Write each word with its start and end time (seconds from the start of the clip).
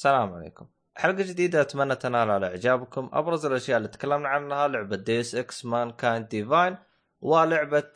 السلام 0.00 0.34
عليكم. 0.34 0.66
حلقة 0.96 1.22
جديدة 1.22 1.60
أتمنى 1.60 1.94
تنال 1.94 2.30
على 2.30 2.46
إعجابكم. 2.46 3.10
أبرز 3.12 3.46
الأشياء 3.46 3.76
اللي 3.76 3.88
تكلمنا 3.88 4.28
عنها 4.28 4.68
لعبة 4.68 4.96
Deus 4.96 5.34
Ex 5.34 5.64
Mankind 5.64 6.28
Divided 6.28 6.76
ولعبة 7.20 7.92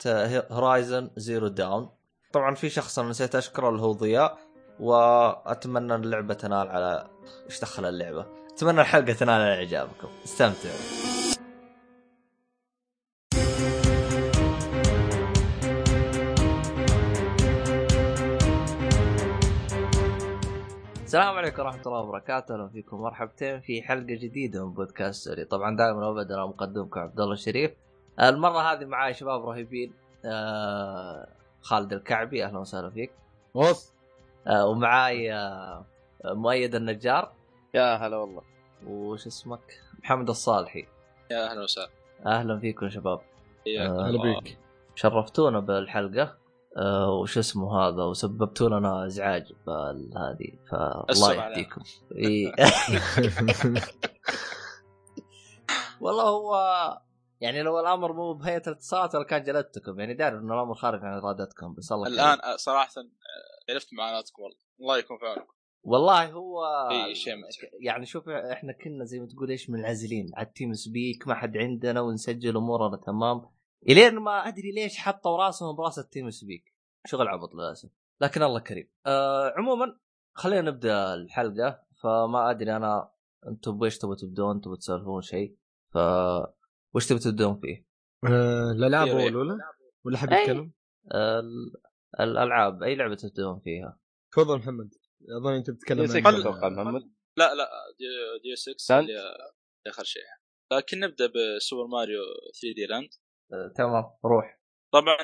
Horizon 0.51 1.09
Zero 1.17 1.47
Dawn 1.47 1.89
طبعا 2.33 2.55
في 2.55 2.69
شخص 2.69 2.99
أنا 2.99 3.09
نسيت 3.09 3.35
أشكره 3.35 3.69
اللي 3.69 3.81
هو 3.81 3.91
ضياء 3.91 4.37
وأتمنى 4.79 5.95
اللعبة 5.95 6.33
تنال 6.33 6.67
على 6.67 7.07
إيش 7.45 7.61
دخل 7.61 7.85
اللعبة؟ 7.85 8.25
أتمنى 8.53 8.81
الحلقة 8.81 9.13
تنال 9.13 9.41
على 9.41 9.55
إعجابكم. 9.55 10.07
استمتعوا. 10.25 11.14
السلام 21.15 21.37
عليكم 21.37 21.61
ورحمة 21.61 21.81
الله 21.85 21.99
وبركاته، 21.99 22.53
أهلا 22.55 22.67
فيكم 22.67 22.97
مرحبتين 23.01 23.59
في 23.59 23.81
حلقة 23.81 24.03
جديدة 24.03 24.65
من 24.65 24.73
بودكاست 24.73 25.25
سوري، 25.25 25.45
طبعا 25.45 25.75
دائما 25.75 26.07
وابدا 26.07 26.45
مقدمكم 26.45 26.99
عبد 26.99 27.19
الله 27.19 27.33
الشريف. 27.33 27.71
المرة 28.21 28.59
هذه 28.59 28.85
معاي 28.85 29.13
شباب 29.13 29.45
رهيبين 29.45 29.93
آه 30.25 31.27
خالد 31.61 31.93
الكعبي 31.93 32.45
أهلا 32.45 32.59
وسهلا 32.59 32.89
فيك. 32.89 33.11
وص 33.53 33.93
آه 34.47 34.65
ومعاي 34.65 35.33
آه 35.33 35.85
مؤيد 36.25 36.75
النجار 36.75 37.31
يا 37.73 37.95
هلا 37.95 38.17
والله 38.17 38.41
وش 38.87 39.27
اسمك؟ 39.27 39.79
محمد 40.03 40.29
الصالحي. 40.29 40.87
يا 41.31 41.51
أهلا 41.51 41.63
وسهلا 41.63 41.89
أهلا 42.25 42.59
فيكم 42.59 42.89
شباب. 42.89 43.21
حياك 43.65 43.89
آه، 43.89 44.01
هلا 44.01 44.09
الله. 44.09 44.39
بيك 44.41 44.57
شرفتونا 44.95 45.59
بالحلقة 45.59 46.35
آه 46.77 47.11
وش 47.11 47.37
اسمه 47.37 47.79
هذا 47.79 48.03
وسببتوا 48.03 48.69
لنا 48.69 49.05
إزعاج 49.05 49.53
بهذه 49.67 50.59
فالله. 50.71 51.33
يهديكم. 51.33 51.81
والله 56.01 56.23
هو 56.23 56.55
يعني 57.41 57.61
لو 57.61 57.79
الأمر 57.79 58.13
مو 58.13 58.33
بهيئة 58.33 58.61
الاتصالات 58.67 59.15
ولا 59.15 59.23
كان 59.23 59.43
جلدتكم 59.43 59.99
يعني 59.99 60.13
داري 60.13 60.37
إن 60.37 60.51
الأمر 60.51 60.73
خارج 60.73 60.99
عن 61.03 61.17
إرادتكم 61.17 61.73
بس 61.73 61.91
الله. 61.91 62.07
الآن 62.07 62.39
آه، 62.41 62.55
صراحة 62.55 62.91
عرفت 63.69 63.93
معاناتكم 63.93 64.43
والله 64.43 64.57
الله 64.79 64.97
يكون 64.97 65.17
في 65.17 65.25
عونكم 65.25 65.55
والله 65.83 66.25
هو 66.31 66.63
شيء. 67.13 67.33
يعني 67.81 68.05
شوف 68.05 68.29
إحنا 68.29 68.73
كنا 68.73 69.05
زي 69.05 69.19
ما 69.19 69.27
تقول 69.27 69.49
إيش 69.49 69.69
منعزلين 69.69 70.27
على 70.35 70.47
التيم 70.47 70.73
سبيك 70.73 71.27
ما 71.27 71.35
حد 71.35 71.57
عندنا 71.57 72.01
ونسجل 72.01 72.57
أمورنا 72.57 72.97
تمام 72.97 73.41
إلين 73.89 74.15
ما 74.15 74.47
أدري 74.47 74.71
ليش 74.71 74.97
حطوا 74.97 75.37
راسهم 75.37 75.75
برأس 75.75 75.99
التيم 75.99 76.29
سبيك 76.29 76.73
شغل 77.07 77.27
عبط 77.27 77.55
للأسف 77.55 77.89
لكن 78.21 78.43
الله 78.43 78.59
كريم 78.59 78.89
آه 79.05 79.53
عموما 79.57 79.99
خلينا 80.33 80.61
نبدأ 80.61 81.13
الحلقة 81.13 81.83
فما 82.03 82.51
أدري 82.51 82.75
أنا 82.75 83.11
أنتم 83.47 83.77
بايش 83.77 83.97
تبغوا 83.97 84.15
تبدون 84.15 84.61
تبغوا 84.61 84.75
تسولفون 84.77 85.21
شيء 85.21 85.57
ف 85.93 85.97
وش 86.93 87.07
تبغوا 87.07 87.23
تبدون 87.23 87.59
فيه؟ 87.61 87.85
آه، 88.25 88.71
الألعاب. 88.71 89.07
اول 89.07 89.35
ولا؟ 89.35 89.57
ولا 90.05 90.17
حد. 90.17 90.31
يتكلم؟ 90.31 90.71
ال- 91.15 91.73
الألعاب 92.19 92.83
أي 92.83 92.95
لعبة 92.95 93.15
تبدون 93.15 93.59
فيها؟ 93.59 93.99
تفضل 94.31 94.57
محمد 94.57 94.89
أظن 95.41 95.53
أنت 95.53 95.69
بتتكلم 95.69 96.05
دي 96.05 96.17
عن- 96.17 96.21
6 96.21 96.39
أتوقع 96.41 96.69
محمد 96.69 97.01
لا 97.37 97.55
لا 97.55 97.69
دي, 97.99 98.05
دي 98.43 98.55
6 98.55 98.73
سانت؟ 98.77 99.09
اللي 99.09 99.19
اللي 99.19 99.37
آخر 99.87 100.03
شيء 100.03 100.21
لكن 100.73 100.99
نبدأ 100.99 101.27
ب 101.57 101.87
Super 101.87 102.19
Mario 102.61 102.75
3D 102.75 102.85
Land 102.85 103.09
آه 103.53 103.73
تمام 103.77 104.03
روح. 104.25 104.59
طبعا 104.93 105.17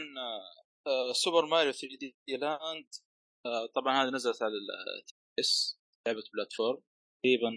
آه، 0.87 1.13
Super 1.13 1.45
Mario 1.45 1.71
3D 1.71 2.15
Land 2.37 2.87
آه، 3.45 3.65
طبعا 3.75 4.03
هذه 4.03 4.09
نزلت 4.09 4.41
على 4.43 4.53
DS 5.39 5.79
لعبة 6.07 6.23
platform. 6.33 6.81
تقريبا 7.23 7.51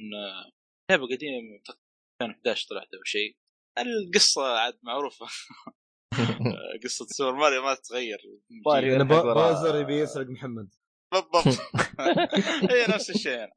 لعبة 0.90 1.06
قديمة 1.06 1.60
تقريباً 1.64 1.84
2011 2.22 2.68
طلعت 2.70 2.94
أو 2.94 3.04
شيء. 3.04 3.36
القصة 3.78 4.42
عاد 4.58 4.78
معروفة. 4.82 5.26
قصة 6.84 7.06
Super 7.06 7.32
Mario 7.38 7.62
ما 7.62 7.74
تتغير. 7.74 8.18
ماريو. 8.66 9.04
Bowser 9.34 9.80
يبي 9.80 9.98
يسرق 10.00 10.26
محمد. 10.26 10.74
بالضبط. 11.12 11.58
هي 12.72 12.86
نفس 12.94 13.10
الشيء 13.10 13.38
هنا. 13.38 13.52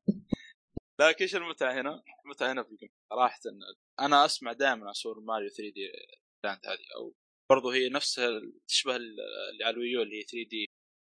لكن 1.02 1.18
إيش 1.22 1.36
المتعة 1.36 1.82
هنا؟ 1.82 2.04
المتعة 2.26 2.52
هنا 2.52 2.64
في 2.64 2.72
ال 2.72 2.75
game 2.75 2.90
صراحة 3.10 3.40
أنا 4.00 4.26
أسمع 4.26 4.54
دائما 4.54 4.88
عن 4.88 4.94
Super 4.94 5.20
Mario 5.20 5.50
3D 5.50 5.92
Land 6.46 6.66
هذه 6.66 6.86
أو 6.96 7.16
برضو 7.52 7.70
هي 7.70 7.90
نفسها 7.90 8.30
تشبه 8.68 8.96
ال- 8.96 9.20
اللي 9.52 9.64
على 9.64 9.74
ال 9.74 9.79
Wii 9.79 9.96
U 9.96 10.02
اللي 10.02 10.18
هي 10.18 10.22
3D 10.22 10.66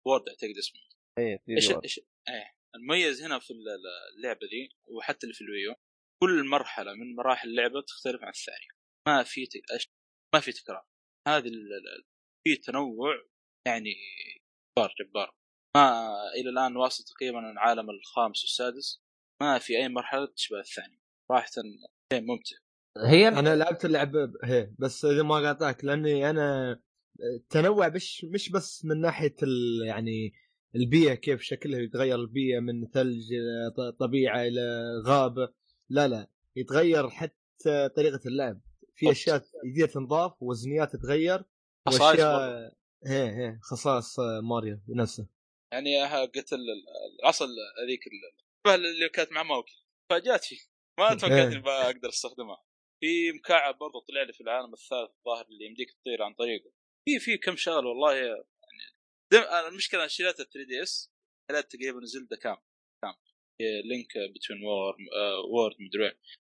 World 0.07 0.29
أعتقد 0.29 0.57
اسمه. 0.59 0.81
إيه 1.19 1.43
إيش 1.57 1.71
إيش 1.85 1.99
إيه. 2.29 2.53
المميز 2.75 3.23
هنا 3.23 3.39
في 3.39 3.51
ال- 3.51 3.69
ال- 3.69 4.17
اللعبة 4.17 4.47
دي 4.47 4.77
وحتى 4.89 5.25
اللي 5.27 5.35
في 5.35 5.41
ال 5.41 5.47
Wii 5.47 5.68
U 5.68 5.75
كل 6.23 6.45
مرحلة 6.49 6.93
من 6.95 7.15
مراحل 7.17 7.49
اللعبة 7.49 7.81
تختلف 7.81 8.23
عن 8.23 8.29
الثانية. 8.29 8.69
ما 9.09 9.23
في 9.23 9.47
ت- 9.47 9.73
أش- 9.73 9.89
ما 10.35 10.41
في 10.41 10.53
تكرار. 10.53 10.87
هذه 11.29 11.51
في 12.49 12.57
تنوع 12.57 13.15
يعني 13.67 13.95
جبار 14.79 14.95
جبار. 15.01 15.35
ما 15.77 16.13
إلى 16.41 16.51
الآن 16.51 16.77
واصل 16.77 17.05
تقريبا 17.05 17.51
العالم 17.51 17.91
الخامس 17.91 18.43
والسادس. 18.43 19.01
ما 19.43 19.59
في 19.59 19.77
أي 19.77 19.89
مرحلة 19.89 20.27
تشبه 20.27 20.61
الثانية. 20.61 20.99
صراحة 21.29 21.47
شيء 22.13 22.21
ممتع. 22.23 22.57
هي 22.97 23.29
أنا 23.29 23.57
لعبت 23.57 23.85
اللعبه 23.85 24.33
هي 24.45 24.71
بس 24.79 25.05
إذا 25.05 25.23
ما 25.23 25.35
قاطعك 25.35 25.85
لأني 25.85 26.31
أنا 26.31 26.81
تنوع 27.51 27.89
مش 27.89 28.25
مش 28.25 28.51
بس 28.51 28.85
من 28.85 29.01
ناحية 29.01 29.37
ال 29.43 29.83
يعني 29.87 30.33
البيئة 30.77 31.15
كيف 31.15 31.41
شكلها 31.43 31.81
يتغير 31.81 32.15
البيئة 32.17 32.61
من 32.61 32.87
ثلج 32.87 33.33
إلى 33.33 33.71
ط- 33.77 33.99
طبيعة 34.01 34.43
إلى 34.43 34.83
غابه 35.07 35.49
لا 35.89 36.09
لا 36.09 36.31
يتغير 36.57 37.09
حتى 37.11 37.89
طريقة 37.97 38.21
اللعب. 38.27 38.61
في. 38.97 39.11
أشياء 39.11 39.43
جديدة 39.67 39.87
تنضاف 39.87 40.33
وزنيات 40.43 40.93
تتغير 40.93 41.45
خصائص 41.89 42.03
وأشياء 42.03 42.73
هي 43.07 43.29
هي 43.37 43.59
خصائص 43.63 44.17
ماريو 44.43 44.81
نفسه. 44.89 45.27
يعني 45.73 46.05
ال- 46.53 46.85
العصا 47.21 47.45
هذيك 47.45 48.01
ال- 48.07 48.75
اللي 48.75 49.09
كانت 49.09 49.33
مع 49.33 49.43
ماوكي. 49.43 49.85
فاجات 50.11 50.45
فيه 50.45 50.59
ما 50.99 51.15
توقعت 51.15 51.33
إيه. 51.33 51.47
إني 51.47 51.59
بقدر 51.61 52.09
أستخدمها. 52.09 52.65
في 53.01 53.33
مكعب 53.33 53.79
برضه 53.79 54.01
طلع 54.09 54.23
لي 54.23 54.33
في 54.33 54.41
العالم 54.41 54.73
الثالث 54.73 55.11
الظاهر 55.19 55.47
اللي 55.47 55.65
يمديك 55.65 55.91
تطير 55.93 56.23
عن 56.23 56.35
طريقه. 56.35 56.71
في 57.05 57.19
في 57.19 57.39
كم 57.39 57.57
شغله 57.57 57.89
والله 57.89 58.15
يعني 58.15 58.45
دم 59.33 59.39
أنا 59.41 59.69
المشكلة 59.69 60.01
أنا 60.01 60.09
شريت 60.09 60.41
ال 60.41 60.51
3 60.51 60.69
دي 60.69 60.83
إس 60.83 61.13
شريت 61.51 61.73
تقريبا 61.73 62.01
زلده 62.05 62.37
كام 62.37 62.57
كام 63.05 63.15
لينك 63.61 64.09
Between 64.35 64.65
Wor- 64.65 64.97
Worlds 65.53 65.77
مدري 65.81 66.03
وين. 66.03 66.13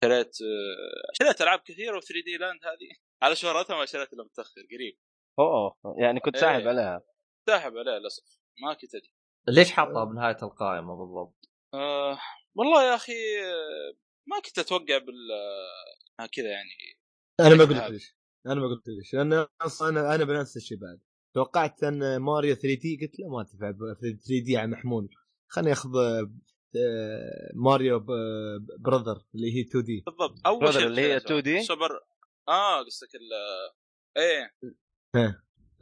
شريت 0.05 0.41
آه، 0.41 1.11
شريت 1.23 1.41
ألعاب 1.41 1.59
كثيرة 1.59 1.97
و 1.97 1.99
3D 1.99 2.37
Land 2.37 2.59
هذه. 2.65 2.89
على 3.23 3.35
شهرتها 3.35 3.77
ما 3.77 3.85
شريت 3.85 4.13
إلا 4.13 4.23
متأخر 4.23 4.61
قريب. 4.71 4.97
أوه 5.39 5.77
يعني 5.97 6.19
كنت 6.19 6.37
ساحب 6.37 6.59
إيه. 6.59 6.67
عليها. 6.67 7.03
ساحب 7.49 7.77
عليها 7.77 7.99
للأسف. 7.99 8.39
ما 8.61 8.73
كنت 8.73 8.95
أدري. 8.95 9.13
ليش 9.47 9.71
حاطها 9.71 10.03
بنهاية 10.03 10.37
القائمة 10.43 10.95
بالضبط؟ 10.95 11.49
آه 11.73 12.19
والله 12.55 12.83
يا 12.83 12.95
أخي 12.95 13.13
آه، 13.43 13.93
ما 14.27 14.39
كنت 14.45 14.59
أتوقع 14.59 14.97
بال 14.97 15.31
آه، 15.31 16.01
كذا 16.27 16.47
يعني. 16.49 16.69
أنا 17.39 17.55
ما 17.55 17.63
قلت. 17.63 17.91
ليش. 17.91 18.15
أنا 18.47 18.55
ما 18.55 18.67
قلت 18.67 18.87
ليش. 18.87 19.13
لأن 19.13 19.45
أصلا 19.61 19.89
أنا 19.89 20.15
أنا 20.15 20.23
بنفس 20.23 20.57
الشيء 20.57 20.77
بعد. 20.77 20.99
توقعت 21.35 21.83
أن 21.83 22.17
ماريو 22.17 22.55
3D 22.55 22.97
قلت 23.01 23.19
لا 23.19 23.27
ما 23.27 23.43
تنفع 23.43 23.71
3D 23.71 24.57
على 24.57 24.67
محمول 24.67 25.09
خليني 25.47 25.71
أخذ 25.71 25.89
آه، 26.75 27.51
Mario 27.55 27.99
B- 27.99 28.05
Brother 28.79 29.21
اللي 29.35 29.55
هي 29.55 29.61
2D. 29.61 30.03
بالضبط. 30.05 30.35
أول 30.45 30.73
شيء 30.73 30.85
اللي 30.87 31.01
هي 31.01 31.19
شريته. 31.19 31.61
2D؟ 31.61 31.67
سوبر 31.67 31.89
آه 32.49 32.83
قصدك 32.83 33.15
ال 33.15 33.21
إيه. 34.17 34.51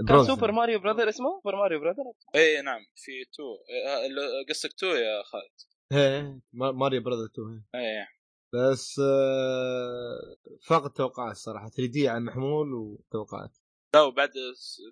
كان 0.08 0.24
Super 0.26 0.52
Mario 0.52 0.80
Brother 0.80 1.10
اسمه؟ 1.10 1.42
Super 1.44 1.56
Mario 1.56 1.80
Brother 1.80 2.04
إيه 2.36 2.62
نعم 2.62 2.80
في 2.96 3.12
two. 3.34 3.44
إيه، 3.70 4.06
ال- 4.08 4.46
قصدك 4.50 4.74
two 4.74 4.86
يا 4.88 5.24
خالد. 5.24 5.52
إيه 5.94 6.42
ما- 6.54 6.72
Mario 6.72 7.02
Brother 7.04 7.26
2 7.26 7.64
هي. 7.76 7.80
إيه. 7.82 8.08
بس 8.54 9.00
آه، 9.00 10.38
فقط 10.68 10.98
توقعات 10.98 11.32
الصراحه 11.32 11.70
3D 11.70 12.08
على 12.08 12.20
محمول 12.20 12.74
وتوقعات. 12.74 13.58
لا 13.96 14.02
وبعد 14.02 14.32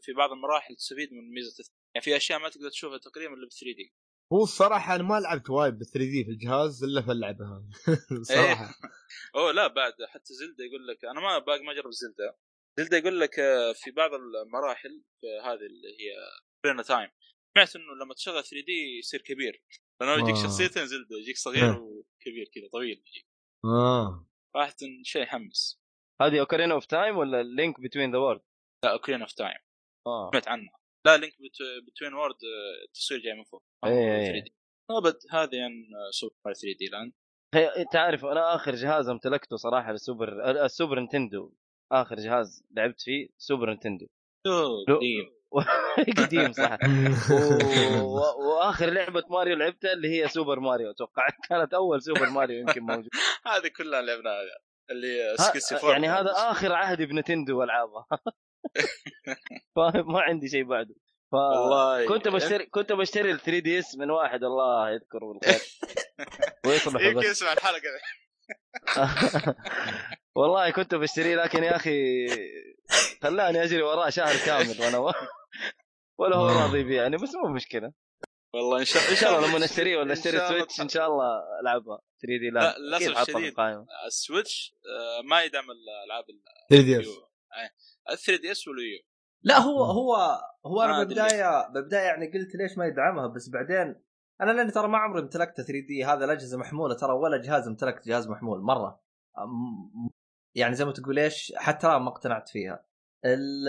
في 0.02 0.14
بعض 0.14 0.32
المراحل 0.32 0.76
تستفيد 0.76 1.14
من 1.14 1.34
ميزة 1.34 1.64
يعني 1.96 2.04
في 2.04 2.18
أشياء 2.18 2.40
ما 2.40 2.50
تقدر 2.50 2.70
تشوفها 2.70 2.98
تقريبا 2.98 3.34
إلا 3.34 3.46
ب 3.48 3.50
3D. 3.50 3.94
هو 4.34 4.44
الصراحة 4.44 4.96
أنا 4.96 5.04
ما 5.04 5.20
لعبت 5.20 5.50
وايد 5.50 5.74
ب 5.74 5.84
3D 5.84 6.24
في 6.26 6.32
الجهاز 6.32 6.84
إلا 6.84 7.02
في 7.02 7.12
اللعبة 7.12 7.46
هذه. 7.46 7.70
صراحة. 8.34 8.76
أوه 9.36 9.52
لا 9.52 9.68
بعد 9.68 9.94
حتى 10.08 10.34
Zelda 10.34 10.64
يقول 10.66 10.88
لك 10.88 11.06
أنا 11.06 11.20
ما 11.22 11.40
باقي 11.40 11.64
ما 11.64 11.72
أجرب 11.72 11.92
Zelda. 11.92 12.38
Zelda 12.80 12.98
يقول 12.98 13.20
لك 13.20 13.40
آه، 13.40 13.74
في 13.74 13.92
بعض 13.92 14.12
المراحل 14.14 15.04
في 15.22 15.28
هذه 15.44 15.66
اللي 15.66 15.88
هي 15.88 16.16
Ocarina 16.64 16.84
Time 16.84 17.10
سمعت 17.54 17.76
إنه 17.76 17.96
لما 18.04 18.14
تشغل 18.14 18.44
3D 18.44 18.98
يصير 19.00 19.22
كبير. 19.22 19.64
لأنه 20.02 20.14
يجيك 20.14 20.36
آه. 20.36 20.44
شخصيتين 20.44 20.86
Zelda 20.88 21.18
يجيك 21.18 21.38
صغير 21.38 21.70
آه. 21.70 21.80
وكبير 21.80 22.50
كذا 22.54 22.68
طويل 22.72 23.04
يجيك. 23.08 23.27
آه. 23.66 24.28
صراحة 24.54 24.76
شيء 25.04 25.24
يحمس. 25.24 25.82
هذه 26.22 26.40
Ocarina 26.40 26.72
of 26.72 26.86
Time 26.86 27.18
ولا 27.18 27.44
Link 27.44 27.82
Between 27.82 28.12
the 28.12 28.18
Worlds؟ 28.18 28.42
لا 28.84 28.92
Ocarina 28.92 29.22
of 29.22 29.34
Time 29.34 29.58
آه. 30.08 30.30
سمعت 30.32 30.48
عنها. 30.48 30.80
لا 31.06 31.18
Link 31.18 31.34
Between 31.88 32.14
Worlds 32.14 32.36
التصوير 32.88 33.20
جاي 33.20 33.34
من 33.34 33.44
فوق. 33.44 33.64
ما 33.86 33.92
هو 33.92 33.94
إيه، 33.94 34.16
إيه. 34.16 34.42
3D. 34.42 34.52
ابد 34.92 35.18
هذه 35.32 35.64
عن 35.64 35.72
Super 36.12 36.34
Mario 36.46 36.56
3D 36.56 36.86
Land 36.86 37.14
عارف 37.96 38.26
أنا 38.26 38.56
آخر 38.56 38.76
جهاز 38.76 39.10
امتلكته 39.10 39.56
صراحة 39.56 39.92
ال 39.92 40.02
Super 40.02 40.52
ال 40.66 40.71
Super 40.71 41.00
Nintendo. 41.00 41.54
آخر 41.92 42.16
جهاز 42.16 42.64
لعبت 42.72 43.02
فيه 43.02 43.30
Super 43.38 43.74
Nintendo. 43.74 44.08
قديم. 44.88 45.37
قديم 46.18 46.52
صح. 46.52 46.78
و... 48.02 48.20
وآخر 48.48 48.90
لعبة 48.90 49.24
ماريو 49.30 49.56
لعبتها 49.56 49.94
اللي 49.94 50.10
هي 50.24 50.28
Super 50.28 50.60
Mario 50.60 50.92
أتوقع. 50.92 51.28
كانت 51.50 51.74
أول 51.74 52.02
Super 52.02 52.30
Mario 52.30 52.60
يمكن 52.60 52.82
موجود 52.82 53.10
هذه 53.46 53.68
كلها 53.78 54.02
لعبناها 54.02 54.42
اللي 54.92 55.22
ها- 55.22 55.34
64 55.48 55.92
يعني 55.92 56.10
هذا 56.10 56.32
آخر 56.36 56.74
عهدي 56.74 57.06
بنتندو 57.06 57.60
والعابها 57.60 58.06
فاهم 59.76 60.14
ما 60.14 60.22
عندي 60.22 60.48
شيء 60.50 60.64
بعده. 60.64 60.96
ف... 61.32 61.36
والله. 61.36 62.08
كنت 62.08 62.28
بشتري 62.28 62.66
كنت 62.66 62.92
بشتري 62.94 63.32
ال 63.32 63.40
3 63.40 63.60
دي 63.60 63.80
إس 63.80 63.98
من 63.98 64.10
واحد 64.12 64.44
الله 64.44 64.90
يذكره 64.90 65.34
بالخير. 65.34 65.62
ويصلحه 66.66 67.06
يمكن 67.06 67.20
بس 67.20 67.26
يسمع 67.26 67.54
الحلقة. 67.54 67.82
والله 70.38 70.70
كنت 70.70 70.96
بشتريه 70.96 71.36
لكن 71.36 71.64
يا 71.64 71.76
أخي 71.76 72.28
خلاني 73.24 73.64
أجري 73.64 73.82
وراه 73.82 74.10
شهر 74.10 74.36
كامل 74.46 74.82
وأنا 74.82 74.98
و... 74.98 75.12
ولا 76.20 76.36
هو 76.36 76.48
راضي 76.48 76.80
يبيعني 76.80 76.96
يعني 77.02 77.18
بس 77.18 77.36
مو 77.36 77.54
مشكلة. 77.54 77.94
والله 78.54 78.80
إن 78.80 78.86
شاء 78.86 79.12
إن 79.12 79.16
شاء 79.16 79.38
الله 79.38 79.50
لما 79.50 79.60
نشتريه 79.66 79.98
ولا 79.98 80.06
إن 80.06 80.12
اشتري 80.12 80.38
شاء 80.38 80.48
الله 80.48 80.58
Switch 80.60 80.82
إن 80.82 80.90
شاء 80.90 81.08
الله 81.08 81.44
ألعبها. 81.62 82.00
3D 82.22 82.50
لا، 82.50 82.98
في 83.00 83.22
الشديد. 83.22 83.54
ال 84.08 84.17
Switch 84.17 84.76
آه، 84.86 85.22
ما 85.30 85.44
يدعم 85.44 85.66
الالعاب 85.72 86.24
3DS. 86.70 87.08
ال 88.12 88.18
3DS 88.18 88.42
وال 88.42 88.52
Wii 88.52 88.68
U 88.68 89.00
لا 89.44 89.58
هو 89.58 89.84
هو 89.84 90.16
هو 90.66 90.82
أنا 90.82 91.04
بالبدايه 91.04 91.68
بالبدايه 91.74 92.02
يعني 92.04 92.26
قلت 92.26 92.56
ليش 92.56 92.78
ما 92.78 92.86
يدعمها 92.86 93.28
بس 93.28 93.50
بعدين 93.50 94.04
أنا 94.42 94.52
لأني 94.52 94.72
ترى 94.72 94.88
ما 94.88 94.98
عمري 94.98 95.20
امتلكت 95.22 95.56
3D 95.62 96.06
هذا 96.06 96.26
الأجهزة 96.26 96.58
محمولة 96.58 96.96
ترى 96.96 97.12
ولا 97.14 97.42
جهاز 97.42 97.68
امتلكت 97.68 98.08
جهاز 98.08 98.28
محمول 98.28 98.62
مرة. 98.62 99.02
أم- 99.38 100.10
يعني 100.58 100.76
زي 100.76 100.86
ما 100.86 100.92
تقول 100.92 101.20
إيش 101.20 101.54
حتى 101.58 101.88
الان 101.88 102.02
ما 102.02 102.10
اقتنعت 102.10 102.50
فيها. 102.50 102.86
ال... 103.26 103.64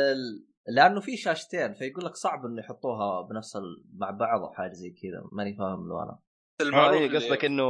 لأنه 0.68 1.00
في 1.00 1.16
شاشتين 1.16 1.74
فيقول 1.74 2.04
لك 2.04 2.14
صعب 2.14 2.46
إنه 2.46 2.60
يحطوها 2.60 3.22
بنفس 3.22 3.56
ال... 3.56 3.84
مع 3.94 4.10
بعض 4.10 4.42
أو 4.42 4.52
حاجة 4.52 4.72
زي 4.72 4.90
كذا. 4.90 5.22
ماني 5.32 5.56
فاهم 5.56 5.88
له 5.88 6.02
أنا. 6.02 6.18
المعروف 6.60 7.00
إيه، 7.00 7.06
اللي- 7.06 7.18
قصدك 7.18 7.44
إنه 7.44 7.64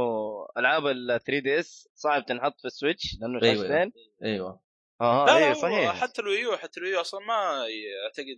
ألعاب 0.57 0.87
ال 0.87 1.07
3DS 1.07 1.89
صعب 1.95 2.25
تنحط 2.25 2.59
في 2.61 2.65
ال 2.65 2.72
Switch 2.72 3.17
لأنه 3.21 3.41
أيوة. 3.43 3.55
شاشتين؟ 3.55 3.91
أيوه. 4.23 4.61
آه 5.01 5.25
لا 5.25 5.37
اي 5.37 5.47
لا 5.49 5.53
صحيح. 5.53 6.01
حتى 6.01 6.21
ال 6.21 6.28
Wii 6.28 6.50
U 6.50 6.57
حتى 6.57 6.79
ال 6.79 6.83
Wii 6.83 6.97
U 6.97 7.01
أصلا 7.01 7.19
ما 7.25 7.65
يعتقد 7.67 8.37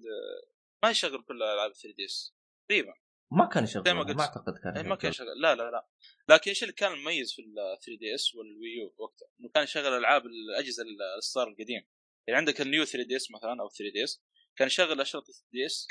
ما 0.84 0.90
يشغل 0.90 1.24
كل 1.28 1.44
ألعاب 1.44 1.72
3DS 1.74 2.36
تقريبا 2.70 2.94
ما 3.32 3.46
كان 3.46 3.64
يشغل 3.64 3.84
زي 3.86 3.94
ما 3.94 4.04
قلت. 4.04 4.18
ما 4.18 4.24
أعتقد 4.24 4.54
كان 4.64 4.78
إيه، 4.78 4.84
ما 4.84 4.96
كان 4.96 5.10
يشغل. 5.10 5.42
لا 5.42 5.56
لا 5.56 5.72
لا 5.72 5.88
لكن 6.30 6.52
إيش 6.52 6.64
اللي 6.64 6.74
كان 6.74 6.92
مميز 6.92 7.34
في 7.34 7.42
ال 7.42 7.56
3DS 7.86 8.00
وال 8.00 8.16
Wii 8.16 8.36
U 8.36 8.96
وقتها 8.98 9.28
إنه 9.40 9.50
كان 9.50 9.64
يشغل 9.64 9.98
ألعاب 9.98 10.26
الأجهزة 10.26 10.84
الإصدار 11.18 11.48
القديم 11.48 11.88
يعني 12.28 12.38
عندك 12.38 12.62
ال 12.62 12.68
New 12.68 12.86
3DS 12.86 13.32
مثلا 13.32 13.62
أو 13.62 13.70
3DS 13.70 14.24
كان 14.56 14.68
يشغل 14.68 15.02
أشرطة 15.02 15.26
3DS 15.26 15.46
وال 15.52 15.66
Wii 15.66 15.88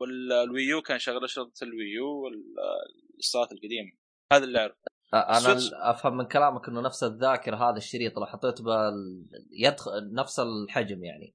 U 0.00 0.82
كان 0.82 0.96
يشغل 0.96 1.24
أشرطة 1.24 1.64
ال 1.64 1.76
Wii 1.76 2.10
U 2.10 2.22
والإصدارات 2.22 3.52
القديمة 3.52 3.92
هذا 4.32 4.44
اللي 4.44 4.58
اعرف 4.58 4.76
أنا 5.14 5.40
Switch. 5.40 5.70
أفهم 5.72 6.16
من 6.16 6.28
كلامك 6.28 6.68
إنه 6.68 6.80
نفس 6.80 7.02
الذاكرة 7.02 7.56
هذا 7.56 7.76
الشريط 7.76 8.18
لو 8.18 8.26
حطيته 8.26 8.64
بال 8.64 9.26
يدخل 9.50 10.14
نفس 10.14 10.40
الحجم 10.40 11.04
يعني 11.04 11.34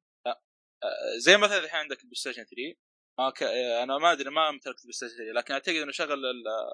زي 1.17 1.37
مثلا 1.37 1.57
الحين 1.57 1.79
عندك 1.79 1.97
ال 1.97 2.15
PlayStation 2.15 2.43
3 2.43 2.86
ك... 3.35 3.43
آه، 3.43 3.83
أنا 3.83 3.97
ما 3.97 4.11
أدري 4.11 4.29
ما 4.29 4.49
امتلكت 4.49 4.79
ال 4.79 4.93
PlayStation 4.93 5.15
3 5.15 5.31
لكن 5.31 5.53
أعتقد 5.53 5.75
إنه 5.75 5.91
شغل 5.91 6.25
ال- 6.25 6.73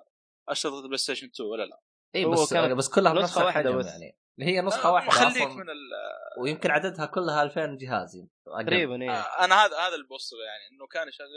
أشرطة 0.50 0.80
ال 0.80 0.98
PlayStation 0.98 1.28
2 1.28 1.50
ولا 1.50 1.64
لا؟ 1.64 1.80
اي 2.16 2.26
هو 2.26 2.32
بس 2.32 2.54
بس 2.54 2.90
كلها 2.90 3.14
واحدة 3.14 3.48
الحجم 3.50 3.78
بس. 3.78 3.86
يعني. 3.86 4.18
اللي 4.40 4.52
هي 4.52 4.62
نسخة 4.62 4.90
آه، 4.90 4.94
واحدة 4.94 5.12
خليك. 5.12 5.48
من 5.48 5.70
ال... 5.70 5.90
ويمكن 6.42 6.72
عددها 6.72 7.06
كلها 7.06 7.44
2000 7.44 7.78
جهاز. 7.82 8.28
تقريبا 8.46 9.02
إيه. 9.02 9.12
آه، 9.12 9.46
أنا 9.46 9.56
هذا 9.56 9.78
هذا 9.78 9.96
اللي 9.96 10.08
بوصله 10.08 10.40
يعني 10.44 10.76
إنه 10.76 10.88
كان 10.88 11.08
يشغل 11.08 11.28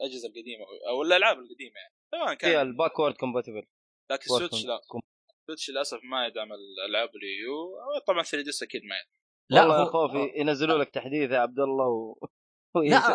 الأجهزة 0.00 0.28
القديمة 0.28 0.64
أو 0.88 1.02
الألعاب 1.02 1.38
القديمة 1.38 1.76
يعني. 1.76 1.94
سواء 2.14 2.30
هي 2.32 2.36
كان 2.36 2.66
ال 2.66 2.71
backward 2.71 3.14
compatible 3.14 3.66
لكن 4.12 4.24
Switch 4.38 4.64
لا. 4.66 4.80
Switch 5.46 5.70
للأسف 5.70 5.98
ما 6.04 6.26
يدعم 6.26 6.48
الألعاب 6.52 7.08
ال 7.16 7.27
Wii 7.27 7.61
U 7.61 7.72
طبعا 8.06 8.22
3DS 8.22 8.62
أكيد 8.62 8.82
ما 8.84 8.96
يدعم. 8.96 9.12
لا 9.50 9.60
والله 9.62 9.80
يا 9.80 9.84
خوفي 9.90 10.32
ينزلوا 10.40 10.78
لك 10.78 10.90
تحديث 10.90 11.30
يا 11.30 11.38
عبد 11.38 11.58
الله 11.60 11.86
و... 11.86 12.16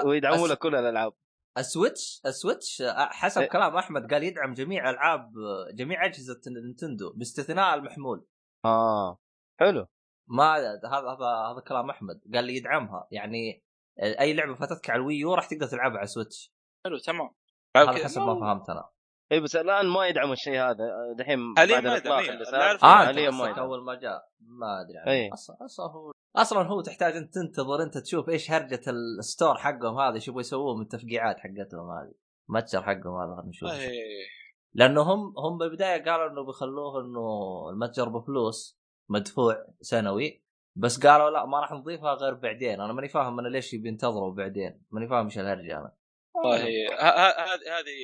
ويدعموا 0.06 0.48
لك 0.48 0.58
كل 0.58 0.76
الألعاب. 0.76 1.14
ال 1.58 1.67
Switch 1.67 2.22
ال 2.26 2.34
Switch 2.34 2.82
آه، 2.82 3.10
حسب 3.12 3.42
إيه. 3.42 3.50
كلام 3.50 3.76
أحمد 3.76 4.14
قال 4.14 4.24
يدعم 4.24 4.54
جميع 4.54 4.90
ألعاب 4.90 5.32
جميع 5.74 6.06
أجهزة 6.06 6.42
Nintendo 6.48 7.14
باستثناء 7.14 7.76
المحمول. 7.76 8.26
آه 8.66 9.20
حلو. 9.60 9.88
ما 10.28 10.56
هذا 10.56 10.80
هذا 10.92 11.28
هذا 11.52 11.62
كلام 11.68 11.90
أحمد. 11.90 12.22
قال 12.34 12.44
لي 12.44 12.56
يدعمها. 12.56 13.08
يعني 13.12 13.64
أي 14.00 14.34
لعبة 14.34 14.56
فاتتك 14.56 14.90
على 14.90 15.00
ال 15.00 15.06
Wii 15.06 15.27
U 15.27 15.34
راح 15.34 15.46
تقدر 15.46 15.68
تلعبها 15.68 15.98
على 15.98 16.04
ال 16.04 16.10
Switch. 16.10 16.54
حلو 16.86 16.98
تمام. 16.98 17.30
هذا 17.78 17.92
حسب 17.92 18.22
ما 18.22 18.40
فهمت 18.40 18.70
أنا. 18.70 18.90
اي 19.32 19.40
بس 19.40 19.56
الآن 19.56 19.88
ما 19.88 20.08
يدعم 20.08 20.32
الشيء 20.32 20.60
هذا. 20.60 21.14
دحين 21.18 21.40
حاليا 21.58 21.80
بعد 21.80 22.02
يدعم، 22.02 22.20
اللي. 22.20 22.46
صار 22.46 22.76
آه 22.84 23.06
حاليا 23.06 23.30
ما 23.30 23.50
يدعم 23.50 23.60
أول 23.60 23.84
ما 23.84 23.96
جاء. 23.96 24.30
ما 24.40 24.82
أدري 24.82 24.98
عنه. 24.98 25.12
إيه. 25.12 25.34
أصلا 25.34 25.58
أصلا 25.66 25.86
هو 25.86 26.12
أصلا 26.36 26.62
هو 26.68 26.82
تحتاج 26.82 27.16
أنت 27.16 27.34
تنتظر 27.34 27.84
أنت 27.84 27.98
تشوف 27.98 28.30
إيش 28.30 28.52
هرجة 28.52 28.82
ال 28.90 29.01
store 29.01 29.56
حقهم 29.58 30.00
هذا 30.00 30.16
إيش 30.16 30.28
يبغوا 30.28 30.42
يسوون 30.42 30.76
من 30.78 30.84
التفقيعات 30.84 31.40
حقتهم 31.40 31.92
هذه 31.92 32.14
متجر 32.50 32.84
حقهم 32.84 33.16
هذا 33.22 33.36
خلينا 33.36 33.50
نشوف. 33.50 33.72
إيه. 33.72 34.28
لأنه 34.74 35.02
هم 35.02 35.34
هم 35.38 35.58
بالبداية 35.58 36.04
قالوا 36.04 36.30
إنه 36.32 36.46
بيخلوه 36.46 37.02
إنه 37.02 37.70
المتجر 37.70 38.10
بفلوس 38.10 38.80
مدفوع 39.10 39.68
سنوي 39.82 40.44
بس 40.76 41.06
قالوا 41.06 41.30
لا 41.30 41.46
ما 41.46 41.60
راح 41.60 41.72
نضيفها 41.72 42.14
غير 42.14 42.34
بعدين. 42.34 42.82
أنا 42.82 42.94
ماني 42.94 43.10
فاهم 43.10 43.40
أنا 43.40 43.48
ليش 43.48 43.76
بينتظروا 43.76 44.34
بعدين 44.34 44.86
ماني 44.92 45.08
فاهم 45.08 45.26
إيش 45.26 45.38
الهرجة 45.40 45.78
أنا. 45.78 45.96
والله 46.36 46.58
ه- 46.58 47.44
هذه 47.54 47.80
هذه 47.80 47.98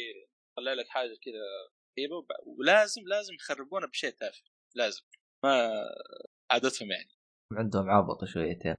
طلع 0.57 0.73
لك 0.73 0.87
حاجة 0.87 1.07
كذا 1.23 1.73
غريبه 1.99 2.25
ولازم 2.59 3.01
لازم 3.05 3.33
يخربونها 3.33 3.87
بشيء 3.87 4.09
تافه 4.09 4.43
لازم 4.75 5.01
ما 5.43 5.71
عادتهم 6.51 6.91
يعني. 6.91 7.09
عندهم 7.57 7.89
عبط 7.89 8.25
شويتين. 8.25 8.75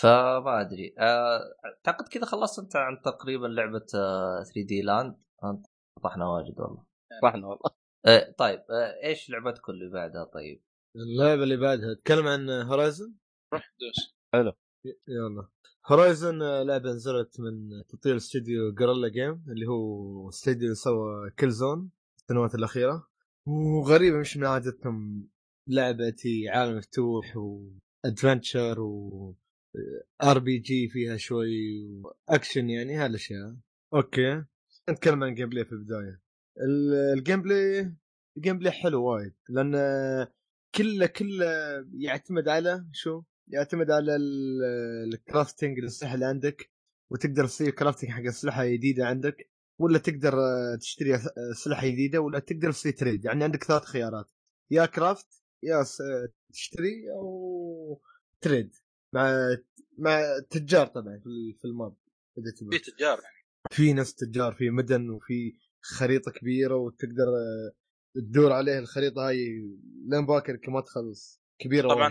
فما 0.00 0.60
أدري. 0.60 0.94
أه، 0.98 1.40
أعتقد 1.64 2.08
كذا 2.08 2.24
خلصت 2.24 2.58
انت 2.58 2.76
عن 2.76 3.00
تقريبا 3.04 3.46
لعبة 3.46 3.86
3 3.88 4.62
دي 4.68 4.82
لاند. 4.82 5.16
أنت؟ 5.44 5.66
طحنا 6.02 6.26
واجد 6.28 6.60
والله. 6.60 6.84
صحنا 7.22 7.46
والله. 7.46 7.70
أه 8.06 8.34
طيب 8.38 8.60
إيش 9.04 9.30
لعبتكم 9.30 9.72
اللي 9.72 9.90
بعدها 9.90 10.24
طيب؟ 10.24 10.62
اللعبة 10.96 11.42
اللي 11.42 11.56
بعدها 11.56 11.94
تكلم 11.94 12.26
عن 12.26 12.50
Horizon 12.50 13.14
Zero 13.52 13.74
Dawn. 13.80 14.16
يلا. 15.08 15.48
Horizon 15.86 16.42
آه، 16.42 16.62
لعبة 16.62 16.90
نزلت 16.90 17.40
من 17.40 17.70
تطوير 17.88 18.16
استوديو 18.16 18.74
Guerrilla 18.74 19.08
Games 19.08 19.44
اللي 19.48 19.66
هو 19.66 20.28
استوديو 20.28 20.74
سوى 20.74 21.30
Killzone 21.38 21.90
السنوات 22.18 22.54
الأخيرة. 22.54 23.08
وغريبة 23.46 24.18
مش 24.18 24.36
من 24.36 24.46
عادتهم 24.46 25.28
لعبتي 25.68 26.48
عالم 26.48 26.76
مفتوح 26.76 27.36
و 28.04 29.34
adventure 30.22 30.38
و 30.38 30.58
RPG 30.58 30.88
فيها 30.88 31.16
شوي 31.16 31.86
واكشن 32.28 32.70
يعني 32.70 32.94
هالأشياء. 32.96 33.56
okay. 33.94 34.44
نتكلم 34.90 35.24
عن 35.24 35.30
ال 35.30 35.48
gameplay 35.48 35.64
في 35.64 35.72
البداية. 35.72 36.20
ال- 36.60 37.18
ال 37.18 37.42
gameplay 37.42 37.92
ال 38.36 38.58
gameplay 38.58 38.72
حلو 38.72 39.04
وايد 39.04 39.34
لأن 39.48 39.72
كله 40.74 41.06
كله 41.06 41.46
يعتمد 41.92 42.48
على 42.48 42.86
شو؟ 42.92 43.22
يعتمد 43.48 43.90
على 43.90 44.16
ال- 44.16 45.14
ال 45.14 45.21
crafting 45.21 45.78
للاسلحه 45.78 46.14
اللي 46.14 46.26
عندك 46.26 46.70
وتقدر 47.12 47.46
تسوي 47.46 47.72
crafting 47.72 48.10
حق 48.10 48.22
اسلحه 48.22 48.66
جديده 48.66 49.06
عندك 49.06 49.50
ولا 49.80 49.98
تقدر 49.98 50.32
تشتري 50.80 51.14
اسلحه 51.52 51.86
جديدة 51.86 52.20
ولا 52.20 52.38
تقدر 52.38 52.72
تسوي 52.72 52.92
trade 52.92 53.24
يعني 53.24 53.44
عندك 53.44 53.64
ثلاث 53.64 53.82
خيارات 53.84 54.30
يا 54.70 54.86
craft 54.86 55.37
يا 55.62 55.82
س- 55.82 56.02
تشتري 56.52 57.12
أو 57.12 58.00
trade. 58.40 58.74
مع 59.14 59.56
مع 59.98 60.20
تجار 60.50 60.86
طبعا 60.86 61.18
في 61.18 61.26
ال- 61.26 61.54
في 61.58 61.64
ال 61.64 61.72
map 61.72 61.96
إذا 62.38 62.50
في 62.50 62.64
تبغى 62.64 62.78
تجار. 62.78 63.18
يعني 63.22 63.36
في 63.70 63.92
ناس 63.92 64.14
تجار 64.14 64.52
في 64.54 64.70
مدن 64.70 65.10
وفي 65.10 65.56
خريطة 65.82 66.30
كبيرة 66.30 66.74
وتقدر 66.76 67.28
آه، 67.28 67.72
تدور 68.14 68.52
عليه 68.52 68.78
الخريطة 68.78 69.28
هاي 69.28 69.36
لين 70.06 70.26
باكر 70.26 70.58
ما 70.68 70.80
تخلص. 70.80 71.40
كبيرة 71.58 71.88
طبعا 71.88 72.08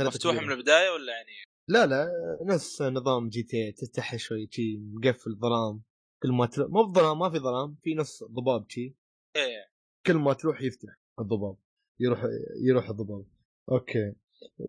مفتوحة. 0.00 0.40
من 0.40 0.52
البداية 0.52 0.90
ولا 0.90 1.12
يعني؟ 1.12 1.30
لا 1.68 1.86
لا 1.86 2.08
نفس 2.42 2.82
نظام 2.82 3.28
GTA 3.28 3.72
تفتح 3.72 4.16
شوي 4.16 4.48
شي 4.52 4.76
مقفل 4.78 5.36
ظلام. 5.38 5.82
كل 6.22 6.32
ما 6.32 6.46
تروح 6.46 6.68
مو 6.70 6.82
بظلام 6.84 7.18
ما 7.18 7.30
في 7.30 7.38
ظلام 7.38 7.76
في 7.82 7.94
نص 7.94 8.24
ضباب 8.24 8.70
شي. 8.70 8.94
إيه. 9.36 9.70
كل 10.06 10.14
ما 10.14 10.32
تروح 10.32 10.62
يفتح 10.62 10.98
الضباب. 11.20 11.56
يروح 12.00 12.20
يروح 12.62 12.90
الضباب. 12.90 13.26
okay. 13.72 14.12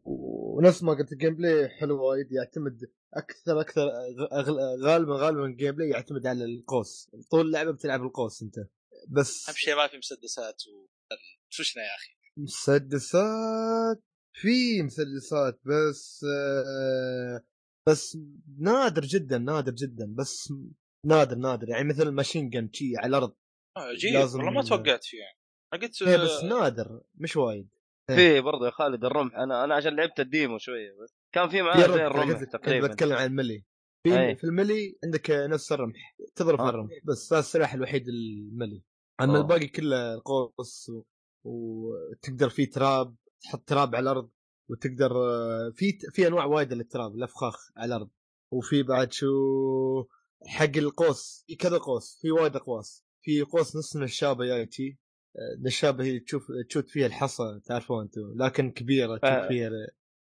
ونفس 0.04 0.84
ما 0.84 0.94
قلت 0.94 1.12
ال 1.12 1.36
gameplay 1.36 1.70
حلو 1.70 2.04
وايد 2.10 2.32
يعتمد 2.32 2.80
أكثر 3.14 3.62
أكثر 3.62 3.90
غالبا 4.84 5.16
غالبا 5.16 5.46
ال 5.46 5.76
gameplay 5.76 5.90
يعتمد 5.90 6.28
على 6.28 6.46
القوس. 6.46 7.10
طول 7.32 7.46
اللعبة 7.46 7.72
بتلعب 7.72 8.02
القوس 8.04 8.42
أنت. 8.44 8.56
بس 9.10 9.50
أهم 9.50 9.56
شيء 9.56 9.76
ما 9.76 9.88
في 9.88 9.98
مسدسات 9.98 10.62
و 10.68 10.88
shotgun 11.50 11.84
يا 11.84 11.90
أخي. 11.96 12.12
مسدسات؟ 12.38 14.04
في 14.34 14.82
مسدسات 14.84 15.60
بس 15.66 16.26
آه، 16.26 17.44
بس 17.90 18.18
نادر 18.60 19.02
جدا 19.02 19.38
نادر 19.38 19.72
جدا 19.72 20.16
بس 20.18 20.54
نادر 21.06 21.36
نادر. 21.36 21.70
يعني 21.70 21.90
مثل 21.90 22.08
ال 22.08 22.13
machine 22.13 22.50
gun 22.50 22.70
شي 22.74 22.98
على 22.98 23.10
الأرض. 23.10 23.36
آه، 23.78 23.94
جيد. 23.94 24.14
لازم- 24.14 24.40
والله 24.40 24.52
ما 24.54 24.64
توقعت 24.64 25.04
فيه 25.04 25.18
يعني 25.20 25.38
قلت 25.74 26.04
هي 26.04 26.18
بس 26.18 26.30
آه، 26.44 26.46
نادر 26.48 27.02
مش 27.16 27.36
وايد. 27.38 27.70
في 28.08 28.42
برضه 28.42 28.66
يا 28.66 28.72
خالد 28.72 29.06
الرمح. 29.06 29.36
أنا 29.36 29.64
أنا 29.64 29.76
عشان 29.76 29.96
لعبت 29.96 30.20
الديمو 30.20 30.58
شوية 30.58 30.92
بس. 31.04 31.14
كان 31.32 31.50
في 31.50 31.52
في 31.58 31.62
معاه 31.62 31.78
زي 31.80 31.86
رمح 31.86 32.02
الرمح 32.02 32.44
تقريبا. 32.44 32.88
بتكلم 32.88 33.14
عن 33.14 33.26
الملي 33.26 33.66
في 34.04 34.20
أي. 34.20 34.36
في 34.36 34.44
الملي 34.44 34.98
عندك 35.04 35.32
نفس 35.32 35.72
الرمح. 35.72 36.16
تضرب 36.36 36.62
آه. 36.62 36.70
الرمح. 36.70 36.92
بس 37.04 37.34
هذا 37.34 37.40
السلاح 37.40 37.74
الوحيد 37.74 38.08
الملي. 38.08 38.84
أما 39.22 39.34
أوه. 39.34 39.42
الباقي 39.42 39.68
كله 39.68 40.22
قوس 40.26 40.90
و- 40.90 41.04
وتقدر 41.44 42.50
فيه 42.50 42.70
تراب 42.70 43.16
تحط 43.44 43.64
تراب 43.68 43.96
على 43.96 44.04
الأرض 44.04 44.30
وتقدر 44.70 45.12
آه، 45.18 45.72
في 45.76 45.98
في 46.12 46.28
أنواع 46.28 46.46
وايده 46.46 46.76
للتراب 46.76 47.16
الأفخاخ 47.16 47.72
على 47.78 47.96
الأرض. 47.96 48.10
وفي 48.54 48.84
بعد 48.84 49.14
شو 49.14 49.28
حق 50.48 50.78
القوس 50.78 51.44
في 51.48 51.56
كذا 51.56 51.78
قوس. 51.78 52.20
في 52.22 52.32
وايد 52.32 52.56
أقواس. 52.56 53.06
في 53.22 53.42
قوس 53.42 53.76
نص 53.76 53.98
نشابه 53.98 54.46
جاي 54.46 54.66
تي 54.66 54.90
آه، 54.90 54.98
نشابه 55.66 56.04
هي 56.04 56.20
تشوف 56.20 56.48
تشوت 56.70 56.90
فيها 56.90 57.08
الحصى 57.08 57.60
تعرفون 57.66 58.02
أنتم 58.04 58.34
لكن 58.44 58.72
كبيرة 58.72 59.18
تشوف 59.18 59.30
آه. 59.34 59.48
فيها 59.48 59.70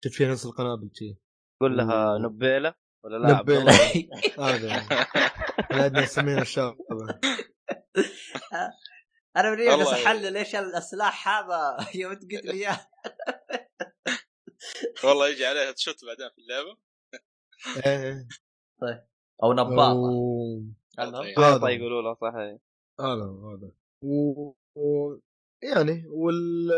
تشوف 0.02 0.18
فيها 0.18 0.32
نص 0.32 0.46
القنابل 0.46 0.90
تي 0.90 1.18
قول 1.62 1.78
لها 1.78 2.18
نبيلة 2.18 2.74
ولا 3.04 3.18
لا. 3.18 3.42
الله؟ 3.42 4.08
هذا 4.50 4.70
إحنا 4.72 5.08
عندنا 5.84 6.04
نسميها 6.04 6.42
الشابه 6.42 6.78
أنا 9.38 9.52
من 9.56 9.82
بس. 9.84 9.88
أحلل 9.88 10.38
إيش 10.38 10.56
السلاح 10.56 11.28
هذا 11.28 11.78
يوم 12.02 12.12
أنت 12.12 12.22
قلت 12.22 12.46
لي 12.46 12.52
إياه 12.52 12.80
والله 15.04 15.30
يجي 15.30 15.46
عليها 15.46 15.72
تشوت 15.72 16.06
بعدين 16.06 16.30
في 16.30 16.42
اللعبة 16.42 16.78
إيه 17.86 18.28
أو 19.44 19.54
نباط 19.54 19.96
و- 19.96 20.62
المهم. 21.00 21.24
طيب. 21.24 21.40
هذا. 21.40 21.58
طيب 21.58 21.80
يقولوا 21.80 22.02
له 22.02 22.14
صحيح 22.14 22.58
هذا 23.00 23.24
هذا 23.24 23.72
و... 24.04 24.52
و... 24.76 25.16
يعني 25.64 26.06
وال 26.08 26.70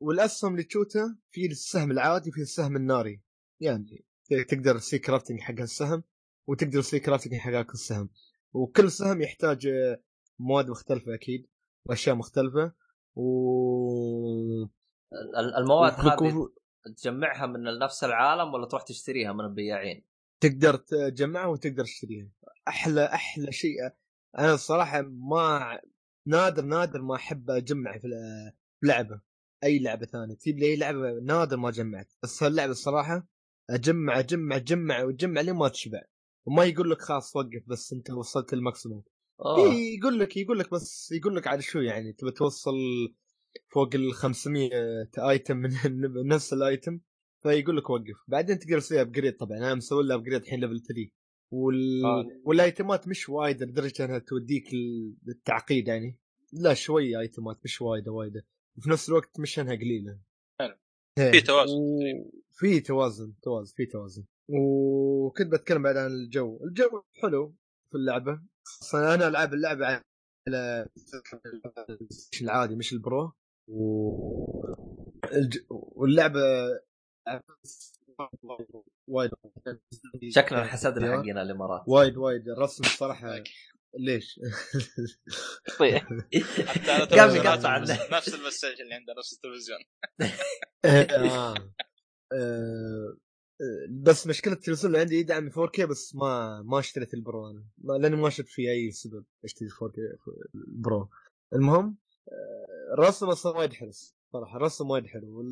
والأسهم 0.00 0.52
اللي 0.52 0.64
تشوتها 0.64 1.18
في 1.30 1.46
السهم 1.46 1.90
العادي 1.90 2.30
وفي 2.30 2.40
السهم 2.40 2.76
الناري. 2.76 3.20
يعني 3.60 4.04
تقدر 4.48 4.78
تسوي 4.78 4.98
كرافتنج 4.98 5.40
حق 5.40 5.60
السهم 5.60 6.02
وتقدر 6.46 6.80
تسوي 6.80 7.00
كرافتنج 7.00 7.34
حق 7.34 7.70
السهم. 7.70 8.08
وكل 8.52 8.90
سهم 8.90 9.22
يحتاج 9.22 9.66
آه، 9.66 10.02
مواد 10.38 10.70
مختلفة 10.70 11.14
أكيد 11.14 11.46
وأشياء 11.86 12.16
مختلفة 12.16 12.72
و 13.16 14.64
ال- 15.12 15.54
المواد 15.56 15.92
هذه 15.92 16.48
تجمعها 16.96 17.46
من 17.46 17.78
نفس 17.78 18.04
العالم 18.04 18.54
ولا 18.54 18.66
تروح 18.66 18.82
تشتريها 18.82 19.32
من 19.32 19.40
البياعين؟ 19.44 20.04
تقدر 20.40 20.76
تجمعها 20.76 21.46
وتقدر 21.46 21.84
تشتريها. 21.84 22.28
أحلى 22.68 23.04
أحلى 23.04 23.52
شيء. 23.52 23.76
أنا 24.38 24.54
الصراحة 24.54 25.02
ما 25.02 25.78
نادر 26.26 26.62
نادر 26.64 27.02
ما 27.02 27.14
أحب 27.14 27.50
أجمع 27.50 27.98
في 27.98 28.08
لعبة 28.82 29.20
أي 29.64 29.78
لعبة 29.78 30.06
ثانية. 30.06 30.34
تجيب 30.34 30.58
لي 30.58 30.66
اي 30.66 30.76
لعبة 30.76 31.12
نادر 31.22 31.56
ما 31.56 31.70
جمعت 31.70 32.12
بس 32.22 32.42
هاللعبة 32.42 32.72
الصراحة 32.72 33.28
أجمع 33.70 34.18
أجمع 34.18 34.56
أجمع 34.56 35.02
وأجمع 35.02 35.40
لين 35.40 35.54
ما 35.54 35.68
تشبع 35.68 36.02
وما 36.46 36.64
يقول 36.64 36.90
لك 36.90 37.02
خلاص 37.02 37.36
وقف 37.36 37.62
بس 37.66 37.92
أنت 37.92 38.10
وصلت 38.10 38.52
الماكسيموم. 38.52 39.02
اوه 39.40 39.72
إيه، 39.72 39.98
يقول 39.98 40.18
لك 40.20 40.36
يقول 40.36 40.58
لك 40.58 40.70
بس 40.70 41.12
يقول 41.12 41.36
لك 41.36 41.46
على 41.46 41.62
شو 41.62 41.78
يعني؟ 41.80 42.12
تبى 42.12 42.30
توصل 42.30 42.74
فوق 43.72 43.94
ال 43.94 44.14
500 44.14 44.70
item 45.18 45.56
من 45.56 45.70
نفس 46.32 46.52
ال 46.52 46.62
item 46.62 47.00
فيقول 47.42 47.76
لك 47.76 47.90
وقف. 47.90 48.16
بعدين 48.28 48.58
تقدر 48.58 48.80
تسوي 48.80 49.00
upgrade 49.00 49.36
طبعا. 49.36 49.58
أنا 49.58 49.74
مسوي 49.74 50.04
له 50.04 50.14
upgrade 50.14 50.42
الحين 50.42 50.60
level 50.60 50.80
3 50.80 51.10
وال... 51.52 52.04
آه. 52.04 52.26
والأيتمات 52.44 53.08
مش 53.08 53.28
وايد 53.28 53.62
لدرجة 53.62 54.04
أنها 54.04 54.18
توديك 54.18 54.74
لل- 54.74 55.14
للتعقيد 55.26 55.88
يعني. 55.88 56.18
لا 56.52 56.74
شوية 56.74 57.20
أيتمات 57.20 57.58
مش 57.64 57.82
وايدة 57.82 58.12
وايدة. 58.12 58.44
وفي 58.78 58.90
نفس 58.90 59.08
الوقت 59.08 59.40
مش 59.40 59.58
أنها 59.58 59.74
قليلة. 59.74 60.18
حلو. 60.60 60.74
إيه. 61.18 61.32
في 61.32 61.40
توازن. 61.40 61.74
و... 61.76 61.98
في 62.52 62.80
توازن 62.80 63.34
توازن 63.42 63.74
في 63.76 63.86
توازن. 63.86 64.24
وكنت 64.48 65.52
بتكلم 65.52 65.82
بعد 65.82 65.96
عن 65.96 66.10
الجو. 66.10 66.64
الجو 66.64 67.02
حلو 67.22 67.54
في 67.90 67.94
اللعبة. 67.94 68.42
أصلا 68.82 69.14
أنا 69.14 69.28
ألعب 69.28 69.54
اللعبة 69.54 69.86
على 69.86 70.88
العادي 72.42 72.76
مش 72.76 72.92
البرو. 72.92 73.32
و... 73.68 74.10
واللعبة 75.70 76.40
وايد 79.08 79.30
شكلنا 80.30 80.64
حسدنا 80.64 81.16
حقنا 81.18 81.42
الإمارات. 81.42 81.82
وايد 81.86 82.16
وايد. 82.16 82.48
الرسم 82.48 82.84
الصراحه 82.84 83.42
ليش؟ 83.98 84.40
طيب. 85.78 86.00
حتى 86.66 86.90
على 86.92 87.04
قام 87.04 87.08
تلفزيونات 87.08 87.44
يقطع 87.58 87.78
نفس- 88.18 88.34
المسج 88.34 88.80
اللي 88.80 88.94
عندنا 88.94 89.16
نفس 89.18 89.32
التلفزيون. 89.32 89.78
آه. 91.30 91.54
آه. 92.32 93.16
بس 94.02 94.26
مشكلة 94.26 94.52
التلفزيون 94.54 94.86
اللي 94.92 95.00
عندي 95.00 95.16
يدعم 95.20 95.50
4K 95.50 95.80
بس 95.84 96.14
ما 96.14 96.62
ما 96.62 96.78
اشتريت 96.78 97.14
ال 97.14 97.23
Pro 97.23 97.50
أنا. 97.50 97.64
لأني 97.98 98.16
ما 98.16 98.30
شفت 98.30 98.48
في 98.48 98.70
أي 98.70 98.90
سبب 98.90 99.24
اشتري 99.44 99.68
4K 99.68 99.98
ال 100.54 100.65
Pro. 100.65 101.08
المهم 101.54 101.96
آه، 102.28 102.94
الرسم 102.94 103.26
أصلا 103.26 103.56
وايد 103.58 103.72
حلو 103.72 103.90
صراحة. 104.32 104.56
الرسم 104.56 104.90
وايد 104.90 105.06
حلو. 105.06 105.44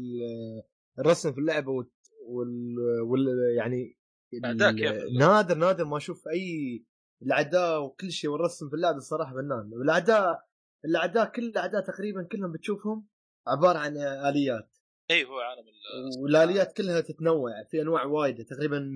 الرسم 0.99 1.33
في 1.33 1.38
اللعبة 1.38 1.71
وال, 1.71 1.90
وال... 2.26 2.76
وال... 3.00 3.26
يعني 3.57 3.99
ال-؟ 4.45 5.19
نادر 5.19 5.54
نادر 5.59 5.85
ما 5.85 5.97
أشوف 5.97 6.28
أي 6.28 6.85
الأعداء 7.23 7.83
وكل 7.83 8.11
شيء 8.12 8.31
والرسم 8.31 8.69
في 8.69 8.76
اللعبة 8.76 8.97
الصراحه 8.97 9.33
فنان. 9.35 9.71
والاعداء 9.73 10.45
الأعداء 10.85 11.33
كل 11.33 11.45
الأعداء 11.45 11.81
تقريبا 11.83 12.23
كلهم 12.33 12.52
بتشوفهم 12.52 13.07
عبارة 13.49 13.78
عن 13.78 13.97
آليات. 13.97 14.71
اي 15.11 15.25
هو 15.25 15.38
عالم 15.38 15.64
ال- 15.69 16.23
والآليات 16.23 16.76
كلها 16.76 17.00
تتنوع. 17.00 17.50
في 17.71 17.83
أنواع 17.83 18.04
وايدة 18.04 18.45
تقريبا 18.45 18.90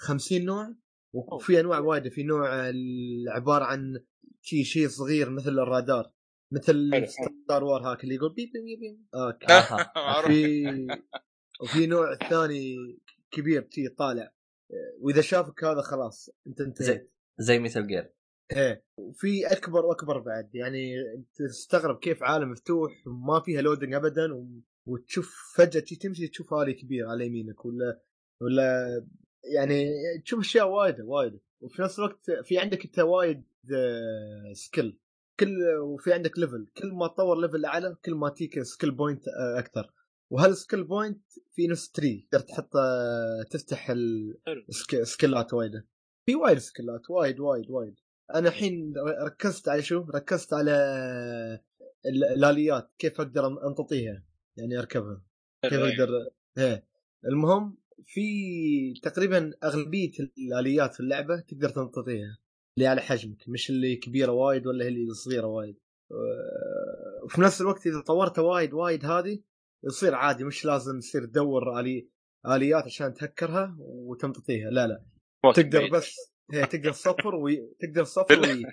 50 0.00 0.44
نوع. 0.44 0.74
وفي 1.14 1.60
أنواع 1.60 1.78
وايدة. 1.78 2.10
في 2.10 2.22
نوع 2.22 2.48
عبارة 3.28 3.64
عن 3.64 4.00
شيء 4.42 4.64
شيء 4.64 4.88
صغير 4.88 5.30
مثل 5.30 5.50
الرادار. 5.50 6.12
مثل. 6.52 6.90
Star 7.08 7.64
Wars 7.64 7.82
هاك 7.82 8.04
اللي 8.04 8.14
يقول 8.14 8.32
beep 8.34 8.52
beep 8.52 8.78
beep. 8.80 9.06
okay. 9.14 9.46
معروف. 9.96 10.26
في 10.26 10.66
وفي 11.62 11.86
نوع 11.86 12.16
ثاني 12.30 12.76
كبير 13.30 13.68
شيء 13.70 13.88
طالع. 13.88 14.32
وإذا 15.00 15.20
شافك 15.20 15.64
هذا 15.64 15.80
خلاص 15.80 16.30
أنت 16.46 16.60
انتهيت. 16.60 16.88
زي 16.88 17.08
زي 17.38 17.58
Metal 17.58 17.86
Gear. 17.86 18.12
إيه. 18.52 18.84
وفي 18.98 19.46
أكبر 19.46 19.84
وأكبر 19.84 20.18
بعد. 20.18 20.54
يعني 20.54 20.94
تستغرب 21.34 21.98
كيف 21.98 22.22
عالم 22.22 22.50
مفتوح 22.50 23.06
وما 23.06 23.40
فيها 23.40 23.62
loading 23.62 23.94
ابدا 23.94 24.34
و... 24.34 24.46
وتشوف 24.86 25.52
فجأة 25.56 25.80
تمشي 25.80 26.28
تشوف 26.28 26.52
آلي 26.52 26.74
كبير 26.74 27.06
على 27.08 27.26
يمينك 27.26 27.64
ولا 27.64 28.02
ولا 28.42 28.86
يعني 29.44 29.92
تشوف 30.24 30.40
أشياء 30.40 30.68
وايدة 30.68 31.04
وايدة. 31.04 31.40
وفي 31.60 31.82
نفس 31.82 31.98
الوقت 31.98 32.30
في 32.44 32.58
عندك 32.58 32.84
أنت 32.84 32.98
وايد 32.98 33.44
آه، 33.74 34.52
skill 34.52 34.98
كل 35.40 35.56
وفي 35.78 36.12
عندك 36.12 36.38
level 36.38 36.66
كل 36.76 36.92
ما 36.92 37.06
تطور 37.06 37.40
level 37.40 37.64
أعلى 37.64 37.96
كل 38.04 38.14
ما 38.14 38.28
تيك 38.28 38.62
skill 38.62 38.90
point 38.90 39.28
آه، 39.28 39.58
أكثر 40.26 40.34
وهال 40.34 40.53
skill 40.53 40.84
point 40.84 41.22
في 41.52 41.66
نفس 41.66 41.90
tree 41.90 42.28
تقدر 42.30 42.44
تحط 42.44 42.76
آه، 42.76 43.42
تفتح. 43.50 43.90
السكيلات 44.94 45.54
وايده 45.54 45.86
في 46.26 46.34
وايد 46.34 46.58
سكيلات 46.58 47.10
وايد 47.10 47.40
وايد 47.40 47.70
وايد 47.70 47.94
أنا 48.34 48.48
الحين 48.48 48.94
ركزت 49.26 49.68
على 49.68 49.82
شو؟ 49.82 50.00
ركزت 50.14 50.52
على 50.52 50.72
ال- 52.06 52.24
الآليات 52.24 52.90
كيف 52.98 53.20
أقدر 53.20 53.46
انططيها 53.46 54.24
يعني 54.56 54.78
أركبها 54.78 55.22
كيف 55.62 55.72
أي. 55.72 55.92
أقدر 55.92 56.08
إيه 56.58 56.86
المهم 57.24 57.78
في 58.06 58.20
تقريبا 59.02 59.52
أغلبية 59.64 60.10
الآليات 60.38 60.94
في 60.94 61.00
اللعبة 61.00 61.40
تقدر 61.40 61.68
تنططيها 61.68 62.38
اللي 62.78 62.86
على 62.88 63.00
حجمك 63.00 63.48
مش 63.48 63.70
اللي 63.70 63.96
كبيرة 63.96 64.32
وايد 64.32 64.66
ولا 64.66 64.86
اللي 64.88 65.14
صغيرة 65.14 65.46
وايد 65.46 65.76
أه، 66.12 67.24
وفي 67.24 67.40
نفس 67.40 67.60
الوقت 67.60 67.86
إذا 67.86 68.00
طورتها 68.00 68.42
وايد 68.42 68.72
وايد 68.74 69.04
هذه 69.04 69.38
يصير 69.86 70.14
عادي 70.14 70.44
مش 70.44 70.64
لازم 70.64 70.98
تصير 70.98 71.24
تدور 71.24 71.80
آلي 71.80 72.08
آليات 72.46 72.84
عشان 72.84 73.14
تهكرها 73.14 73.76
وتمططيها 73.80 74.70
لا 74.70 74.86
لا 74.86 75.04
تقدر. 75.54 75.90
بس 75.92 76.32
هي 76.52 76.66
تقدر 76.66 76.92
تصفر 76.92 77.34
وي... 77.34 77.74
تقدر 77.80 78.04
تصفر 78.04 78.40
وي... 78.40 78.64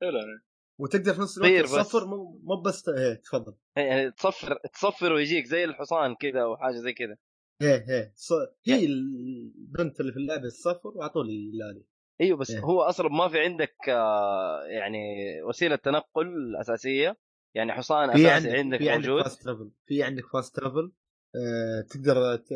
حلو 0.00 0.18
أنا. 0.18 0.42
وتقدر 0.80 1.14
في 1.14 1.20
نفس 1.20 1.38
الوقت. 1.38 1.64
تصفر 1.64 2.06
مو 2.06 2.40
مو 2.42 2.60
بس 2.60 2.82
تفضل 3.24 3.54
يعني 3.76 4.10
تصفر 4.10 4.58
تصفر 4.72 5.12
ويجيك 5.12 5.44
زي 5.44 5.64
الحصان 5.64 6.14
كذا 6.14 6.42
أو 6.42 6.56
حاجة 6.56 6.76
زي 6.76 6.92
كذا 6.92 7.16
إيه 7.62 7.84
إيه 7.88 8.12
ص... 8.16 8.32
هي 8.66 8.84
البنت 8.84 10.00
اللي 10.00 10.12
في 10.12 10.18
اللعبة 10.18 10.48
تصفر 10.48 10.88
واعطوا 10.94 11.24
لي 11.24 11.50
الالي 11.54 11.84
أيوه 12.20 12.38
بس 12.38 12.50
إيه. 12.50 12.60
هو 12.60 12.82
أصلا 12.82 13.08
ما 13.08 13.28
في 13.28 13.38
عندك 13.40 13.76
آه، 13.88 14.62
يعني 14.64 14.98
وسيلة 15.42 15.76
تنقل 15.76 16.56
أساسية 16.60 17.16
يعني 17.54 17.72
حصان 17.72 18.12
في 18.12 18.26
أساسي 18.28 18.30
عندك 18.30 18.58
عندك 18.58 18.78
في 18.78 18.90
عندك 18.90 19.08
موجود؟ 19.08 19.22
fast 19.22 19.42
travel 19.42 19.70
في 19.86 20.02
عندك 20.02 20.24
fast 20.32 20.56
travel 20.56 20.92
آه 21.36 21.80
تقدر 21.90 22.36
ت... 22.36 22.48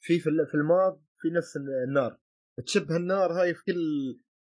في 0.00 0.18
في, 0.20 0.28
ال- 0.30 0.46
في 0.46 0.54
الماب 0.54 1.02
في 1.18 1.28
نفس 1.30 1.56
النار. 1.88 2.18
تشبه 2.66 2.96
النار 2.96 3.32
هاي 3.32 3.54
في 3.54 3.64
كل 3.64 3.74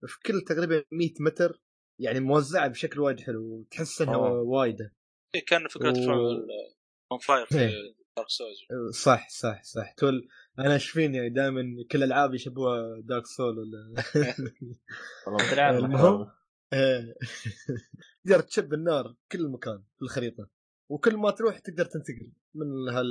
في 0.06 0.20
كل 0.26 0.40
تقريبا 0.40 0.84
100 0.92 1.10
متر 1.20 1.60
يعني 2.00 2.20
موزعة 2.20 2.68
بشكل 2.68 3.00
وايد 3.00 3.20
حلو 3.20 3.42
وتحس 3.44 4.02
إنها. 4.02 4.16
وايدة. 4.16 4.92
إيه، 5.34 5.44
كأن 5.44 5.68
فكرة 5.68 5.90
و- 5.90 6.46
اون 7.12 7.18
فاير 7.20 7.46
في 7.46 7.60
إيه. 7.60 7.68
دارك 8.16 8.28
سولز 8.28 8.58
صح 9.02 9.28
صح 9.28 9.62
صح. 9.62 9.92
تول 9.92 10.28
أنا 10.58 10.74
إيش 10.74 10.90
فيني؟ 10.90 11.28
دائما 11.28 11.62
كل 11.90 11.98
الالعاب 11.98 12.34
يشبهوها 12.34 13.00
دارك 13.04 13.26
سول 13.26 13.58
ولا 13.58 13.94
المهم. 15.78 16.30
إيه. 16.72 17.14
تقدر 18.24 18.40
تشب 18.40 18.74
النار 18.74 19.14
كل 19.32 19.48
مكان 19.48 19.82
في 19.96 20.02
الخريطة 20.02 20.48
وكل 20.88 21.16
ما 21.16 21.30
تروح 21.30 21.58
تقدر 21.58 21.84
تنتقل 21.84 22.32
من 22.54 22.88
هال 22.88 23.06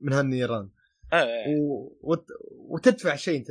من 0.00 0.12
هالنيران 0.12 0.70
إيه 1.12 1.60
و... 1.60 1.96
وت... 2.00 2.26
وتدفع 2.50 3.16
شيء 3.16 3.38
أنت 3.38 3.48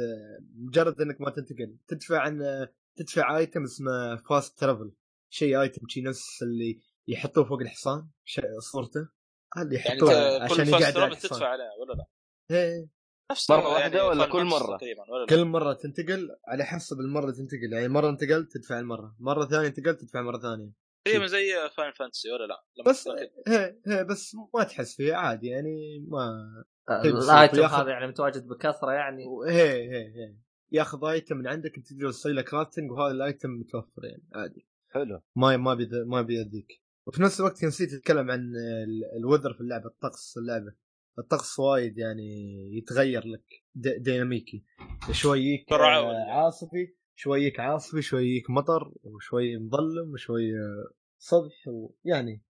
مجرد 0.56 1.02
إنك 1.02 1.22
ما 1.22 1.30
تنتقل 1.30 1.78
تدفع 1.88 2.20
عن 2.20 2.68
تدفع 2.96 3.38
ايتم 3.38 3.64
اسمه 3.64 4.16
فاست 4.16 4.60
ترافل 4.60 4.92
شيء 5.30 5.62
ايتم 5.62 5.88
شي 5.88 6.02
نفس 6.02 6.44
اللي 6.44 6.82
يحطوه 7.08 7.44
فوق 7.44 7.62
الحصان 7.62 8.10
شيء 8.26 8.60
صورته 8.60 9.10
اللي 9.58 9.76
يعني 9.76 9.88
يحطوه 9.88 10.36
أنت 10.36 10.52
عشان 10.52 10.68
يقعد 10.68 10.82
فاست 10.82 10.98
على 10.98 11.08
ترافل 11.08 11.28
تدفع 11.30 11.48
عليها 11.48 11.72
ولا 11.82 11.94
لا؟ 11.94 12.06
إيه. 12.52 13.01
نفس 13.32 13.52
مرة 13.52 13.60
يعني 13.60 13.74
واحدة 13.74 14.08
ولا 14.08 14.26
كل؟ 14.26 14.50
تقريبا 14.50 15.02
ولا 15.12 15.22
لا؟ 15.22 15.26
كل 15.30 15.46
مرة 15.46 15.74
تنتقل 15.74 16.30
على 16.48 16.64
حسب 16.64 17.00
المرة 17.00 17.32
تنتقل. 17.32 17.74
يعني 17.74 17.88
مرة 17.88 18.10
انتقلت 18.10 18.52
تدفع 18.58 18.80
المرة. 18.80 19.16
مرة 19.20 19.46
ثانية 19.46 19.68
انتقلت 19.68 20.02
تدفع 20.02 20.22
مرة 20.22 20.38
ثانية. 20.40 20.72
تقريبا 21.06 21.28
زي 21.28 21.70
فاينل 21.78 21.92
فانتسي 21.92 22.32
ولا 22.32 22.46
لا؟ 22.48 22.64
لما 22.78 22.92
بس. 22.92 23.08
هي 23.48 23.78
هي 23.88 24.04
بس 24.04 24.36
ما 24.56 24.64
تحس 24.64 24.96
فيها 24.96 25.16
عادي 25.16 25.48
يعني 25.48 26.06
ما 26.08 26.46
آه، 26.90 27.02
ال 27.02 27.14
item 27.14 27.64
هذا 27.64 27.90
يعني 27.90 28.08
متواجد 28.08 28.48
بكثرة 28.48 28.92
يعني. 28.92 29.26
هي 29.48 29.72
هي 29.72 30.06
هي. 30.06 30.36
ياخذ 30.72 31.06
item 31.06 31.38
من 31.38 31.48
عندك 31.48 31.78
انت 31.78 31.94
تقدر 31.94 32.12
تسوي 32.12 32.34
له 32.34 32.42
crafting 32.42 32.92
وهذا 32.92 33.12
ال 33.12 33.20
item 33.20 33.50
متوفر 33.50 34.06
يعني 34.06 34.24
عادي. 34.36 34.68
حلو. 34.90 35.22
ما 35.36 35.58
ما 35.58 35.74
بيد 35.74 35.96
ما 35.96 36.22
بيأذيك. 36.22 36.68
وفي 37.08 37.22
نفس 37.24 37.40
الوقت 37.40 37.64
نسيت 37.66 37.94
اتكلم 37.94 38.32
عن 38.32 38.40
ال- 38.40 39.18
ال 39.18 39.22
weather 39.22 39.54
في 39.54 39.62
اللعبة 39.62 39.86
الطقس 39.86 40.34
في 40.34 40.40
اللعبة. 40.40 40.74
الطقس 41.20 41.60
وايد 41.60 41.98
يعني 41.98 42.30
يتغير 42.78 43.28
لك 43.28 43.44
ديناميكي. 43.76 44.66
شوي 45.12 45.40
يجيك 45.40 45.68
بسرعة 45.68 46.00
آه،؟ 46.00 46.32
عاصفي 46.32 46.96
شوي 47.16 47.40
يجيك 47.40 47.60
عاصفي 47.60 48.02
شوي 48.02 48.24
يجيك 48.24 48.50
مطر 48.50 48.94
وشوي 49.04 49.58
مظلم 49.58 50.14
وشوي 50.14 50.52
آه، 50.54 50.94
صبح 51.20 51.68
ويعني 51.68 52.44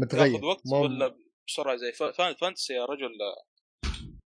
متغير. 0.00 0.32
ياخذ 0.32 0.44
وقت 0.44 0.62
ولا 0.72 1.16
بسرعة 1.46 1.76
زي 1.76 1.92
فانتسي 2.40 2.74
يا 2.74 2.84
رجل 2.84 3.10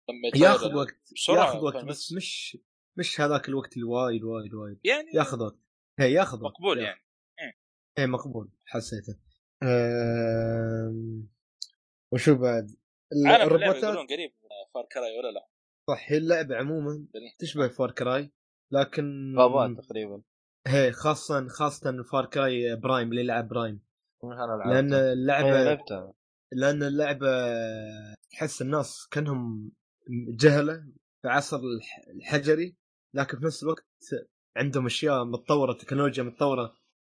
لما 0.08 0.28
يتغير 0.28 0.44
ياخذ 0.44 0.74
وقت 0.74 1.12
بسرعة 1.14 1.46
ياخذ 1.46 1.64
وقت 1.64 1.84
بس. 1.84 2.12
مش 2.12 2.58
مش 2.98 3.20
هذاك 3.20 3.48
الوقت 3.48 3.72
اللي 3.72 3.84
وايد 3.84 4.24
وايد. 4.24 4.54
وايد 4.54 4.80
يعني 4.84 5.10
ياخذ 5.14 5.42
وقت. 5.42 5.58
هي 5.98 6.12
ياخذ 6.12 6.42
وقت 6.42 6.52
مقبول. 6.52 6.78
يعني. 6.78 7.00
إيه 7.98 8.06
مقبول. 8.06 8.50
حسيته. 8.64 9.18
أم... 9.62 11.28
وشو 12.12 12.34
بعد؟ 12.34 12.70
الروبوتات 13.12 13.82
يقولون 13.82 14.06
قريب 14.06 14.32
فار 14.74 14.84
كراي 14.92 15.18
ولا 15.18 15.30
لا؟ 15.32 15.46
صح 15.88 16.12
هي 16.12 16.16
اللعبة 16.18 16.56
عموما 16.56 17.06
تشبه 17.38 17.68
فار 17.68 17.90
كراي 17.90 18.32
لكن 18.72 19.34
غابات 19.38 19.84
تقريبا 19.84 20.22
هي 20.66 20.92
خاصه 20.92 21.48
خاصه 21.48 22.02
فار 22.02 22.26
كراي 22.26 22.76
برايم 22.76 23.10
اللي 23.10 23.20
يلعب 23.20 23.48
برايم 23.48 23.80
لأن 24.66 24.94
لعبت 25.26 25.46
إيه، 25.92 26.12
لأن 26.52 26.82
اللعبة 26.82 27.28
تحس 28.30 28.62
الناس 28.62 29.08
كأنهم 29.10 29.72
جهلة 30.40 30.74
في 31.22 31.28
عصر 31.28 31.56
الح- 31.56 32.04
الحجري 32.08 32.76
لكن 33.14 33.38
في 33.38 33.44
نفس 33.44 33.62
الوقت 33.62 33.86
عندهم 34.56 34.86
أشياء 34.86 35.24
متطورة 35.24 35.72
تكنولوجيا 35.72 36.22
متطورة 36.22 36.62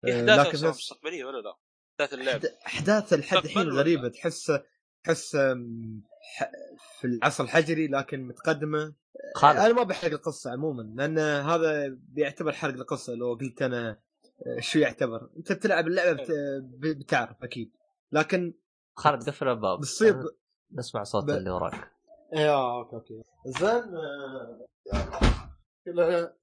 آه، 0.04 0.10
احداث 0.10 0.38
لكن 0.46 0.68
نفس- 0.68 0.78
مستقبلية 0.90 1.24
ولا 1.24 1.38
لا؟ 1.40 1.56
أحداث 2.00 2.14
اللعبه 2.14 2.48
أحداث 2.66 3.12
لحد 3.12 3.44
الحين؟ 3.44 3.68
غريبة 3.68 4.08
تحس 4.08 4.52
تحس 5.04 5.30
في 7.00 7.04
العصر 7.04 7.44
الحجري 7.44 7.86
لكن 7.86 8.22
متقدمة. 8.28 8.94
خالد 9.34 9.58
أنا 9.58 9.72
ما 9.74 9.82
بحرق 9.82 10.12
القصة 10.12 10.50
عموما 10.52 10.82
لأن 10.82 11.18
هذا 11.18 11.88
بيعتبر 12.08 12.52
حرق 12.52 12.74
القصة 12.74 13.14
لو 13.14 13.34
قلت 13.34 13.62
أنا 13.62 13.98
آه، 14.46 14.60
شو 14.60 14.78
يعتبر. 14.78 15.28
أنت 15.36 15.52
بتلعب 15.52 15.86
اللعبة 15.86 16.12
بت... 16.12 16.30
ب- 16.62 16.98
بتعرف 16.98 17.36
أكيد. 17.42 17.72
لكن 18.12 18.54
خالد 18.96 19.22
قفل 19.28 19.48
الباب 19.48 19.78
بتصير 19.78 20.22
نسمع 20.72 21.02
صوت 21.02 21.24
ب- 21.24 21.30
اللي 21.30 21.50
وراك. 21.50 21.90
يا 22.32 22.50
okay 22.76 22.96
okay. 22.96 23.22
زين 23.46 23.94
آه، 24.92 25.48
كلها 25.84 26.34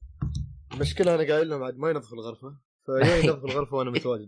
المشكلة 0.74 1.15
أنا 1.15 1.34
قايل 1.34 1.50
لهم 1.50 1.63
عاد 1.63 1.78
ما 1.78 1.89
ينظفوا 1.89 2.17
الغرفة. 2.17 2.56
فيا 2.86 3.15
ينظفوا 3.17 3.50
الغرفة 3.50 3.78
وأنا 3.78 3.91
متواجد 3.91 4.28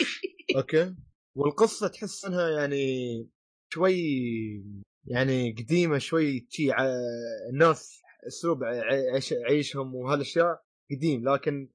okay؟ 0.56 0.94
والقصة 1.34 1.88
تحس 1.88 2.24
إنها 2.24 2.48
يعني 2.50 3.28
شوي 3.72 4.64
يعني 5.04 5.52
قديمة 5.52 5.98
شوي 5.98 6.46
ع- 6.60 6.86
الناس 7.50 8.00
أسلوب 8.26 8.64
عيش 8.64 9.32
عيشهم 9.32 9.94
وهالأشياء 9.94 10.64
قديم 10.90 11.28
لكن 11.28 11.68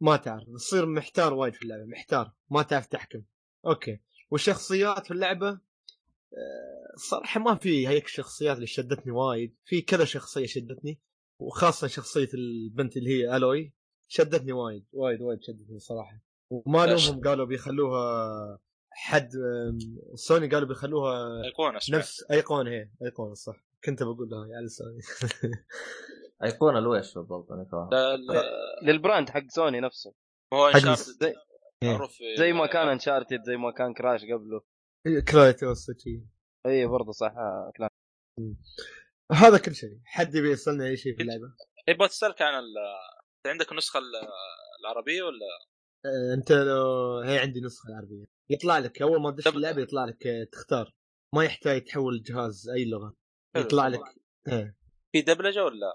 ما 0.00 0.16
تعرف 0.16 0.44
تصير 0.54 0.86
محتار 0.86 1.34
وايد 1.34 1.54
في 1.54 1.62
اللعبة 1.62 1.84
محتار 1.84 2.32
ما 2.50 2.62
تعرف 2.62 2.86
تحكم 2.86 3.22
أوكي 3.66 4.00
والشخصيات 4.30 5.06
في 5.06 5.10
اللعبة 5.10 5.48
آه، 5.50 6.96
صراحة 6.96 7.40
ما 7.40 7.54
في 7.54 7.88
هيك 7.88 8.06
شخصيات 8.08 8.56
اللي 8.56 8.66
شدتني 8.66 9.12
وايد 9.12 9.54
في 9.64 9.80
كذا 9.82 10.04
شخصية 10.04 10.46
شدتني 10.46 10.98
وخاصة 11.38 11.86
شخصية 11.86 12.28
البنت 12.34 12.96
اللي 12.96 13.10
هي 13.10 13.36
ألوي 13.36 13.72
شدتني 14.08 14.52
وايد 14.52 14.84
وايد 14.92 15.20
وايد 15.22 15.42
شدتني 15.42 15.78
صراحة 15.78 16.20
وما؟ 16.50 16.86
لهم 16.86 17.20
قالوا 17.20 17.46
بيخلوها 17.46 18.58
حد 18.94 19.30
سوني 20.14 20.48
قالوا 20.48 20.68
بيخلوها 20.68 21.44
أيقونة 21.44 21.78
نفس 21.90 22.24
أيقونة 22.30 22.70
هي 22.70 22.88
أيقونة 23.02 23.34
صح. 23.34 23.56
كنت 23.84 24.02
بقول 24.02 24.28
لها 24.30 24.56
على 24.56 24.68
سوني 24.68 25.00
أيقونة 26.44 26.78
الويش 26.78 27.14
بالضبط؟ 27.14 27.52
أنا 27.52 27.66
للبراند 28.82 29.30
حق 29.30 29.46
سوني 29.48 29.80
نفسه. 29.80 30.14
هو 30.52 30.68
انشارتد 30.68 31.02
زي- 31.20 31.34
في- 32.08 32.36
زي 32.38 32.52
ما 32.52 32.66
كان 32.66 32.88
انشارتد 32.88 33.42
زي 33.42 33.56
ما 33.56 33.70
كان 33.70 33.94
كراش 33.94 34.20
قبله. 34.24 34.62
كرايتوس 35.28 35.90
شي. 35.98 36.22
اي 36.66 36.86
برضه 36.86 37.12
صح. 37.12 37.32
آه، 37.36 37.72
كلام 37.76 37.88
هذا 39.32 39.58
كل 39.58 39.74
شيء. 39.74 39.98
حد 40.04 40.34
يبي 40.34 40.50
يسألنا 40.50 40.86
أي 40.86 40.96
شيء 40.96 41.16
في 41.16 41.22
اللعبة؟ 41.22 41.54
يبغى 41.88 42.08
تسألك 42.08 42.42
عن 42.42 42.54
ال... 42.54 42.74
عندك 43.46 43.72
النسخه 43.72 43.98
ال- 43.98 44.28
العربية 44.80 45.22
ولا؟ 45.22 45.46
آه، 45.46 45.71
انت 46.34 46.52
لو 46.52 47.18
هي 47.18 47.38
عندي 47.38 47.60
نسخة 47.60 47.88
العربية. 47.88 48.24
يطلع 48.50 48.78
لك 48.78 49.02
أول 49.02 49.20
ما 49.20 49.30
تدش 49.30 49.46
اللعبة 49.48 49.82
يطلع 49.82 50.04
لك 50.04 50.26
آه، 50.26 50.44
تختار. 50.52 50.94
ما 51.34 51.44
يحتاج 51.44 51.84
تحول 51.84 52.14
الجهاز 52.14 52.68
أي 52.68 52.84
لغة. 52.84 53.16
يطلع 53.56 53.88
لك 53.88 54.00
إيه 54.48 54.76
في 55.12 55.22
دبلجة 55.22 55.64
ولا 55.64 55.92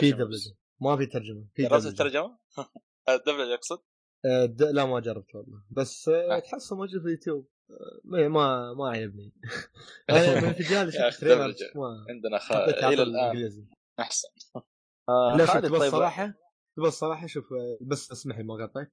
في؟ 0.00 0.12
دبلجة. 0.12 0.50
ما 0.80 0.96
في 0.96 1.06
ترجمة 1.06 1.46
في 1.54 1.64
دبلجة. 1.64 1.88
الترجمة؟ 1.88 2.38
الدبلجة 3.08 3.54
اقصد 3.54 3.78
آه، 4.26 4.44
د... 4.44 4.62
لا 4.62 4.84
ما 4.84 5.00
جربت 5.00 5.34
والله. 5.34 5.62
بس 5.70 6.08
آه، 6.08 6.36
آه. 6.36 6.38
تحسه 6.38 6.76
موجود 6.76 7.00
في 7.00 7.06
اليوتيوب. 7.06 7.48
آه، 7.70 8.00
ما 8.04 8.28
ما, 8.28 8.74
ما 8.74 8.88
عجبني 8.90 9.32
أنا 10.10 10.40
من 10.40 10.48
الفيديوهات 10.48 10.88
شفت 10.88 11.20
تريلر 11.20 11.54
عندنا 12.08 12.38
خ... 12.38 12.52
إلى 12.52 13.02
الآن. 13.02 13.68
أحسن. 14.00 14.28
آه 15.08 15.36
لا 15.38 15.46
شوف 15.46 15.56
تبغى 15.56 15.70
طيب. 15.70 15.82
الصراحة 15.82 16.34
تبغى 16.76 16.88
الصراحة 16.88 17.26
شوف 17.26 17.52
آه، 17.52 17.78
بس 17.80 18.12
اسمح 18.12 18.38
لي 18.38 18.44
ما 18.44 18.54
قاطعك. 18.54 18.92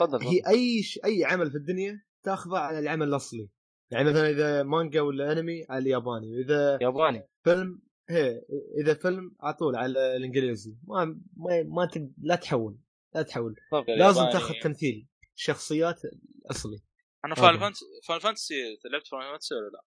تفضل 0.00 0.22
هي 0.22 0.42
أي 0.48 0.82
ش... 0.82 1.00
أي 1.04 1.24
عمل 1.24 1.50
في 1.50 1.56
الدنيا 1.56 2.02
تاخذه 2.22 2.58
على 2.58 2.78
العمل 2.78 3.08
الأصلي. 3.08 3.48
يعني 3.90 4.10
مثلا 4.10 4.30
إذا 4.30 4.62
مانجا 4.62 5.00
ولا 5.00 5.32
أنمي 5.32 5.66
على 5.70 5.78
الياباني 5.82 6.36
وإذا 6.36 6.78
ياباني. 6.82 7.28
فيلم 7.44 7.82
هي 8.10 8.42
إذا 8.80 8.94
فيلم 8.94 9.36
على 9.40 9.54
طول 9.54 9.76
على 9.76 10.16
الإنجليزي. 10.16 10.76
ما 10.84 11.04
ما, 11.36 11.62
ما 11.62 11.86
ت... 11.86 12.10
لا 12.22 12.34
تحول 12.36 12.78
لا 13.14 13.22
تحول. 13.22 13.54
لازم 13.88 14.20
الياباني- 14.22 14.32
تاخذ 14.32 14.54
تمثيل 14.62 15.06
شخصيات 15.34 16.00
الاصلي 16.44 16.78
أنا. 17.24 17.34
فان 17.34 17.58
فانتسي 17.58 17.84
فان 18.08 18.18
فانتسي 18.18 18.54
لعبت 18.92 19.06
فان 19.06 19.20
فانتسي 19.32 19.54
ولا 19.54 19.70
لا؟ 19.70 19.82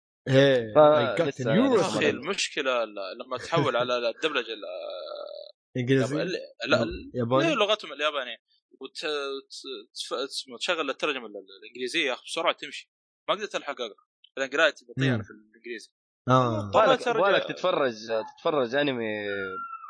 news. 1.55 1.79
لسه 1.79 1.87
أخي 1.99 2.11
المشكلة 2.11 2.85
لما 2.85 3.37
تحول 3.39 3.77
على 3.77 3.99
الدبلجة 4.11 4.53
ال- 4.53 5.77
إنجليزي؟ 5.77 6.23
ال- 6.23 6.33
لا 6.69 6.83
ال- 6.83 7.11
ياباني؟ 7.15 7.49
لا 7.49 7.55
لغتهم 7.55 7.93
اليابانية؟ 7.93 8.37
وت... 8.81 8.97
ت- 8.97 9.07
تف- 9.95 10.13
اسمه 10.15 10.57
تشغل 10.59 10.91
الترجمة 10.91 11.27
ال- 11.27 11.47
الإنجليزية 11.63 12.07
يا 12.07 12.13
أخي 12.13 12.23
بسرعة 12.25 12.53
تمشي. 12.53 12.91
ما 13.29 13.35
قدرت 13.35 13.55
ألحق 13.55 13.81
أقرأ. 13.81 13.95
لأن 14.37 14.51
قراءتي 14.51 14.85
بطيئه. 14.85 15.15
أنا 15.15 15.23
في 15.23 15.31
الإنجليزي. 15.31 15.91
آه. 16.29 16.71
بالك 16.75 17.09
بالك 17.09 17.45
تتفرج 17.49 17.95
تتفرج 18.37 18.75
أنمي 18.75 19.27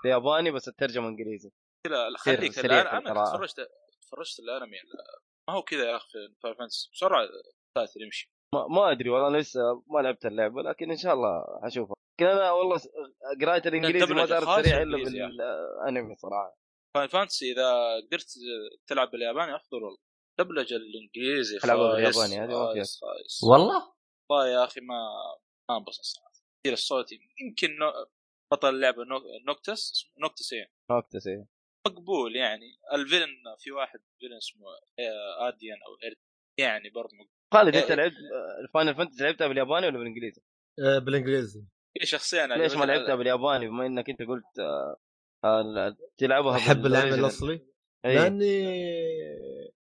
بالياباني 0.04 0.50
بس 0.50 0.68
الترجمة 0.68 1.08
إنجليزي. 1.08 1.50
كذا 1.86 2.08
تصير 2.16 2.36
خليك 2.36 2.58
أنا. 2.58 3.24
تفرجت 3.24 3.68
تفرجت 4.02 4.38
الأنمي. 4.40 4.76
ما 5.48 5.54
هو 5.54 5.62
كذا 5.62 5.84
يا 5.90 5.96
أخي 5.96 6.08
في 6.40 6.54
فانتسي 6.58 6.90
بسرعة 6.92 7.22
القاتل 7.22 8.02
يمشي. 8.02 8.32
ما, 8.54 8.66
ما 8.66 8.90
أدري 8.90 9.10
والله 9.10 9.28
أنا 9.28 9.36
لسه 9.36 9.60
ما 9.86 10.00
لعبت 10.00 10.26
اللعبة 10.26 10.62
لكن 10.62 10.90
إن 10.90 10.96
شاء 10.96 11.14
الله 11.14 11.44
حشوفها 11.64 11.94
لكن 12.20 12.26
أنا 12.30 12.50
والله 12.50 12.80
قرايه 13.40 13.62
الإنجليزي 13.66 14.14
ما 14.14 14.26
صارت 14.26 14.64
سريع 14.64 14.82
إلا. 14.82 14.96
بالأنمي 14.96 16.16
صراحة. 16.16 16.56
فاينل 16.96 17.08
فانتسي 17.08 17.52
إذا 17.52 17.96
قدرت 18.06 18.26
تلعب 18.86 19.10
بالياباني 19.10 19.56
أفضل 19.56 19.82
والله 19.82 19.98
دبلجة 20.38 20.76
الإنجليزي 20.76 21.58
خايس 21.58 21.72
بالياباني، 21.72 22.34
هذه 22.40 22.58
ما 22.66 22.72
فيها. 22.74 22.84
والله 23.50 23.92
والله 24.30 24.48
يا 24.48 24.64
أخي 24.64 24.80
ما 24.80 24.94
ما 25.70 25.76
انبسط 25.76 26.02
صراحة 26.02 26.32
كثير 26.64 26.72
الصوت 26.72 27.06
يمكن 27.40 27.76
نو- 27.78 28.06
بطل 28.52 28.68
اللعبة 28.74 29.04
نو- 29.04 29.22
نوكتس 29.46 30.10
نوكتس 30.18 30.52
إيه. 30.52 30.72
نوكتس 30.90 31.26
إيه. 31.26 31.46
مقبول 31.86 32.36
يعني 32.36 32.78
ال 32.92 32.97
villain 32.97 33.34
في 33.58 33.70
واحد 33.72 34.00
villain 34.20 34.36
اسمه 34.36 34.66
آديان 35.48 35.78
أو 35.82 35.94
إرد 36.08 36.16
يعني 36.60 36.90
برضه 36.90 37.14
مقبول 37.16 37.32
خالد 37.54 37.76
أنت 37.76 37.90
إيه. 37.90 37.96
لعبت 37.96 38.14
الفاينل 38.64 38.94
فانتسي 38.94 39.22
لعبتها 39.24 39.46
بالياباني 39.48 39.86
ولا 39.86 39.98
بالإنجليزي؟ 39.98 40.42
آه، 40.80 40.98
بالإنجليزي 40.98 41.64
في 41.98 42.06
شخصيه 42.06 42.44
أنا 42.44 42.54
ليش 42.54 42.74
ما 42.74 42.84
لعبتها 42.84 43.14
بالياباني 43.14 43.68
بما 43.68 43.86
إنك 43.86 44.10
أنت 44.10 44.22
قلت 44.22 44.58
آه، 44.58 44.96
تلعبها 46.18 46.56
أحب 46.56 46.76
العمل 46.76 46.82
بال 46.82 46.89
original؟ 46.89 47.20
الأصلي 47.20 47.66
إيه. 48.04 48.14
لأني 48.14 48.66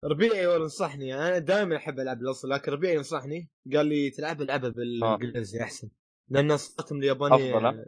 ربيعي 0.04 0.46
هو 0.46 0.54
اللي 0.54 0.64
نصحني 0.64 1.14
أنا 1.14 1.38
دائما 1.38 1.76
أحب 1.76 2.00
ألعب 2.00 2.22
الأصل 2.22 2.50
لكن 2.50 2.72
ربيعي 2.72 2.94
ينصحني 2.94 3.48
قال 3.74 3.86
لي 3.86 4.10
تلعب 4.10 4.42
العبها 4.42 4.70
بالإنجليزي 4.70 5.62
أحسن 5.62 5.90
لأن 6.30 6.50
اصواتهم 6.50 6.98
اليابانيه 6.98 7.56
أفضل،؟ 7.56 7.66
آه، 7.66 7.84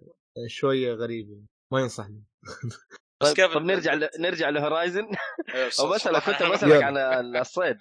شوية 0.47 0.93
غريبه 0.95 1.41
ما 1.73 1.81
ينصحني 1.81 2.23
بس 3.21 3.29
طيب, 3.29 3.37
كيف 3.37 3.55
طيب 3.55 3.63
نرجع 3.63 3.95
ل... 3.95 4.09
نرجع 4.19 4.49
لهورايزن 4.49 5.07
أيوة، 5.55 5.65
أو 5.65 5.71
صح- 5.71 5.95
بسالك 5.95 6.17
صح. 6.23 6.27
كنت 6.41 6.51
بسألك. 6.53 6.83
عن 6.83 6.97
ال- 6.97 7.37
الصيد 7.37 7.77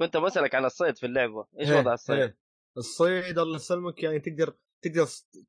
كنت 0.00 0.16
بسألك 0.16 0.54
عن 0.54 0.64
الصيد 0.64 0.96
في 0.96 1.06
اللعبة 1.06 1.46
إيش 1.60 1.70
إيه، 1.70 1.78
وضع 1.78 1.92
الصيد؟ 1.94 2.16
إيه. 2.18 2.36
الصيد 2.76 3.38
الله 3.38 3.56
يسلمك 3.56 4.02
يعني 4.02 4.20
تقدر 4.20 4.54
تقدر 4.82 5.06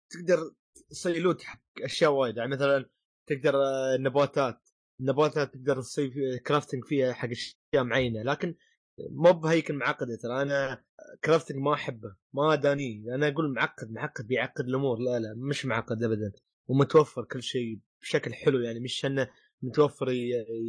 تقدر 0.09 0.53
حق 1.43 1.61
أشياء 1.83 2.11
وايد 2.11 2.37
يعني 2.37 2.49
مثلا 2.49 2.89
تقدر 3.29 3.55
آه، 3.55 3.95
النباتات. 3.95 4.69
النباتات 4.99 5.53
تقدر 5.53 5.81
في- 5.81 6.39
crafting 6.47 6.83
فيها 6.85 7.13
حق 7.13 7.29
أشياء 7.29 7.83
معينة. 7.83 8.23
لكن 8.23 8.55
مو 8.99 9.31
بهيكل 9.33 9.73
معقدة. 9.73 10.15
ترى 10.15 10.41
أنا 10.41 10.83
crafting 11.23 11.57
ما 11.57 11.73
أحبه. 11.73 12.15
ما 12.33 12.55
داني. 12.55 13.05
أنا 13.15 13.27
أقول 13.27 13.53
معقد 13.53 13.91
معقد 13.91 14.27
بيعقد 14.27 14.65
الأمور. 14.65 14.99
لا 14.99 15.19
لا 15.19 15.33
مش 15.37 15.65
معقد 15.65 16.03
ابدا. 16.03 16.31
ومتوفر 16.67 17.23
كل 17.23 17.43
شيء 17.43 17.79
بشكل 18.01 18.33
حلو. 18.33 18.59
يعني 18.59 18.79
مش 18.79 19.05
إنه 19.05 19.29
متوفر 19.61 20.09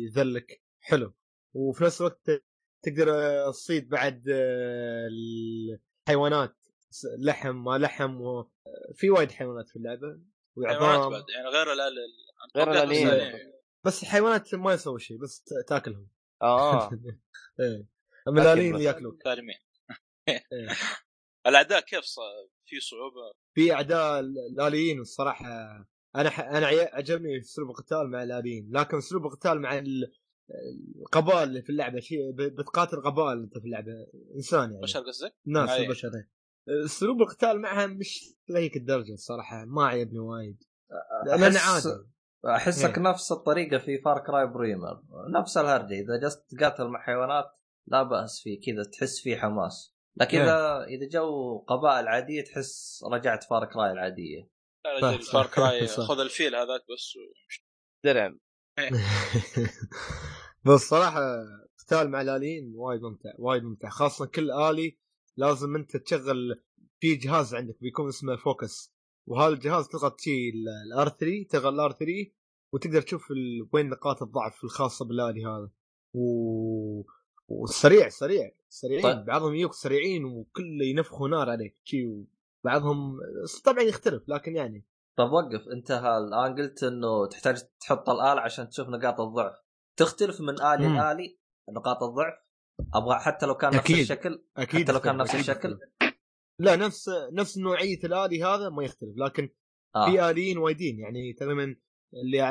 يذلك. 0.06 0.62
حلو. 0.80 1.14
وفي 1.54 1.84
نفس 1.84 2.00
الوقت 2.00 2.30
تقدر 2.82 3.10
آه، 3.14 3.50
تصيد 3.50 3.88
بعد 3.88 4.24
آه، 4.28 5.08
الحيوانات. 6.08 6.56
لحم 7.18 7.64
ما 7.64 7.78
لحم 7.78 8.20
و... 8.20 8.40
آه، 8.40 8.48
في 8.94 9.10
وايد 9.10 9.30
حيوانات 9.30 9.68
في 9.68 9.76
اللعبة. 9.76 10.20
وعظام. 10.56 11.12
يعني 11.12 11.48
غير 11.52 11.72
غير 12.56 12.68
بس 12.70 12.76
الآليين. 12.76 13.08
يعني- 13.08 13.52
بس 13.84 14.02
الحيوانات 14.02 14.54
ما 14.54 14.72
يسوي 14.74 15.00
شيء 15.00 15.18
بس 15.18 15.44
تاكلهم. 15.68 16.08
آه. 16.42 16.90
إيه. 17.60 17.86
أما 18.28 18.42
الاليين 18.42 18.76
ياكلوك. 18.76 19.24
ظالمين 19.24 19.56
إيه. 20.28 20.44
الأعداء 21.46 21.80
كيف 21.80 22.04
في 22.66 22.80
صعوبة؟ 22.80 23.32
في 23.54 23.72
أعداء 23.72 24.20
ال- 24.20 24.34
الآليين 24.52 25.00
الصراحة 25.00 25.46
أنا 26.16 26.30
ح... 26.30 26.40
أنا 26.40 26.66
عجبني 26.92 27.38
أسلوب 27.40 27.70
القتال 27.70 28.10
مع 28.10 28.22
الآليين 28.22 28.70
لكن 28.72 28.96
أسلوب 28.98 29.26
القتال 29.26 29.60
مع 29.60 29.78
ال... 29.78 30.12
القبائل 31.02 31.48
اللي 31.48 31.62
في 31.62 31.70
اللعبة 31.70 32.00
شيء 32.00 32.30
ب- 32.30 32.36
بتقاتل 32.60 33.00
قبائل 33.02 33.38
أنت 33.38 33.58
في 33.58 33.64
اللعبة. 33.64 33.92
إنسان 34.36 34.70
يعني. 34.70 34.80
بشر 34.82 35.00
قصدك؟ 35.00 35.34
ناس 35.46 35.70
إيه. 35.70 35.88
أسلوب 36.84 37.22
القتال 37.22 37.60
معها 37.60 37.86
مش 37.86 38.34
لهيك 38.48 38.76
الدرجة 38.76 39.12
الصراحة 39.12 39.64
ما 39.64 39.86
عجبني 39.86 40.18
وايد. 40.18 40.62
لأن 41.26 41.52
أحس- 41.52 41.56
عادي. 41.56 42.08
أحسك 42.46 42.96
إيه. 42.98 43.02
نفس 43.02 43.32
الطريقة 43.32 43.78
في 43.78 43.98
فار 43.98 44.18
كراي 44.18 44.46
برايمل 44.46 45.02
نفس 45.40 45.56
الهرجة 45.56 45.94
إذا 45.94 46.16
جلست 46.22 46.44
تقاتل 46.50 46.84
مع 46.84 47.02
حيوانات 47.02 47.44
لا 47.86 48.02
بأس 48.02 48.40
فيه 48.42 48.60
كذا 48.60 48.84
تحس 48.84 49.20
فيه 49.20 49.36
حماس 49.36 49.94
لكن 50.16 50.38
إيه. 50.38 50.44
إذا 50.44 50.84
إذا 50.84 51.08
جو 51.08 51.58
قبائل 51.58 52.08
عادية 52.08 52.44
تحس 52.44 53.04
رجعت 53.12 53.44
فار 53.44 53.64
كراي 53.64 53.92
العادية. 53.92 54.50
فار 55.32 55.46
كراي. 55.46 55.86
خذ 56.08 56.20
الفيل 56.20 56.54
هذاك 56.54 56.80
بس 56.80 57.18
درع 58.04 58.34
بس 60.66 60.80
صراحة 60.80 61.20
قتال 61.78 62.10
مع 62.10 62.20
الآليين 62.20 62.72
وايد 62.76 63.02
ممتع 63.02 63.30
وايد 63.38 63.62
ممتع 63.62 63.88
خاصة 63.88 64.26
كل 64.26 64.50
آلي 64.50 64.98
لازم 65.36 65.76
أنت 65.76 65.96
تشغل 65.96 66.62
في 67.00 67.14
جهاز 67.14 67.54
عندك 67.54 67.76
بيكون 67.80 68.08
اسمه 68.08 68.36
focus 68.36 68.94
وهذا 69.30 69.54
الجهاز 69.54 69.88
تضغط 69.88 70.20
شيء 70.20 70.52
ال 70.92 71.00
R 71.00 71.08
3 71.08 71.46
تشغل 71.50 71.74
ال 71.74 71.83
R 71.83 71.92
3 71.92 72.06
وتقدر 72.74 73.02
تشوف 73.02 73.30
ال- 73.30 73.68
وين 73.72 73.88
نقاط 73.88 74.22
الضعف 74.22 74.64
الخاصة 74.64 75.04
بالآلي 75.04 75.44
هذا 75.46 75.70
و... 76.14 77.02
وسريع 77.48 78.08
سريع 78.08 78.50
سريعين 78.68 79.02
طيب. 79.02 79.24
بعضهم 79.24 79.54
يجوك 79.54 79.72
سريعين 79.72 80.24
وكله 80.24 80.84
ينفخوا 80.84 81.28
نار 81.28 81.50
عليك 81.50 81.76
شي 81.84 82.24
بعضهم 82.64 83.18
طبعا 83.64 83.80
يختلف 83.82 84.22
لكن 84.28 84.56
يعني 84.56 84.84
طب 85.18 85.32
وقف 85.32 85.68
انت 85.68 85.90
الآن 85.90 86.54
قلت 86.58 86.82
إنه 86.82 87.26
تحتاج 87.26 87.62
تحط 87.80 88.08
الآلة 88.10 88.40
عشان 88.40 88.68
تشوف 88.68 88.88
نقاط 88.88 89.20
الضعف 89.20 89.54
تختلف 89.96 90.40
من 90.40 90.60
آلي 90.62 90.88
مم. 90.88 90.96
لآلي 90.96 91.38
نقاط 91.76 92.02
الضعف 92.02 92.34
أبغى 92.94 93.14
حتى 93.18 93.46
لو 93.46 93.54
كان 93.54 93.70
نفس 93.70 93.80
أكيد. 93.80 93.98
الشكل 93.98 94.44
أكيد 94.56 94.82
حتى 94.84 94.92
لو 94.92 95.00
كان 95.00 95.16
نفس 95.16 95.30
أكيد 95.30 95.40
الشكل. 95.40 95.78
لا 96.60 96.76
نفس 96.76 97.10
نفس 97.32 97.58
نوعية 97.58 97.98
الآلي 98.04 98.44
هذا 98.44 98.68
ما 98.68 98.84
يختلف 98.84 99.16
لكن 99.16 99.48
آه. 99.96 100.10
في 100.10 100.30
آليين 100.30 100.58
وايدين 100.58 100.98
يعني 100.98 101.32
تقريبا 101.32 101.76
اللي 102.14 102.42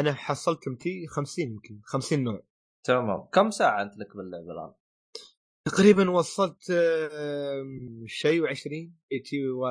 أنا 0.00 0.12
حصلت 0.12 0.68
متي 0.68 1.06
50 1.06 1.44
يمكن 1.44 1.80
50 1.84 2.24
نوع. 2.24 2.42
تمام. 2.84 3.28
كم 3.32 3.50
ساعة 3.50 3.82
أنت 3.82 3.96
لك 3.96 4.16
باللعبه 4.16 4.52
الآن؟ 4.52 4.72
تقريبا 5.64 6.10
وصلت 6.10 6.62
شيء 8.06 8.46
و20 8.46 8.54
شيء 8.54 8.90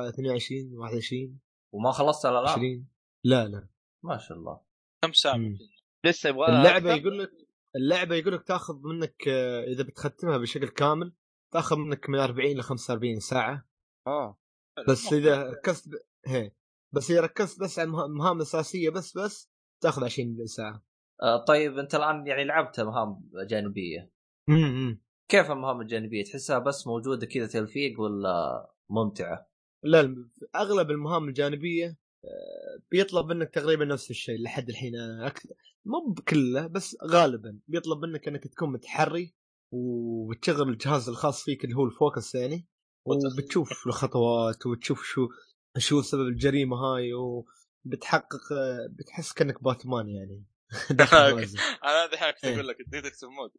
22 0.08 0.78
21 0.78 1.40
وما 1.72 1.90
خلصت 1.90 2.26
الالعاب 2.26 2.48
20 2.48 2.88
لا 3.24 3.48
لا. 3.48 3.68
ما 4.04 4.18
شاء 4.18 4.38
الله. 4.38 4.60
كم 5.02 5.12
ساعة 5.12 5.36
مم. 5.36 5.58
لسه 6.04 6.28
يبغى 6.28 6.46
اللعبة 6.46 6.94
يقول 6.94 7.18
لك 7.18 7.30
اللعبة 7.76 8.14
يقول 8.14 8.34
لك 8.34 8.42
تاخذ 8.42 8.74
منك 8.84 9.28
آه، 9.28 9.64
إذا 9.64 9.82
بتختمها 9.82 10.38
بشكل 10.38 10.68
كامل 10.68 11.12
تاخذ 11.52 11.76
منك 11.76 12.10
من 12.10 12.18
40 12.18 12.56
ل 12.56 12.62
45 12.62 13.20
ساعة. 13.20 13.71
آه. 14.06 14.38
بس 14.88 15.12
إذا 15.12 15.42
ركزت 15.50 15.88
ب... 15.88 15.92
هي. 16.26 16.52
بس 16.94 17.10
إذا 17.10 17.20
ركزت 17.20 17.60
بس 17.60 17.78
على 17.78 17.86
المها- 17.86 18.06
المهام 18.06 18.36
الاساسيه 18.36 18.90
بس 18.90 19.18
بس 19.18 19.50
تأخذ 19.82 20.04
20 20.04 20.46
ساعة. 20.46 20.84
آه 21.22 21.44
طيب 21.44 21.78
أنت 21.78 21.94
الآن 21.94 22.26
يعني 22.26 22.44
لعبت 22.44 22.80
مهام 22.80 23.30
جانبية. 23.50 24.10
امم 24.48 25.02
كيف 25.28 25.50
المهام 25.50 25.80
الجانبية؟ 25.80 26.24
تحسها 26.24 26.58
بس 26.58 26.86
موجودة 26.86 27.26
كذا 27.26 27.46
تلفيق 27.46 28.00
ولا 28.00 28.66
ممتعة؟ 28.90 29.48
لا 29.84 30.00
الم- 30.00 30.30
أغلب 30.56 30.90
المهام 30.90 31.28
الجانبية 31.28 31.98
آه، 32.24 32.82
بيطلب 32.90 33.26
منك 33.26 33.50
تقريبا 33.54 33.84
نفس 33.84 34.10
الشيء 34.10 34.42
لحد 34.42 34.68
الحين. 34.68 34.96
أنا 34.96 35.26
أكثر 35.26 35.50
مو 35.86 36.12
بكله 36.12 36.66
بس 36.66 36.96
غالبا 37.04 37.60
بيطلب 37.68 38.04
منك 38.04 38.28
إنك 38.28 38.46
تكون 38.46 38.72
متحري 38.72 39.34
وبتشغل 39.72 40.68
الجهاز 40.68 41.08
الخاص 41.08 41.42
فيك 41.44 41.64
اللي 41.64 41.76
هو 41.76 41.84
الفوكس 41.84 42.34
يعني. 42.34 42.66
وبتشوف 43.06 43.70
الخطوات 43.86 44.66
وتشوف 44.66 45.04
شو 45.04 45.28
شو 45.78 46.02
سبب 46.02 46.28
الجريمة 46.28 46.76
هاي 46.76 47.12
وبتحقق 47.12 48.40
بتحس 48.90 49.32
كأنك 49.32 49.62
باتمان 49.62 50.08
يعني. 50.08 50.44
أنا 51.84 52.06
دحين 52.06 52.30
كنت 52.30 52.44
إيه. 52.44 52.54
أقول 52.54 52.68
لك 52.68 52.76
تكتب 52.92 53.28
mode 53.28 53.50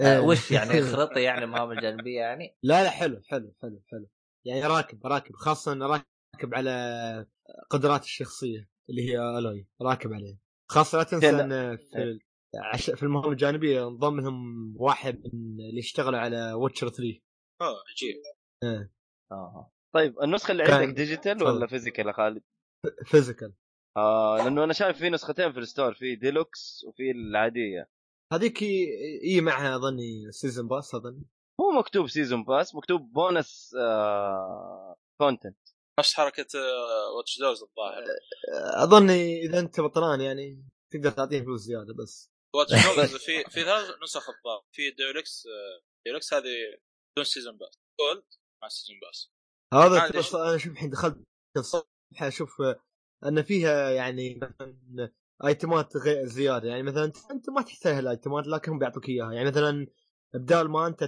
آه 0.00 0.20
وش 0.20 0.50
يعني 0.50 0.82
خريطه 0.92 1.18
يعني 1.18 1.44
المهام 1.44 1.70
الجانبيه 1.70 2.20
يعني؟ 2.20 2.56
لا 2.62 2.82
لا 2.82 2.90
حلو 2.90 3.22
حلو 3.28 3.54
حلو 3.62 3.82
حلو. 3.90 4.06
يعني 4.44 4.66
راكب 4.66 5.06
راكب. 5.06 5.34
خاصة 5.34 5.72
إنه 5.72 5.86
راكب 5.86 6.54
على 6.54 7.26
قدرات 7.70 8.04
الشخصية 8.04 8.70
اللي 8.90 9.10
هي 9.10 9.38
ألوي. 9.38 9.66
راكب 9.82 10.12
عليه. 10.12 10.38
خاصة 10.70 10.98
لا 10.98 11.04
تنسى. 11.04 11.30
إن 11.30 11.76
في 11.76 12.18
عش... 12.54 12.90
في 12.90 13.02
المهام 13.02 13.32
الجانبية 13.32 13.88
انضم 13.88 14.20
لهم 14.20 14.74
واحد 14.76 15.18
من 15.32 15.60
اللي 15.70 15.80
اشتغلوا 15.80 16.18
على 16.18 16.52
واتشر 16.52 16.88
3 16.88 17.20
آه 17.60 17.82
عجيب. 17.90 18.14
إيه. 18.62 18.92
آه. 19.32 19.72
طيب 19.94 20.20
النسخة 20.22 20.52
اللي 20.52 20.62
عندك 20.62 20.94
digital 20.96 21.42
ولا. 21.42 21.66
physical 21.66 22.06
يا 22.06 22.12
خالد؟ 22.12 22.42
physical 23.04 23.54
آه 23.96 24.36
لأنه 24.36 24.64
أنا 24.64 24.72
شايف 24.72 24.98
في 24.98 25.10
نسختين 25.10 25.52
في 25.52 25.58
ال 25.58 25.64
store 25.64 25.94
في 25.94 26.16
ديلوكس 26.16 26.84
وفي 26.84 27.10
العادية. 27.10 27.88
هذيك 28.32 28.62
اي 29.24 29.40
معها 29.40 29.76
أظني 29.76 30.32
season 30.32 30.68
pass 30.68 30.94
أظن. 30.94 31.24
مو 31.60 31.78
مكتوب 31.78 32.08
season 32.08 32.44
pass 32.44 32.74
مكتوب 32.74 33.12
بونس 33.12 33.74
آه 33.80 34.96
content 35.20 35.58
نفس 36.00 36.14
حركة 36.14 36.46
Watch 37.16 37.38
Dogs 37.40 37.62
الظاهر. 37.62 38.04
أظني 38.84 39.40
إذا 39.42 39.58
أنت 39.60 39.80
بطلان 39.80 40.20
يعني 40.20 40.64
تقدر 40.92 41.10
تعطيهم 41.10 41.44
فلوس 41.44 41.60
زيادة 41.60 41.94
بس. 41.94 42.30
Watch 42.54 42.72
Dogs 42.72 43.16
في 43.16 43.44
في 43.44 43.62
ثلاث 43.64 43.90
نسخ 44.02 44.28
الظاهر 44.28 44.64
في 44.72 44.90
ديولكس 44.90 45.46
آه، 45.46 45.82
ديولكس 46.06 46.34
هذه 46.34 46.78
بدون 47.12 47.24
season 47.24 47.56
pass 47.56 47.78
gold 48.00 48.24
مع 48.62 48.68
season 48.68 49.00
pass 49.00 49.32
هذا 49.74 50.10
أنا 50.34 50.58
شوف 50.58 50.72
الحين 50.72 50.90
دخلت 50.90 51.22
الصفحة 51.56 51.88
أشوف 52.28 52.60
آه، 52.60 52.80
أن 53.26 53.42
فيها 53.42 53.90
يعني 53.90 54.34
مثلا 54.42 55.12
items 55.44 55.96
غير 55.96 56.26
زيادة. 56.26 56.68
يعني 56.68 56.82
مثلا 56.82 57.04
انت 57.04 57.16
أنت 57.30 57.50
ما 57.50 57.62
تحتاج 57.62 57.94
ال 57.94 58.03
items 58.03 58.46
لكن 58.46 58.72
هم 58.72 58.78
بيعطوك 58.78 59.08
إياها. 59.08 59.32
يعني 59.32 59.48
مثلا 59.48 59.86
بدال 60.34 60.70
ما 60.70 60.86
أنت 60.86 61.04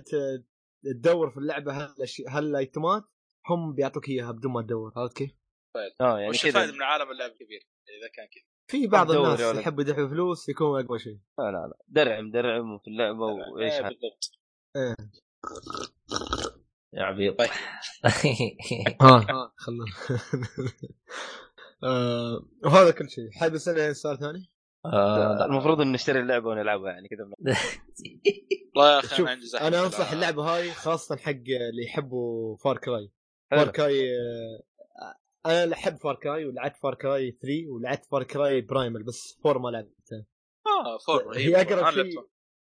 تدور 0.84 1.30
في 1.30 1.36
اللعبة 1.36 1.94
هال 2.28 2.50
items 2.50 3.04
هم 3.48 3.74
بيعطوك 3.74 4.08
إياها 4.08 4.32
بدون 4.32 4.52
ما 4.52 4.62
تدور. 4.62 4.92
عرفت 4.96 5.16
كيف؟ 5.16 5.30
آه 5.76 6.18
يعني 6.18 6.28
وش 6.28 6.46
الفائدة 6.46 6.72
من 6.72 6.82
عالم 6.82 7.10
اللعب 7.10 7.30
كبير 7.30 7.68
إذا 7.88 8.08
كان 8.14 8.26
كذا. 8.26 8.44
في 8.70 8.86
بعض 8.86 9.10
الناس. 9.10 9.40
يحبوا 9.40 9.82
يدفعوا 9.82 10.08
فلوس 10.08 10.48
يكون 10.48 10.84
أقوى 10.84 10.98
شيء. 10.98 11.18
لا 11.38 11.44
لا 11.44 11.66
لا. 11.66 11.78
درعم 11.88 12.30
درعم 12.30 12.78
في 12.78 12.88
اللعبة 12.88 13.24
وإيش 13.24 13.72
إيه، 13.72 13.80
هذا. 13.80 13.88
بالضبط. 13.88 14.30
يا 16.92 17.02
عبيط 17.02 17.38
طيب. 17.38 17.48
ها 19.02 19.52
خلنا 19.57 19.85
آه، 21.85 22.42
وهذا 22.64 22.90
كل 22.90 23.11
شيء 23.11 23.31
حاب 23.31 23.55
اسالني 23.55 23.94
سؤال 23.94 24.18
ثاني؟ 24.18 24.50
آه، 24.87 25.44
المفروض 25.44 25.81
إن 25.81 25.92
نشتري 25.92 26.20
اللعبة 26.20 26.48
ونلعبها 26.48 26.90
يعني 26.92 27.09
كذا 27.09 27.24
والله 28.76 28.94
يا 28.94 28.98
أخي 28.98 29.22
أنا 29.22 29.31
عندي 29.31 29.46
زحمة 29.46 29.68
أنا 29.68 29.81
في 29.81 29.87
أنصح. 29.87 30.12
اللعبة 30.12 30.42
هاي 30.57 30.70
خاصة 30.70 31.16
حق 31.16 31.31
اللي 31.31 31.85
يحبوا 31.85 32.57
Far 32.56 32.78
Cry 32.78 33.11
حلو. 33.50 33.61
Far 33.61 33.68
Cry 33.72 34.11
آه، 34.11 34.62
أنا 35.46 35.74
أحب 35.74 35.96
Far 35.96 36.14
Cry 36.14 36.44
ولعبت 36.44 36.76
Far 36.76 36.94
Cry 36.94 37.30
3 37.42 37.66
ولعبت 37.68 38.05
Far 38.04 38.22
Cry 38.22 38.61
Primal 38.61 39.02
بس 39.02 39.38
four 39.42 39.58
ما 39.59 39.68
لعبتها 39.68 40.26
آه 40.66 40.98
four 41.06 41.26
رهيب 41.26 41.55
هي 41.55 41.61
أقرب 41.62 41.90
شيء 41.94 42.05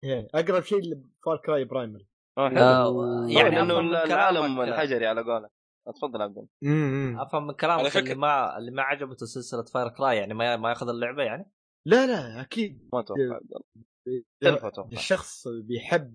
لعبته. 0.03 0.29
أقرب 0.35 0.63
شيء 0.63 0.79
ل 0.81 0.95
Far 0.95 1.37
Cry 1.45 1.65
Primal 1.65 2.01
آه، 2.01 2.05
حلو. 2.05 2.05
آه، 2.05 2.06
يعني 2.37 3.33
يعني 3.33 3.49
لأنه 3.49 3.73
أفهم 3.73 3.87
من 3.89 3.95
العالم 3.95 4.61
الحجري 4.61 5.07
على 5.07 5.21
قولك. 5.21 5.51
تفضل 5.95 6.21
عبد 6.21 6.37
الله. 6.37 7.23
أفهم 7.23 7.47
من 7.47 7.53
كلامك 7.53 7.97
اللي 7.97 8.15
ما 8.15 8.57
اللي 8.57 8.71
ما 8.71 8.81
عجبته 8.81 9.25
سلسلة 9.25 9.63
Far 9.63 9.89
Cry 9.89 10.17
يعني 10.17 10.33
ما 10.33 10.55
ما 10.55 10.69
ياخذ 10.69 10.89
اللعبة 10.89 11.23
يعني؟ 11.23 11.51
لا 11.85 12.07
لا 12.07 12.41
أكيد. 12.41 12.89
ما 12.93 12.99
أتوقع 12.99 13.21
عبد 13.21 13.51
الله. 13.53 14.23
تعرف 14.41 14.65
أتوقع. 14.65 14.89
الشخص 14.91 15.47
بيحب 15.47 16.13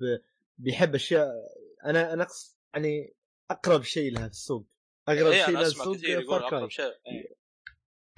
بيحب 0.59 0.95
أشياء. 0.95 1.29
أنا 1.85 2.13
أنا 2.13 2.23
أقصد 2.23 2.57
يعني 2.75 3.15
أقرب 3.51 3.83
شيء 3.83 4.13
لها 4.13 4.27
في 4.29 4.33
السوق. 4.33 4.67
أقرب 5.09 5.27
إيه، 5.27 5.45
شيء 5.45 5.55
لها 5.55 5.63
في 5.63 5.69
السوق 5.69 5.97
Far 5.97 6.23
Cry 6.23 6.49
أقرب 6.49 6.71
شيء. 6.71 6.93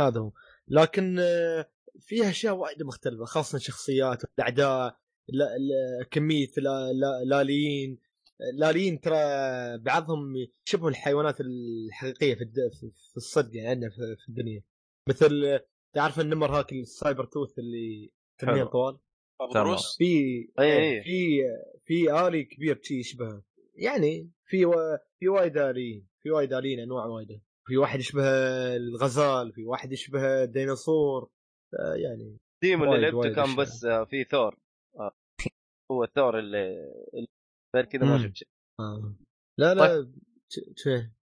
هذا 0.00 0.20
هو. 0.20 0.32
لكن 0.68 1.18
آه، 1.18 1.70
فيها 2.00 2.30
أشياء 2.30 2.54
وايد 2.54 2.82
مختلفة 2.82 3.24
خاصة 3.24 3.58
شخصيات 3.58 4.22
الأعداء 4.38 4.96
لا 5.28 5.44
لا 5.58 6.04
كمية 6.10 6.48
لا 6.56 6.92
لا 6.92 7.24
لاليين 7.24 7.98
لاليين 8.54 9.00
ترى 9.00 9.16
بعضهم 9.78 10.34
شبه 10.64 10.88
الحيوانات 10.88 11.36
الحقيقية 11.40 12.34
في 12.34 12.44
في- 12.80 13.16
الصدق 13.16 13.56
يعني 13.56 13.68
عندنا 13.68 13.90
في 13.90 14.28
الدنيا 14.28 14.62
مثل 15.08 15.60
تعرف 15.94 16.20
النمر 16.20 16.58
هاك 16.58 16.72
السايبر 16.72 17.24
توث 17.24 17.58
اللي 17.58 18.10
تنين 18.38 18.54
حلو. 18.54 18.66
طوال 18.68 18.98
في 19.98 20.04
أي 20.58 20.72
إيه، 20.72 20.98
أي. 20.98 21.02
في 21.02 21.40
في 21.84 22.26
آلي 22.28 22.44
كبير 22.44 22.80
شي 22.82 22.94
يشبهه 22.98 23.42
يعني 23.74 24.30
في 24.46 24.66
و... 24.66 24.72
في 25.18 25.28
وايد 25.28 25.58
آليين 25.58 26.06
في 26.22 26.30
وايد 26.30 26.52
آليين 26.52 26.80
أنواع 26.80 27.06
وايدة 27.06 27.40
في 27.66 27.76
واحد 27.76 28.00
يشبه 28.00 28.22
الغزال 28.76 29.52
في 29.52 29.64
واحد 29.64 29.92
يشبه 29.92 30.44
الديناصور 30.44 31.30
آه، 31.78 31.94
يعني 31.94 32.38
التيم 32.54 32.82
اللي 32.82 33.00
لعبته 33.00 33.16
وايد 33.16 33.34
كان. 33.34 33.56
بس 33.56 33.84
آه، 33.84 34.04
في 34.04 34.24
ثور. 34.24 34.58
هو 35.90 36.04
الثور 36.04 36.38
اللي 36.38 36.92
غير 37.74 37.84
كذا 37.84 38.04
ما. 38.04 38.18
شفت 38.22 38.36
شيء 38.36 38.48
آه. 38.80 39.14
لا 39.58 39.74
لا 39.74 40.12
ش- 40.48 40.60
ش- 40.76 40.88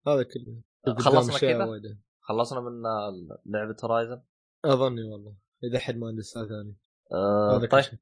هذا 0.09 0.23
كله. 0.23 0.63
خلصنا 0.99 1.21
قدام 1.21 1.35
أشياء 1.37 1.79
كذا؟ 1.81 1.99
خلصنا 2.21 2.61
من 2.61 2.87
آه، 2.87 3.39
لعبة 3.47 3.77
Horizon 3.85 4.23
أظني 4.65 5.03
والله. 5.03 5.37
إذا 5.65 5.79
حد 5.79 5.97
ما 5.97 6.07
عنده 6.07 6.23
سؤال 6.23 6.49
ثاني 6.49 6.77
آه 7.13 7.57
هذا 7.57 7.67
طيب. 7.69 7.99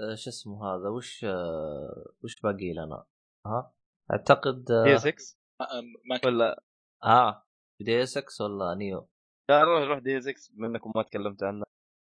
آه 0.00 0.14
شو 0.14 0.30
اسمه 0.30 0.64
هذا؟ 0.64 0.88
وش 0.88 1.24
آه 1.24 2.12
وش 2.24 2.40
باقي 2.40 2.72
لنا؟ 2.72 3.04
ها؟ 3.46 3.74
أعتقد 4.12 4.70
آه, 4.70 4.96
6 4.96 5.14
ما- 5.60 5.66
ما 6.10 6.20
ولا؟ 6.24 6.62
آه 7.04 7.46
Deus 7.80 8.16
Ex 8.16 8.40
ولا 8.40 8.74
Nioh؟ 8.74 9.08
لا 9.50 9.62
روح 9.64 9.88
روح 9.88 9.98
Deus 9.98 10.20
Ex 10.20 10.32
بما 10.54 10.66
إنكم 10.66 10.92
ما 10.96 11.02
تكلمتوا 11.02 11.48
عنها 11.48 11.64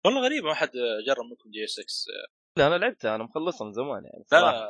والله 0.06 0.22
غريب 0.26 0.44
ما 0.44 0.54
حد 0.54 0.70
جرب 1.08 1.26
منكم 1.30 1.52
Deus 1.52 1.64
Ex 1.64 1.84
لا 2.12 2.28
أنا 2.62 2.76
لعبتها 2.76 3.16
أنا 3.16 3.24
مخلصها 3.24 3.66
من 3.66 3.74
زمان 3.74 4.04
يعني 4.06 4.26
لا 4.32 4.40
صراحة 4.40 4.58
لا 4.58 4.70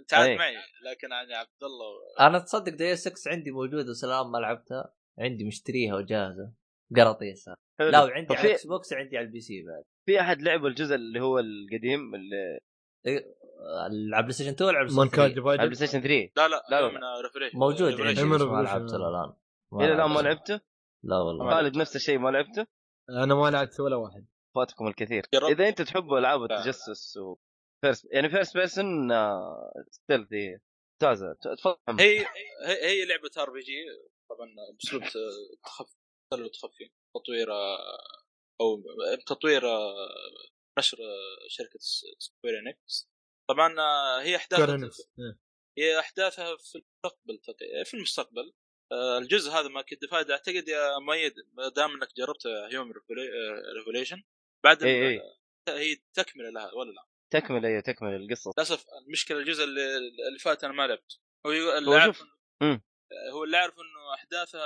أنت 0.00 0.14
عاد 0.14 0.28
أي. 0.28 0.36
معي 0.36 0.56
لكن 0.90 1.12
أنا 1.12 1.36
عبد 1.36 1.62
الله 1.62 2.26
أنا 2.26 2.38
تصدق 2.38 2.72
Deus 2.72 3.06
Ex 3.06 3.28
عندي 3.28 3.50
موجودة 3.50 3.90
وسلام 3.90 4.32
ما 4.32 4.38
لعبتها 4.38 4.94
عندي 5.18 5.44
مشتريها 5.44 5.96
وجاهزة 5.96 6.52
قراطيس 6.96 7.50
حلو. 7.78 7.88
لا 7.88 8.04
وعندي 8.04 8.34
على 8.34 8.46
ال 8.46 8.66
Xbox 8.66 8.92
عندي 8.92 9.18
على 9.18 9.26
ال 9.26 9.40
PC 9.40 9.62
بعد 9.62 9.84
في 10.06 10.20
أحد 10.20 10.42
لعب 10.42 10.66
الجزء 10.66 10.94
اللي 10.94 11.20
هو 11.20 11.38
القديم 11.38 12.14
اللي 12.14 12.58
إيه، 13.06 13.34
على 14.12 14.22
PlayStation 14.22 14.50
2 14.50 14.68
ولا 14.68 14.78
على 14.78 14.88
Mankind 14.92 15.32
PlayStation 15.32 15.42
3 15.42 15.50
على 15.50 15.62
ال 15.62 15.74
PlayStation 15.74 16.00
3 16.00 16.30
لا 16.36 16.48
لا 16.48 16.62
لا، 16.70 16.80
لا. 16.80 16.88
من 16.88 17.22
Revolution 17.24 17.58
موجود. 17.58 18.00
عندي. 18.00 18.12
بس 18.12 18.40
ما. 18.42 18.62
لعبته 18.62 18.96
الان 18.96 19.32
إلى 19.72 19.92
الآن 19.92 20.10
ما 20.10 20.20
لعبته. 20.20 20.60
لا 21.02 21.16
والله 21.16 21.50
خالد 21.50 21.76
نفس 21.76 21.96
الشيء 21.96 22.18
ما 22.18 22.28
لعبته 22.28 22.66
أنا 23.10 23.34
ما 23.34 23.50
لعبت 23.50 23.80
ولا 23.80 23.96
واحد 23.96 24.26
فاتكم 24.58 24.86
الكثير؟ 24.88 25.26
إذا 25.34 25.68
أنت 25.68 25.82
تحب 25.82 26.12
ألعاب. 26.12 26.42
التجسس 26.42 27.16
و 27.16 27.36
first 27.84 28.06
يعني 28.12 28.30
first 28.30 28.56
person 28.56 29.08
stealth 29.90 30.32
هي 30.32 30.58
ممتازه 31.02 31.32
تفضل. 31.32 32.00
هي 32.00 32.18
هي, 32.20 32.26
هي 32.82 33.04
لعبة 33.04 33.30
RPG 33.38 33.72
طبعا 34.30 34.54
بأسلوب 34.72 35.02
تخفي 35.64 36.48
تخفي 36.52 36.90
تطوير 37.16 37.52
آه، 37.52 37.98
أو 38.60 38.82
تطوير 39.26 39.66
آه، 39.68 40.08
نشر 40.78 40.98
آه، 40.98 41.48
شركة 41.48 41.78
Square 42.18 42.58
Enix 42.58 43.08
طبعا 43.50 43.74
هي 44.22 44.36
احداث 44.36 44.60
Square 44.60 44.74
Enix. 44.74 45.00
إيه. 45.18 45.38
هي 45.78 45.98
أحداثها 45.98 46.56
في 46.56 46.74
المستقبل 46.78 47.38
تق- 47.38 47.84
في 47.84 47.94
المستقبل 47.94 48.52
الجزء 49.18 49.50
هذا 49.50 49.68
Mankind 49.68 50.04
Divided 50.04 50.30
أعتقد 50.30 50.68
يا 50.68 50.98
مؤيد 50.98 51.32
ما 51.52 51.68
دام 51.68 51.90
إنك 51.90 52.08
جربت 52.16 52.46
Human 52.46 52.92
Revolution 53.78 54.22
بعد 54.64 54.82
إي 54.82 55.08
إي. 55.08 55.20
هي 55.68 55.96
تكملة 56.14 56.50
لها 56.50 56.74
ولا 56.74 56.90
لا؟ 56.92 57.04
تكمل 57.32 57.66
أيوه 57.66 57.80
تكمل 57.80 58.14
القصة 58.14 58.52
للأسف 58.56 58.84
المشكلة 59.06 59.38
الجزء 59.38 59.64
اللي, 59.64 59.96
اللي 60.28 60.38
فات 60.40 60.64
أنا 60.64 60.72
ما 60.72 60.86
لعبت 60.86 61.20
هو 61.46 61.50
اللي. 61.52 62.12
إنه- 62.12 62.24
مم. 62.62 62.82
هو 63.32 63.44
اللي 63.44 63.56
عارف 63.56 63.74
إنه 63.74 64.14
أحداثها 64.14 64.64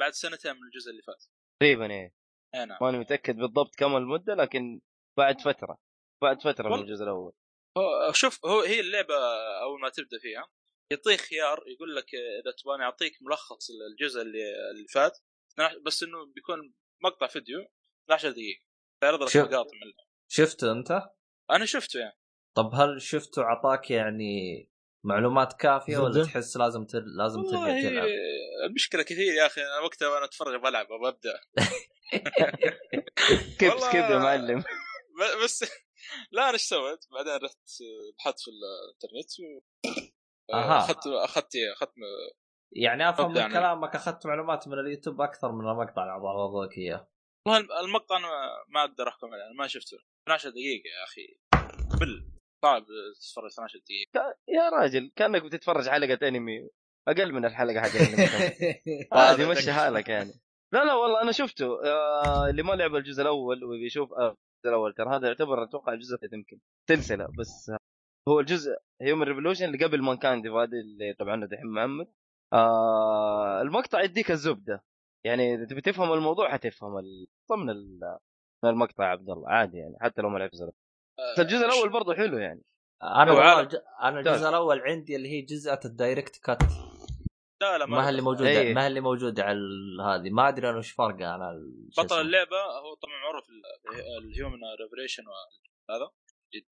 بعد 0.00 0.12
سنتين 0.12 0.52
من 0.52 0.62
الجزء 0.62 0.90
اللي 0.90 1.02
فات 1.02 1.24
تقريبا 1.60 1.90
إيه 1.90 2.14
أي 2.54 2.64
نعم 2.66 2.78
ماني 2.80 2.98
متأكد 2.98 3.36
بالضبط 3.36 3.74
كم 3.74 3.96
المدة 3.96 4.34
لكن 4.34 4.80
بعد 5.18 5.40
فترة 5.40 5.78
بعد 6.22 6.40
فترة 6.42 6.68
من. 6.68 6.80
الجزء 6.82 7.04
الأول 7.04 7.32
هو 7.78 8.12
شوف 8.12 8.46
هو 8.46 8.60
هي 8.60 8.80
اللعبة 8.80 9.14
أول 9.62 9.80
ما 9.80 9.88
تبدأ 9.88 10.18
فيها 10.18 10.48
يعطيك 10.92 11.20
خيار 11.20 11.64
يقول 11.66 11.96
لك 11.96 12.14
إذا 12.14 12.52
تبغاني 12.62 12.82
أعطيك 12.84 13.12
ملخص 13.22 13.68
الجزء 13.92 14.22
اللي 14.22 14.70
اللي 14.70 14.86
فات 14.88 15.18
بس 15.86 16.02
إنه 16.02 16.24
بيكون 16.26 16.74
مقطع 17.04 17.26
فيديو 17.26 17.60
12 18.04 18.30
دقيقة 18.30 18.60
تعرض 19.02 19.22
لك 19.22 19.28
شوف. 19.28 19.42
مقاطع 19.42 19.70
منه 19.84 19.92
شفته 20.28 20.72
انت؟ 20.72 21.02
أنا 21.50 21.64
شفته 21.64 22.00
يعني 22.00 22.18
طب 22.56 22.70
هل 22.74 23.02
شفته 23.02 23.42
عطاك 23.42 23.90
يعني 23.90 24.68
معلومات 25.04 25.52
كافية 25.52 25.98
ولا؟ 25.98 26.24
تحس 26.24 26.56
لازم 26.56 26.84
تل... 26.84 27.04
لازم 27.18 27.42
ترجع 27.42 27.58
والله 27.58 27.82
تلعب؟ 27.82 28.08
المشكلة 28.68 29.02
كثير 29.02 29.32
يا 29.34 29.46
أخي 29.46 29.60
أنا 29.60 29.80
وقتها 29.84 30.08
وأنا 30.08 30.24
أتفرج 30.24 30.60
بلعب 30.60 30.86
وببدا 30.90 31.40
كيف 33.58 33.74
كيف 33.74 34.10
يا 34.10 34.18
معلم 34.18 34.60
ب- 35.18 35.44
بس 35.44 35.64
لا 36.32 36.42
أنا 36.42 36.52
إيش 36.52 36.62
سويت؟ 36.62 37.04
بعدين 37.12 37.32
رحت 37.32 37.58
بحثت 38.18 38.40
في 38.40 38.50
الإنترنت 38.50 39.30
و 39.40 39.62
أها. 40.54 40.78
اخذت 40.78 41.06
اخذت 41.06 41.56
أخذت 41.76 41.92
يعني 42.72 43.08
أفهم 43.10 43.32
من 43.32 43.48
كلامك 43.48 43.94
أخذت 43.94 44.26
معلومات 44.26 44.68
من 44.68 44.78
اليوتيوب 44.78 45.20
أكثر 45.20 45.52
من 45.52 45.68
المقطع 45.68 46.02
اللي 46.02 46.28
عرضوك 46.28 46.78
إياه 46.78 47.11
والله 47.48 47.80
المقطع 47.84 48.16
أنا 48.16 48.28
ما 48.68 48.80
أقدر 48.84 49.08
أحكم 49.08 49.26
عليه 49.26 49.44
أنا 49.46 49.54
ما 49.54 49.66
شفته. 49.66 49.96
12 50.28 50.50
دقيقة 50.50 50.86
يا 50.88 51.04
أخي. 51.04 51.36
بل 52.00 52.24
صعب 52.64 52.84
تتفرج 53.20 53.52
12 53.52 53.78
دقيقة. 53.78 54.36
يا 54.48 54.68
راجل 54.68 55.12
كأنك 55.16 55.42
بتتفرج 55.42 55.88
حلقة 55.88 56.28
أنمي 56.28 56.68
أقل 57.08 57.32
من 57.32 57.44
الحلقة 57.44 57.80
حق 57.80 57.96
الانمي 57.96 58.24
هذا 59.14 59.30
عادي 59.30 59.42
ذكي. 59.42 59.50
مشي 59.50 59.72
حالك 59.72 60.08
يعني. 60.08 60.32
لا 60.74 60.84
لا 60.84 60.94
والله 60.94 61.22
أنا 61.22 61.32
شفته. 61.32 61.84
آه 61.84 62.50
اللي 62.50 62.62
ما 62.62 62.72
لعب 62.72 62.94
الجزء 62.94 63.22
الأول 63.22 63.64
وبيشوف 63.64 64.12
آه 64.12 64.28
الجزء 64.28 64.68
الأول 64.68 64.94
ترى 64.94 65.16
هذا 65.16 65.26
يعتبر 65.28 65.62
أتوقع 65.64 65.92
الجزء 65.92 66.14
الثالث 66.14 66.32
يمكن. 66.32 66.58
سلسله 66.90 67.26
بس 67.38 67.70
آه 67.70 67.78
هو 68.28 68.40
الجزء 68.40 68.72
Human 69.02 69.22
Revolution 69.22 69.64
اللي 69.64 69.84
قبل 69.84 70.02
Mankind 70.02 70.38
هذه 70.48 70.64
اللي 70.64 71.14
طبعا 71.18 71.46
دحين 71.46 71.66
محمد. 71.66 72.06
آه 72.52 73.62
المقطع 73.62 74.02
يديك 74.02 74.30
الزبدة. 74.30 74.84
يعني 75.26 75.54
إذا 75.54 75.64
تبي 75.64 75.80
تفهم 75.80 76.12
الموضوع 76.12 76.52
حتفهم 76.52 76.98
ال- 76.98 77.26
ضمن 77.52 77.70
ال- 77.70 78.18
من 78.64 78.70
المقطع 78.70 79.04
يا 79.04 79.08
عبد 79.08 79.30
الله 79.30 79.48
عادي 79.48 79.78
يعني 79.78 79.96
حتى 80.00 80.22
لو 80.22 80.28
ما 80.28 80.38
لعبت. 80.38 80.54
بس 80.54 80.62
آه، 80.62 81.42
الجزء 81.42 81.66
الأول 81.66 81.88
برضه 81.92 82.14
حلو 82.14 82.38
يعني. 82.38 82.62
أنا. 83.02 83.60
الج... 83.60 83.76
أنا 84.02 84.18
الجزء 84.20 84.48
الأول 84.48 84.80
عندي 84.80 85.16
اللي 85.16 85.28
هي 85.28 85.40
جزءة 85.42 85.80
ال 85.84 85.89
director's 85.89 86.36
cut. 86.36 86.58
لا 87.62 87.78
لا 87.78 87.86
ما 87.86 88.04
هي 88.04 88.08
اللي 88.08 88.22
موجوده 88.22 88.48
إيه. 88.48 88.74
ما 88.74 88.82
هي 88.82 88.86
اللي 88.86 89.00
موجودة 89.00 89.42
على 89.42 89.58
هذه. 90.02 90.30
ما 90.30 90.48
أدري 90.48 90.70
أنا 90.70 90.78
وش 90.78 90.90
فرقه 90.90 91.26
على 91.26 91.60
شو 91.90 92.02
بطل. 92.02 92.20
اللعبة 92.20 92.56
هو 92.56 92.94
طبعا 92.94 93.14
معروف 93.22 93.44
ال 94.18 94.25
Human 94.25 94.58
Revolution 94.80 95.22
هذا 95.90 96.10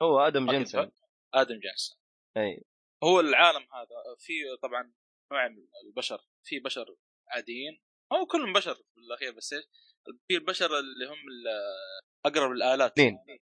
هو 0.03 0.21
Adam 0.21 0.51
Jensen 0.51 0.91
Adam 1.35 1.61
Jensen 1.61 1.99
اي 2.37 2.65
هو 3.05 3.21
العالم 3.21 3.63
هذا. 3.75 4.17
في 4.19 4.33
طبعا 4.63 4.93
نوع 5.33 5.49
من 5.49 5.57
البشر. 5.87 6.21
في 6.45 6.61
بشر 6.61 6.97
عاديين 7.29 7.83
أو 8.13 8.27
كلهم 8.27 8.53
بشر 8.53 8.75
في 8.75 9.01
الأخير 9.07 9.33
بس 9.33 9.53
إيش؟ 9.53 9.65
في 10.29 10.37
البشر 10.37 10.79
اللي 10.79 11.07
هم 11.07 11.19
أقرب 12.27 12.53
الآلات 12.53 12.93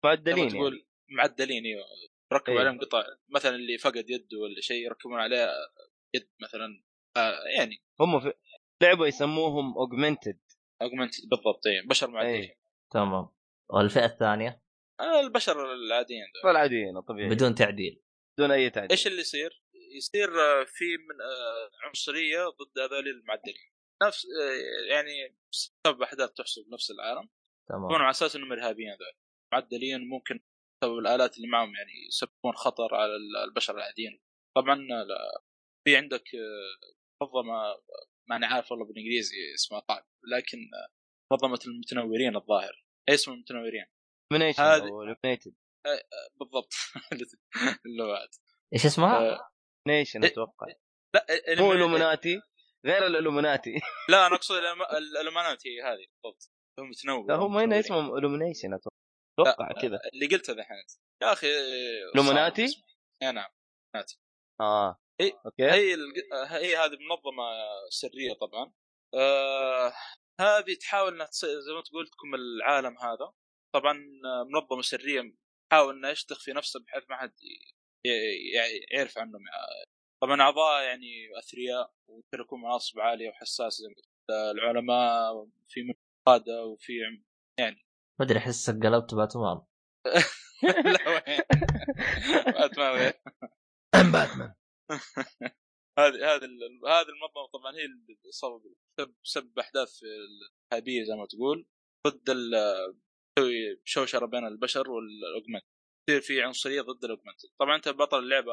معدلين 0.04 0.36
ما 0.36 0.40
يعني. 0.40 0.50
تقول 0.50 0.86
معدلين 1.10 1.64
إيوه 1.64 1.84
يركبوا 2.32 2.54
إيه. 2.54 2.60
عليهم 2.60 2.80
قطع 2.80 3.04
مثلا 3.28 3.54
اللي 3.54 3.78
فقد 3.78 4.10
يده 4.10 4.38
ولا 4.38 4.60
شيء 4.60 4.84
يركبون 4.84 5.20
عليه 5.20 5.48
يد 6.14 6.28
مثلا 6.42 6.82
آه 7.16 7.44
يعني 7.56 7.82
هم 8.00 8.20
في 8.20 8.32
لعبة 8.82 9.06
يسموهم 9.06 9.78
augmented 9.78 10.40
augmented 10.82 11.14
بالضبط 11.30 11.66
إيه. 11.66 11.88
بشر 11.88 12.10
معدلين 12.10 12.34
إيه. 12.34 12.58
تمام 12.92 13.28
والفئة 13.70 14.04
الثانية 14.04 14.62
آه 15.00 15.20
البشر 15.20 15.72
العاديين 15.72 16.24
دول. 16.42 16.50
العاديين 16.50 16.96
الطبيعي 16.96 17.26
بدون, 17.26 17.36
بدون 17.36 17.54
تعديل 17.54 18.02
بدون 18.38 18.50
أي 18.50 18.70
تعديل 18.70 18.90
إيش 18.90 19.06
اللي 19.06 19.20
يصير؟ 19.20 19.62
يصير 19.96 20.28
آه، 20.28 20.64
في 20.64 20.84
من 20.84 21.20
آه، 21.20 21.86
عنصرية 21.86 22.44
ضد 22.44 22.78
هذول 22.78 23.08
المعدلين 23.08 23.72
نفس 24.06 24.26
آه، 24.26 24.92
يعني 24.94 25.36
سبب 25.50 26.02
أحداث 26.02 26.30
تحصل 26.30 26.64
بنفس 26.70 26.90
العالم. 26.90 27.28
يكونوا 27.70 27.88
تمام 27.88 28.02
على 28.02 28.10
أساس 28.10 28.36
إنهم 28.36 28.52
إرهابيين 28.52 28.88
هذول. 28.90 29.12
معدلين 29.52 30.08
ممكن 30.08 30.40
بسبب 30.82 30.98
الآلات 30.98 31.36
اللي 31.36 31.48
معهم 31.48 31.74
يعني 31.76 31.90
يسببون 32.08 32.52
خطر 32.54 32.94
على 32.94 33.12
البشر 33.48 33.74
العاديين. 33.76 34.20
طبعا 34.56 34.74
لا 34.76 35.42
في 35.84 35.96
عندك 35.96 36.24
آه، 36.34 36.92
منظمة 37.22 37.52
ما 38.28 38.36
أنا 38.36 38.46
عارف 38.46 38.70
والله 38.72 38.86
بالإنجليزي 38.86 39.36
اسمها 39.54 39.82
صعب 39.88 40.04
لكن 40.36 40.58
آه، 40.58 40.88
منظمة 41.32 41.58
المتنورين 41.66 42.36
الظاهر. 42.36 42.84
اسم 43.08 43.32
المتنورين؟ 43.32 43.86
دومينيشن 44.32 44.62
هذه- 44.62 44.82
illuminated. 44.82 45.52
بالضبط. 46.40 46.72
اللغات 47.86 48.36
إيش 48.74 48.86
اسمها؟ 48.86 49.50
نيشن 49.88 50.24
إيه. 50.24 50.30
أتوقع. 50.32 50.66
لا 51.14 51.26
هو 51.60 51.72
الومناتي 51.72 52.40
غير 52.86 53.06
الالومناتي 53.06 53.74
لا 54.10 54.26
أنا 54.26 54.34
أقصد 54.36 54.54
الألم- 54.54 54.94
الالومنات 54.96 55.66
هي 55.66 55.82
هذه 55.82 56.06
بالضبط 56.24 56.50
هم 56.78 56.90
متنور 56.90 57.26
لا 57.28 57.34
هم 57.34 57.56
هنا. 57.56 57.78
اسمهم 57.80 58.16
الومنيشن 58.18 58.74
أتوقع 58.74 59.72
كذا 59.82 59.98
اللي 60.14 60.26
قلته 60.26 60.52
ذحين. 60.52 60.84
يا 61.22 61.32
أخي 61.32 61.46
لومناتي؟ 62.14 62.66
صعب 62.68 62.78
اسمه. 62.82 62.84
اي 63.22 63.32
نعم 63.32 63.50
آه 64.60 64.98
إيه. 65.20 65.32
أوكي 65.46 65.62
هي 65.64 65.94
الج- 65.94 66.32
هي 66.50 66.76
هذه 66.76 66.96
منظمة 67.10 67.44
سرية 67.90 68.32
طبعا 68.40 68.72
آه 69.14 69.92
هذه 70.40 70.74
تحاول 70.80 71.14
إنها 71.14 71.26
تص- 71.26 71.44
زي 71.66 71.72
ما 71.74 71.82
تقول 71.82 72.08
تكون 72.08 72.34
العالم 72.34 72.98
هذا 72.98 73.32
طبعا 73.74 73.92
آه، 74.24 74.44
منظمة 74.44 74.82
سرية 74.82 75.34
تحاول 75.70 75.94
إنها 75.96 76.10
إيش 76.10 76.24
تخفي 76.24 76.52
نفسها 76.52 76.82
بحيث 76.82 77.04
ما 77.10 77.16
حد 77.16 77.32
ي- 77.42 78.10
ي- 78.10 78.86
يعرف 78.96 79.18
عنهم 79.18 79.40
طبعا 80.22 80.40
أعضاء 80.42 80.82
يعني 80.84 81.38
أثرياء 81.38 81.94
ويتركون 82.08 82.60
مناصب 82.62 83.00
عالية 83.00 83.28
وحساسه 83.28 83.82
زي 83.82 83.88
ما 83.88 83.94
قلت. 83.94 84.06
العلماء 84.30 85.48
في 85.68 85.82
من 85.82 85.94
قاده 86.26 86.64
وفي 86.64 86.92
عم- 87.04 87.24
يعني. 87.58 87.86
ما 88.20 88.26
أدري 88.26 88.38
احسك 88.38 88.74
قلبت 88.86 89.14
باتمان. 89.14 89.60
لا 90.94 91.08
وين؟ 91.08 91.40
باتمان 92.46 92.92
وين؟ 92.98 93.12
باتمان. 94.12 94.54
هذه 95.98 96.34
هذه 96.34 96.44
ال- 96.44 96.80
هذه 96.88 97.06
المنظمة 97.08 97.46
طبعا 97.52 97.72
هي 97.76 97.84
اللي 97.84 98.18
سبب 98.30 98.62
سبب- 99.22 99.58
أحداث 99.58 100.00
ارهابيه 100.72 101.04
زي 101.04 101.14
ما 101.14 101.26
تقول. 101.26 101.66
ضد 102.06 102.30
ال- 102.30 102.96
تسوي 103.38 103.80
شوشره 103.84 104.26
بين 104.26 104.46
البشر 104.46 104.90
وال 104.90 105.05
augment. 105.05 105.64
يصير 106.10 106.20
في 106.20 106.42
عنصرية 106.42 106.80
ضد 106.82 107.04
ال 107.04 107.08
augment. 107.08 107.40
طبعا 107.60 107.76
أنت 107.76 107.88
بطل 107.88 108.18
اللعبة 108.18 108.52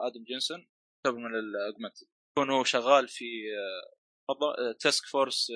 آدم 0.00 0.24
جنسون 0.24 0.68
سبب 1.06 1.16
من 1.16 1.34
ال 1.34 1.42
augment 1.42 1.96
يكون 2.02 2.50
هو 2.50 2.64
شغال 2.64 3.08
في 3.08 3.24
Task 4.80 5.04
Force 5.06 5.52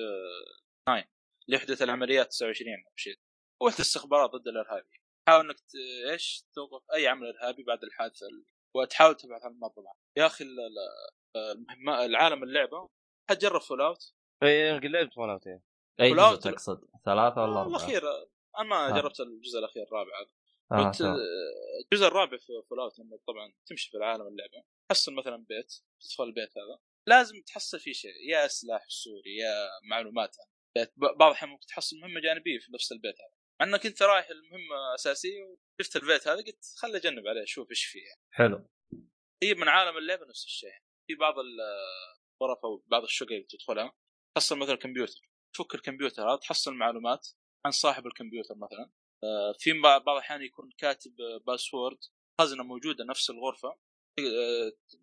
9 0.85 1.05
لوحده 1.47 1.77
العمليات 1.81 2.27
29 2.27 2.73
أو 2.87 2.93
شيء. 2.95 3.19
وحدة 3.61 3.81
استخبارات 3.81 4.29
ضد 4.29 4.47
الإرهابي. 4.47 5.01
حاول 5.27 5.45
إنك 5.45 5.55
إيش 6.11 6.45
توقف 6.55 6.83
أي 6.93 7.07
عمل 7.07 7.27
إرهابي 7.27 7.63
بعد 7.63 7.83
الحادثة 7.83 8.27
وتحاول 8.75 9.15
تبحث 9.15 9.43
عن 9.43 9.51
المنظمه 9.51 9.93
يا 10.17 10.25
أخي 10.25 10.45
المهمة 11.35 12.05
العالم 12.05 12.43
اللعبة. 12.43 12.89
حد 13.29 13.37
جرب 13.37 13.61
Fallout 13.61 14.13
اي 14.43 14.79
لعبت 14.79 15.13
Fallout 15.13 15.47
إيه. 15.47 15.63
أي 16.01 16.13
جزء 16.13 16.35
تقصد؟ 16.35 16.81
ثلاثة 17.05 17.41
ولا 17.43 17.61
أربعة؟ 17.61 17.67
الأخير 17.67 18.01
أنا 18.57 18.69
ما 18.69 18.87
آه. 18.87 19.01
جربت 19.01 19.19
الجزء 19.19 19.59
الأخير 19.59 19.83
الرابع. 19.83 20.11
هذا 20.19 20.29
آه 20.81 20.87
قلت 20.87 20.99
تمام. 20.99 21.17
الجزء 21.83 22.07
الرابع 22.07 22.37
في 22.37 22.61
Fallout 22.69 22.99
لما 22.99 23.17
طبعا 23.27 23.53
تمشي 23.65 23.91
في 23.91 23.97
العالم 23.97 24.27
اللعبة. 24.27 24.63
تحصل 24.91 25.13
مثلا 25.13 25.45
بيت 25.49 25.73
تدخل 26.01 26.23
البيت 26.23 26.49
هذا 26.57 26.79
لازم 27.07 27.41
تحصل 27.47 27.79
فيه 27.79 27.93
شيء 27.93 28.29
يا 28.29 28.47
سلاح 28.47 28.85
سوري 28.87 29.35
يا 29.35 29.69
معلومات. 29.89 30.35
عن 30.39 30.45
البيت 30.77 30.93
ب- 30.97 31.17
بعض 31.17 31.29
الأحيان 31.31 31.49
ممكن 31.51 31.65
تحصل 31.65 31.95
مهمة 31.99 32.21
جانبية 32.21 32.59
في 32.59 32.71
نفس 32.73 32.91
البيت 32.91 33.15
هذا. 33.15 33.33
مع 33.61 33.67
إنك 33.67 33.85
أنت 33.85 34.03
رايح 34.03 34.29
المهمه 34.29 34.95
أساسية 34.95 35.43
وشفت 35.43 35.95
البيت 35.95 36.27
هذا 36.27 36.37
قلت 36.37 36.65
خل 36.77 36.95
أجنب 36.95 37.27
عليه 37.27 37.43
أشوف 37.43 37.69
إيش 37.69 37.85
فيه. 37.85 38.01
حلو. 38.33 38.69
هي 39.43 39.53
من 39.53 39.67
عالم 39.67 39.97
اللعبه 39.97 40.25
نفس 40.25 40.45
الشيء. 40.45 40.79
في 41.07 41.15
بعض 41.15 41.33
الغرف 41.39 42.59
أو 42.63 42.83
بعض 42.87 43.03
الشقق 43.03 43.31
اللي 43.31 43.47
تدخلها 43.49 43.93
تحصل 44.37 44.57
مثلا 44.57 44.75
كمبيوتر. 44.75 45.21
تفك 45.55 45.75
الكمبيوتر 45.75 46.29
هذا 46.29 46.35
تحصل 46.35 46.73
معلومات 46.73 47.27
عن 47.65 47.71
صاحب 47.71 48.07
الكمبيوتر 48.07 48.55
مثلا. 48.55 48.91
آه، 49.23 49.53
في 49.59 49.79
بعض 49.81 50.09
الأحيان 50.09 50.41
يكون 50.41 50.69
كاتب 50.77 51.21
آه، 51.21 51.37
password 51.47 51.97
خزنة 52.41 52.63
موجودة 52.63 53.03
نفس 53.03 53.29
الغرفة. 53.29 53.67
آه، 53.69 53.79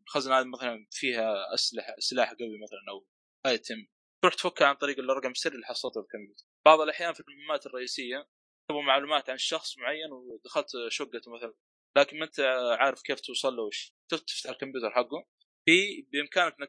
الخزنه 0.06 0.40
هذه 0.40 0.46
مثلا 0.46 0.86
فيها 0.90 1.54
أسلحة 1.54 1.94
سلاح 1.98 2.32
قوي 2.32 2.58
مثلا 2.62 2.78
أو 2.90 3.06
ايتم 3.46 3.86
تروح 4.22 4.34
تفكها 4.34 4.66
عن 4.66 4.74
طريق 4.74 4.98
الرقم 4.98 5.30
السري 5.30 5.54
اللي 5.54 5.66
حصلته 5.66 6.02
في 6.02 6.06
الكمبيوتر 6.06 6.44
بعض 6.66 6.80
الأحيان 6.80 7.12
في 7.12 7.20
المهمات 7.20 7.66
الرئيسية 7.66 8.28
تبغى 8.68 8.82
معلومات 8.82 9.30
عن 9.30 9.38
شخص 9.38 9.78
معين 9.78 10.12
ودخلت 10.12 10.68
شقته 10.88 11.34
مثلا 11.34 11.54
لكن 11.98 12.18
ما 12.18 12.24
أنت 12.24 12.40
عارف 12.80 13.02
كيف 13.02 13.20
توصل 13.20 13.56
له 13.56 13.62
وش 13.62 13.94
تفتح 14.08 14.50
الكمبيوتر 14.50 14.90
حقه 14.90 15.26
في 15.68 16.06
بإمكانك 16.12 16.56
إنك 16.60 16.68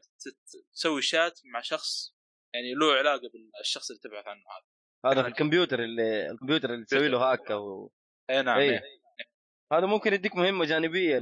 تسوي 0.74 1.02
شات 1.02 1.40
مع 1.44 1.60
شخص 1.60 2.14
يعني 2.54 2.74
له 2.74 2.94
علاقة 2.94 3.30
بالشخص 3.58 3.90
اللي 3.90 4.00
تبحث 4.00 4.26
عنه 4.26 4.40
هذا 4.40 5.12
هذا 5.12 5.22
في 5.22 5.28
الكمبيوتر 5.28 5.82
اللي 5.84 6.30
الكمبيوتر 6.30 6.74
اللي 6.74 6.84
تسوي 6.84 7.08
له 7.08 7.32
هاك 7.32 7.50
أو 7.50 7.92
أي 8.30 8.42
نعم 8.42 8.58
إيه. 8.58 8.70
إيه. 8.70 9.00
هذا 9.72 9.86
ممكن 9.86 10.12
يديك 10.12 10.36
مهمة 10.36 10.64
جانبية 10.64 11.18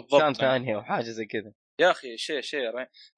بالضبط. 0.00 0.20
مهام 0.20 0.32
ثانية 0.32 0.76
أو 0.76 0.82
حاجة 0.82 1.04
زي 1.04 1.26
كذا. 1.26 1.52
يا 1.80 1.90
أخي 1.90 2.16
شيء 2.16 2.40
شيء. 2.40 2.68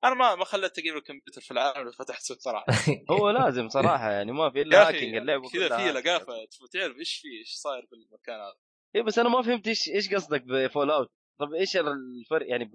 أنا 0.05 0.15
ما 0.15 0.35
ما 0.35 0.45
خليت 0.45 0.77
تقريبا 0.77 0.99
الكمبيوتر 0.99 1.41
في 1.41 1.51
العالم 1.51 1.81
اللي 1.81 1.93
فتحته 1.93 2.35
صراحة. 2.35 2.67
هو 3.11 3.31
لازم 3.31 3.69
صراحة 3.69 4.11
يعني 4.11 4.33
ما 4.33 4.51
في 4.51 4.63
إلا 4.63 4.89
hacking 4.89 5.17
اللعبة 5.17 5.51
كذا 5.51 5.77
في. 5.77 5.93
لقافة 5.93 6.33
تعرف 6.73 6.97
إيش 6.97 7.17
في 7.17 7.29
إيش 7.39 7.55
صاير 7.55 7.87
في 7.87 7.93
المكان 7.93 8.41
هذا؟ 8.41 8.57
اي 8.97 9.03
بس 9.03 9.19
أنا 9.19 9.29
ما 9.29 9.43
فهمت 9.43 9.69
إيش 9.69 9.89
إيش 9.89 10.15
قصدك 10.15 10.43
ب 10.43 10.91
Fallout؟ 10.91 11.09
طب 11.41 11.55
إيش 11.55 11.77
الفرق؟ 11.77 12.47
يعني 12.51 12.71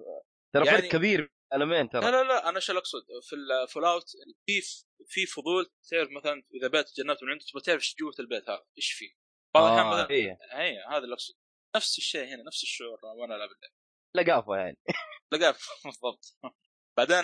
ترى 0.53 0.65
يعني- 0.65 0.77
فرق 0.77 0.91
كبير 0.91 1.31
المين 1.53 1.81
لا 1.81 1.87
ترى. 1.87 2.11
لا 2.11 2.23
لا 2.23 2.49
أنا 2.49 2.55
إيش 2.55 2.71
أقصد؟ 2.71 3.01
في 3.29 3.35
ال 3.35 3.85
Fallout 3.85 4.09
في 4.45 4.61
في 5.07 5.25
فضول 5.25 5.71
تعرف 5.89 6.09
مثلا 6.11 6.43
إذا 6.53 6.67
بيت 6.67 6.87
تجنبت 6.89 7.23
من 7.23 7.29
عنده 7.29 7.45
تبغى 7.51 7.61
تعرف 7.61 7.81
إيش 7.81 7.95
جوة 7.99 8.13
البيت 8.19 8.49
هذا 8.49 8.65
إيش 8.77 8.91
فيه 8.91 9.09
بعض 9.53 9.63
الأحيان 9.63 9.85
آه 9.85 9.93
مثلا 9.93 10.09
إيه. 10.09 10.37
اي 10.53 10.77
هذا 10.89 10.97
اللي 10.97 11.13
أقصد. 11.13 11.35
نفس 11.75 11.97
الشيء 11.97 12.25
هنا 12.25 12.43
نفس 12.43 12.63
الشعور 12.63 12.99
وأنا 13.03 13.35
ألعب 13.35 13.49
اللعبة. 13.49 13.75
لقافة 14.15 14.55
يعني. 14.55 14.77
لقاه 15.33 15.55
بالضبط. 15.85 16.37
بعدين 16.97 17.23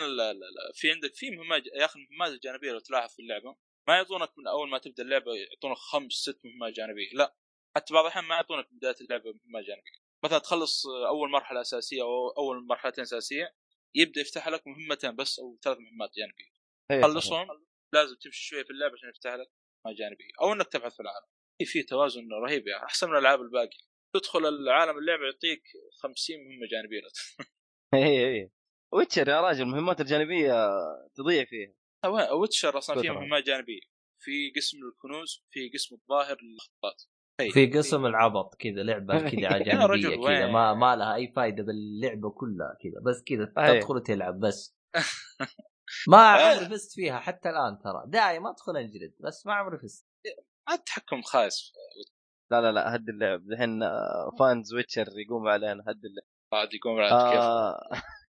في 0.73 0.91
عندك 0.91 1.15
في 1.15 1.31
مهمات 1.31 1.63
يا 1.65 1.85
أخي 1.85 1.99
المهمات 1.99 2.31
الجانبيه 2.31 2.71
لو 2.71 2.79
تلاحظ 2.79 3.15
في 3.15 3.21
اللعبة. 3.21 3.55
ما 3.87 3.95
يعطونك 3.95 4.29
من 4.37 4.47
أول 4.47 4.69
ما 4.69 4.77
تبدأ 4.77 5.03
اللعبة 5.03 5.31
يعطونك 5.35 5.77
خمس 5.77 6.11
ست 6.13 6.39
مهمات 6.45 6.73
جانبية. 6.73 7.09
لا 7.13 7.35
حتى 7.75 7.93
بعض 7.93 8.05
الأحيان 8.05 8.25
ما 8.25 8.35
يعطونك 8.35 8.67
من 8.71 8.77
بداية 8.77 8.95
اللعبة 9.01 9.23
مهمات 9.23 9.65
جانبية. 9.65 10.01
مثلا 10.23 10.39
تخلص 10.39 10.87
أول 11.07 11.29
مرحلة 11.31 11.61
أساسية 11.61 12.01
أو 12.01 12.29
أول 12.29 12.67
مرحلتين 12.67 13.01
أساسية 13.01 13.55
يبدأ 13.95 14.21
يفتح 14.21 14.47
لك 14.47 14.67
مهمتين 14.67 15.15
بس 15.15 15.39
أو 15.39 15.59
ثلاث 15.63 15.77
مهمات 15.77 16.11
جانبية. 16.17 16.51
إيه، 16.91 17.01
صحيح. 17.01 17.13
خلصهم 17.13 17.47
لازم 17.93 18.15
تمشي 18.15 18.43
شوية 18.43 18.63
في 18.63 18.69
اللعبة 18.69 18.93
عشان 18.93 19.09
يفتح 19.09 19.33
لك 19.33 19.47
مهمات 19.85 19.99
جانبية. 19.99 20.31
أو 20.41 20.53
إنك 20.53 20.67
تبحث 20.67 20.93
في 20.93 20.99
العالم. 20.99 21.27
في 21.59 21.65
في 21.65 21.83
توازن 21.83 22.29
رهيب 22.45 22.67
يعني. 22.67 22.83
أحسن 22.85 23.07
من 23.07 23.13
الألعاب 23.13 23.41
الباقي 23.41 23.77
تدخل 24.13 24.45
العالم 24.45 24.97
اللعبة 24.97 25.23
يعطيك 25.23 25.63
50 26.03 26.35
مهمة 26.37 26.67
جانبية. 26.71 27.01
اي 27.93 28.25
اي 28.41 28.51
Witcher 28.93 29.27
يا 29.27 29.41
راجل 29.41 29.61
المهمات 29.61 30.01
الجانبية 30.01 30.53
تضيع 31.15 31.45
فيها. 31.45 31.73
Witcher 32.33 32.77
أصلا 32.77 33.01
فيها. 33.01 33.13
مهمات 33.13 33.43
جانبية. 33.43 33.81
في 34.23 34.51
قسم 34.55 34.77
الكنوز 34.77 35.43
في 35.51 35.69
قسم 35.73 35.95
الظاهر 35.95 36.37
للخطاط 36.41 37.09
تخيل. 37.39 37.51
في 37.51 37.77
قسم 37.77 38.05
العبط 38.05 38.55
كذا 38.55 38.83
لعبة 38.83 39.19
كذا 39.29 39.41
يا 39.41 39.63
جانبية 39.63 39.85
رجل 39.85 40.27
كذا؟ 40.27 40.47
ما 40.47 40.73
ما 40.73 40.95
لها 40.95 41.15
أي 41.15 41.33
فائده 41.35 41.63
باللعبة 41.63 42.29
كلها 42.29 42.77
كذا. 42.81 43.01
بس 43.05 43.23
كذا. 43.23 43.45
تدخل 43.45 43.95
وتلعب 43.95 44.39
بس. 44.39 44.75
ما 46.11 46.17
عمري 46.17 46.65
فزت 46.65 46.93
فيها 46.95 47.19
حتى 47.19 47.49
الآن 47.49 47.79
ترى. 47.83 48.03
دايم 48.07 48.47
أدخل 48.47 48.77
أنجلد 48.77 49.15
بس 49.19 49.45
ما 49.45 49.53
عمري 49.53 49.77
فزت. 49.77 50.05
التحكم 50.71 51.21
خايس. 51.21 51.73
لا 52.51 52.61
لا 52.61 52.71
لا 52.71 52.95
هد 52.95 53.09
اللعب. 53.09 53.41
الحين 53.51 53.79
fans 54.39 54.73
Witcher 54.73 55.07
يقوم 55.15 55.47
علينا 55.47 55.83
هد 55.87 56.05
اللعب. 56.05 56.25
قاعد 56.51 56.73
يقوم 56.73 56.95
كيف 57.03 57.11
آه 57.13 57.89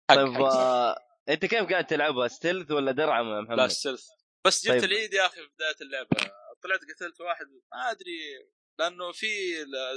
حق- 0.10 0.16
طيب. 0.16 0.42
آه 0.42 0.96
انت 1.30 1.46
كيف 1.46 1.70
قاعد 1.70 1.86
تلعبها؟ 1.86 2.28
stealth 2.28 2.72
ولا 2.72 2.92
درعم 2.92 3.26
يا 3.28 3.34
لا 3.36 3.42
محمد؟ 3.42 3.60
ال 3.60 3.66
stealth 3.66 4.08
بس 4.46 4.66
جبت 4.68 4.82
طيب. 4.82 4.92
العيد 4.92 5.14
يا 5.14 5.26
أخي 5.26 5.36
في 5.42 5.50
بداية 5.56 5.76
اللعبة. 5.82 6.32
طلعت 6.64 6.80
قتلت 6.96 7.22
واحد 7.22 7.46
ما 7.74 7.92
أدري 7.92 8.50
لأنه 8.80 9.12
في 9.12 9.28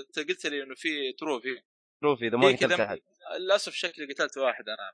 أنت 0.08 0.28
قلت 0.28 0.46
لي 0.46 0.62
إنه 0.62 0.74
في 0.74 1.12
trophy 1.12 1.62
شوفي 2.04 2.26
إذا 2.26 2.36
ما 2.36 2.48
قتلت 2.48 2.80
أحد. 2.80 2.98
للأسف 3.38 3.72
شكلي 3.72 4.06
قتلت 4.14 4.38
واحد 4.38 4.64
أنا 4.68 4.92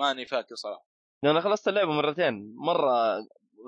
ماني 0.00 0.26
فاكر 0.26 0.54
صراحة. 0.54 0.86
أنا 1.24 1.40
خلصت 1.40 1.68
اللعبة 1.68 1.92
مرتين. 1.92 2.54
مرة 2.56 3.18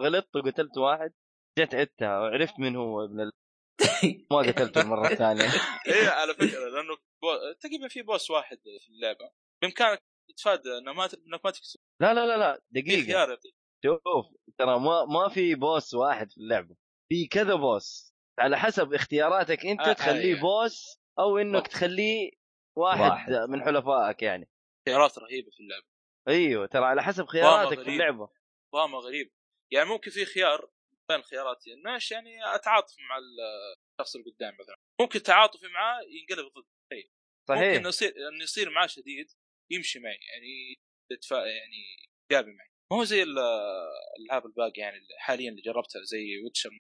غلطت 0.03 0.37
وقتلت 0.37 0.79
واحد 0.79 1.13
جيت 1.59 1.75
عدتها 1.75 2.19
وعرفت 2.21 2.55
من 2.59 2.77
هو 2.77 3.05
ابن. 3.05 3.31
ما 4.31 4.39
قتلته 4.39 4.81
المره 4.81 5.09
الثانية 5.13 5.51
إيه 5.87 6.09
على 6.09 6.35
فكرة 6.35 6.69
لأنه 6.69 6.97
بو... 7.23 7.53
تقريبا 7.61 7.89
في 7.89 8.03
بوس 8.03 8.31
واحد 8.31 8.59
في 8.81 8.89
اللعبة. 8.89 9.31
بإمكانك 9.63 10.03
تتفادى 10.29 10.79
انه 10.79 10.93
ما 10.93 11.05
انك 11.05 11.45
ما 11.45 11.51
تكسب 11.51 11.81
لا 12.01 12.15
لا 12.15 12.27
لا 12.27 12.37
لا 12.37 12.61
في 12.73 12.81
دقيقه 12.83 13.11
يعطيك 13.11 13.55
شوف 13.85 14.27
ترى 14.59 14.79
ما 14.81 15.05
ما 15.05 15.29
في 15.29 15.55
بوس 15.55 15.95
واحد 15.95 16.31
في 16.31 16.37
اللعبة. 16.37 16.77
في 17.09 17.27
كذا 17.27 17.55
بوس 17.55 18.15
على 18.39 18.59
حسب 18.59 18.95
اختياراتك 18.95 19.67
أنت 19.67 19.81
آه، 19.81 19.93
تخليه 19.93 20.37
آه. 20.39 20.41
بوس 20.41 21.01
أو 21.19 21.39
إنك 21.39 21.53
بالضبط. 21.53 21.69
تخليه 21.69 22.31
واحد, 22.79 23.11
واحد. 23.11 23.33
من 23.33 23.63
حلفائك 23.63 24.23
يعني. 24.23 24.51
خيارات 24.89 25.19
رهيبة 25.19 25.51
في 25.51 25.61
اللعبة. 25.61 25.87
أيوه 26.29 26.67
ترى 26.67 26.85
على 26.85 27.03
حسب 27.03 27.27
خياراتك 27.27 27.83
في. 27.83 27.89
اللعبة. 27.89 28.29
نظامه 28.75 28.99
غريب. 28.99 29.33
يعني 29.73 29.89
ممكن 29.89 30.11
في 30.11 30.25
خيار 30.25 30.71
بين 31.11 31.21
الخيارات 31.21 31.67
يعني 31.67 31.81
ماشي 31.83 32.15
يعني 32.15 32.55
أتعاطف 32.55 32.95
مع 33.09 33.19
الشخص 34.01 34.17
اللي 34.17 34.31
قدام 34.31 34.57
مثلا. 34.61 34.77
ممكن 35.01 35.23
تعاطفي 35.23 35.67
معاه 35.69 36.01
ينقلب 36.03 36.47
ضد 36.47 36.65
ممكن 36.93 37.09
صحيح. 37.49 37.77
إنه 37.77 37.89
يصير 37.89 38.15
إنه 38.29 38.43
يصير 38.43 38.71
معاه 38.71 38.87
شديد 38.87 39.27
يمشي 39.73 39.99
معي 39.99 40.19
يعني 40.33 40.75
يتفا 41.13 41.37
يعني 41.37 41.97
ايجابي 42.31 42.53
معي. 42.53 42.69
ما 42.93 42.99
هو 42.99 43.05
زي 43.05 43.23
ال- 43.23 43.39
الألعاب 44.19 44.47
الباقي 44.47 44.81
يعني 44.81 44.97
حاليا 45.19 45.51
اللي 45.51 45.63
جربتها 45.63 46.03
زي 46.05 46.43
ويتشر 46.45 46.71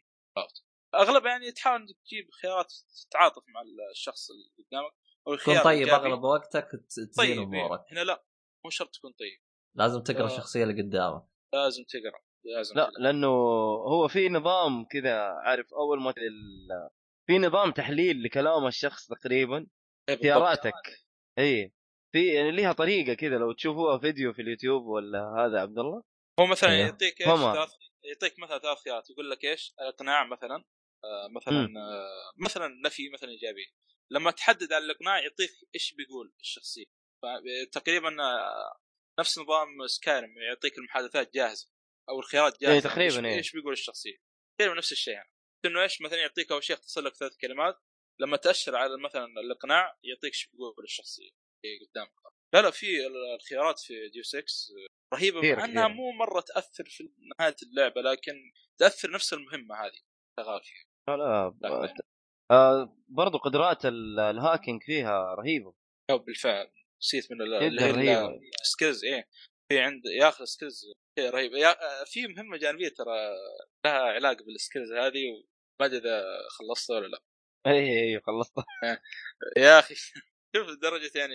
اغلبها 0.95 1.31
يعني 1.31 1.53
تحاول 1.53 1.87
تجيب 2.07 2.31
خيارات 2.43 2.72
تتعاطف 3.09 3.43
مع 3.49 3.62
الشخص 3.91 4.31
اللي 4.31 4.45
قدامك 4.59 4.93
أو 5.26 5.33
الخيار 5.33 5.64
طيب. 5.64 5.89
أغلب 5.89 6.22
وقتك 6.22 6.68
تزين 6.89 7.07
طيب 7.18 7.31
إيه. 7.39 7.45
امورك 7.45 7.81
هنا 7.93 8.01
لا 8.01 8.24
مو 8.64 8.70
شرط 8.70 8.95
تكون 8.95 9.12
طيب. 9.12 9.41
لازم 9.76 10.03
تقرأ 10.03 10.22
آه. 10.22 10.26
الشخصية 10.26 10.62
اللي 10.62 10.83
قدامك. 10.83 11.22
لازم 11.55 11.85
تقرأ. 11.85 12.20
لازم 12.45 12.76
لا. 12.76 12.91
لأنه 12.99 13.28
هو 13.93 14.09
في 14.09 14.28
نظام 14.28 14.84
كذا 14.84 15.14
عارف 15.18 15.74
أول 15.74 16.03
ما 16.03 16.11
ال... 16.11 16.91
في 17.26 17.38
نظام 17.38 17.70
تحليل 17.70 18.22
لكلام 18.22 18.66
الشخص 18.66 19.07
تقريبا 19.07 19.66
إيه. 20.09 20.14
اختياراتك 20.14 20.72
اي 21.38 21.72
في 22.12 22.26
يعني 22.26 22.51
ليها 22.51 22.72
طريقة 22.72 23.14
كذا 23.14 23.38
لو 23.38 23.53
تشوفوها 23.53 23.99
فيديو 23.99 24.32
في 24.32 24.43
اليوتيوب 24.43 24.86
ولا 24.86 25.18
هذا 25.38 25.61
عبد 25.61 25.78
الله 25.78 26.03
هو 26.41 26.47
مثلا 26.47 26.70
أيوه. 26.70 26.86
يعطيك 26.86 27.20
إيش. 27.20 27.28
ثلاث 27.28 27.70
يعطيك 28.05 28.38
مثلا 28.38 28.59
ثلاث 28.59 28.78
خيارات 28.78 29.11
يقول 29.11 29.30
لك 29.30 29.45
إيش 29.45 29.74
الإقناع 29.80 30.26
مثلا 30.26 30.64
آه 31.05 31.28
مثلا. 31.36 31.59
آه 31.59 32.32
مثلا 32.45 32.68
نفي 32.84 33.09
مثلا 33.09 33.30
إيجابي 33.30 33.72
لما 34.11 34.30
تحدد 34.30 34.72
على 34.72 34.84
الإقناع 34.84 35.18
يعطيك 35.18 35.51
إيش 35.74 35.95
بيقول 35.95 36.32
الشخصيه 36.41 36.84
تقريبا 37.72 38.09
آه 38.22 38.80
نفس 39.20 39.38
نظام 39.38 39.86
سكايرم 39.86 40.38
يعطيك 40.49 40.78
المحادثات 40.78 41.34
جاهزة 41.34 41.68
أو 42.11 42.19
الخيارات 42.21 42.61
جاهزة. 42.61 42.75
إيه، 42.75 42.81
تقريباً، 42.81 43.29
إيش. 43.29 43.37
إيش 43.39 43.53
بيقول 43.53 43.73
الشخصية؟ 43.73 44.17
تقريبا 44.61 44.77
نفس 44.79 44.93
الشيء 44.93 45.15
يعني. 45.15 45.31
إنه 45.67 45.83
إيش 45.83 46.01
مثلا 46.03 46.19
يعطيك 46.19 46.53
أول 46.53 46.65
شيء 46.65 46.77
يختصر 46.77 47.01
لك 47.01 47.15
ثلاث 47.15 47.37
كلمات 47.37 47.79
لما 48.21 48.37
تأشر 48.37 48.77
على 48.77 48.99
مثلا 48.99 49.25
الإقناع 49.25 49.99
يعطيك 50.05 50.33
إيش 50.33 50.47
بيقول 50.53 50.85
الشخصية 50.85 51.31
قدامك. 51.91 52.13
لا 52.55 52.63
لا 52.63 52.71
في 52.71 52.87
الخيارات 53.35 53.79
في 53.81 54.09
ديو 54.09 54.23
6 54.23 54.45
رهيبة 55.15 55.41
كثير 55.41 55.57
مع 55.57 55.65
إنها. 55.65 55.89
مو 55.89 56.11
مرة 56.13 56.41
تأثر 56.41 56.85
في 56.89 57.11
نهاية 57.39 57.57
اللعبة 57.63 58.01
لكن 58.01 58.53
تأثر 58.81 59.11
نفس 59.11 59.33
المهمة 59.33 59.75
هذه 59.75 60.01
شغال 60.41 60.61
فيها 60.65 61.17
لا 61.17 61.55
لا 61.63 61.95
آه 62.51 62.97
برضو 63.09 63.39
قدرات 63.39 63.87
ال- 63.87 64.21
ال 64.21 64.28
hacking 64.28 64.83
فيها 64.83 65.35
رهيبة. 65.35 65.75
بالفعل 66.11 66.73
نسيت 67.03 67.33
من 67.33 67.43
اللي 67.43 68.11
هي. 68.11 68.39
ال 68.61 68.67
skills 68.67 69.05
إيه. 69.05 69.29
في 69.73 69.79
عند 69.79 70.03
ياخذ 70.21 70.45
skills 70.45 70.81
شيء 71.21 71.31
رهيب. 71.31 71.53
يا 71.53 71.77
في 72.05 72.27
مهمة 72.27 72.57
جانبية 72.57 72.89
ترى 72.89 73.37
لها 73.85 74.01
علاقه 74.01 74.45
بال 74.45 74.57
skills 74.57 74.93
هذه 74.93 75.27
وما 75.31 75.87
أدري 75.87 75.99
إذا 75.99 76.25
خلصتها 76.51 76.97
ولا 76.97 77.07
لا. 77.07 77.23
اي 77.66 77.73
اي 77.73 78.14
إي، 78.14 78.21
خلصت 78.21 78.55
يا 79.64 79.79
أخي 79.79 79.95
شوف 80.57 80.71
درجه 80.83 81.11
يعني 81.18 81.35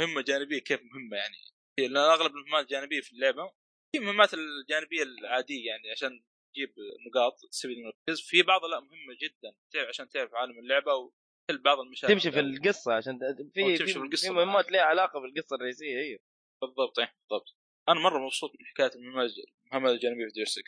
مهمة 0.00 0.22
جانبية 0.22 0.58
كيف 0.58 0.80
مهمة 0.82 1.16
يعني. 1.16 1.36
لأن 1.78 1.96
أغلب 1.96 2.32
المهمات 2.36 2.64
الجانبية 2.64 3.00
في 3.00 3.12
اللعبة 3.12 3.52
في 3.92 4.00
مهمات 4.00 4.34
الجانبية 4.34 5.02
العادية 5.02 5.66
يعني 5.66 5.90
عشان 5.90 6.24
تجيب 6.54 6.74
نقاط 7.06 7.40
تستفيد 7.50 7.78
من 7.78 7.88
الكويز 7.88 8.20
في 8.20 8.42
بعضها 8.42 8.68
لا 8.68 8.80
مهمة 8.80 9.16
جدا. 9.22 9.54
تعرف 9.72 9.88
عشان 9.88 10.08
تعرف 10.08 10.34
عالم 10.34 10.58
اللعبة 10.58 10.94
وتحل 10.94 11.62
بعض 11.62 11.78
المشاكل. 11.78 12.12
تمشي 12.12 12.30
في 12.30 12.40
القصة 12.40 12.94
عشان 12.94 13.18
في 13.54 13.76
في, 14.16 14.30
مهمات 14.30 14.72
لها 14.72 14.82
علاقة 14.82 15.20
بالقصة 15.20 15.56
الرئيسية 15.56 15.98
أيوه 15.98 16.20
بالضبط 16.62 16.98
إيه 16.98 17.14
بالضبط. 17.30 17.61
أنا 17.88 18.00
مرة 18.00 18.18
مبسوط 18.18 18.50
من 18.60 18.66
حكاية 18.66 18.90
المهمات 19.00 19.94
الجانبيه 19.94 20.26
في 20.26 20.32
Deus 20.32 20.44
Ex 20.44 20.62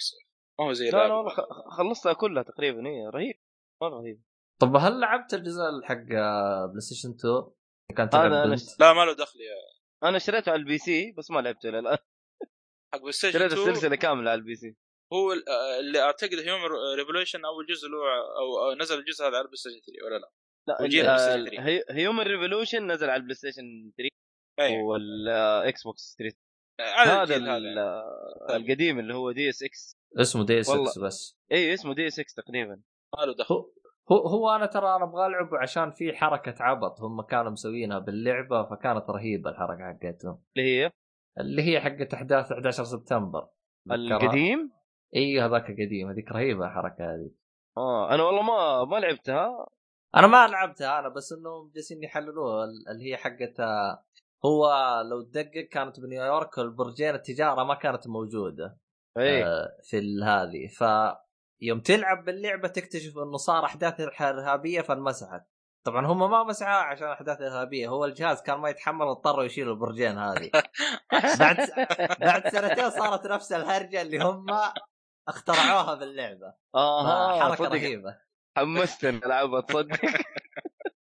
ما 0.61 0.67
هو 0.67 0.73
زي 0.73 0.91
لا 0.91 1.09
لا. 1.09 1.15
والله 1.15 1.31
خ- 1.35 1.77
خلصتها 1.79 2.13
كلها 2.13 2.43
تقريبا 2.43 2.87
اي 2.87 3.07
رهيب 3.15 3.35
مرة 3.83 4.01
رهيب. 4.01 4.23
طب 4.61 4.77
هل 4.77 5.01
لعبت 5.01 5.35
الجزء 5.35 5.61
حق 5.85 6.13
آه، 6.13 6.67
PlayStation 6.67 7.11
2 7.11 7.45
كانت 7.97 8.15
هذا 8.15 8.29
تلعب 8.29 8.33
أنا 8.33 8.47
بنت 8.55 8.81
لا 8.81 8.93
ما 8.93 9.05
له 9.05 9.13
دخل 9.13 9.41
يا 9.41 10.09
أنا 10.09 10.17
اشتريته 10.17 10.53
على 10.53 10.59
ال 10.61 10.79
PC 10.79 11.13
بس 11.13 11.31
ما 11.31 11.41
لعبته 11.41 11.69
إلى 11.69 11.79
الآن. 11.79 11.99
حق 12.95 13.01
PlayStation 13.01 13.29
اشتريت 13.39 13.53
2 13.53 13.69
السلسلة 13.71 13.97
كاملة 13.97 14.31
على 14.31 14.39
ال 14.39 14.55
PC. 14.55 14.77
هو 15.13 15.33
ال- 15.33 15.49
آه، 15.49 15.81
اللي 15.81 16.01
أعتقد 16.01 16.35
Human 16.35 16.65
Revolution 16.99 17.45
أول 17.45 17.67
جزء 17.67 17.89
له 17.89 17.99
أو 18.39 18.71
أو 18.71 18.75
نزل 18.75 18.99
الجزء 18.99 19.25
هذا 19.25 19.37
على 19.37 19.45
PlayStation 19.45 19.81
3 19.81 20.05
ولا 20.07 20.19
لا؟ 20.19 20.31
لا 20.69 20.83
وجيل 20.83 21.01
ال- 21.01 21.07
PlayStation 21.07 21.57
3. 21.57 21.67
هي- 21.69 21.85
Human 21.91 22.21
Revolution 22.21 22.93
نزل 22.93 23.11
على 23.11 23.17
ال 23.21 23.35
PlayStation 23.35 23.93
3 23.97 24.11
اي 24.61 24.83
وال 24.83 25.83
Xbox 25.83 26.17
3 26.19 26.37
على 26.37 26.44
هذا 26.81 27.37
يعني. 27.37 27.59
القديم 28.57 28.99
اللي 28.99 29.15
هو 29.15 29.33
Deus 29.33 29.63
Ex. 29.63 29.99
اسمه 30.21 30.45
Deus 30.47 30.63
Ex 30.63 30.73
والله. 30.73 30.93
بس. 31.07 31.39
إي 31.53 31.75
اسمه 31.75 31.95
Deus 31.95 32.19
Ex 32.21 32.35
تقريبا. 32.35 32.81
ما 33.19 33.25
له 33.25 33.35
دخل. 33.35 33.55
هو 34.13 34.17
هو 34.27 34.51
أنا 34.57 34.67
ترى 34.67 34.97
أنا 34.97 35.05
أبغى 35.05 35.27
ألعب 35.27 35.55
عشان 35.55 35.91
في 35.91 36.13
حركة 36.13 36.55
عبط 36.63 37.01
هم 37.01 37.23
كانوا 37.23 37.51
مسوينها 37.51 37.99
باللعبة 37.99 38.63
فكانت 38.63 39.11
رهيبة 39.11 39.51
الحركة 39.51 39.83
حقتهم. 39.85 40.43
اللي 40.57 40.83
هي؟ 40.85 40.91
اللي 41.41 41.63
هي 41.63 41.81
حقت 41.81 42.15
أحداث 42.15 42.53
11 42.53 42.85
سبتمبر؟ 42.85 43.49
القديم؟ 43.91 44.73
أيوه 45.17 45.47
هذاك 45.47 45.71
القديم 45.71 46.11
هذيك 46.11 46.33
رهيبة 46.33 46.67
الحركة 46.67 47.05
هذه. 47.15 47.31
آه 47.77 48.15
أنا 48.15 48.23
والله 48.23 48.43
ما 48.43 48.85
ما 48.85 48.97
لعبتها. 48.97 49.67
أنا 50.17 50.27
ما 50.27 50.47
لعبتها 50.49 50.99
أنا 50.99 51.09
بس 51.09 51.33
إنهم 51.33 51.71
جالسين 51.75 52.03
يحللوها 52.03 52.65
ال- 52.65 52.89
اللي 52.89 53.11
هي 53.13 53.17
حقت 53.17 53.61
آه، 53.61 54.05
هو 54.45 54.73
لو 55.11 55.23
تدقق 55.23 55.69
كانت 55.71 56.01
بنيويورك 56.01 56.59
البرجين 56.59 57.15
التجارة 57.15 57.65
ما 57.65 57.75
كانت 57.75 58.09
موجودة 58.09 58.79
اي 59.19 59.45
آه، 59.45 59.69
في 59.83 60.21
هذه. 60.25 60.67
ف 60.67 60.85
يوم 61.63 61.81
تلعب 61.81 62.25
باللعبة 62.25 62.69
تكتشف 62.69 63.19
إنه 63.19 63.37
صار 63.37 63.65
أحداث 63.65 64.01
إرهابية 64.21 64.81
فانمسحت. 64.81 65.43
طبعا 65.87 66.07
هم 66.07 66.31
ما 66.31 66.45
مسحوها 66.45 66.75
عشان 66.75 67.09
أحداث 67.09 67.41
إرهابية 67.41 67.89
هو 67.89 68.05
الجهاز 68.05 68.43
كان 68.43 68.59
ما 68.59 68.69
يتحمل 68.69 69.07
اضطروا 69.07 69.45
يشيلوا 69.45 69.75
البرجين 69.75 70.19
هذه. 70.19 70.51
بعد 71.41 71.57
بعد 72.21 72.49
سنتين 72.49 72.91
صارت 72.91 73.27
نفس 73.27 73.53
الهرجة 73.53 74.03
اللي 74.03 74.19
هم 74.19 74.47
اخترعوها 75.29 75.95
باللعبة. 75.95 76.55
آه 76.75 77.41
حركه 77.41 77.69
رهيبة. 77.69 78.19
حمستني 78.57 79.27
ألعبها 79.27 79.61
تصدق. 79.61 80.01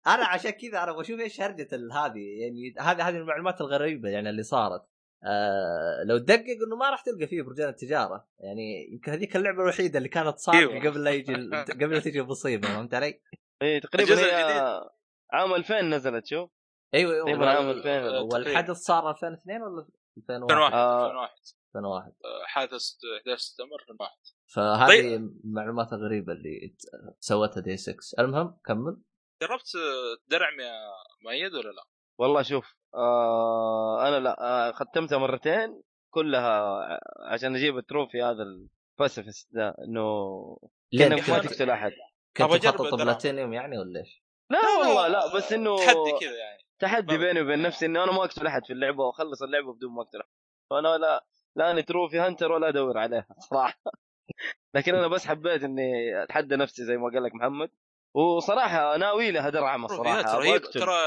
أنا 0.07 0.25
عشان 0.27 0.51
كذا 0.51 0.83
أنا 0.83 0.93
بشوف 0.93 1.21
إيش 1.21 1.41
هرجة 1.41 1.69
هذه 1.93 2.41
يعني 2.41 2.75
هذه 2.79 3.09
هذه 3.09 3.17
المعلومات 3.17 3.61
الغريبة 3.61 4.09
يعني 4.09 4.31
اللي 4.31 4.43
صارت 4.43 4.83
آه 5.25 6.05
لو 6.05 6.19
تدقق 6.19 6.57
إنه 6.67 6.77
ما 6.77 6.91
راح 6.91 7.03
تلقى 7.03 7.27
فيه 7.27 7.43
برجان 7.43 7.69
التجارة 7.69 8.29
يعني 8.39 8.93
يمكن 8.93 9.13
هذيك 9.13 9.37
اللعبة 9.37 9.63
الوحيدة 9.63 9.99
اللي 9.99 10.09
كانت 10.09 10.39
صادقة 10.39 10.59
أيوة. 10.59 10.91
قبل 10.91 11.05
لا 11.05 11.11
يجي 11.11 11.35
قبل 11.81 11.95
لا 11.95 12.01
تجي 12.01 12.21
المصيبة 12.21 12.69
فهمت 12.69 12.95
علي؟ 12.95 13.21
اي 13.63 13.81
تقريبا 13.81 14.13
الجزء 14.13 14.25
الجديد. 14.25 14.91
عام 15.33 15.55
2000 15.55 15.81
نزلت 15.81 16.27
شوف 16.27 16.51
أيوه 16.95 17.19
تقريباً 17.19 17.51
أيوه 17.51 17.57
عام 17.57 17.71
2000 17.71 18.19
والحدث 18.19 18.77
صار 18.77 19.11
2002 19.11 19.63
ولا 19.63 19.87
2001 20.19 20.53
2001 20.53 20.75
آه. 20.75 21.07
2001 21.07 21.33
2001 21.77 22.13
حادث 22.47 22.73
11 22.73 23.37
سبتمبر 23.37 23.77
2001 23.81 24.13
فهذه 24.47 24.89
طيب. 24.89 25.41
المعلومات 25.45 25.93
الغريبة 25.93 26.33
اللي 26.33 26.75
سوتها 27.21 27.61
دي 27.61 27.77
6 27.77 27.97
المهم 28.19 28.59
كمل 28.65 28.97
جربت 29.43 29.73
درعم 30.29 30.61
يا 30.61 30.73
مؤيد 31.25 31.55
ولا 31.55 31.69
لا؟ 31.71 31.83
والله 32.19 32.43
شوف 32.43 32.75
آه 32.95 34.09
أنا 34.09 34.21
لا 34.21 34.37
آه 34.41 34.73
ختمتها 34.73 35.19
مرتين 35.19 35.83
كلها 36.11 36.79
عشان 37.33 37.57
أجيب 37.57 37.79
ال 37.79 37.85
trophy 37.85 38.23
هذا 38.23 38.43
ال 38.43 38.55
pacifist 38.55 39.49
ده 39.55 39.75
إنه 39.89 40.07
ليه 40.93 41.09
كأنك 41.09 41.31
ما 41.31 41.39
تقتل 41.39 41.71
أحد 41.71 41.93
كنت 42.37 42.67
مخطط. 42.67 42.95
بلاتينيوم 42.95 43.53
يعني 43.53 43.79
ولا 43.79 44.01
إيش؟ 44.01 44.23
لا 44.51 44.59
والله 44.79 45.09
لا 45.09 45.37
بس 45.37 45.53
إنه 45.53 45.77
تحدي 45.77 46.13
كذا 46.21 46.37
يعني 46.39 46.63
تحدي 46.79 47.19
بيني 47.19 47.41
وبين 47.41 47.63
نفسي 47.63 47.87
إنه 47.87 48.05
أنا 48.05 48.13
ما 48.13 48.25
أقتل 48.25 48.47
أحد 48.47 48.65
في 48.67 48.73
اللعبة 48.73 49.05
وأخلص 49.05 49.43
اللعبة 49.43 49.73
بدون 49.73 49.93
ما 49.93 50.03
أقتل 50.03 50.21
أحد 50.21 50.31
فأنا 50.71 50.89
لا 50.89 51.27
لا 51.57 51.71
اني 51.71 51.83
trophy 51.83 52.19
hunter 52.19 52.53
ولا 52.53 52.69
أدور 52.69 52.99
عليها 52.99 53.27
صراحة 53.51 53.81
لكن 54.75 54.95
أنا 54.95 55.09
بس 55.09 55.27
حبيت 55.27 55.63
إني 55.63 56.23
أتحدى 56.23 56.57
نفسي 56.57 56.85
زي 56.85 56.97
ما 56.97 57.11
قال 57.11 57.23
لك 57.23 57.35
محمد 57.35 57.71
وصراحة 58.15 58.97
ناوي 58.97 59.31
لها 59.31 59.51
درعمه 59.51 59.89
صراحة 59.89 60.37
أبغى 60.37 60.57
أقتل. 60.57 60.81
ترى 60.81 60.99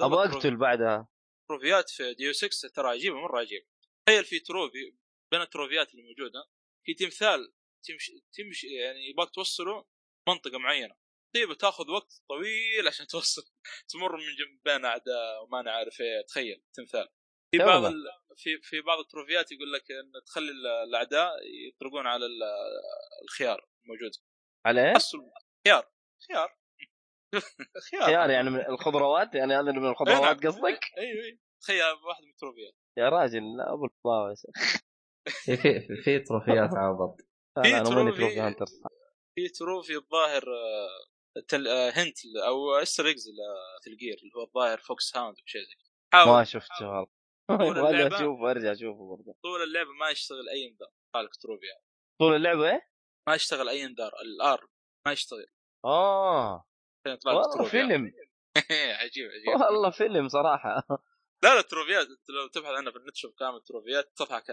أبغى 0.00 0.28
أقتل 0.28 0.56
بعدها. 0.56 1.08
تروفيات 1.48 1.90
في 1.90 2.14
Deus 2.14 2.32
Ex 2.32 2.68
ترى 2.68 2.88
عجيبة 2.88 3.16
مرة 3.16 3.38
عجيبة. 3.40 3.66
تخيل 4.06 4.24
في 4.24 4.40
trophy 4.40 4.96
بين 5.32 5.40
التروفيات 5.40 5.90
اللي 5.92 6.02
موجودة 6.02 6.44
في 6.86 6.94
تمثال 6.94 7.52
تمشي 7.88 8.24
تمشي 8.32 8.66
يعني 8.66 9.08
يبغاك 9.10 9.30
توصله 9.30 9.86
منطقة 10.28 10.58
معينة. 10.58 10.94
طيب 11.34 11.52
تاخذ 11.52 11.90
وقت 11.90 12.12
طويل 12.28 12.88
عشان 12.88 13.06
توصل. 13.12 13.42
تمر 13.88 14.16
من 14.16 14.22
جنب 14.38 14.60
بين 14.64 14.84
أعداء 14.84 15.44
وما 15.44 15.60
أنا 15.60 15.72
عارف 15.72 16.00
إيه. 16.00 16.22
تخيل 16.28 16.62
تمثال. 16.74 17.08
في 17.54 17.58
بعض. 17.58 17.84
ال... 17.84 17.94
في 18.36 18.58
في 18.62 18.80
بعض 18.80 18.98
التروفيات 18.98 19.52
يقول 19.52 19.72
لك 19.72 19.90
إن 19.90 20.12
تخلي 20.26 20.50
ال- 20.50 20.66
الأعداء 20.88 21.30
يطرقون 21.68 22.06
على 22.06 22.26
ال- 22.26 22.42
الخيار 23.24 23.68
الموجود. 23.84 24.10
عليه 24.66 24.92
حصل 24.94 25.18
خيار 25.66 25.90
خيار. 26.28 26.56
خيار. 27.90 28.02
خيار 28.06 28.30
يعني 28.30 28.50
من 28.50 28.60
الخضروات 28.66 29.34
يعني 29.34 29.54
هذا 29.54 29.72
من 29.72 29.84
إيه 29.84 29.90
الخضروات 29.90 30.20
نعم. 30.22 30.52
قصدك 30.52 30.80
أيوه 30.98 31.24
أيوه 31.24 31.38
تخيل 31.62 31.82
واحد 32.08 32.22
من 32.22 32.30
التروفيات. 32.30 32.74
يا 32.98 33.08
راجل 33.08 33.56
لا 33.56 33.72
أبو 33.72 33.84
الفضاوة 33.84 34.34
في 35.44 35.56
في 35.56 35.80
في, 35.80 36.02
في 36.04 36.18
تروفيات 36.18 36.70
عبط 36.84 37.16
لا، 37.56 37.62
في 37.62 37.90
تروفي- 37.90 38.40
هانتر 38.40 38.66
في 39.34 39.48
تروفي 39.48 39.96
الظاهر 39.96 40.42
آه، 40.42 41.40
تل... 41.48 41.68
آه، 41.68 41.90
هنت 41.90 42.16
أو 42.46 42.74
استر 42.74 43.06
ايجز 43.06 43.24
لتلقير 43.28 44.14
اللي 44.22 44.32
هو 44.36 44.42
الظاهر 44.42 44.78
فوكس 44.78 45.16
هاوند 45.16 45.36
أو 45.38 45.44
شيء 45.46 45.60
زي 45.62 45.74
كذا. 45.74 46.24
ما 46.32 46.44
شفته 46.44 46.86
والله 47.50 47.90
اللعبة. 47.90 48.16
أشوفه 48.16 48.50
أرجع 48.50 48.72
أشوفه 48.72 49.16
برضه. 49.16 49.34
طول 49.42 49.62
اللعبة 49.62 49.90
ما 50.00 50.10
يشتغل 50.10 50.48
أي 50.48 50.68
إنذار. 50.68 50.88
قالك 51.14 51.36
trophy. 51.36 51.66
يعني. 51.66 51.82
طول 52.20 52.36
اللعبة؟ 52.36 52.70
إيه؟ 52.70 52.88
ما 53.28 53.34
يشتغل 53.34 53.68
أي 53.68 53.84
إنذار. 53.84 54.12
ال 54.22 54.29
alarm 54.29 54.66
ما 55.06 55.12
يشتغل. 55.12 55.46
آه. 55.84 56.66
والله. 57.26 57.64
فيلم. 57.68 58.12
عجيب 59.00 59.30
عجيب. 59.30 59.60
والله 59.60 59.90
فيلم 59.90 60.28
صراحة. 60.28 60.84
لا 61.42 61.54
لا 61.54 61.60
التروفيات 61.60 62.06
لو 62.06 62.48
تبحث 62.52 62.72
عنها 62.72 62.92
في 62.92 62.98
النت 62.98 63.10
تشوف 63.10 63.34
كامل 63.38 63.60
تروفيات 63.60 64.12
تضحك 64.16 64.44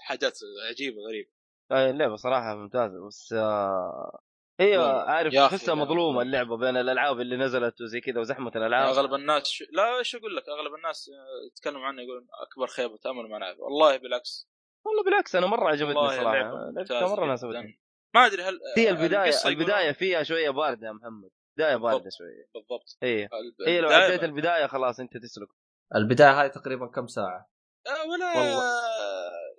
حاجات 0.00 0.38
عجيبة 0.70 0.96
غريبة. 1.08 1.30
آه، 1.70 1.90
اللعبة 1.90 2.16
صراحة 2.16 2.54
ممتازة. 2.54 3.06
بس 3.06 3.32
آه 3.32 4.20
والله. 4.60 5.02
عارف 5.02 5.34
تحسها. 5.34 5.74
مظلومة 5.74 6.22
اللعبة 6.22 6.56
بين 6.56 6.76
الألعاب 6.76 7.20
اللي 7.20 7.36
نزلت 7.36 7.80
وزي 7.80 8.00
كذا 8.00 8.20
وزحمة 8.20 8.52
الألعاب. 8.56 8.88
أغلب 8.94 9.14
الناس 9.14 9.48
ش... 9.48 9.64
لا 9.72 9.98
إيش 9.98 10.16
أقول 10.16 10.36
لك 10.36 10.48
أغلب 10.48 10.74
الناس 10.74 11.08
آه، 11.08 11.46
يتكلموا 11.46 11.86
عنها 11.86 12.04
يقولون 12.04 12.26
أكبر 12.42 12.66
خيبة 12.66 12.98
امل 13.06 13.30
ما 13.30 13.38
نعرف 13.38 13.58
والله 13.58 13.96
بالعكس. 13.96 14.48
والله 14.84 15.04
بالعكس 15.04 15.36
أنا 15.36 15.46
مرة 15.46 15.68
عجبتني 15.68 16.08
صراحة. 16.08 16.72
مرة. 17.14 17.26
ناسبتني. 17.26 17.80
ما 18.16 18.26
أدري 18.26 18.42
هل 18.42 18.60
هي 18.76 18.90
البداية 18.90 19.22
القصة 19.28 19.50
يقولون- 19.50 19.60
البداية 19.60 19.92
فيها 19.92 20.22
شوية 20.22 20.50
باردة 20.50 20.86
يا 20.86 20.92
محمد. 20.92 21.30
بداية 21.58 21.76
باردة. 21.76 22.10
شوية. 22.18 22.48
بالضبط. 22.54 22.98
هي 23.02 23.22
الب- 23.24 23.68
هي 23.68 23.80
لو 23.80 23.88
عديت 23.88 24.24
البداية 24.24 24.66
خلاص 24.66 25.00
أنت 25.00 25.16
تسلك. 25.16 25.48
البداية 25.94 26.40
هاي 26.40 26.48
تقريبا 26.48 26.86
كم 26.86 27.06
ساعة؟ 27.06 27.50
آه، 27.86 28.06
ولا 28.10 28.26
والله. 28.38 28.72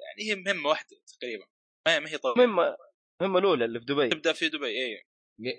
يعني 0.08 0.30
هي 0.32 0.36
مهمة 0.36 0.70
واحدة 0.70 0.98
تقريبا. 1.20 1.46
ما 1.88 2.10
هي 2.10 2.18
طويله 2.18 2.44
المهمه 2.44 2.78
المهمه 3.22 3.40
الأولى 3.40 3.66
اللي 3.66 3.80
في 3.80 3.86
دبي. 3.86 4.10
تبدأ 4.10 4.34
في 4.34 4.50
دبي 4.50 4.66
اي 4.68 5.04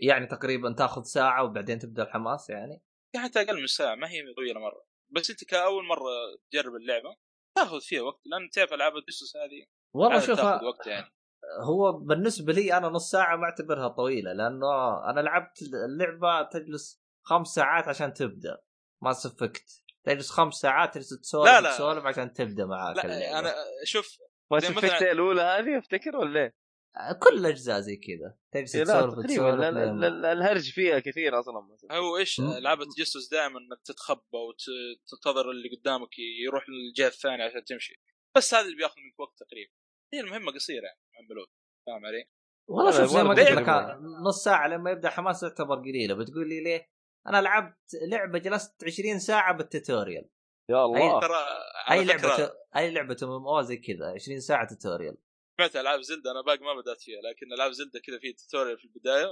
يعني 0.02 0.26
تقريبا 0.26 0.72
تاخذ 0.78 1.02
ساعة 1.02 1.44
وبعدين 1.44 1.78
تبدأ 1.78 2.02
الحماس 2.02 2.50
يعني؟ 2.50 2.82
حتى 3.16 3.40
أقل 3.40 3.60
من 3.60 3.66
ساعة 3.66 3.94
ما 3.94 4.10
هي 4.10 4.34
طويلة 4.36 4.60
مرة. 4.60 4.84
بس 5.10 5.30
أنت 5.30 5.44
كأول 5.44 5.84
مرة 5.84 6.10
تجرب 6.52 6.74
اللعبة 6.74 7.16
تاخذ 7.56 7.80
فيها 7.80 8.02
وقت 8.02 8.20
لأن 8.26 8.50
تعرف 8.50 8.72
ألعاب 8.72 8.96
الديسوس 8.96 9.36
هذه 9.36 9.66
والله 9.94 10.20
شوف 10.20 10.36
تاخذ 10.36 10.64
وقت 10.64 10.86
يعني. 10.86 11.06
هو 11.62 11.92
بالنسبة 11.92 12.52
لي 12.52 12.76
أنا 12.76 12.88
نص 12.88 13.10
ساعة 13.10 13.36
ما 13.36 13.44
أعتبرها 13.44 13.88
طويلة 13.88 14.32
لأنه 14.32 14.66
أنا 15.10 15.20
لعبت 15.20 15.62
اللعبة 15.62 16.42
تجلس 16.42 17.02
خمس 17.22 17.46
ساعات 17.48 17.88
عشان 17.88 18.12
تبدأ 18.14 18.58
ما 19.02 19.12
سفكت 19.12 19.82
تجلس 20.04 20.30
خمس 20.30 20.54
ساعات 20.54 20.94
تجلس 20.94 21.20
تسولف 21.20 21.46
لا، 21.50 21.60
لا. 21.60 21.74
تسولف 21.74 22.06
عشان 22.06 22.32
تبدأ 22.32 22.66
معاك 22.66 23.04
اللعبة. 23.04 23.18
لا 23.20 23.38
أنا 23.38 23.54
شوف 23.84 24.18
ما 24.50 24.60
سفكت 24.60 24.86
مثلاً- 24.86 25.02
الأولى 25.02 25.42
هذه 25.42 25.78
أفتكر 25.78 26.16
ولا 26.16 26.40
إيه؟ 26.40 26.54
كل 27.20 27.38
الاجزاء 27.38 27.80
زي 27.80 27.96
كذا 27.96 28.36
تجلس 28.52 28.76
لا 28.76 28.84
تسولف 28.84 29.26
تسولف 29.26 29.62
الهرج 30.24 30.70
فيها 30.70 30.98
كثير 30.98 31.38
أصلا 31.38 31.68
هو 31.92 32.16
إيش. 32.16 32.40
العاب 32.40 32.80
التجسس 32.80 33.28
دائما 33.30 33.58
إنك 33.58 33.80
تتخبى 33.84 34.38
وتنتظر 34.48 35.50
اللي 35.50 35.68
قدامك 35.76 36.18
يروح 36.18 36.64
للجهة 36.68 37.06
الثانية 37.06 37.44
عشان 37.44 37.64
تمشي 37.64 38.00
بس 38.36 38.54
هذا 38.54 38.64
اللي 38.64 38.76
بياخذ 38.76 38.94
منك 39.00 39.20
وقت 39.20 39.38
تقريبا 39.38 39.72
هي 40.12 40.20
المهمة 40.20 40.52
قصيرة 40.52 40.84
يعني 40.84 40.98
plot 41.26 41.48
فاهم 41.86 42.06
علي؟ 42.06 42.28
والله 42.70 42.90
شوف 42.90 43.06
زي 43.06 43.22
ما 43.22 43.30
قلت 43.30 43.50
لك 43.50 43.68
نص 44.26 44.44
ساعة 44.44 44.68
لما 44.68 44.90
يبدأ 44.90 45.08
حماس 45.10 45.40
تعتبر 45.40 45.76
قليلة. 45.76 46.14
بتقول 46.14 46.48
لي 46.48 46.60
ليه؟ 46.60 46.90
أنا 47.26 47.40
لعبت 47.40 47.78
لعبة 48.10 48.38
جلست 48.38 48.84
20 48.84 49.18
ساعة 49.18 49.56
بال 49.56 49.69
tutorial. 49.69 50.28
يا 50.70 50.84
الله. 50.84 51.20
ترى 51.20 51.36
اي 51.90 52.04
لعبة 52.04 52.52
اي 52.76 52.90
لعبة 52.90 53.16
MMO 53.22 53.60
زي 53.60 53.76
كذا 53.76 54.12
20 54.14 54.40
ساعة 54.40 54.68
tutorial. 54.68 55.16
سمعت 55.60 55.76
ألعاب 55.76 56.00
زلدة 56.00 56.30
أنا 56.30 56.42
باقي 56.42 56.64
ما 56.64 56.80
بدأت 56.80 57.00
فيها 57.00 57.20
لكن 57.20 57.52
ألعاب 57.52 57.72
زلدة 57.72 58.00
كذا 58.00 58.18
في 58.18 58.32
tutorial 58.32 58.78
في 58.78 58.84
البداية 58.84 59.26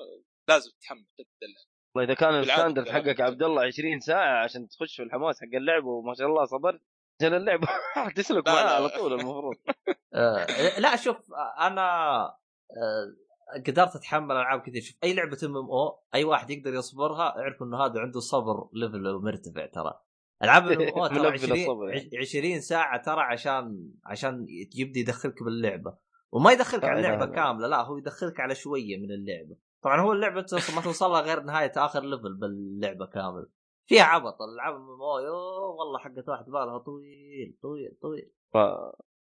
لازم 0.49 0.71
تتحمل 0.71 1.07
تدلع. 1.19 1.61
والله 1.95 2.13
إذا 2.13 2.15
كان 2.15 2.41
ال 2.41 2.46
standard. 2.46 2.89
حقك 2.89 3.21
عبد 3.21 3.43
الله 3.43 3.63
20 3.63 4.01
ساعة 4.01 4.45
عشان 4.45 4.69
تخش 4.69 4.97
في 4.97 5.03
الحماس 5.03 5.41
حق 5.41 5.55
اللعبه 5.55 5.89
وما 5.89 6.15
شاء 6.15 6.27
الله 6.27 6.45
صبرت 6.45 6.81
عشان 7.21 7.35
اللعبة. 7.35 7.69
تسلك 8.17 8.47
لا، 8.47 8.53
معاه. 8.53 8.75
على 8.77 8.89
طول 8.89 9.13
المفروض. 9.13 9.55
آه 10.15 10.47
لا 10.81 10.97
شوف 10.97 11.17
أنا 11.61 12.23
آه 12.25 13.61
قدرت 13.67 13.97
أتحمل 13.97 14.37
ألعاب 14.37 14.61
كثير. 14.61 14.83
شوف 14.83 14.97
أي 15.05 15.15
لعبة 15.15 15.39
MMO 15.45 15.99
أي 16.15 16.25
واحد 16.25 16.51
يقدر 16.51 16.75
يصبرها 16.75 17.23
أعرف 17.39 17.63
إنه 17.63 17.85
هذا 17.85 18.01
عنده 18.01 18.21
صبر 18.21 18.69
level 18.73 19.19
مرتفع 19.23 19.67
ترى. 19.67 20.01
ألعاب 20.43 20.67
ال 20.67 20.83
MMO 20.83 21.07
ترى 21.17 21.31
ملفل 21.31 21.53
20 21.53 21.61
الصبر 21.61 21.89
يعني. 21.89 22.11
20 22.19 22.61
ساعة 22.61 23.03
ترى 23.03 23.21
عشان 23.21 23.91
عشان 24.05 24.47
يبدأ 24.75 25.01
يدخلك 25.01 25.43
باللعبة. 25.43 25.97
وما 26.33 26.53
يدخلك 26.53 26.85
على 26.85 26.99
اللعبة. 26.99 27.27
كاملة 27.27 27.67
لا 27.67 27.83
هو 27.83 27.97
يدخلك 27.97 28.41
على 28.41 28.55
شوية 28.55 28.97
من 28.97 29.11
اللعبة. 29.11 29.57
طبعا 29.83 30.01
هو 30.01 30.13
اللعبة 30.13 30.47
ما 30.75 30.83
توصل 30.83 31.11
لها 31.11 31.21
غير 31.21 31.41
نهاية 31.43 31.73
آخر 31.77 32.01
level 32.05 32.35
باللعبة 32.35 33.07
كامل 33.07 33.47
فيها 33.87 34.03
عبط 34.05 34.43
الالعاب 34.43 34.75
MMO 34.75 35.19
يوه 35.19 35.59
والله 35.71 35.99
حقت 35.99 36.29
واحد 36.29 36.45
بالها 36.45 36.79
طويل 36.79 37.59
طويل 37.63 37.99
طويل. 38.03 38.33
ف... 38.53 38.57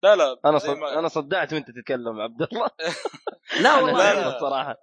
لا 0.04 0.16
لا 0.16 0.40
أنا 0.46 0.58
صد... 0.58 0.78
ما- 0.78 1.00
أنا 1.00 1.08
صدعت 1.08 1.54
وأنت 1.54 1.72
تتكلم 1.72 2.22
عبد 2.22 2.42
الله. 2.42 2.68
لا 3.64 3.76
والله. 3.76 4.14
لا، 4.14 4.22
لا. 4.22 4.36
الصراحه 4.36 4.78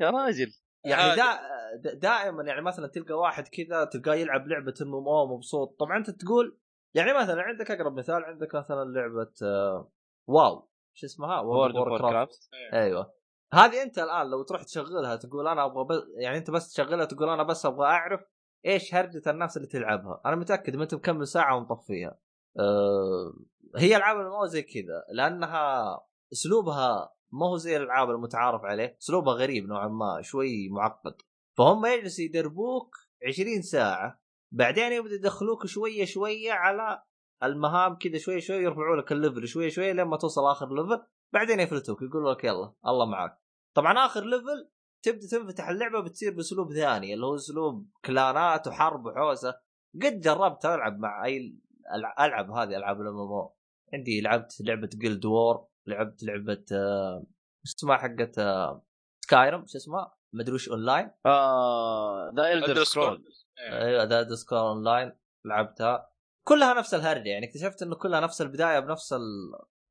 يا 0.00 0.10
راجل. 0.10 0.52
يعني 0.84 1.02
هذا- 1.02 1.16
دا 1.16 1.38
دا- 1.76 1.94
دائما 1.94 2.42
يعني 2.44 2.62
مثلا 2.62 2.86
تلقى 2.86 3.14
واحد 3.14 3.48
كذا 3.48 3.84
تلقاه 3.84 4.14
يلعب 4.14 4.48
لعبة 4.48 4.74
MMO 4.82 5.36
مبسوط. 5.36 5.76
طبعا 5.80 5.96
أنت 5.96 6.10
تقول 6.10 6.58
يعني 6.94 7.12
مثلا 7.14 7.42
عندك 7.42 7.70
أقرب 7.70 7.98
مثال 7.98 8.24
عندك 8.24 8.54
مثلا 8.54 8.84
لعبة 8.84 9.32
آه، 9.42 9.90
واو. 10.26 10.68
شو 10.94 11.06
اسمها؟ 11.06 11.40
World 11.40 11.76
of 11.76 11.88
Warcraft. 11.88 12.00
craft 12.00 12.48
أيوه. 12.72 13.12
هذه 13.54 13.82
أنت 13.82 13.98
الآن 13.98 14.30
لو 14.30 14.42
تروح 14.42 14.62
تشغلها 14.62 15.16
تقول 15.16 15.48
أنا 15.48 15.64
أبغى 15.64 15.84
بس 15.84 16.02
يعني 16.16 16.38
أنت 16.38 16.50
بس 16.50 16.72
تشغلها 16.72 17.04
تقول 17.04 17.28
أنا 17.28 17.42
بس 17.42 17.66
أبغى 17.66 17.86
أعرف 17.86 18.20
إيش 18.66 18.94
هرجة 18.94 19.30
الناس 19.30 19.56
اللي 19.56 19.68
تلعبها؟ 19.68 20.20
أنا 20.26 20.36
متأكد 20.36 20.76
ما 20.76 20.82
انت 20.82 20.94
مكمل 20.94 21.26
ساعة 21.26 21.56
ومطفيها. 21.56 22.18
أه 22.58 23.34
هي 23.76 23.96
العاب 23.96 24.20
ال 24.20 24.27
MMO 24.27 24.46
زي 24.46 24.62
كذا 24.62 25.04
لأنها 25.12 25.96
أسلوبها 26.32 27.14
ما 27.32 27.46
هو 27.46 27.56
زي 27.56 27.76
الألعاب 27.76 28.10
المتعارف 28.10 28.64
عليه. 28.64 28.96
أسلوبها 29.02 29.34
غريب 29.34 29.68
نوعا 29.68 29.88
ما 29.88 30.22
شوي 30.22 30.68
معقد. 30.68 31.14
فهم 31.56 31.86
يجلسوا 31.86 32.24
يدربوك 32.24 32.96
20 33.28 33.62
ساعة 33.62 34.20
بعدين 34.52 34.92
يبدأ 34.92 35.14
يدخلوك 35.14 35.66
شوية 35.66 36.04
شوية 36.04 36.52
على 36.52 37.02
المهام 37.42 37.98
كذا 37.98 38.18
شوي 38.18 38.40
شوي 38.40 38.56
يرفعوا 38.56 38.96
لك 38.96 39.12
ال 39.12 39.18
level 39.18 39.48
شوي 39.48 39.70
شوي 39.70 39.92
لما 39.92 40.16
توصل 40.16 40.50
آخر 40.50 40.74
level 40.74 41.02
بعدين 41.32 41.60
يفلتوك 41.60 42.02
يقولوا 42.02 42.32
لك 42.32 42.44
يلا 42.44 42.72
الله 42.86 43.06
معك 43.06 43.38
طبعا 43.74 44.06
آخر 44.06 44.24
level 44.24 44.70
تبدأ 45.02 45.26
تنفتح 45.30 45.68
اللعبة 45.68 46.00
بتصير 46.00 46.34
بأسلوب 46.34 46.72
ثاني 46.72 47.14
اللي 47.14 47.26
هو 47.26 47.34
أسلوب 47.34 47.86
كلانات 48.04 48.66
وحرب 48.68 49.06
وحوسة. 49.06 49.54
قد 50.02 50.20
جربت 50.20 50.66
ألعب 50.66 50.98
مع 50.98 51.24
أي 51.24 51.58
الع- 51.94 52.26
ألعب 52.26 52.50
هذه 52.50 52.76
ألعاب 52.76 53.00
ال 53.00 53.18
MM 53.18 53.48
عندي 53.94 54.20
لعبت 54.20 54.56
لعبة 54.60 54.88
Guild 54.94 55.24
Wars 55.24 55.66
لعبت 55.86 56.22
لعبة 56.22 56.64
آه، 56.72 57.26
إيش 57.66 57.74
اسمها 57.74 57.96
حقت 57.96 58.38
آه، 58.38 58.84
سكايرم 59.24 59.66
شو 59.66 59.78
اسمها؟ 59.78 60.14
مدري 60.32 60.54
وش 60.54 60.68
اونلاين 60.68 61.10
آه 61.26 62.32
ذا 62.36 62.52
الدر 62.52 62.74
Elder 62.74 62.82
سكرول. 62.86 63.24
أيوه 63.72 64.04
ذا 64.04 64.22
ديسكور 64.22 64.58
اونلاين 64.58 65.12
لعبتها. 65.44 66.10
كلها 66.48 66.74
نفس 66.74 66.94
الهرجة 66.94 67.28
يعني 67.28 67.46
اكتشفت 67.46 67.82
انه 67.82 67.96
كلها 67.96 68.20
نفس 68.20 68.42
البداية 68.42 68.78
بنفس 68.80 69.12
ال... 69.12 69.20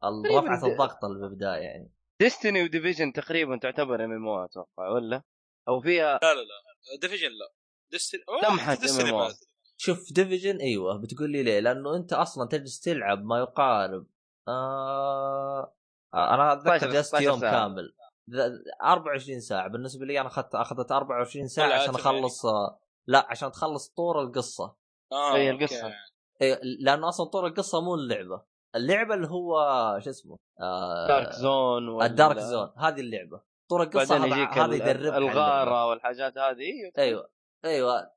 تقريباً 0.01 0.39
رفعه 0.55 0.68
الضغط 0.72 1.05
اللي 1.05 1.20
بالبدايه 1.20 1.62
يعني. 1.62 1.91
ديستني 2.22 2.63
وديفيجن 2.63 3.13
تقريبا 3.13 3.57
تعتبر 3.57 4.05
ام 4.05 4.11
ام 4.11 4.28
أو 4.28 4.45
أتوقع 4.45 4.89
ولا؟ 4.89 5.22
أو 5.67 5.82
فيها 5.82 6.20
لا 6.24 6.34
لا 6.34 6.39
لا 6.41 6.99
ديفيجن 7.01 7.28
لا 7.28 7.51
ديستني 7.91 8.22
لمحة 8.51 8.76
MMO. 8.76 9.36
شوف 9.78 10.13
ديفيجن 10.13 10.57
أيوه 10.57 10.97
بتقول 11.01 11.32
لي 11.32 11.43
ليه؟ 11.43 11.59
لأنه 11.59 11.95
أنت 11.95 12.13
أصلا 12.13 12.47
تجلس 12.47 12.80
تلعب 12.80 13.24
ما 13.26 13.39
يقارب 13.39 14.05
آه... 14.47 15.74
أنا 16.13 16.53
أتذكر 16.53 16.78
16 16.78 16.91
جلست 16.91 17.13
يوم 17.22 17.38
16 17.38 17.41
ساعة. 17.51 17.51
كامل 17.67 17.93
ذ- 18.30 18.82
24 18.84 19.39
ساعة 19.39 19.67
بالنسبة 19.67 20.05
لي 20.05 20.20
أنا 20.20 20.28
أخذت 20.28 20.55
أخذت 20.55 20.91
24 20.91 21.47
ساعة 21.47 21.74
عشان 21.82 21.95
أخلص 21.95 22.45
آه، 22.45 22.80
لا 23.07 23.28
عشان 23.30 23.51
تخلص 23.51 23.89
طور 23.89 24.22
القصة 24.22 24.76
آه 25.11 25.36
هي 25.36 25.51
okay. 25.51 25.63
القصة. 25.63 25.93
إيه، 26.41 26.59
لأنه 26.80 27.09
أصلا 27.09 27.26
طور 27.26 27.47
القصة 27.47 27.82
مو 27.82 27.95
اللعبة 27.95 28.41
اللعبة 28.76 29.13
اللي 29.15 29.28
هو 29.28 29.55
شو 30.03 30.09
اسمه؟ 30.09 30.38
آه... 30.61 31.07
Dark 31.07 31.32
Zone 31.32 31.88
ولا- 31.89 32.05
ال 32.05 32.12
Dark 32.12 32.38
Zone. 32.38 32.70
هذه 32.78 32.99
اللعبة. 32.99 33.41
طور 33.70 33.84
القصة 33.84 34.20
بعدين 34.20 34.34
يجيك 34.38 34.57
على 34.57 34.76
اللعبة. 34.76 35.17
الغارة 35.17 35.88
والحاجات 35.88 36.38
هذه. 36.38 36.61
أيوه. 36.61 36.91
أيوه. 36.97 37.30
أيوه 37.65 38.11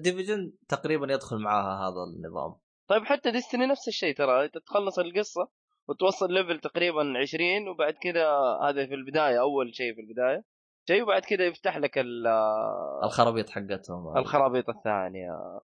Division 0.00 0.52
تقريبا 0.68 1.12
يدخل 1.12 1.36
معاها 1.38 1.88
هذا 1.88 2.02
النظام. 2.16 2.54
طيب 2.88 3.04
حتى 3.04 3.30
Destiny 3.30 3.66
نفس 3.66 3.88
الشيء 3.88 4.16
ترى. 4.16 4.44
انت 4.44 4.58
تخلص 4.58 4.98
القصة 4.98 5.48
وتوصل 5.88 6.32
level 6.32 6.58
تقريبا 6.60 7.12
20 7.18 7.68
وبعد 7.68 7.94
كذا 8.02 8.26
هذا 8.62 8.86
في 8.86 8.94
البداية 8.94 9.40
أول 9.40 9.74
شيء 9.74 9.94
في 9.94 10.00
البداية. 10.00 10.44
شيء 10.88 11.02
وبعد 11.02 11.22
كذا 11.22 11.46
يفتح 11.46 11.76
لك 11.76 11.98
ال- 11.98 12.26
الخرابيط 13.04 13.50
حقتهم. 13.50 14.18
الخرابيط 14.18 14.68
الثانية. 14.68 15.60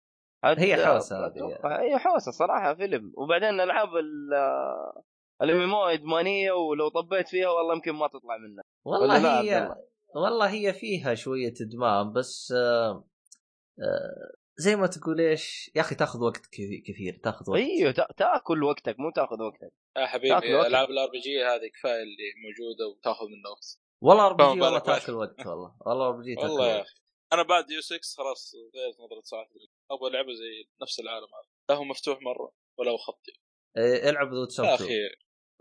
هي 0.46 0.86
حوسة 0.86 1.26
هذه. 1.26 1.60
هي 1.82 1.98
حوسة 1.98 2.32
صراحة 2.32 2.76
فيلم 2.76 3.14
وبعدين 3.18 3.60
ألعاب 3.62 3.90
ال 5.42 5.62
MMO 5.62 5.84
إدمانية 5.86 6.52
ولو 6.52 6.88
طبيت 6.90 7.28
فيها 7.28 7.50
والله 7.50 7.74
يمكن 7.76 7.92
ما 7.92 8.08
تطلع 8.08 8.38
منها 8.38 8.64
والله 8.86 9.42
هي 9.42 9.58
الله؟ 9.64 9.76
والله 10.16 10.50
هي 10.50 10.74
فيها 10.74 11.16
شوية 11.16 11.54
إدمان 11.62 12.14
بس 12.14 12.52
آه 12.58 12.90
آه 13.80 14.32
زي 14.58 14.76
ما 14.76 14.88
تقول 14.88 15.20
إيش 15.22 15.72
يا 15.76 15.82
أخي 15.82 15.96
تاخذ 15.96 16.24
وقت 16.24 16.46
كثير 16.52 16.84
كثير 16.88 17.20
تاخذ 17.24 17.50
وقت 17.52 17.60
أيوه 17.60 17.92
تا- 17.92 18.08
تاكل 18.18 18.64
وقتك 18.64 19.00
مو 19.00 19.10
تاخذ 19.16 19.42
وقتك 19.42 19.72
يا 19.98 20.06
تاكل 20.06 20.36
حبيبي. 20.36 20.68
ألعاب 20.68 20.90
الار 20.90 21.10
بي 21.10 21.20
جي 21.20 21.44
هذه 21.44 21.68
كفاية 21.74 22.04
اللي 22.04 22.30
موجودة 22.46 22.88
وتاخذ 22.88 23.26
منه 23.26 23.50
وقت 23.52 23.80
والله 24.02 24.26
آر 24.26 24.34
بي 24.34 24.44
جي 24.44 24.62
والله. 24.62 24.80
تاكل 24.80 25.14
وقت 25.14 25.46
والله 25.48 25.76
والله 25.86 26.08
آر 26.08 26.12
بي 26.12 26.24
جي 26.24 26.36
تاكل 26.36 26.48
والله 26.48 26.68
يا 26.68 26.82
أخي 26.82 26.96
أنا 27.34 27.44
بعد 27.44 27.72
يو 27.72 27.82
6 27.82 28.00
خلاص 28.18 28.56
غيرت 28.76 29.00
نظرة 29.00 29.22
صراحة. 29.24 29.50
أبغى 29.92 30.10
لعبة 30.10 30.34
زي 30.34 30.70
نفس 30.82 31.00
العالم 31.00 31.26
هذا. 31.26 31.50
لا 31.70 31.76
هو 31.76 31.84
مفتوح 31.84 32.22
مرة 32.22 32.54
ولا 32.80 32.92
هو 32.92 32.98
خطي. 32.98 33.34
إيه 33.78 34.10
ألعب 34.10 34.34
ذو 34.34 34.48
أخي 34.60 35.00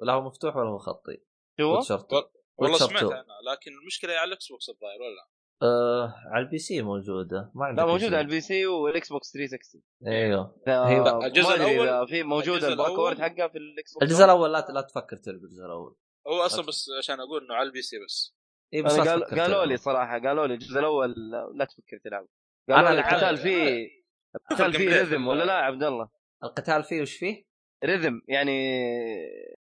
لا 0.03 0.12
هو 0.12 0.23
مفتوح 0.23 0.57
ولا 0.57 0.69
هو 0.69 0.79
خطي. 0.79 1.19
شو؟ 1.61 1.77
وتشرتو 1.77 2.23
والله 2.57 2.79
سمعت 2.79 3.03
2. 3.03 3.12
عنها 3.12 3.43
لكن 3.53 3.71
المشكلة 3.83 4.12
على 4.12 4.29
الاكس 4.29 4.49
بوكس 4.49 4.69
الظاهر 4.69 5.03
ولا 5.03 5.15
لا؟ 5.15 5.29
آه 5.62 6.15
على 6.33 6.45
ال 6.45 6.59
PC 6.59 6.83
موجودة. 6.83 7.53
ما 7.55 7.65
عندك 7.65 7.83
لا 7.83 7.87
موجود 7.87 8.09
شيء. 8.09 8.15
على 8.15 8.21
ال 8.21 8.41
PC 8.41 8.67
وال 8.67 8.97
X 8.97 9.12
box 9.12 9.33
360 9.33 9.83
إيوه. 10.07 10.62
لا، 10.67 11.27
الجزء 11.27 11.55
إذا 11.55 12.07
في 12.07 12.23
موجود 12.23 12.55
الجزء 12.55 12.69
ال 12.69 12.74
backward 12.74 13.19
حقها 13.19 13.49
في 13.49 13.59
ال 13.59 13.93
Xbox 13.93 14.03
الجزء 14.03 14.25
الأول 14.25 14.53
لا 14.53 14.67
لا 14.69 14.81
تفكر 14.81 15.17
تلعب 15.17 15.45
الجزء 15.45 15.65
الأول. 15.65 15.97
هو 16.27 16.41
أصلا 16.41 16.67
بس 16.67 16.91
عشان 16.99 17.21
أقول 17.21 17.45
إنه 17.45 17.55
على 17.55 17.67
ال 17.67 17.83
PC 17.83 17.97
بس. 18.05 18.37
اي 18.75 18.83
بس 18.83 18.99
قال 18.99 19.25
قالوا. 19.25 19.65
لي 19.65 19.77
صراحة 19.77 20.19
قالوا 20.19 20.47
لي 20.47 20.55
الجزء 20.55 20.79
الأول 20.79 21.15
لا 21.55 21.65
تفكر 21.65 21.99
تلعب 22.05 22.27
قالوا 22.71 22.91
لي 22.91 22.99
القتال 23.01 23.37
فيه 23.37 23.89
القتال 24.37 24.73
فيه. 24.73 24.89
rhythm 24.89 25.27
ولا 25.29 25.45
لا 25.45 25.53
يا 25.53 25.59
عبد 25.65 25.83
الله؟ 25.83 26.09
القتال 26.45 26.85
فيه 26.85 27.03
وش 27.03 27.17
فيه؟ 27.17 27.45
rhythm 27.85 28.23
يعني 28.29 28.55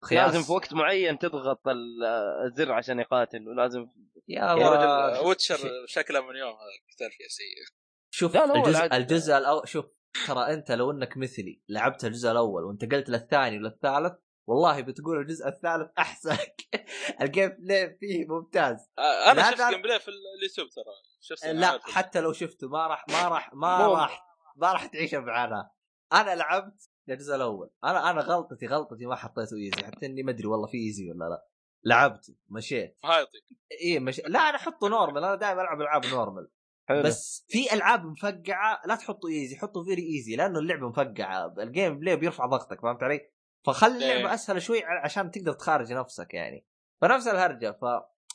خياس. 0.06 0.34
لازم 0.34 0.42
في 0.46 0.52
وقت 0.52 0.74
معين 0.74 1.20
تضغط 1.20 1.68
ال- 1.68 2.04
الزر 2.46 2.72
عشان 2.72 3.00
يقاتل 3.00 3.48
ولازم 3.50 3.88
يا 4.28 4.54
الله 4.54 4.70
رجل 5.16 5.28
Witcher 5.28 5.58
شكله 5.86 6.22
من 6.22 6.36
يوم 6.36 6.50
هذا 6.50 6.70
القتال 6.90 7.12
فيه 7.18 7.28
سيء 7.28 7.76
شوف 8.14 8.36
لا، 8.36 8.46
لا، 8.46 8.56
الجزء 8.56 8.96
الجزء 8.98 9.38
الأول 9.38 9.68
شوف 9.68 9.86
ترى 10.28 10.54
أنت 10.54 10.72
لو 10.72 10.92
إنك 10.92 11.18
مثلي 11.18 11.62
لعبت 11.70 12.06
الجزء 12.06 12.32
الأول 12.32 12.64
وانتقلت 12.64 13.10
للثاني 13.10 13.58
وللثالث 13.58 14.14
والله 14.50 14.82
بتقول 14.82 15.18
الجزء 15.20 15.48
الثالث 15.48 15.90
أحسن. 15.98 16.38
ال 17.22 17.50
gameplay 17.50 17.98
فيه 18.00 18.26
ممتاز. 18.26 18.90
أنا 19.32 19.52
شفت 19.52 19.62
ترى- 19.62 19.70
game 19.70 19.82
play 19.82 20.00
في 20.00 20.08
اليوتيوب 20.08 20.68
ترى. 20.70 20.94
شفت 21.22 21.46
لا. 21.46 21.80
حتى 21.84 22.22
لو 22.22 22.34
شفته 22.34 22.70
ما 22.70 22.88
راح 22.88 23.06
ما 23.10 23.28
راح 23.28 23.54
ما 23.54 23.88
راح 23.88 24.26
ما 24.56 24.72
راح 24.74 24.86
تعيش 24.86 25.14
معنا 25.16 25.70
أنا 26.14 26.36
لعبت 26.36 26.90
الجزء 27.10 27.36
الأول. 27.36 27.70
أنا 27.84 28.10
أنا 28.10 28.22
غلطتي 28.22 28.68
غلطتي 28.68 29.06
ما 29.06 29.16
حطيته 29.16 29.56
easy 29.58 29.86
حتى 29.86 30.06
إني 30.06 30.24
ما 30.24 30.32
أدري 30.32 30.48
والله 30.48 30.68
في 30.68 30.78
easy 30.78 31.12
ولا 31.12 31.26
لا. 31.30 31.48
لعبته 31.86 32.36
مشيت. 32.50 32.98
هايطي 33.06 33.38
إي 33.82 34.00
مش 34.00 34.20
لا 34.28 34.40
أنا 34.40 34.56
أحطه 34.58 34.88
normal 34.90 35.24
أنا 35.24 35.36
دائما 35.36 35.62
ألعب 35.62 35.82
ألعاب 35.82 36.06
normal 36.06 36.50
حلو. 36.90 37.04
بس 37.04 37.46
في 37.48 37.74
ألعاب 37.74 38.06
مفقعة 38.06 38.82
لا 38.86 38.96
تحطوا 38.96 39.30
easy 39.30 39.58
حطوا 39.58 39.84
very 39.84 40.02
easy 40.16 40.36
لأنه 40.36 40.60
اللعبة 40.60 40.88
مفقعة. 40.90 41.54
ال 41.60 42.00
gameplay 42.00 42.16
بيرفع 42.16 42.46
ضغطك 42.46 42.82
فهمت 42.82 43.04
علي؟ 43.04 43.32
فخلي 43.66 43.96
اللعبة 43.96 44.30
إيه. 44.30 44.34
أسهل 44.34 44.62
شوي 44.62 44.84
عشان 44.84 45.32
تقدر 45.32 45.54
تخارج 45.54 45.94
نفسك 45.94 46.34
يعني 46.34 46.66
فنفس 47.02 47.28
الهرجة 47.28 47.80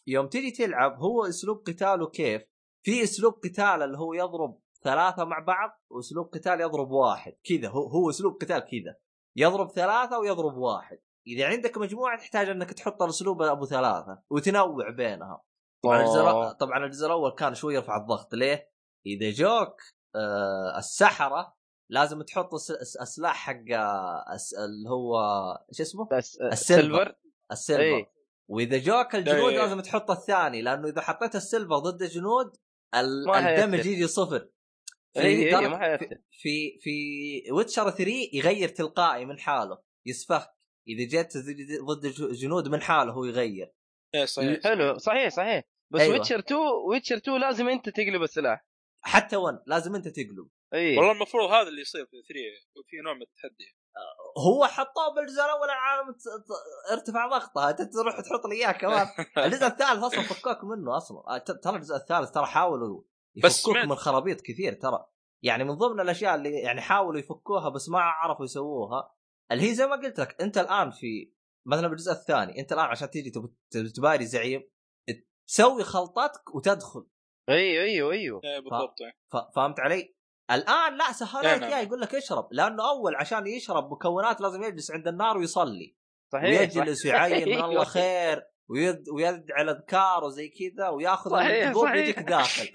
فيوم 0.06 0.28
تيجي 0.28 0.50
تلعب 0.50 0.98
هو 0.98 1.26
أسلوب 1.26 1.64
قتاله 1.66 2.10
كيف؟ 2.10 2.42
في 2.84 3.02
أسلوب 3.02 3.32
قتال 3.44 3.82
اللي 3.82 3.98
هو 3.98 4.12
يضرب 4.14 4.60
ثلاثة 4.84 5.24
مع 5.24 5.38
بعض 5.38 5.80
وأسلوب 5.90 6.26
قتال 6.26 6.60
يضرب 6.60 6.90
واحد 6.90 7.32
كذا 7.44 7.68
هو 7.68 7.86
هو 7.86 8.10
أسلوب 8.10 8.34
قتال 8.34 8.58
كذا 8.58 8.96
يضرب 9.36 9.70
ثلاثة 9.70 10.18
ويضرب 10.18 10.56
واحد 10.56 10.98
إذا 11.26 11.46
عندك 11.46 11.78
مجموعة 11.78 12.18
تحتاج 12.18 12.48
إنك 12.48 12.72
تحط 12.72 13.02
الأسلوب 13.02 13.42
أبو 13.42 13.66
ثلاثة 13.66 14.22
وتنوع 14.30 14.90
بينها 14.90 15.42
طبعا 15.84 16.00
الجزء 16.00 16.52
طبعا 16.52 16.84
الجزء 16.84 17.06
الأول 17.06 17.30
كان 17.30 17.54
شوي 17.54 17.74
يرفع 17.74 17.96
الضغط 17.96 18.34
ليه؟ 18.34 18.70
إذا 19.06 19.30
جوك 19.30 19.80
آه 20.14 20.78
السحرة 20.78 21.56
لازم 21.91 22.22
تحط 22.22 22.55
الس- 22.55 22.70
الس- 22.70 22.97
السلاح 22.97 23.37
حق 23.37 23.53
اللي 24.64 24.91
هو 24.91 25.18
شو 25.72 25.82
اسمه؟ 25.82 26.09
السيلفر. 26.53 27.14
السيلفر 27.53 27.82
إيه. 27.82 28.11
وإذا 28.49 28.78
جوك 28.78 29.14
الجنود 29.14 29.53
إيه. 29.53 29.59
لازم 29.59 29.80
تحط 29.80 30.11
الثاني 30.11 30.62
لأنه 30.62 30.89
إذا 30.89 31.01
حطيت 31.01 31.37
ال 31.36 31.42
silver 31.42 31.78
ضد 31.78 32.03
الجنود. 32.03 32.57
ال 32.94 33.08
damage 33.08 33.86
يجي 33.87 34.07
صفر 34.07 34.49
في 35.14 35.20
أي 35.20 35.26
أي 35.26 35.52
درجة- 35.53 35.68
ما 35.70 35.97
في 36.30 36.78
في 36.80 36.91
Witcher 37.52 37.90
3 37.91 38.30
يغير 38.32 38.68
تلقائي 38.68 39.24
من 39.24 39.39
حاله 39.39 39.78
يسفك 40.07 40.47
إذا 40.89 41.05
جيت 41.09 41.32
ضد 41.85 42.07
جنود 42.35 42.68
من 42.68 42.80
حاله 42.82 43.12
هو 43.12 43.24
يغير 43.24 43.72
إيه 44.14 44.24
صحيح 44.24 44.61
حلو 44.64 44.99
صحيح 44.99 45.28
صحيح 45.28 45.64
بس 45.91 46.01
أيوة. 46.01 46.12
Witcher 46.14 46.38
2 46.39 46.61
Witcher 46.90 47.16
2 47.16 47.41
لازم 47.41 47.68
أنت 47.68 47.89
تقلب 47.89 48.22
السلاح 48.22 48.66
حتى 49.01 49.37
one 49.36 49.59
لازم 49.66 49.95
أنت 49.95 50.09
تقلب 50.09 50.49
إي 50.74 50.96
والله 50.96 51.12
المفروض 51.12 51.50
هذا 51.50 51.68
اللي 51.68 51.80
يصير 51.80 52.06
في 52.06 52.10
3 52.28 52.84
في 52.90 52.96
نوع 53.04 53.14
من 53.14 53.22
التحدي. 53.22 53.76
هو 54.38 54.66
حطوه 54.66 55.14
بالجزء 55.14 55.42
الأول 55.44 55.64
العالم 55.64 56.14
ارتفع 56.92 57.26
ضغطها 57.26 57.70
انت 57.70 57.82
تروح 57.82 58.20
تحط 58.20 58.46
لي 58.46 58.54
إياه 58.54 58.72
كمان. 58.72 59.06
الجزء 59.46 59.66
الثالث 59.66 60.02
أصلا 60.02 60.22
فكوك 60.22 60.64
منه 60.64 60.96
أصلا. 60.96 61.18
آه، 61.28 61.38
ترى 61.38 61.76
الجزء 61.76 61.96
الثالث 61.96 62.30
ترى 62.30 62.46
حاولوا 62.46 63.02
يفكوك 63.36 63.76
من 63.76 63.94
خرابيط 63.94 64.40
كثير 64.40 64.72
ترى. 64.72 65.06
يعني 65.42 65.64
من 65.64 65.74
ضمن 65.74 66.00
الأشياء 66.00 66.34
اللي 66.34 66.50
يعني 66.50 66.80
حاولوا 66.80 67.20
يفكوها 67.20 67.68
بس 67.68 67.88
ما 67.88 68.00
عرفوا 68.00 68.44
يسووها 68.44 69.14
اللي 69.52 69.70
هي 69.70 69.74
زي 69.74 69.86
ما 69.86 69.96
قلت 69.96 70.20
لك 70.20 70.42
أنت 70.42 70.58
الآن 70.58 70.90
في 70.90 71.32
مثلا 71.66 71.88
بالجزء 71.88 72.12
الثاني 72.12 72.60
أنت 72.60 72.72
الآن 72.72 72.84
عشان 72.84 73.10
تيجي 73.10 73.32
تباري 73.96 74.26
زعيم 74.26 74.70
تسوي 75.48 75.84
خلطتك 75.84 76.54
وتدخل. 76.54 77.06
أيوه 77.48 77.84
أيوه 77.84 78.12
أيوه 78.12 78.40
بالضبط 78.40 79.00
إيه. 79.00 79.12
ف- 79.32 79.54
فهمت 79.56 79.80
علي؟ 79.80 80.14
الآن 80.51 80.97
لا 80.97 81.05
إيه 81.05 81.55
لك 81.55 81.61
نعم. 81.61 81.72
اياه 81.72 81.80
يقول 81.80 82.01
لك 82.01 82.14
اشرب 82.14 82.49
لأنه 82.53 82.88
أول 82.88 83.16
عشان 83.16 83.47
يشرب 83.47 83.92
مكونات 83.92 84.40
لازم 84.40 84.62
يجلس 84.62 84.90
عند 84.90 85.09
النار 85.09 85.38
ويصلي. 85.38 85.97
صحيح 86.32 86.61
ويجلس. 86.61 87.07
ويعين 87.07 87.49
من 87.49 87.64
الله. 87.64 87.84
خير 87.95 88.42
ويد 88.70 89.09
ويدعي 89.09 89.62
الأذكار 89.62 90.24
وزي 90.24 90.49
كذا 90.49 90.88
وياخذ 90.88 91.30
صحيح،. 91.30 91.76
ويجيك 91.76 92.18
داخل. 92.18 92.70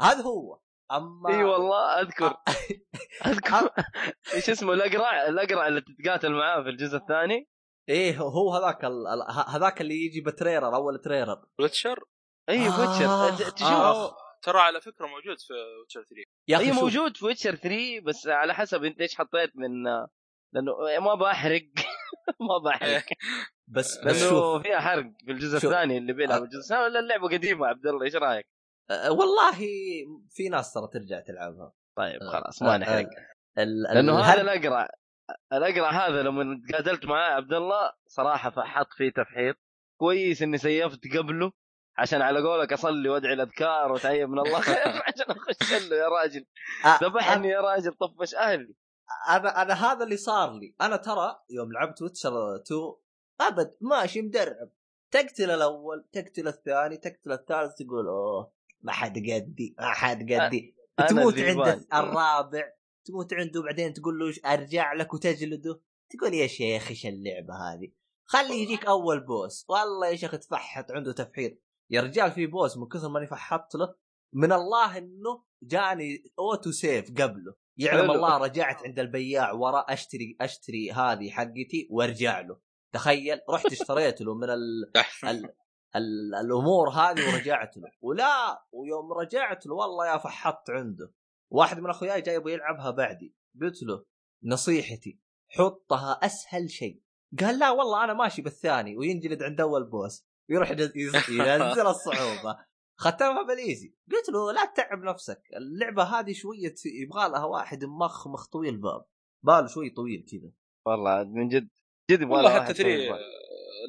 هذا 0.00 0.22
هو. 0.22 0.60
أما 0.92 1.28
إي 1.28 1.44
والله 1.44 2.00
أذكر. 2.00 2.36
أذكر. 3.26 3.70
إيش 4.34 4.50
اسمه 4.50 4.72
الأقرع 4.72 5.28
الأقرع 5.28 5.66
اللي 5.66 5.80
تتقاتل 5.80 6.32
معاه 6.32 6.62
في 6.62 6.68
الجزء 6.68 6.96
الثاني؟ 6.96 7.48
إيه 7.88 8.18
هو 8.18 8.54
هذاك 8.54 8.84
هذاك 9.48 9.80
اللي 9.80 9.94
يجي 9.94 10.20
بتريرر 10.20 10.74
أول 10.74 10.98
تريرر. 10.98 11.44
ويتشر؟ 11.60 12.04
إي 12.48 12.68
ويتشر. 12.68 13.50
تشوف. 13.50 13.68
آخ. 13.68 14.23
ترى 14.44 14.58
على 14.60 14.80
فكرة 14.80 15.06
موجود 15.06 15.40
في 15.40 15.52
Witcher 15.80 16.02
3 16.02 16.22
يا 16.48 16.56
أخي 16.56 16.66
شوف، 16.66 16.82
موجود 16.82 17.16
في 17.16 17.24
ويتشر 17.24 17.54
3 17.54 18.00
بس 18.00 18.26
على 18.26 18.54
حسب 18.54 18.84
انت 18.84 19.00
إيش 19.00 19.14
حطيت 19.14 19.56
من 19.56 19.84
لأنه 20.54 21.00
ما 21.00 21.14
بحرق 21.14 21.66
ما 22.48 22.58
بحرق 22.64 23.04
بس 23.74 23.98
بس 23.98 24.22
لأنه 24.22 24.30
شوف. 24.30 24.62
فيها 24.62 24.80
حرق 24.80 25.12
في 25.24 25.32
الجزء. 25.32 25.56
الثاني 25.56 25.98
اللي 25.98 26.12
بيلعب. 26.12 26.42
الجزء 26.42 26.58
الثاني 26.58 26.82
ولا 26.82 27.00
اللعبة 27.00 27.28
قديمة؟ 27.28 27.66
عبد 27.66 27.86
الله 27.86 28.04
إيش 28.04 28.16
رأيك؟ 28.16 28.46
أه، 28.90 29.12
والله 29.12 29.52
في 30.30 30.48
ناس 30.48 30.72
ترى 30.72 30.88
ترجع 30.92 31.20
تلعبها. 31.20 31.72
طيب 31.98 32.20
خلاص 32.32 32.62
ما 32.62 32.76
نحرق. 32.76 33.08
لأنه 33.56 34.20
هذا 34.20 34.40
الأقرع 34.40 34.88
الأقرع 35.52 35.90
هذا 35.90 36.22
لما 36.22 36.60
تقاتلت 36.68 37.04
معاه 37.04 37.30
عبد 37.30 37.52
الله 37.52 37.92
صراحة 38.06 38.50
فحط 38.50 38.92
فيه 38.92 39.10
تفحيط 39.10 39.56
كويس 40.00 40.42
إني 40.42 40.58
سيفت 40.58 41.16
قبله. 41.16 41.52
عشان 41.98 42.22
على 42.22 42.40
قولك 42.40 42.72
أصلي 42.72 43.08
وأدعي 43.08 43.32
الأذكار 43.32 43.92
وتعيب 43.92 44.28
من 44.28 44.38
الله. 44.38 44.60
خير 44.60 44.76
عشان 45.08 45.26
أخش 45.30 45.72
له 45.72 45.96
يا 45.96 46.08
راجل. 46.08 46.46
أه، 46.84 46.98
ذبحني 47.02 47.48
يا 47.48 47.60
راجل 47.60 47.92
طفش 47.92 48.34
أهلي. 48.34 48.74
أنا 49.28 49.62
أنا 49.62 49.74
هذا 49.74 50.04
اللي 50.04 50.16
صار 50.16 50.52
لي. 50.52 50.74
أنا 50.80 50.96
ترى 50.96 51.40
يوم 51.50 51.72
لعبت 51.72 52.02
ويتشر 52.02 52.56
2 52.56 52.80
أبد 53.40 53.76
ماشي 53.80 54.22
مدرب. 54.22 54.70
تقتل 55.10 55.50
الأول 55.50 56.04
تقتل 56.12 56.48
الثاني 56.48 56.96
تقتل 56.96 57.32
الثالث 57.32 57.74
تقول 57.74 58.06
أوه 58.08 58.52
ما 58.82 58.92
حد 58.92 59.18
قدي 59.18 59.74
ما 59.78 59.92
حد 59.92 60.32
قدي. 60.32 60.74
تموت. 61.08 61.38
عند 61.38 61.86
الرابع 61.94 62.72
تموت 63.04 63.34
عنده 63.34 63.62
بعدين 63.62 63.92
تقول 63.94 64.18
له 64.18 64.52
أرجع 64.52 64.92
لك 64.92 65.14
وتجلده؟ 65.14 65.80
تقول 66.10 66.34
يا 66.34 66.46
شيخ 66.46 66.88
إيش 66.88 67.06
اللعبة 67.06 67.54
هذه؟ 67.54 67.92
خلي 68.24 68.62
يجيك 68.62 68.86
أول 68.86 69.20
بوس 69.20 69.64
والله 69.68 70.08
يا 70.08 70.16
شيخ 70.16 70.30
تفحط 70.38 70.90
عنده 70.90 71.12
تفحيط. 71.12 71.52
يا 71.94 72.00
رجال 72.00 72.32
في 72.32 72.46
boss 72.46 72.76
من 72.76 72.88
كثر 72.88 73.08
ماني 73.08 73.26
فحطت 73.26 73.74
له 73.74 73.94
من 74.34 74.52
الله 74.52 74.98
إنه 74.98 75.44
جاني 75.62 76.24
auto 76.38 76.70
save 76.70 77.10
قبله. 77.10 77.54
يعلم 77.76 78.02
حلو. 78.02 78.14
الله 78.14 78.38
رجعت 78.38 78.82
عند 78.84 78.98
البياع 78.98 79.52
ورا 79.52 79.78
أشتري 79.78 80.36
أشتري 80.40 80.92
هذه 80.92 81.30
حقتي 81.30 81.88
وارجع 81.90 82.40
له. 82.40 82.60
تخيل 82.92 83.40
رحت 83.50 83.66
اشتريت 83.66 84.20
له 84.20 84.34
من 84.34 84.50
ال... 84.50 84.90
ال... 85.30 85.44
ال... 85.96 86.34
الأمور 86.34 86.90
هذه 86.90 87.34
ورجعت 87.34 87.76
له. 87.76 87.90
ولا 88.00 88.64
ويوم 88.72 89.12
رجعت 89.12 89.66
له 89.66 89.74
والله 89.74 90.06
يا 90.06 90.18
فحطت 90.18 90.70
عنده. 90.70 91.12
واحد 91.50 91.78
من 91.78 91.90
أخوياي 91.90 92.20
جاي 92.20 92.34
يبغى 92.34 92.52
يلعبها 92.52 92.90
بعدي. 92.90 93.34
قلت 93.62 93.82
له 93.82 94.04
نصيحتي 94.44 95.20
حطها 95.48 96.12
أسهل 96.12 96.70
شيء. 96.70 97.02
قال 97.40 97.58
لا 97.58 97.70
والله 97.70 98.04
أنا 98.04 98.14
ماشي 98.14 98.42
بالثاني 98.42 98.96
وينجلد 98.96 99.42
عند 99.42 99.60
أول 99.60 99.90
boss. 99.90 100.26
ويروح 100.50 100.70
ينزل 101.28 101.86
الصعوبة. 101.86 102.56
ختمها 102.96 103.42
بال 103.42 103.57
easy. 103.57 103.94
قلت 104.12 104.28
له 104.28 104.52
لا 104.52 104.64
تتعب 104.64 104.98
نفسك. 104.98 105.42
اللعبة 105.56 106.02
هذه 106.02 106.32
شوية 106.32 106.74
يبغى 106.84 107.28
لها 107.28 107.44
واحد 107.44 107.84
مخ 107.84 108.28
مخ 108.28 108.46
طويل 108.46 108.76
باب. 108.76 109.04
باله 109.42 109.66
شوي 109.66 109.90
طويل 109.90 110.26
كذا. 110.32 110.50
والله 110.86 111.24
من 111.24 111.48
جد 111.48 111.68
جد 112.10 112.22
يبغى 112.22 112.48
حتى 112.48 112.54
واحد 112.58 112.72
3 112.74 112.82
طويل 112.82 113.12
بال. 113.12 113.20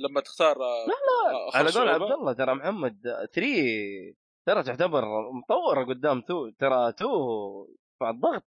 لما 0.09 0.21
تختار 0.21 0.57
لا 0.57 0.87
لا. 0.87 1.57
على 1.57 1.71
قول 1.71 1.89
عبد 1.89 2.11
الله 2.11 2.33
ترى 2.33 2.53
محمد 2.53 3.01
3 3.33 4.15
ترى 4.47 4.63
تعتبر 4.63 5.05
مطورة 5.31 5.85
قدام 5.85 6.21
two 6.21 6.49
ترى 6.49 6.91
two 6.91 7.07
مع 8.01 8.09
الضغط. 8.09 8.43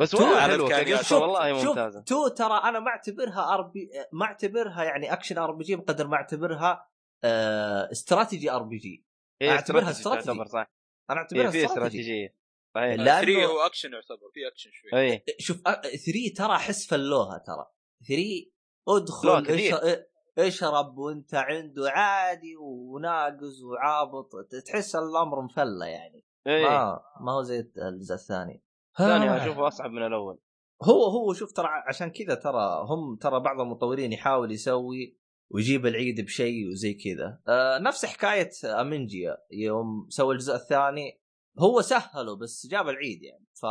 بس 0.00 0.10
two 0.10 0.18
والله 0.18 0.36
على 0.36 0.52
حلوة. 0.52 0.68
كقصه 0.68 1.18
والله 1.18 1.62
شوف 1.62 1.68
ممتازة. 1.68 2.00
two 2.00 2.28
ترى 2.28 2.60
أنا 2.64 2.80
ما 2.80 2.88
أعتبرها 2.88 3.54
RP 3.54 3.90
ما 4.12 4.24
أعتبرها 4.24 4.84
يعني 4.84 5.12
action 5.12 5.38
RPG 5.38 5.76
بقدر 5.76 6.06
ما 6.06 6.16
أعتبرها 6.16 6.72
آه 6.72 6.89
strategy 7.24 8.50
RPG. 8.50 9.06
إيه، 9.42 9.50
أعتبرها 9.50 9.90
استراتيجي. 9.90 10.26
تعتبر 10.26 10.46
صح. 10.46 10.72
أنا 11.10 11.18
إيه 11.18 11.22
اعتبرها 11.24 11.50
في 11.50 11.64
استراتيجي. 11.64 11.66
استراتيجية. 11.66 12.36
صحيح. 12.74 12.94
لا. 12.94 13.20
3 13.20 13.26
لأنه- 13.26 13.50
هو 13.50 13.58
اكشن 13.66 13.92
يعتبر 13.92 14.30
في 14.34 14.48
اكشن 14.52 14.70
شوي. 14.72 15.00
اي 15.00 15.24
شوف 15.38 15.60
3 15.62 16.34
ترى 16.36 16.58
حس 16.58 16.86
فلّوها 16.86 17.38
ترى. 17.38 17.66
3 18.08 18.50
لا، 18.88 18.96
ادخل 18.96 19.46
كثير. 19.46 19.76
اش- 19.76 19.98
اشرب 20.38 20.98
وانت 20.98 21.34
عنده 21.34 21.90
عادي 21.90 22.56
وناقص 22.56 23.62
وعابط. 23.62 24.30
تحس 24.66 24.96
الأمر 24.96 25.42
مفلة 25.42 25.86
يعني. 25.86 26.24
اي 26.46 26.62
ما 26.62 27.00
ما 27.20 27.32
هو 27.32 27.42
زي 27.42 27.70
الجزء 27.78 28.14
الثاني. 28.14 28.62
الثاني 29.00 29.30
آه. 29.30 29.44
أشوفه 29.44 29.68
أصعب 29.68 29.90
من 29.90 30.06
الأول. 30.06 30.38
هو 30.82 31.04
هو 31.04 31.32
شوف 31.32 31.52
ترى 31.52 31.66
عشان 31.88 32.10
كذا 32.10 32.34
ترى 32.34 32.84
هم 32.84 33.16
ترى 33.16 33.40
بعض 33.40 33.60
المطورين 33.60 34.12
يحاول 34.12 34.52
يسوي 34.52 35.19
ويجيب 35.50 35.86
العيد 35.86 36.20
بشيء 36.20 36.68
وزي 36.70 36.94
كذا. 36.94 37.40
آه 37.48 37.78
نفس 37.78 38.04
حكاية 38.04 38.50
Amnesia 38.64 39.36
يوم 39.52 40.06
سوى 40.08 40.34
الجزء 40.34 40.54
الثاني. 40.54 41.20
هو 41.58 41.80
سهله 41.80 42.36
بس 42.36 42.66
جاب 42.66 42.88
العيد 42.88 43.22
يعني. 43.22 43.46
ف 43.54 43.62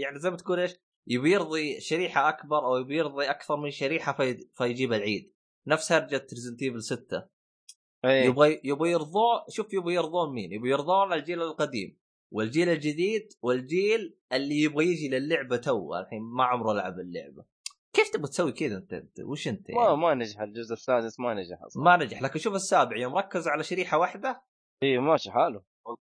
يعني 0.00 0.18
زي 0.18 0.30
ما 0.30 0.36
تقول 0.36 0.60
إيش 0.60 0.76
يبي 1.06 1.32
يرضي 1.32 1.80
شريحة 1.80 2.28
أكبر 2.28 2.66
أو 2.66 2.76
يبي 2.76 2.96
يرضي 2.96 3.30
أكثر 3.30 3.56
من 3.56 3.70
شريحة 3.70 4.12
في... 4.12 4.48
فيجيب 4.54 4.92
العيد. 4.92 5.32
نفس 5.66 5.92
هرجة 5.92 6.26
Resident 6.32 6.62
Evil 6.62 6.82
6 6.82 7.28
اي 8.04 8.26
يبغى 8.26 8.60
يبغى 8.64 8.90
يرضون 8.90 9.40
شوف 9.48 9.74
يبغى 9.74 9.94
يرضون 9.94 10.34
مين؟ 10.34 10.52
يبغى 10.52 10.70
يرضون 10.70 11.12
الجيل 11.12 11.42
القديم. 11.42 11.98
والجيل 12.32 12.68
الجديد 12.68 13.32
والجيل 13.42 14.18
اللي 14.32 14.60
يبغى 14.60 14.86
يجي 14.86 15.08
للعبة 15.08 15.56
تو 15.56 15.94
الحين 15.94 16.22
ما 16.22 16.44
عمره 16.44 16.72
لعب 16.72 16.98
اللعبة. 16.98 17.44
كيف 17.92 18.08
تبغى 18.08 18.28
تسوي 18.28 18.52
كذا 18.52 18.76
انت, 18.76 19.02
وش 19.20 19.48
انت 19.48 19.70
ما 19.70 19.82
يعني؟ 19.84 19.96
ما 19.96 20.14
نجح 20.14 20.40
الجزء 20.40 20.72
السادس 20.72 21.20
ما 21.20 21.34
نجح 21.34 21.62
أصلا. 21.62 21.82
ما 21.82 21.96
نجح 21.96 22.22
لكن 22.22 22.38
شوف 22.38 22.54
السابع 22.54 22.96
يوم 22.96 23.16
ركز 23.16 23.48
على 23.48 23.62
شريحة 23.64 23.98
واحدة؟ 23.98 24.42
إي 24.82 24.98
ماشي 24.98 25.30
حاله. 25.30 25.62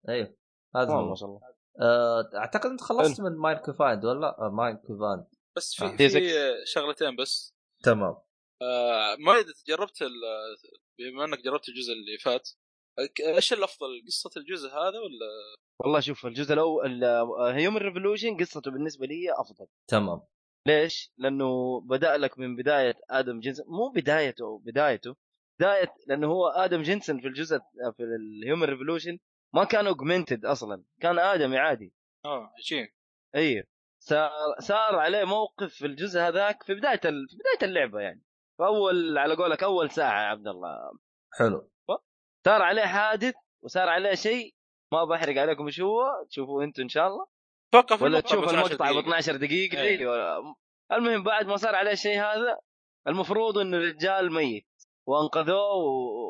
أيوه 0.09 0.35
هذا 0.75 0.87
ما 0.87 0.93
هو. 0.99 1.09
ما 1.09 1.15
شاء 1.15 1.29
الله. 1.29 1.41
آه، 1.81 2.29
أعتقد 2.35 2.69
أنت 2.69 2.81
خلصت 2.81 3.21
من 3.21 3.37
Mankind 3.37 4.05
ولا؟ 4.05 4.39
آه، 4.45 4.49
Mankind 4.49 5.27
بس 5.57 5.81
آه. 5.81 5.87
في 5.87 5.97
في 5.97 6.09
في. 6.09 6.29
شغلتين 6.65 7.15
بس. 7.15 7.55
تمام. 7.83 8.15
آه، 8.61 9.15
ما 9.19 9.31
إذا 9.33 9.53
جربت 9.67 10.01
ال- 10.01 10.57
بما 10.99 11.25
إنك 11.25 11.39
جربت 11.43 11.69
الجزء 11.69 11.93
اللي 11.93 12.17
فات 12.23 12.49
ك- 13.15 13.21
إيش 13.21 13.53
الأفضل 13.53 13.87
قصة 14.07 14.29
الجزء 14.37 14.69
هذا 14.69 14.99
ولا؟ 14.99 15.55
والله 15.81 15.99
شوف 15.99 16.25
الجزء 16.25 16.53
الأول 16.53 17.03
Human 17.53 17.77
Revolution 17.77 18.37
قصته 18.37 18.71
بالنسبة 18.71 19.05
لي 19.05 19.33
أفضل. 19.41 19.67
تمام. 19.87 20.21
ليش؟ 20.67 21.11
لأنه 21.17 21.81
بدأ 21.81 22.17
لك 22.17 22.39
من 22.39 22.55
بداية 22.55 22.95
آدم 23.09 23.39
جنسن 23.39 23.63
مو 23.67 23.89
بدايته 23.89 24.59
بدايته. 24.65 25.15
بداية 25.59 25.93
لأنه 26.07 26.27
هو 26.27 26.47
آدم 26.47 26.81
جنسن 26.81 27.19
في 27.19 27.27
الجزء 27.27 27.59
في 27.97 28.03
ال 28.03 28.13
Human 28.13 28.63
Revolution 28.63 29.19
ما 29.53 29.63
كان 29.63 29.87
augmented 29.87 30.45
أصلا 30.45 30.83
كان 31.01 31.19
ادمي 31.19 31.57
عادي 31.57 31.93
آه 32.25 32.53
عجيب 32.57 32.87
إي. 33.35 33.63
صار 33.99 34.31
صار 34.59 34.95
عليه 34.95 35.23
موقف 35.23 35.73
في 35.73 35.85
الجزء 35.85 36.19
هذاك 36.19 36.63
في 36.63 36.73
بداية 36.73 37.01
ال... 37.05 37.27
في 37.29 37.35
بداية 37.37 37.69
اللعبة 37.69 37.99
يعني. 37.99 38.21
في 38.57 38.63
أول 38.63 39.17
على 39.17 39.35
قولك 39.35 39.63
أول 39.63 39.91
ساعة 39.91 40.21
يا 40.21 40.27
عبد 40.27 40.47
الله. 40.47 40.91
حلو. 41.33 41.69
صار 42.45 42.61
عليه 42.61 42.85
حادث 42.85 43.33
وصار 43.61 43.89
عليه 43.89 44.15
شيء 44.15 44.55
ما 44.91 45.05
بحرق 45.05 45.41
عليكم 45.41 45.65
إيش 45.65 45.81
هو 45.81 46.25
تشوفوه 46.29 46.63
أنتم 46.63 46.83
إن 46.83 46.89
شاء 46.89 47.07
الله. 47.07 47.27
توقف 47.71 48.01
ولا 48.01 48.19
المقطع 48.19 48.29
تشوف 48.29 48.45
ب 48.45 48.47
12 48.47 48.65
المقطع 48.65 48.91
ب 48.91 48.93
دقيقة. 48.93 48.99
12 48.99 49.35
دقيقه. 49.35 49.81
أيوه 49.81 50.55
المهم 50.91 51.23
بعد 51.23 51.45
ما 51.45 51.57
صار 51.57 51.75
عليه 51.75 51.91
الشيء 51.91 52.19
هذا 52.19 52.57
المفروض 53.07 53.57
انه 53.57 53.77
الرجال 53.77 54.33
ميت 54.33 54.67
وأنقذوه 55.07 55.73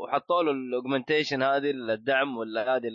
وحطوا 0.04 0.44
له 0.44 0.52
الاوجمنتيشن 0.52 1.44
هذه 1.44 1.72
الدعم 1.72 2.38
ولا 2.38 2.76
هذه 2.76 2.90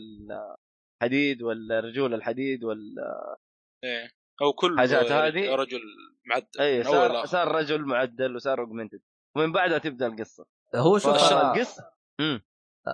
الحديد 1.03 1.43
ولا 1.43 1.81
رجول 1.81 2.15
الحديد 2.15 2.65
ولا 2.65 3.37
إيه 3.85 4.11
أو 4.43 4.53
كل 4.53 4.79
حاجات 4.79 5.13
هذه. 5.13 5.55
رجل 5.55 5.81
معدل 6.27 6.61
اي 6.61 6.79
من 6.79 6.87
أول 6.87 6.95
صار. 6.95 7.25
صار 7.27 7.49
رجل 7.49 7.85
معدل 7.85 8.37
وصار 8.37 8.61
augmented 8.61 9.01
ومن 9.37 9.53
بعدها 9.53 9.79
تبدأ 9.79 10.07
القصة 10.07 10.47
هو 10.75 10.99
شوف 10.99 11.33
القصة 11.33 11.91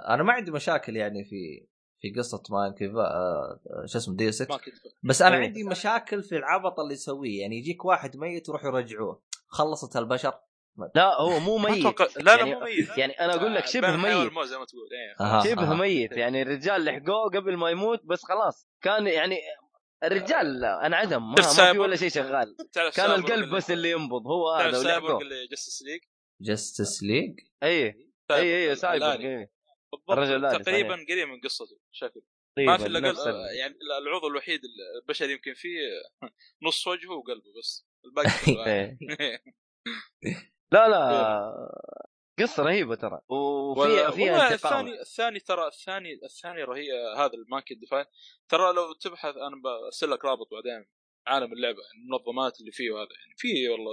أنا 0.08 0.22
ما 0.22 0.32
عندي 0.32 0.50
مشاكل 0.50 0.96
يعني 0.96 1.24
في 1.24 1.66
في 2.00 2.10
قصة 2.10 2.42
Mankind 2.50 3.00
آه، 3.00 3.60
شو 3.86 3.98
اسمه 3.98 4.14
ما 4.14 4.56
كنت 4.56 4.74
بس 5.02 5.22
أنا 5.22 5.36
إيه. 5.36 5.42
عندي 5.42 5.64
مشاكل 5.64 6.22
في 6.22 6.36
العبط 6.36 6.80
اللي 6.80 6.94
يسويه 6.94 7.40
يعني 7.40 7.56
يجيك 7.58 7.84
واحد 7.84 8.16
ميت 8.16 8.48
يروح 8.48 8.64
يرجعوه. 8.64 9.22
خلصت 9.48 9.96
البشر. 9.96 10.34
لا 10.94 11.20
هو 11.20 11.38
مو 11.40 11.58
ميت. 11.58 11.86
أتوقع 11.86 12.06
لا 12.16 12.22
لا 12.22 12.36
يعني- 12.36 12.54
مو 12.54 12.60
ميت. 12.60 12.98
يعني 12.98 13.12
أنا 13.12 13.34
أقول 13.34 13.54
لك 13.54 13.66
شبه 13.66 13.94
الحياة 13.94 14.14
ميت. 14.14 14.26
والموت 14.26 14.46
زي 14.46 14.58
ما 14.58 14.64
تقول. 14.64 14.88
أها 15.20 15.44
شبه 15.44 15.62
أها. 15.62 15.74
ميت. 15.74 16.12
يعني 16.12 16.42
الرجال 16.42 16.84
لحقوه 16.84 17.30
قبل 17.30 17.56
ما 17.56 17.70
يموت 17.70 18.00
بس 18.04 18.24
خلاص. 18.24 18.68
كان 18.82 19.06
يعني 19.06 19.36
الرجال 20.04 20.64
انعدم 20.64 21.22
ما, 21.22 21.34
ما 21.58 21.72
في؟ 21.72 21.78
ولا 21.78 21.96
شيء 21.96 22.08
شغال. 22.08 22.56
كان 22.94 23.10
القلب 23.10 23.54
بس 23.54 23.70
اللي 23.70 23.90
ينبض. 23.90 24.26
هو 24.26 24.58
تعرف 24.58 24.74
هذا 24.74 24.98
اللي 24.98 25.46
جاستس 25.50 25.82
ليج 25.82 26.00
جاستس 26.40 27.02
ليج 27.02 27.40
اي 27.62 27.94
اي 28.30 28.70
اي 28.70 28.76
سايبر. 28.76 29.46
الرجل 30.10 30.62
تقريبا 30.62 30.96
صحيح. 30.96 31.08
قريب 31.08 31.28
من 31.28 31.40
قصته 31.40 31.78
شكل 31.92 32.22
طيب 32.56 32.66
ما 32.66 32.76
في 32.76 32.86
إلا 32.86 33.08
قلب 33.08 33.18
يعني 33.58 33.74
العضو 34.06 34.28
الوحيد 34.28 34.60
البشري 35.02 35.32
يمكن 35.32 35.54
فيه 35.54 35.78
نص 36.66 36.86
وجهه 36.86 37.10
وقلبه 37.10 37.52
بس. 37.58 37.86
الباقي. 38.04 38.28
عادي. 38.66 38.98
لا 40.72 40.88
لا. 40.88 41.40
قصة 42.38 42.62
رهيبة 42.62 42.94
ترى. 42.94 43.20
وفيها 43.28 44.10
فيها 44.10 44.54
الثاني 44.54 45.00
الثاني 45.00 45.40
ترى 45.40 45.66
الثاني 45.66 46.20
الثاني 46.24 46.62
رهي 46.62 46.92
هذا 47.16 47.32
الـ 47.34 47.39
Mankind 47.39 47.74
Divided 47.74 48.04
ترى 48.48 48.72
لو 48.72 48.92
تبحث 48.92 49.36
أنا 49.36 49.62
برسل 49.64 50.10
لك 50.10 50.24
رابط 50.24 50.48
بعدين 50.50 50.86
عالم 51.26 51.52
اللعبة 51.52 51.78
يعني 51.82 52.04
المنظمات 52.04 52.60
اللي 52.60 52.72
فيه 52.72 52.90
وهذا. 52.90 53.08
يعني 53.20 53.34
في 53.36 53.68
والله. 53.68 53.92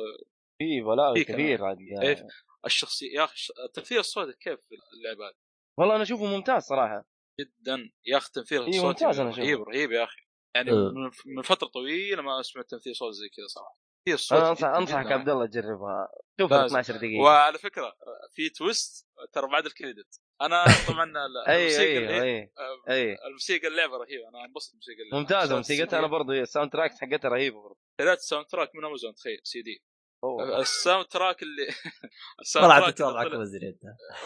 في 0.57 0.81
بلاوي 0.81 1.19
في 1.19 1.25
كمان. 1.25 1.39
كثير 1.39 1.65
عاد 1.65 1.77
إيه. 2.03 2.27
الشخصيه 2.65 3.15
يا 3.15 3.23
أخي 3.23 3.35
التمثيل 3.65 3.99
الصوتي 3.99 4.33
كيف 4.39 4.59
في 4.69 4.75
اللعبه 4.93 5.25
هذه 5.25 5.42
والله 5.79 5.95
أنا 5.95 6.03
أشوفه 6.03 6.25
ممتاز 6.25 6.63
صراحة. 6.63 7.05
جدا 7.41 7.89
يا 8.05 8.17
أخي 8.17 8.31
تمثيل 8.33 8.61
إيه، 8.61 8.85
ممتاز 8.85 9.19
أشوفه. 9.19 9.41
رهيب 9.41 9.61
رهيب 9.61 9.91
يا 9.91 10.03
أخي. 10.03 10.21
يعني 10.55 10.71
أه. 10.71 10.93
من 11.25 11.41
فترة 11.41 11.67
طويلة 11.67 12.21
ما 12.21 12.41
سمعت 12.41 12.65
تمثيل 12.69 12.95
صوت 12.95 13.13
زي 13.13 13.29
كذا 13.29 13.47
صراحة. 13.47 13.83
أنا 14.31 14.49
انصح 14.49 14.67
أنصحك 14.67 15.11
عبد 15.11 15.29
الله 15.29 15.45
تجربها. 15.45 16.07
شوف 16.41 16.51
لازم. 16.51 16.65
12 16.65 16.97
دقيقة. 16.97 17.21
وعلى 17.21 17.57
فكرة 17.57 17.93
في 18.33 18.49
twist 18.49 19.07
ترى 19.31 19.47
بعد 19.47 19.65
الـ 19.65 19.72
credit. 19.72 20.19
أنا 20.41 20.65
طبعا 20.87 21.03
الموسيقى 21.49 21.87
اي 21.87 21.97
اللي 21.97 22.21
اي 22.21 22.51
اي 22.89 23.17
الموسيقى 23.27 23.67
اللعبة 23.67 23.97
رهيبة. 23.97 24.29
أنا 24.29 24.45
أنبسط 24.45 24.71
الموسيقى 24.71 25.01
اللعبة. 25.01 25.19
ممتازه 25.19 25.55
موسيقتها 25.55 25.99
أنا 25.99 26.07
CD. 26.07 26.11
برضو 26.11 26.31
الـ 26.31 26.71
soundtrack 26.71 26.91
حقتها 26.91 27.29
رهيبة 27.29 27.61
برضو. 27.61 27.79
ثلاث 28.01 28.19
soundtrack 28.19 28.75
من 28.75 28.85
امازون 28.85 29.13
تخيل 29.15 29.39
سي 29.43 29.61
دي. 29.61 29.83
أوه. 30.23 30.59
الـ 30.59 31.05
soundtrack 31.05 31.43
اللي 31.43 31.67
الـ 32.41 32.46
sound 32.46 32.69
والله 32.71 32.89
تراك 32.89 33.01
عاد 33.01 33.01
اللي 33.01 33.13
معك 33.23 33.27
طلع- 33.31 33.39
وزير 33.39 33.61
انت. 33.63 33.81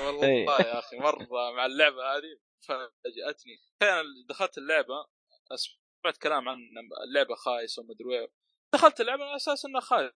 والله 0.06 0.28
إيه. 0.28 0.45
يا 0.45 0.80
أخي 0.80 0.98
مرة 0.98 1.28
مع 1.56 1.66
اللعبة 1.66 1.95
هذه 2.04 2.38
فاجأتني. 2.68 3.58
فعلا 3.80 4.04
دخلت 4.30 4.58
اللعبة 4.58 5.06
سمعت 5.56 6.18
كلام 6.18 6.50
عن 6.50 6.58
اللعبة 7.10 7.36
خايسه 7.36 7.82
ومدري 7.82 8.06
وين. 8.06 8.28
دخلت 8.74 9.02
اللعبة 9.02 9.24
على 9.24 9.36
أساس 9.36 9.66
انها 9.66 9.82
خايسه 9.82 10.14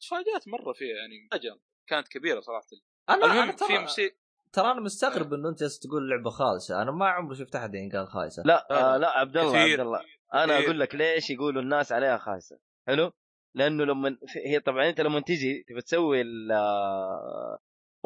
تفاجأت 0.00 0.48
مرة 0.48 0.72
فيها 0.72 0.96
يعني 0.96 1.26
مفاجأة. 1.26 1.60
كانت 1.88 2.08
كبيرة 2.08 2.40
صراحة. 2.40 2.66
أنا 3.08 3.24
المهم 3.24 3.38
أنا 3.42 3.52
في 3.52 3.58
ترى 3.66 3.78
موسيقى 3.78 4.16
ترى 4.52 4.70
أنا 4.70 4.80
مستغرب 4.80 5.34
إنه 5.34 5.48
أنت 5.48 5.60
جالس 5.60 5.78
تقول 5.78 6.10
لعبة 6.10 6.30
خالصه 6.30 6.82
أنا 6.82 6.90
ما 6.90 7.08
عمري 7.08 7.36
شفت 7.36 7.56
أحد 7.56 7.74
يعني 7.74 7.90
قال 7.92 8.06
خايسة. 8.08 8.42
لا 8.42 8.66
لا، 8.70 8.94
آه 8.94 8.96
لا 8.96 9.08
عبد 9.18 9.36
الله 9.36 9.50
كثير. 9.52 9.80
عبد 9.80 9.80
الله. 9.80 10.00
أنا. 10.34 10.58
أقول 10.58 10.80
لك 10.80 10.94
ليش 10.94 11.30
يقولوا 11.30 11.62
الناس 11.62 11.92
عليها 11.92 12.18
خايسة. 12.18 12.58
حلو؟ 12.86 13.12
لأنه 13.56 13.84
لما 13.84 14.18
هي 14.46 14.60
طبعا 14.60 14.88
أنت 14.88 15.00
لما 15.00 15.20
تيجي 15.20 15.64
تبي 15.68 15.80
تسوي 15.80 16.20
ال 16.20 16.52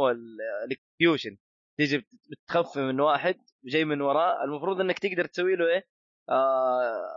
هو 0.01 0.11
الاكسكيوشن 0.67 1.37
تيجي 1.79 1.99
بت- 1.99 2.07
بتخفي 2.31 2.81
من 2.81 3.01
واحد 3.01 3.41
جاي 3.65 3.85
من 3.85 4.01
وراه 4.01 4.45
المفروض 4.45 4.81
إنك 4.81 4.99
تقدر 4.99 5.25
تسوي 5.25 5.57
له 5.57 5.67
إيه؟ 5.67 5.89
آه 6.31 7.11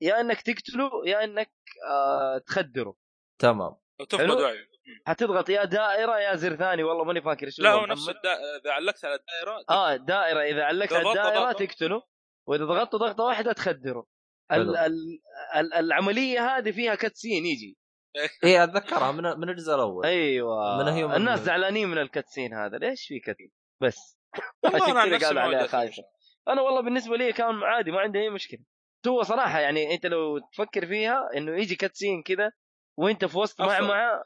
يا 0.00 0.20
إنك 0.20 0.40
تقتله 0.40 0.90
يا 1.06 1.24
إنك 1.24 1.52
آه 1.90 2.38
تخدره. 2.38 2.96
تمام. 3.38 3.76
وتفقد 4.00 4.20
حلو. 4.22 4.40
وعيه 4.40 4.72
حتضغط 5.06 5.48
يا 5.48 5.64
دائرة 5.64 6.18
يا 6.18 6.34
زر 6.34 6.56
ثاني 6.56 6.82
والله 6.82 7.04
ماني 7.04 7.22
فاكر 7.22 7.50
شو 7.50 7.62
لا 7.62 7.70
هو 7.72 7.86
نفس 7.86 8.02
محمد. 8.02 8.16
الدا... 8.16 8.34
إذا 8.62 8.72
علقت 8.72 9.04
على 9.04 9.14
الدائرة 9.14 9.64
آه 9.70 9.96
دائرة 9.96 10.40
إذا 10.40 10.64
علقت 10.64 10.92
على 10.92 11.08
الدائرة. 11.10 11.52
تقتله 11.52 12.02
وإذا 12.48 12.64
ضغطت 12.64 12.96
ضغطة 12.96 13.24
واحدة 13.24 13.52
تخدره. 13.52 14.06
ال 14.52 14.56
حلو. 14.56 14.74
ال 14.86 15.20
ال 15.56 15.74
العملية 15.74 16.56
هذه 16.56 16.70
فيها 16.70 16.94
cutscene 16.94 17.46
يجي. 17.46 17.76
إيه 18.44 18.64
أتذكرها 18.64 19.12
من 19.12 19.22
من 19.22 19.48
الجزء 19.48 19.74
الأول. 19.74 20.06
أيوه. 20.06 20.82
من 20.82 20.88
هي 20.88 21.06
من- 21.06 21.14
الناس 21.14 21.40
زعلانين 21.40 21.88
من 21.88 21.98
الـ 21.98 22.04
cutscene 22.04 22.54
هذا. 22.54 22.78
ليش 22.78 23.06
في 23.08 23.20
cutscene 23.20 23.50
بس. 23.80 24.18
والله 24.64 24.84
عشان 24.84 24.96
أنا 24.96 25.18
كذا 25.18 25.26
قالوا 25.28 25.42
عليها 25.42 25.66
خايسة. 25.66 26.02
أنا 26.48 26.60
والله 26.62 26.80
بالنسبة 26.82 27.16
لي 27.16 27.32
كان 27.32 27.62
عادي 27.62 27.90
ما 27.90 28.00
عندي 28.00 28.18
أي 28.20 28.30
مشكلة. 28.30 28.60
هو 29.06 29.22
صراحة 29.22 29.60
يعني 29.60 29.94
أنت 29.94 30.06
لو 30.06 30.38
تفكر 30.38 30.86
فيها 30.86 31.28
إنه 31.36 31.52
يجي 31.60 31.76
cutscene 31.76 32.22
كذا 32.22 32.52
وأنت 32.98 33.24
في 33.24 33.38
وسط. 33.38 33.60
معمعه 33.60 34.22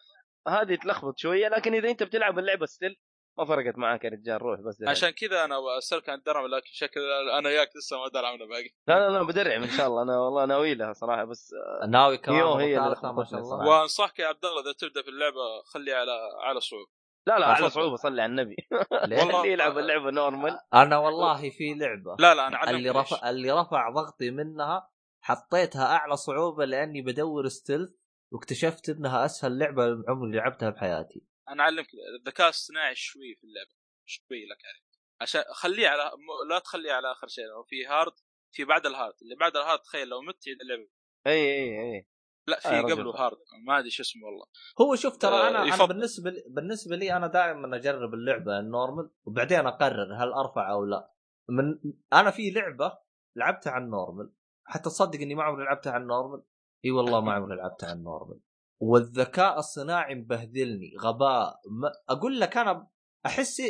هذه 0.48 0.74
تلخبط 0.74 1.18
شوية. 1.18 1.48
لكن 1.48 1.74
إذا 1.74 1.88
أنت 1.90 2.02
بتلعب 2.02 2.38
اللعبة 2.38 2.66
stealth 2.66 2.96
ما 3.38 3.44
فرقت 3.44 3.78
معك 3.78 4.04
يا 4.04 4.10
رجال 4.10 4.42
روح 4.42 4.60
بس 4.60 4.76
درعم. 4.76 4.90
عشان 4.90 5.10
كذا 5.10 5.44
أنا 5.44 5.56
أسألك 5.78 6.08
عن 6.08 6.18
الدرعمة 6.18 6.46
لكن 6.46 6.66
شكل 6.72 7.00
أنا 7.38 7.48
وياك 7.48 7.76
لسه 7.76 7.96
ما 8.02 8.08
درعم 8.08 8.32
عنه 8.32 8.46
باقي 8.46 8.68
لا 8.88 8.94
لا 9.08 9.10
لا 9.18 9.22
بدرعم 9.22 9.62
إن 9.62 9.68
شاء 9.70 9.86
الله 9.86 10.02
أنا 10.02 10.18
والله 10.20 10.44
ناوي 10.44 10.74
لها 10.74 10.92
صراحة 10.92 11.24
بس 11.24 11.54
ناوي 11.88 12.18
كمان 12.18 12.38
هي 12.60 12.78
ما 12.80 12.94
شاء 13.02 13.10
الله 13.10 13.24
صراحة. 13.24 13.66
وأنصحك 13.68 14.18
يا 14.18 14.26
عبد 14.26 14.44
الله 14.44 14.60
إذا 14.62 14.72
تبدأ 14.72 15.02
في 15.02 15.08
اللعبة 15.08 15.62
خلي 15.64 15.92
على 15.94 16.12
على 16.42 16.60
صعوبة 16.60 16.90
لا 17.26 17.38
لا. 17.38 17.46
على 17.46 17.70
صعوبة 17.70 17.96
صلي 17.96 18.22
على 18.22 18.30
النبي؟ 18.30 18.56
والله. 19.02 19.40
اللي 19.40 19.52
يلعب 19.52 19.78
اللعبة 19.78 20.10
normal 20.10 20.58
أنا 20.74 20.98
والله 20.98 21.50
في 21.50 21.74
لعبة 21.74 22.16
لا 22.18 22.34
لا 22.34 22.46
أنا 22.46 22.70
اللي. 22.70 22.90
رفع 22.90 23.30
اللي 23.30 23.50
رفع 23.52 23.90
ضغطي 23.90 24.30
منها 24.30 24.90
حطيتها 25.20 25.96
أعلى 25.96 26.16
صعوبة 26.16 26.64
لأني 26.64 27.02
بدور 27.02 27.48
stealth 27.48 27.90
واكتشفت 28.32 28.88
إنها 28.88 29.24
أسهل 29.24 29.58
لعبة 29.58 29.84
عمري 30.08 30.36
لعبتها 30.36 30.70
بحياتي 30.70 31.22
أنا 31.48 31.62
أعلمك 31.62 31.86
الذكاء 32.20 32.48
الصناعي 32.48 32.94
شوي 32.94 33.34
في 33.40 33.44
اللعبة 33.44 33.70
شوي 34.04 34.44
لك 34.46 34.64
يعني 34.64 34.82
عشان 35.20 35.42
خليه 35.52 35.88
على 35.88 36.04
م- 36.04 36.48
لا 36.50 36.58
تخليه 36.58 36.92
على 36.92 37.12
آخر 37.12 37.26
شيء 37.26 37.44
لو 37.44 37.62
في 37.62 37.86
hard 37.86 38.12
في 38.52 38.64
بعد 38.64 38.86
الـ 38.86 38.91
hard. 38.91 39.14
اللي 39.22 39.36
بعد 39.36 39.56
الـ 39.56 39.61
hard 39.61 39.80
تخيل 39.80 40.08
لو 40.08 40.22
مت 40.22 40.42
تعيد 40.42 40.60
اللعبة. 40.60 40.88
اي 41.26 41.32
اي 41.54 41.80
اي 41.96 42.06
لا 42.48 42.60
في 42.60 42.68
آه. 42.68 42.80
قبله 42.82 43.10
hard 43.10 43.36
ما 43.66 43.78
أدري 43.78 43.90
شو 43.90 44.02
اسمه 44.02 44.26
والله. 44.26 44.46
هو 44.80 44.94
شوف 44.96 45.16
ترى 45.16 45.34
آه، 45.34 45.48
أنا 45.48 45.62
أنا 45.62 45.74
يفضل. 45.74 45.88
بالنسبة 45.88 46.30
لي 46.30 46.44
بالنسبة 46.48 46.96
لي 46.96 47.16
أنا 47.16 47.26
دائما 47.26 47.76
أجرب 47.76 48.14
اللعبة 48.14 48.58
الـ 48.58 48.65
normal 48.65 49.10
وبعدين 49.24 49.66
أقرر 49.66 50.14
هل 50.14 50.32
أرفع 50.32 50.72
أو 50.72 50.84
لا. 50.84 51.12
من 51.48 51.78
أنا 52.12 52.30
في 52.30 52.50
لعبة 52.50 52.98
لعبتها 53.36 53.70
على 53.70 53.84
الـ 53.84 53.91
normal 53.91 54.32
حتى 54.64 54.82
تصدق 54.84 55.20
إني 55.20 55.34
ما 55.34 55.42
عمري 55.42 55.64
لعبتها 55.64 55.92
على 55.92 56.02
الـ 56.02 56.07
normal؟ 56.07 56.42
إي 56.84 56.90
والله 56.90 57.20
ما 57.20 57.32
عمري 57.32 57.56
لعبتها 57.56 57.86
على 57.88 57.98
الـ 57.98 58.03
normal. 58.03 58.40
والذكاء 58.82 59.58
الصناعي 59.58 60.14
مبهدلني 60.14 60.96
غباء 61.00 61.60
ما 61.70 61.92
أقول 62.08 62.40
لك 62.40 62.56
أنا 62.56 62.88
أحس 63.26 63.62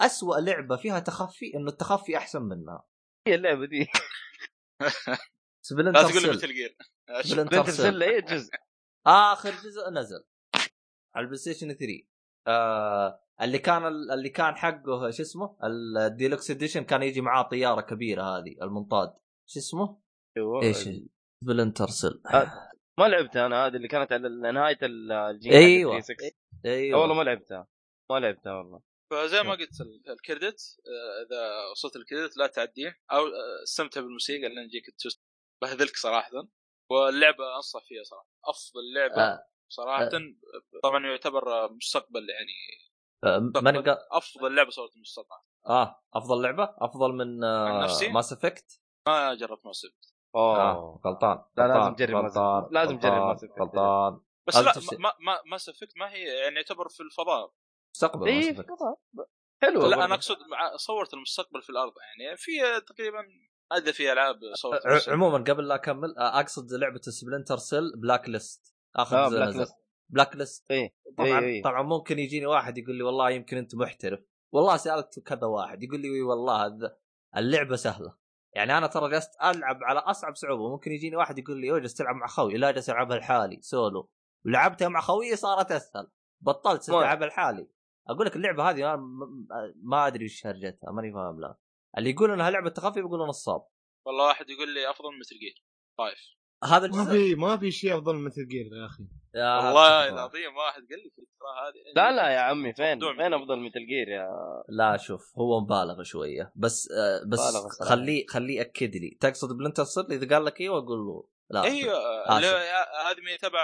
أسوأ 0.00 0.36
لعبة 0.36 0.76
فيها 0.76 1.00
تخفي 1.00 1.54
إنه 1.54 1.70
التخفي 1.70 2.16
أحسن 2.16 2.42
منها. 2.42 2.86
هي 3.26 3.34
اللعبة 3.34 3.66
دي. 3.66 3.86
لا 4.80 5.16
Splinter 5.62 6.10
تقول 6.10 6.36
Metal 6.36 6.54
Gear 6.54 6.76
Splinter 7.22 7.70
Cell. 7.70 8.02
اي 8.02 8.20
جزء 8.20 8.50
آخر 9.06 9.50
جزء 9.50 9.90
نزل 9.90 10.24
على 11.14 11.22
البلايستيشن 11.22 11.66
3 11.68 11.86
آه 12.46 13.26
اللي 13.42 13.58
كان 13.58 13.86
اللي 13.86 14.28
كان 14.28 14.54
حقه 14.56 15.10
شو 15.10 15.22
اسمه؟ 15.22 15.56
الـ 15.64 15.76
deluxe 15.76 16.50
edition 16.50 16.84
كان 16.84 17.02
يجي 17.02 17.20
معاه 17.20 17.42
طيارة 17.42 17.80
كبيرة 17.80 18.22
هذه 18.22 18.56
المنطاد. 18.62 19.14
شو 19.46 19.60
اسمه؟ 19.60 20.00
أيوه. 20.36 20.62
إيش؟ 20.62 20.88
Splinter 21.44 21.88
Cell. 21.88 22.22
آه، 22.34 22.70
ما 22.98 23.04
لعبتها 23.08 23.46
أنا 23.46 23.66
هذه 23.66 23.76
اللي 23.76 23.88
كانت 23.88 24.12
على 24.12 24.28
نهاية 24.52 24.78
الجيل 24.82 25.52
أيوة. 25.52 25.92
360. 26.00 26.30
أيوه. 26.66 27.00
والله 27.00 27.14
ما 27.14 27.22
لعبتها. 27.22 27.66
ما 28.10 28.18
لعبتها 28.20 28.54
والله. 28.54 28.82
فزي 29.10 29.42
ما 29.42 29.50
قلت 29.54 29.80
ال- 29.80 30.10
الـ 30.10 30.17
credit 30.17 30.60
آه، 30.86 31.26
إذا 31.26 31.70
وصلت 31.70 31.96
الكريدت 31.96 32.36
لا 32.36 32.46
تعديه 32.46 32.98
أو 33.12 33.26
آه، 33.26 33.62
استمتع 33.62 34.00
بالموسيقى 34.00 34.48
لأن 34.48 34.64
يجيك 34.64 34.88
التوست 34.88 35.22
بهذلك 35.62 35.96
صراحة. 35.96 36.30
واللعبة 36.90 37.56
أنصح 37.56 37.84
فيها 37.84 38.02
صراحة. 38.02 38.28
أفضل 38.44 38.80
لعبة 38.94 39.22
آه. 39.22 39.46
صراحة 39.68 40.08
طبعا 40.82 41.06
يعتبر 41.06 41.72
مستقبل 41.72 42.26
يعني. 42.30 42.52
آه. 43.24 43.52
أفضل 44.12 44.54
لعبة 44.54 44.70
صارت 44.70 44.96
المستقبل 44.96 45.36
آه 45.66 46.02
أفضل 46.14 46.42
لعبة؟ 46.42 46.74
أفضل 46.78 47.12
من 47.12 47.44
عن 47.44 47.70
آه 47.80 47.84
نفسي؟ 47.84 48.08
ماس 48.08 48.32
افكت 48.32 48.80
ما 49.08 49.34
جربت 49.34 49.66
ما 49.66 49.72
سبت 49.72 50.14
اوه 50.34 50.60
آه 50.60 51.00
غلطان 51.06 51.42
لا، 51.56 51.68
لازم 51.68 51.94
تجرب 51.94 52.24
غلطان. 52.24 52.68
لازم 52.70 52.98
تجرب 52.98 53.14
غلطان، 53.14 53.36
Mass 53.36 53.40
Effect. 53.40 53.60
غلطان. 53.60 54.20
بس 54.48 54.56
لا 54.56 54.98
ما 54.98 55.12
ما 55.20 55.40
ما 55.50 55.56
سفكت 55.58 55.92
ما 55.96 56.12
هي 56.12 56.22
يعني 56.24 56.56
يعتبر 56.56 56.88
في 56.88 57.00
الفضاء. 57.02 57.52
مستقبل 57.94 58.28
اي 58.28 58.36
Mass 58.36 58.48
Effect 58.48 58.68
حلوة 59.62 59.82
لا 59.88 59.90
برضه. 59.96 60.04
أنا 60.04 60.14
أقصد 60.14 60.36
صورت 60.76 61.14
المستقبل 61.14 61.62
في 61.62 61.70
الأرض 61.70 61.92
يعني. 62.18 62.36
في 62.36 62.80
تقريبا 62.80 63.18
ادى 63.72 63.92
في 63.92 64.12
ألعاب 64.12 64.36
صورت. 64.54 65.08
عموما 65.08 65.38
قبل 65.38 65.68
لا 65.68 65.74
أكمل 65.74 66.18
آه، 66.18 66.40
أقصد 66.40 66.72
لعبة 66.72 67.00
Splinter 67.00 67.56
Cell 67.56 67.92
Blacklist 67.96 68.76
اخر 68.96 69.16
آه 69.16 69.28
جزء 69.28 69.36
Blacklist 69.38 69.74
Blacklist 70.08 70.70
إيه 70.70 70.94
طبعا 71.18 71.40
إيه، 71.40 71.46
إيه. 71.46 71.62
طبعا 71.62 71.82
ممكن 71.82 72.18
يجيني 72.18 72.46
واحد 72.46 72.78
يقول 72.78 72.96
لي 72.96 73.02
والله 73.02 73.30
يمكن 73.30 73.56
أنت 73.56 73.74
محترف. 73.74 74.20
والله 74.52 74.76
سألت 74.76 75.18
كذا 75.20 75.46
واحد 75.46 75.82
يقول 75.82 76.00
لي 76.00 76.22
والله 76.22 76.66
هذا 76.66 76.96
اللعبة 77.36 77.76
سهلة. 77.76 78.16
يعني 78.56 78.78
أنا 78.78 78.86
ترى 78.86 79.10
جلست 79.10 79.30
ألعب 79.42 79.78
على 79.82 79.98
أصعب 79.98 80.34
صعوبة 80.34 80.70
ممكن 80.70 80.92
يجيني 80.92 81.16
واحد 81.16 81.38
يقول 81.38 81.60
لي 81.60 81.70
"أوه، 81.70 81.78
جلست 81.78 81.98
تلعب 81.98 82.14
مع 82.14 82.26
خوي. 82.26 82.56
لا 82.56 82.70
جالس 82.70 82.90
ألعبها 82.90 83.18
لحالي 83.18 83.58
سولو. 83.62 84.10
ولعبتها 84.46 84.88
مع 84.88 85.00
خويي 85.00 85.36
صارت 85.36 85.72
أسهل. 85.72 86.10
بطلت 86.40 86.88
ألعبها 86.88 87.28
لحالي. 87.28 87.68
أقول 88.08 88.26
لك 88.26 88.36
اللعبة 88.36 88.70
هذه 88.70 88.96
ما, 89.82 90.06
أدري 90.06 90.24
إيش 90.24 90.46
هرجتها 90.46 90.90
ماني 90.92 91.12
فاهم 91.12 91.40
لا. 91.40 91.58
اللي 91.98 92.10
يقول 92.10 92.30
إنها 92.30 92.50
لعبة 92.50 92.70
تخفي 92.70 93.02
بيقولوا 93.02 93.26
نصاب 93.26 93.66
والله 94.06 94.26
واحد 94.26 94.50
يقول 94.50 94.74
لي 94.74 94.90
أفضل 94.90 95.12
من 95.12 95.18
Metal 95.18 95.38
Gear. 95.38 95.64
طايف. 95.98 96.18
هذا 96.64 96.86
ما 96.88 97.04
في 97.04 97.34
ما 97.34 97.56
في 97.56 97.70
شيء 97.70 97.94
أفضل 97.94 98.14
من 98.14 98.24
Metal 98.24 98.48
Gear 98.48 98.66
يا 98.66 98.86
أخي. 98.86 99.08
يا 99.36 99.56
والله 99.56 100.08
العظيم 100.08 100.56
واحد 100.56 100.80
قال 100.90 100.98
لي 101.04 101.10
في 101.10 101.18
الفترة 101.18 101.48
هذه 101.68 101.92
لا 101.96 102.16
لا 102.16 102.28
يا 102.34 102.38
عمي 102.38 102.72
فين 102.74 103.00
فين 103.00 103.34
أفضل 103.34 103.58
مثل 103.60 103.86
جير 103.88 104.08
يا 104.08 104.28
لا 104.68 104.96
شوف 104.96 105.38
هو 105.38 105.60
مبالغ 105.60 106.02
شوية 106.02 106.52
بس 106.56 106.88
آه 106.92 107.20
بس. 107.28 107.40
خليه 107.88 108.26
خليه 108.26 108.58
ياكد 108.58 108.96
لي 108.96 109.18
تقصد 109.20 109.56
Splinter 109.58 109.84
Cell 109.84 110.04
إذا 110.12 110.34
قال 110.34 110.44
لك 110.44 110.60
إيوه 110.60 110.78
أقول 110.78 110.98
له 110.98 111.28
لا 111.50 111.64
أيوه. 111.64 112.36
اللي 112.36 112.46
هذه 113.06 113.20
من 113.20 113.38
تبع 113.42 113.60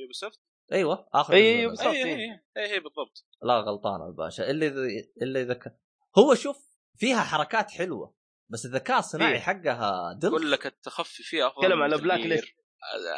Ubisoft 0.00 0.40
أيوه 0.72 1.08
آخر 1.14 1.32
أي- 1.34 1.70
جزء 1.70 1.84
أي- 1.84 1.86
نزل. 1.88 1.94
بالضبط. 1.94 1.94
اي 1.94 2.40
اي 2.56 2.72
اي 2.72 2.80
بالضبط 2.80 3.24
لا 3.42 3.60
غلطان 3.60 4.06
الباشا 4.08 4.50
الا 4.50 4.66
اذا 4.66 4.80
الا 5.22 5.40
اذا 5.40 5.54
كان 5.54 5.76
هو 6.18 6.34
شوف 6.34 6.66
فيها 6.96 7.20
حركات 7.20 7.70
حلوة 7.70 8.14
بس 8.48 8.66
الذكاء 8.66 8.98
الصناعي 8.98 9.34
فيه. 9.34 9.40
حقها 9.40 10.12
دل 10.12 10.28
أقول 10.28 10.52
لك 10.52 10.66
التخفي 10.66 11.22
فيها 11.22 11.46
أفضل 11.48 11.62
تكلم 11.62 11.76
من 11.78 11.82
على 11.82 11.96
Black. 11.96 12.20
list. 12.20 12.44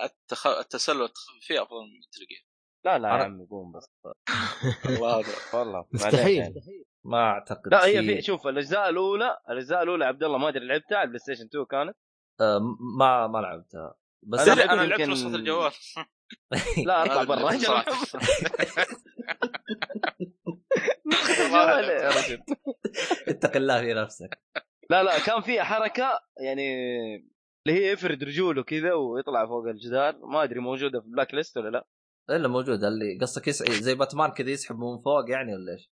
التخ... 0.04 0.46
التسلل 0.46 1.09
فيها 1.40 1.62
أفضل 1.62 1.76
من 1.80 1.98
Metal 1.99 2.26
Gear 2.28 2.47
لا 2.84 2.98
لا 2.98 3.09
يا 3.09 3.18
أنا- 3.18 3.22
عمي 3.22 3.46
قوم 3.50 3.72
بس. 3.72 3.90
الله 4.86 5.20
هذا 5.20 5.59
والله 5.59 5.86
مستحيل. 5.92 6.38
يعني. 6.38 6.54
ما 7.04 7.18
أعتقد 7.30 7.68
لا 7.72 7.84
هي 7.86 8.02
في 8.02 8.22
شوف 8.22 8.46
الأجزاء 8.46 8.88
الأولى 8.88 9.38
الأجزاء 9.50 9.82
الأولى 9.82 10.04
عبد 10.04 10.24
الله 10.24 10.38
ما 10.38 10.48
أدري 10.48 10.66
لعبتها 10.66 10.96
على 10.96 11.02
البلايستيشن 11.05 11.45
2 11.44 11.64
كانت. 11.64 11.96
آه، 12.40 12.59
ما 12.98 13.26
ما 13.26 13.38
لعبتها. 13.38 13.94
بس 14.22 14.40
أنا 14.48 14.72
أنا 14.72 14.82
يمكن- 14.82 14.96
لعبت 14.98 15.11
نسخة 15.12 15.34
الجوال. 15.34 15.72
لا 16.86 17.02
أطلع 17.04 17.24
برا. 17.24 17.52
يا. 21.78 22.38
اتق 23.28 23.56
الله 23.56 23.80
في 23.80 23.94
نفسك. 23.94 24.38
لا 24.90 25.02
لا 25.02 25.18
كان 25.26 25.40
فيها 25.40 25.62
حركة 25.64 26.20
يعني 26.40 26.68
اللي 27.66 27.78
هي 27.80 27.92
يفرد 27.92 28.24
رجوله 28.24 28.62
كذا 28.62 28.92
ويطلع 28.94 29.46
فوق 29.46 29.64
الجدار. 29.66 30.18
ما 30.26 30.42
أدري 30.42 30.61
موجودة 30.61 31.00
في 31.00 31.09
Blacklist 31.09 31.57
ولا 31.56 31.68
لا. 31.68 31.86
إلا 32.30 32.48
موجودة 32.48 32.88
اللي 32.88 33.18
قصدك 33.20 33.48
يس... 33.48 33.62
زي 33.62 33.94
باتمان 33.94 34.30
كذا 34.30 34.50
يسحب 34.50 34.76
من 34.76 34.98
فوق 35.04 35.30
يعني 35.30 35.54
ولا 35.54 35.72
إيش؟ 35.72 35.90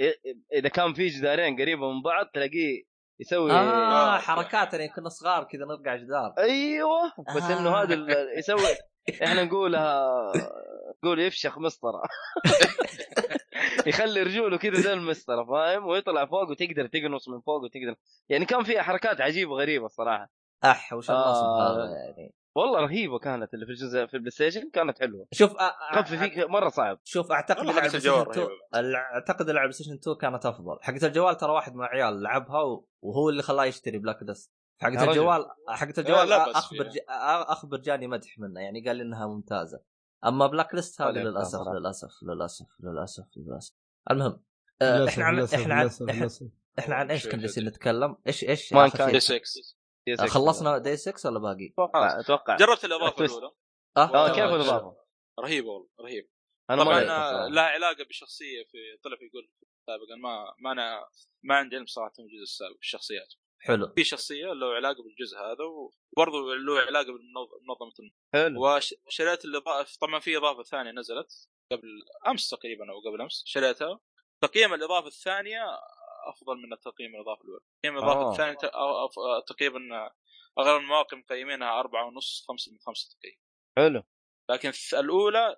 إيه- 0.00 0.36
إذا 0.52 0.68
كان 0.68 0.92
في 0.92 1.06
جدارين 1.06 1.60
قريبة 1.60 1.92
من 1.92 2.02
بعض 2.02 2.26
تلاقيه 2.26 2.82
يسوي 3.20 3.52
آه 3.52 4.14
آه. 4.16 4.18
حركات 4.18 4.74
يعني 4.74 4.88
كنا 4.88 5.08
صغار 5.08 5.44
كذا 5.44 5.64
نرقع 5.64 5.96
جدار. 5.96 6.34
أيوه 6.38 7.12
بس 7.36 7.42
آه. 7.42 7.60
إنه 7.60 7.76
هذا 7.76 7.94
يسوي 8.38 8.60
إحنا 9.22 9.44
نقولها 9.44 10.06
نقول 11.04 11.20
يفشخ 11.20 11.58
مسطرة. 11.58 12.02
يخلي 13.86 14.22
رجوله 14.22 14.58
كذا 14.58 14.80
زي 14.80 14.92
المسطرة 14.92 15.44
فاهم؟ 15.44 15.86
ويطلع 15.86 16.26
فوق 16.26 16.50
وتقدر 16.50 16.86
تقنص 16.86 17.28
من 17.28 17.40
فوق 17.40 17.62
وتقدر. 17.62 17.94
يعني 18.28 18.44
كان 18.44 18.62
فيها 18.62 18.82
حركات 18.82 19.20
عجيبة 19.20 19.52
غريبة 19.54 19.86
الصراحه 19.86 20.30
أح 20.64 20.92
وش 20.92 21.10
النصب 21.10 21.44
آه. 21.44 21.72
هذا 21.74 21.90
يعني 21.96 22.34
والله 22.54 22.80
رهيبة 22.80 23.18
كانت 23.18 23.54
اللي 23.54 23.66
في 23.66 23.72
الجزء 23.72 24.06
في 24.06 24.14
البلاي 24.14 24.30
ستيشن 24.30 24.70
كانت 24.70 24.98
حلوة 24.98 25.26
شوف 25.32 25.56
أ... 25.56 25.62
أ... 25.62 26.02
خف 26.02 26.14
فيك 26.14 26.38
مرة 26.38 26.68
صعب 26.68 27.00
شوف 27.04 27.32
أعتقد 27.32 27.70
ستيشن 27.70 27.96
الجوال 27.96 28.30
2 28.30 28.46
رهيبة. 28.46 28.52
الع- 28.74 29.14
أعتقد 29.14 29.50
لعبة 29.50 29.70
ستيشن 29.72 29.92
2 29.94 30.16
كانت 30.16 30.46
أفضل 30.46 30.78
حقت 30.82 31.04
الجوال 31.04 31.36
ترى 31.36 31.52
واحد 31.52 31.74
من 31.74 31.80
العيال 31.84 32.22
لعبها 32.22 32.62
و... 32.62 32.88
وهو 33.02 33.28
اللي 33.28 33.42
خلاه 33.42 33.64
يشتري 33.64 33.98
بلاك 33.98 34.24
ديست 34.24 34.52
حقت. 34.80 35.08
الجوال 35.08 35.46
حقت 35.68 35.98
الجوال 35.98 36.32
أخبر 36.32 36.90
فيها. 36.90 36.92
ج... 36.92 36.98
أخبر 37.48 37.76
جاني 37.76 38.06
مدح 38.06 38.38
منه 38.38 38.60
يعني 38.60 38.84
قال 38.86 38.96
لي 38.96 39.02
إنها 39.02 39.26
ممتازة 39.26 39.80
أما 40.26 40.46
بلاك 40.46 40.74
ليست 40.74 41.00
هذه 41.02 41.08
ولا 41.08 41.20
للأسف. 41.28 41.58
للأسف 41.68 42.10
للأسف 42.22 42.66
للأسف 42.82 43.26
للأسف 43.36 43.74
المهم 44.10 44.42
للأسف، 44.82 45.08
إحنا 45.08 45.24
عن 45.24 45.34
للأسف، 45.36 45.54
إحنا 45.54 45.74
عن 45.74 45.82
للأسف، 45.82 46.08
إحنا, 46.08 46.20
للأسف. 46.20 46.46
إحنا 46.78 46.94
عن 46.94 47.10
إيش 47.10 47.28
كنا. 47.28 47.40
جالسين 47.40 47.64
نتكلم؟ 47.68 48.16
إيش 48.26 48.44
إيش 48.44 48.72
ما 48.72 48.86
آخر 48.86 48.98
كان 48.98 49.20
شيء؟ 49.20 49.42
دي 50.14 50.26
6 50.26 50.26
خلصنا 50.34 50.78
داي 50.78 50.96
6 50.96 51.30
ولا 51.30 51.38
باقي؟ 51.38 51.66
أتوقع. 51.72 52.20
أتوقع. 52.20 52.56
جربت 52.56 52.84
الإضافة. 52.84 53.24
الأولى. 53.24 53.52
آه 53.96 54.28
كيف 54.28 54.44
الإضافة؟ 54.44 54.96
رهيبة 55.40 55.68
والله 55.68 55.88
رهيبه 56.00 56.28
أنا 56.70 56.84
طبعا. 56.84 57.00
لها 57.48 57.62
علاقة 57.64 58.04
بشخصية 58.04 58.64
في 58.70 58.78
طلع 59.04 59.16
يقول 59.20 59.50
سابقا 59.86 60.16
ما 60.22 60.54
ما 60.58 60.72
أنا 60.72 61.08
ما 61.42 61.54
عندي 61.54 61.76
علم 61.76 61.86
صراحة 61.86 62.12
من 62.18 62.24
الجزء 62.24 62.42
السابق 62.42 62.76
بالشخصيات 62.76 63.34
حلو. 63.60 63.92
في 63.96 64.04
شخصية 64.04 64.46
له 64.46 64.66
علاقة 64.74 65.02
بالجزء 65.02 65.38
هذا 65.38 65.64
وبرضه 65.64 66.54
له 66.54 66.80
علاقة 66.80 67.06
بمنظمه. 67.06 68.10
حلو. 68.32 68.66
وشريت 68.66 69.44
الاضافه 69.44 69.98
طبعا 70.00 70.20
في 70.20 70.36
إضافة 70.36 70.62
ثانية 70.62 70.90
نزلت 70.90 71.48
قبل 71.72 71.88
أمس 72.26 72.48
تقريبا 72.48 72.84
أو 72.90 73.10
قبل 73.10 73.20
أمس 73.22 73.42
شريتها. 73.46 74.00
تقييم 74.42 74.74
الإضافة 74.74 75.06
الثانية 75.06 75.60
أفضل 76.28 76.56
من 76.56 76.72
التقييم 76.72 77.14
الاضافه 77.14 77.42
الاولى 77.44 77.60
تقييم 77.82 77.98
الاضافه 77.98 78.44
آه. 78.44 79.08
أو- 79.08 79.44
تقريبا 79.46 79.78
أغلب 80.58 80.80
المواقع 80.82 81.16
مقيمينها 81.16 81.80
أربعة 81.80 82.06
ونص 82.06 82.44
خمسة 82.48 82.72
من 82.72 82.78
خمسة 82.86 83.16
تقييم. 83.18 83.36
حلو. 83.78 84.02
لكن 84.50 84.72
الث- 84.72 84.94
الأولى 84.94 85.56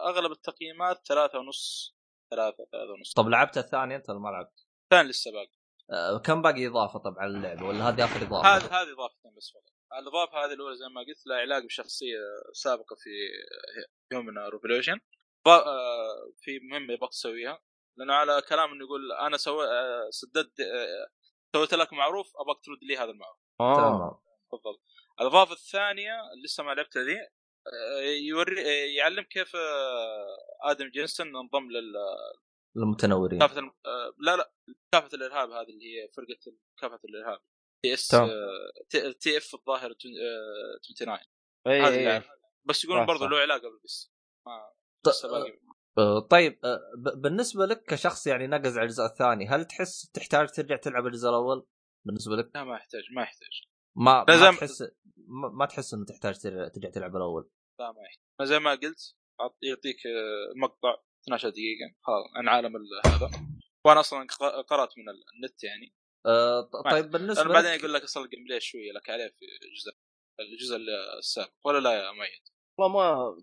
أغلب 0.00 0.32
التقييمات 0.32 1.06
ثلاثة 1.06 1.38
ونص 1.38 1.94
ثلاثة 2.30 2.56
ثلاثة 2.72 2.92
ونص. 2.92 3.12
طب 3.12 3.28
لعبت 3.28 3.58
الثانية 3.58 3.96
أنت 3.96 4.10
ولا 4.10 4.18
ما 4.18 4.28
لعبت؟ 4.28 4.66
الثاني 4.84 5.08
لسه 5.08 5.32
باقي. 5.32 5.50
آه، 5.92 6.18
كم 6.18 6.42
باقي 6.42 6.66
إضافة 6.66 6.98
طبعا 6.98 7.26
اللعبه 7.26 7.66
ولا 7.66 7.88
هذه 7.88 8.04
آخر 8.04 8.22
إضافة؟ 8.26 8.48
هذه 8.56 8.64
هذه 8.82 8.92
اضافتين 8.92 9.34
بس 9.36 9.52
فقط 9.54 9.72
الإضافة 10.00 10.44
هذه 10.44 10.52
الأولى 10.52 10.76
زي 10.76 10.88
ما 10.88 11.00
قلت 11.00 11.26
لها 11.26 11.36
علاقة 11.36 11.66
بشخصية 11.66 12.18
سابقة 12.52 12.96
في 12.98 13.10
Human 14.12 14.38
Revolution 14.38 15.00
في 16.42 16.58
مهمة 16.70 16.92
يبغى 16.92 17.08
تسويها. 17.08 17.60
لأنه 17.96 18.14
على 18.14 18.42
كلام 18.48 18.72
إنه 18.72 18.84
يقول 18.84 19.12
أنا 19.12 19.36
سوي 19.36 19.66
آه، 19.66 20.08
سددت 20.10 20.60
آه، 20.60 21.06
سويت 21.56 21.74
لك 21.74 21.92
معروف 21.92 22.32
أبغاك 22.36 22.56
ترد 22.64 22.78
لي 22.82 22.96
هذا 22.96 23.10
المعروف. 23.10 23.38
آه. 23.60 23.74
تمام. 23.76 24.10
تفضل 24.52 24.78
الاضافه 25.20 25.52
الثانية 25.52 26.20
اللي 26.32 26.44
لسه 26.44 26.62
ما 26.64 26.72
لعبتها 26.74 27.02
ذي 27.02 27.16
آه، 27.66 28.00
يوري 28.28 28.62
يعلم 28.94 29.22
كيف 29.22 29.52
آدم 30.64 30.88
جينسن 30.88 31.36
انضم 31.36 31.68
المتنورين 32.76 33.38
لكافه 33.42 33.58
الم... 33.58 33.72
لا 34.18 34.36
لا 34.36 34.52
كافة 34.92 35.08
الإرهاب 35.16 35.50
هذه 35.50 35.68
اللي 35.70 35.84
هي 35.84 36.08
فرقة 36.16 36.56
كافة 36.80 37.00
الإرهاب. 37.04 37.40
TS. 37.84 38.08
T- 39.20 39.36
F 39.36 39.54
الظاهر 39.54 39.92
تون- 39.92 40.12
آه، 40.12 40.78
29 40.82 41.18
اي 41.66 41.86
اي 41.86 42.12
أعرف. 42.12 42.28
بس 42.64 42.84
يقولون 42.84 43.06
برضه. 43.06 43.28
له 43.28 43.38
علاقة 43.40 43.68
بالبس 43.70 44.12
ما 44.46 44.72
ط- 45.04 45.08
طيب 46.30 46.58
آه، 46.64 46.80
ب- 46.98 47.22
بالنسبة 47.22 47.66
لك 47.66 47.82
كشخص 47.82 48.26
يعني 48.26 48.46
نقز 48.46 48.78
على 48.78 48.84
الجزء 48.84 49.04
الثاني 49.04 49.46
هل 49.48 49.64
تحس 49.64 50.10
تحتاج 50.10 50.48
ترجع 50.50 50.76
تلعب 50.76 51.06
الجزء 51.06 51.28
الأول 51.28 51.66
بالنسبة 52.06 52.36
لك؟ 52.36 52.50
لا 52.54 52.64
ما 52.64 52.74
يحتاج 52.76 53.02
ما 53.16 53.22
يحتاج. 53.22 53.62
ما 53.96 54.24
لا، 54.28 54.50
ما 54.50 54.56
تحس 54.56 54.82
ما, 55.16 55.48
ما 55.48 55.66
تحس 55.66 55.94
إنه 55.94 56.04
تحتاج 56.04 56.38
ترجع, 56.38 56.90
تلعب 56.90 57.16
الأول؟ 57.16 57.50
لا 57.80 57.92
ما 57.92 57.98
يحتاج. 58.06 58.46
زي 58.46 58.58
ما 58.58 58.70
قلت 58.70 59.14
عط- 59.40 59.58
يعطيك 59.62 60.06
آه، 60.06 60.58
مقطع 60.62 60.96
12 61.24 61.48
دقيقة. 61.48 61.94
خلاص 62.02 62.24
عن 62.36 62.48
عالم 62.48 62.76
ال- 62.76 63.06
هذا. 63.12 63.30
وأنا 63.86 64.00
أصلا 64.00 64.26
قرأت 64.68 64.90
من 64.98 65.04
النت 65.08 65.64
يعني. 65.64 65.94
ما 66.84 66.90
طيب 66.90 67.10
بالنسبة 67.10 67.42
لأنه 67.42 67.54
بعدين 67.54 67.70
لك 67.72 67.78
يقول 67.78 67.94
لك 67.94 68.02
أصلا 68.02 68.24
ال 68.24 68.44
gameplay 68.44 68.60
شوية 68.60 68.92
لك 68.92 69.10
عليه 69.10 69.28
في 69.28 69.44
الجزء 69.66 69.92
الجزء 70.40 70.76
السابق. 71.18 71.52
ولا 71.64 71.78
لا 71.78 71.92
يا 71.92 72.12
مؤيد 72.12 72.42
والله 72.78 72.94
ما 72.98 73.36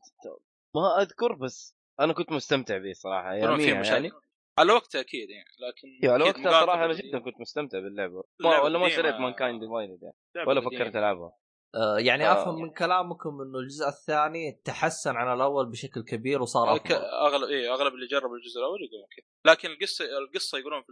ما 0.76 1.02
أذكر 1.02 1.34
بس 1.34 1.76
أنا 2.00 2.14
كنت 2.14 2.32
مستمتع 2.32 2.78
به 2.78 2.93
صراحة 2.93 3.36
مشاكل 3.36 3.88
يعني 3.88 4.12
على 4.60 4.74
وقته 4.74 5.00
أكيد 5.00 5.30
يعني 5.30 5.45
لكن 5.60 6.10
على 6.12 6.30
أكيد 6.30 6.45
وقتها 6.45 6.62
صراحة 6.62 6.86
أنا. 6.86 6.93
جدا 6.93 7.20
كنت 7.20 7.39
مستمتع 7.41 7.80
باللعبه 7.80 8.24
ولا 8.64 8.80
ما. 8.80 8.89
شريت 8.89 9.16
Man 9.15 9.34
kind 9.34 9.61
Divided 9.63 9.99
يعني 10.36 10.47
ولا. 10.47 10.62
فكرت 10.62 10.95
ألعبها 10.95 11.32
آه، 11.76 11.97
يعني 12.00 12.28
آه. 12.28 12.32
أفهم 12.34 12.62
من 12.62 12.70
كلامكم 12.74 13.41
إنه 13.41 13.60
الجزء 13.60 13.88
الثاني 13.88 14.62
تحسن 14.66 15.16
عن 15.16 15.36
الأول 15.36 15.70
بشكل 15.72 16.04
كبير 16.04 16.41
وصار 16.41 16.76
افضل 16.76 16.95
أغلب 16.95 17.50
إيه 17.50 17.74
أغلب 17.74 17.93
اللي 17.93 18.08
جربوا 18.08 18.36
الجزء 18.38 18.60
الأول 18.60 18.80
يقولون 18.84 19.08
كذا 19.18 19.54
لكن 19.54 19.70
القصة 19.70 20.06
القصة 20.18 20.58
يقولون 20.58 20.82
في 20.82 20.91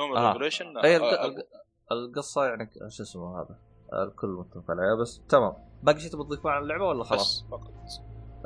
Human 0.00 0.16
آه. 0.16 0.26
Revolution 0.28 0.78
أي 0.78 0.96
الق- 0.96 1.20
الق- 1.22 1.46
القصة 1.92 2.44
يعني 2.44 2.70
شو 2.88 3.02
اسمه 3.02 3.40
هذا 3.40 3.58
آه، 3.92 4.04
الكل 4.04 4.28
متفق 4.28 4.70
عليها 4.70 4.94
بس 5.02 5.20
تمام 5.28 5.52
باقي 5.82 6.00
شيء 6.00 6.10
تبغى 6.10 6.24
تضيفه 6.24 6.50
عن 6.50 6.62
اللعبة 6.62 6.84
ولا 6.84 7.04
خلاص؟ 7.04 7.42
بس 7.42 7.50
فقط 7.50 7.72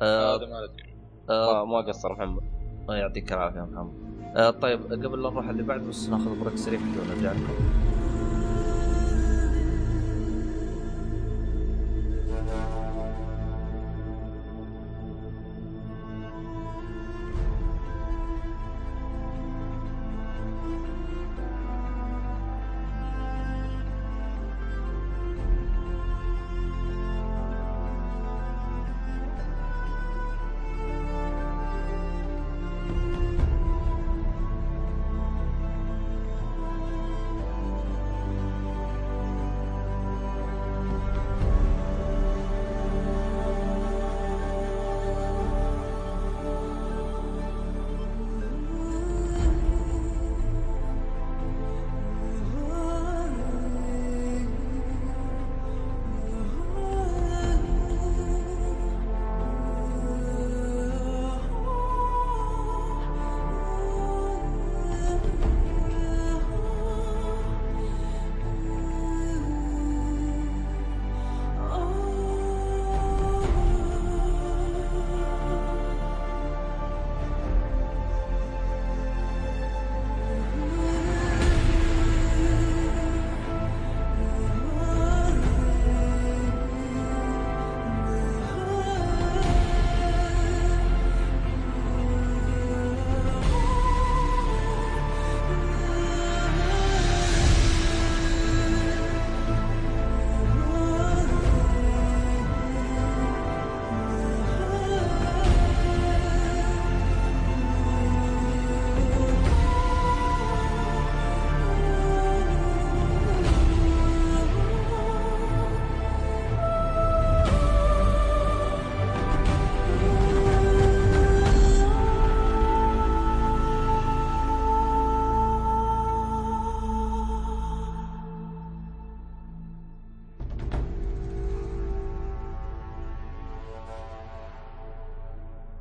آه 0.03 0.37
هذا 0.37 0.47
ما 0.47 0.65
أدري 0.65 0.90
آه 1.31 1.65
ما, 1.65 1.81
قصر 1.81 2.13
محمد. 2.13 2.43
الله 2.83 2.97
يعطيك 2.97 3.33
العافية 3.33 3.59
يا 3.61 3.65
محمد. 3.65 3.93
آه 4.37 4.51
طيب 4.51 4.81
قبل 4.93 5.23
لا 5.23 5.31
نروح 5.31 5.49
اللي 5.49 5.63
بعد 5.63 5.81
بس 5.81 6.09
ناخذ 6.09 6.41
بريك 6.45 6.57
سريع 6.57 6.81
ونرجع 6.81 7.33
لكم. 7.33 7.90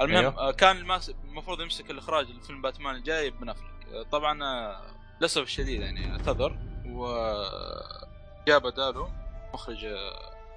المهم 0.10 0.26
أيوه. 0.38 0.50
آه، 0.50 0.52
كان 0.52 0.78
الماس- 0.78 1.10
المفروض 1.10 1.62
يمسك 1.62 1.92
الإخراج 1.92 2.30
الفيلم 2.30 2.62
باتمان 2.62 2.96
الجاي 2.96 3.30
بن 3.30 3.50
افلك 3.50 3.88
آه، 3.94 4.04
طبعا 4.04 4.44
آه، 4.44 4.96
للأسف 5.20 5.42
الشديد 5.42 5.82
يعني 5.82 6.12
اعتذر 6.12 6.60
وجاء 6.86 8.60
بداله 8.60 9.14
مخرج 9.54 9.86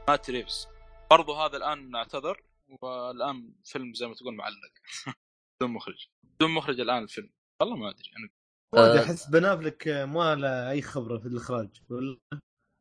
مات 0.08 0.30
ريفز. 0.30 0.68
برضو 1.10 1.32
هذا 1.34 1.56
الآن 1.56 1.94
اعتذر 1.96 2.42
والآن 2.82 3.54
فيلم 3.64 3.94
زي 3.94 4.06
ما 4.06 4.14
تقول 4.14 4.34
معلق. 4.34 4.72
بدون 5.60 5.70
مخرج. 5.74 6.06
بدون 6.24 6.50
مخرج 6.50 6.80
الآن 6.80 7.02
الفيلم. 7.02 7.30
والله 7.60 7.76
ما 7.76 7.90
أدري 7.90 8.10
أنا. 8.18 9.02
أحس 9.04 9.26
بن 9.26 9.51
افلك 9.51 9.88
ما 9.88 10.34
له 10.34 10.70
أي 10.70 10.82
خبرة 10.82 11.18
في 11.18 11.26
الإخراج 11.26 11.68
ولا؟ 11.90 12.18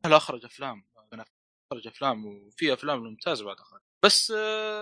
هل 0.06 0.12
أخرج 0.14 0.44
أفلام. 0.44 0.84
أخرج 1.72 1.86
أفلام 1.86 2.26
وفي 2.26 2.72
أفلام 2.72 2.98
ممتازة 3.02 3.44
بعد 3.44 3.56
أخرج. 3.60 3.80
بس 4.04 4.30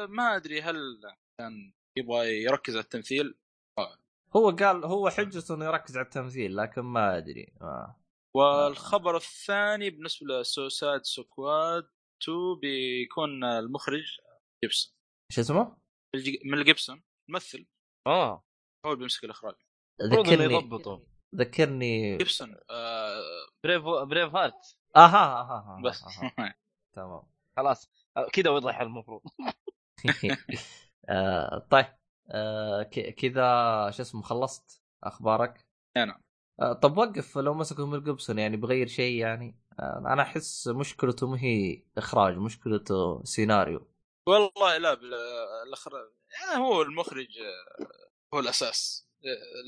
ما 0.08 0.36
أدري 0.36 0.62
هل 0.62 1.00
كان 1.40 1.72
يبغى 2.00 2.42
يركز 2.42 2.76
على 2.76 2.84
التمثيل. 2.84 3.34
هو 4.36 4.50
قال 4.50 4.84
هو 4.84 5.10
حجته 5.10 5.54
إنه 5.54 5.64
يركز 5.64 5.96
على 5.96 6.04
التمثيل 6.04 6.56
لكن 6.56 6.80
ما 6.82 7.16
أدري. 7.16 7.52
ما. 7.60 7.96
والخبر 8.36 9.16
الثاني 9.16 9.90
بالنسبة 9.90 10.26
ل 10.40 10.48
Suicide 10.48 11.04
Squad 11.04 11.88
2 12.22 12.54
بيكون 12.60 13.44
المخرج 13.44 14.04
جيبسون. 14.64 14.92
شو 15.32 15.40
اسمه؟ 15.40 15.76
الج- 16.14 16.38
ميل 16.44 16.64
جيبسون 16.64 17.02
ممثل. 17.30 17.66
آه. 18.06 18.44
هو 18.86 18.90
اللي 18.92 18.98
بيمسك 18.98 19.24
الإخراج. 19.24 19.54
ذكرني 20.02 20.54
يضبطوا 20.54 20.98
ذكرني 21.34 22.16
جيبسون 22.16 22.56
آه 22.70 23.22
Brave 23.64 23.82
Braveheart 23.84 24.76
أها 24.96 25.40
أها 25.40 25.76
أها 25.76 25.80
بس. 25.84 26.02
أها. 26.04 26.54
تمام. 26.96 27.22
خلاص. 27.56 27.90
آه، 28.16 28.28
كذا 28.32 28.50
وضح 28.50 28.80
المفروض. 28.80 29.20
آه، 31.08 31.66
طيب 31.70 31.86
آه، 32.30 32.82
كذا 32.82 33.90
شو 33.90 34.02
اسمه 34.02 34.22
خلصت 34.22 34.82
أخبارك؟ 35.04 35.60
أنا. 35.96 36.20
آه، 36.60 36.72
طب 36.72 36.98
وقف 36.98 37.38
لو 37.38 37.54
مسكوا 37.54 37.86
ميل 37.86 38.04
جيبسون 38.04 38.38
يعني 38.38 38.56
بغير 38.56 38.86
شيء 38.86 39.20
يعني 39.20 39.58
آه، 39.80 39.98
أنا 39.98 40.22
أحس 40.22 40.68
مشكلته 40.68 41.26
ما 41.30 41.42
هي 41.42 41.82
إخراج 41.98 42.36
مشكلته 42.36 43.22
سيناريو 43.24 43.90
والله 44.28 44.78
لا 44.78 44.92
الاخراج 45.62 46.08
يعني 46.30 46.64
هو 46.64 46.82
المخرج 46.82 47.38
هو 48.34 48.40
الأساس 48.40 49.08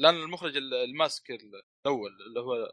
لأن 0.03 0.15
المخرج 0.15 0.57
ال- 0.57 0.75
الماسك 0.75 1.31
الأول 1.31 2.11
اللي 2.27 2.41
هو 2.41 2.73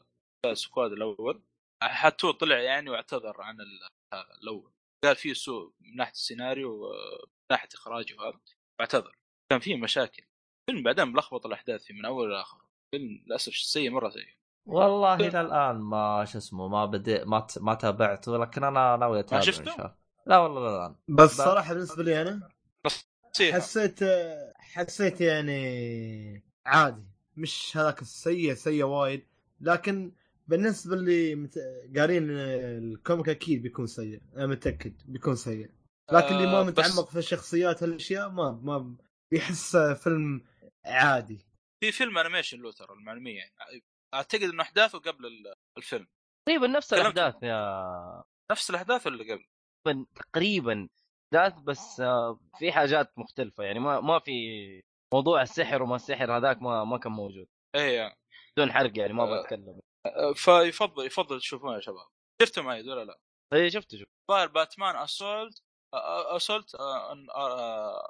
سكواد 0.53 0.91
الأول 0.91 1.41
حتى 1.83 2.33
طلع 2.33 2.59
يعني 2.59 2.89
واعتذر 2.89 3.41
عن 3.41 3.57
الأول 4.41 4.71
قال 5.03 5.15
فيه 5.15 5.33
سوء 5.33 5.73
من 5.79 5.95
ناحية 5.95 6.11
السيناريو 6.11 6.91
ناحيه 7.51 7.69
اخراجه 7.75 8.15
وهذا 8.19 8.39
واعتذر 8.79 9.15
كان 9.49 9.59
فيه 9.59 9.75
مشاكل. 9.77 10.23
فيلم 10.69 10.83
بعدين 10.83 11.07
ملخبط 11.07 11.45
الأحداث 11.45 11.83
فيه 11.83 11.93
من 11.93 12.05
أول 12.05 12.31
لآخر. 12.31 12.57
فيلم 12.91 13.23
للأسف 13.27 13.53
سيء 13.53 13.89
مرة 13.89 14.09
سيء. 14.09 14.27
والله 14.65 15.13
إلى 15.15 15.41
الآن 15.41 15.75
ما 15.75 16.25
شو 16.25 16.37
اسمه 16.37 16.67
ما 16.67 16.85
بدي 16.85 17.25
ما 17.25 17.39
ت- 17.39 17.57
ما 17.57 17.73
تابعته 17.73 18.37
لكن 18.37 18.63
أنا 18.63 18.97
ناوي 18.97 19.19
اتابع 19.19 19.37
إن 19.37 19.41
شفته؟ 19.43 19.65
شاء 19.65 19.75
الله. 19.77 19.95
لا 20.27 20.37
والله 20.37 20.61
لا 20.61 20.77
الآن. 20.85 20.95
بس 21.07 21.31
بس- 21.31 21.37
صراحة 21.37 21.73
بالنسبة 21.73 22.03
لي 22.03 22.21
أنا 22.21 22.49
حسيت 23.53 23.99
حسيت 24.57 25.21
يعني 25.21 26.43
عادي. 26.65 27.03
مش 27.37 27.77
هذاك 27.77 28.01
السيء 28.01 28.53
سيء 28.53 28.83
وايد. 28.83 29.25
لكن 29.61 30.11
بالنسبة 30.47 30.93
اللي 30.95 31.35
مت... 31.35 31.59
قارين 31.97 32.29
ال 32.29 32.46
comic 32.46 33.29
أكيد 33.29 33.61
بيكون 33.61 33.87
سيء. 33.87 34.21
أنا 34.37 34.47
متأكد 34.47 34.93
بيكون 35.05 35.35
سيء. 35.35 35.69
لكن 36.13 36.35
اللي 36.35 36.47
ما 36.47 36.59
آه، 36.59 36.63
بس- 36.63 36.69
متعمق 36.69 37.09
في 37.09 37.19
الشخصيات 37.19 37.83
هالأشياء 37.83 38.29
ما 38.29 38.51
ما 38.63 38.95
بيحس 39.33 39.75
فيلم 39.77 40.45
عادي. 40.85 41.45
في 41.83 41.91
فيلم 41.91 42.17
animation 42.17 42.61
له 42.61 42.71
ترى 42.71 42.93
المعلوميه 42.93 43.37
يعني. 43.37 43.83
أعتقد 44.13 44.43
إنه 44.43 44.63
أحداثه 44.63 44.99
قبل 44.99 45.25
ال- 45.25 45.53
الفيلم. 45.77 46.07
تقريبا 46.47 46.67
نفس 46.67 46.93
الأحداث 46.93 47.43
يا 47.43 48.23
نفس 48.51 48.69
الأحداث 48.69 49.07
اللي 49.07 49.33
قبل. 49.33 49.45
تقريبا 50.15 50.89
أحداث 51.33 51.59
بس 51.61 51.99
آه، 52.01 52.39
في 52.59 52.71
حاجات 52.71 53.19
مختلفة 53.19 53.63
يعني. 53.63 53.79
ما 53.79 54.01
ما 54.01 54.19
في 54.19 54.31
موضوع 55.13 55.41
السحر 55.41 55.83
وما 55.83 55.95
السحر 55.95 56.37
هذاك 56.37 56.61
ما 56.61 56.83
ما 56.83 56.97
كان 56.97 57.11
موجود. 57.11 57.47
إيه 57.75 58.15
بدون 58.57 58.71
حرق 58.71 58.97
يعني 58.99 59.13
ما 59.13 59.23
آه. 59.23 59.41
بتكلم. 59.43 59.79
فيفضل 60.35 61.05
يفضل 61.05 61.39
تشوفونه 61.39 61.75
يا 61.75 61.79
شباب. 61.79 62.07
شفتوا 62.41 62.63
معي 62.63 62.89
ولا 62.89 63.05
لا؟ 63.05 63.19
اي 63.53 63.71
شفته 63.71 63.97
شفت 63.97 64.09
ظاهر 64.31 64.47
باتمان 64.47 64.95
Assault 64.95 65.61
Assault 65.93 66.75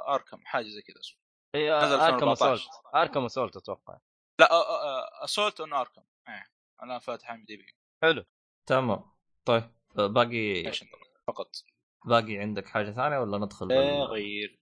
Arkham 0.10 0.46
حاجة 0.46 0.66
زي 0.68 0.82
كذا 0.82 1.00
اسمه. 1.00 1.20
إي 1.56 1.72
Arkham 1.72 1.94
2014. 1.94 2.54
Assault 2.54 2.96
Arkham 2.96 3.26
Assault 3.26 3.58
أتوقع. 3.58 4.00
لا 4.40 4.48
Assault 5.24 5.60
on 5.60 5.74
Arkham. 5.74 6.04
إيه 6.30 6.46
أنا 6.84 7.00
فاتح 7.00 7.32
IMDB. 7.32 7.76
حلو. 8.04 8.26
تمام. 8.70 9.12
طيب 9.46 9.72
باقي 9.96 10.72
فقط. 11.28 11.56
باقي 12.06 12.38
عندك 12.38 12.68
حاجة 12.68 12.92
ثانية 12.92 13.18
ولا 13.20 13.38
ندخل 13.38 13.68
بال... 13.68 13.78
إيه، 13.78 14.04
غير 14.04 14.60